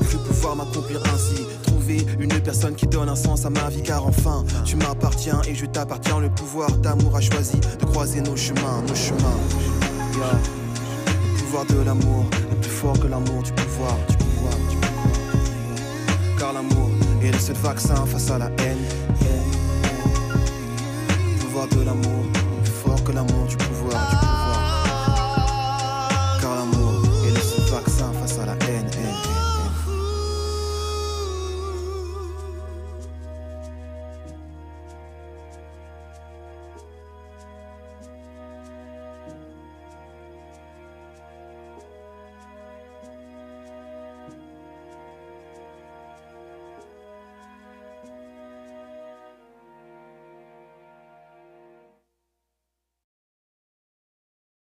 cru 0.00 0.18
pouvoir 0.18 0.56
m'accomplir 0.56 1.02
ainsi. 1.14 1.46
Trouver 1.62 2.06
une 2.18 2.40
personne 2.40 2.74
qui 2.74 2.86
donne 2.86 3.08
un 3.08 3.16
sens 3.16 3.44
à 3.44 3.50
ma 3.50 3.68
vie, 3.68 3.82
car 3.82 4.06
enfin 4.06 4.44
tu 4.64 4.76
m'appartiens 4.76 5.40
et 5.48 5.54
je 5.54 5.66
t'appartiens. 5.66 6.20
Le 6.20 6.30
pouvoir 6.30 6.70
d'amour 6.78 7.16
a 7.16 7.20
choisi 7.20 7.58
de 7.80 7.84
croiser 7.84 8.20
nos 8.20 8.36
chemins, 8.36 8.82
nos 8.86 8.94
chemins. 8.94 9.38
Yeah. 10.16 10.38
Le 11.32 11.38
pouvoir 11.38 11.64
de 11.66 11.80
l'amour 11.84 12.24
est 12.52 12.60
plus 12.60 12.70
fort 12.70 12.98
que 12.98 13.06
l'amour 13.06 13.42
du 13.42 13.52
pouvoir, 13.52 13.96
du 14.08 14.16
pouvoir, 14.16 14.54
du 14.70 14.76
pouvoir. 14.76 16.38
Car 16.38 16.52
l'amour 16.52 16.90
est 17.22 17.32
le 17.32 17.38
seul 17.38 17.56
vaccin 17.56 18.04
face 18.06 18.30
à 18.30 18.38
la 18.38 18.46
haine. 18.58 18.78
Le 21.26 21.40
pouvoir 21.40 21.68
de 21.68 21.82
l'amour 21.82 22.24
est 22.58 22.62
plus 22.64 22.72
fort 22.72 23.02
que 23.04 23.12
l'amour 23.12 23.46
du 23.48 23.56
pouvoir. 23.56 23.67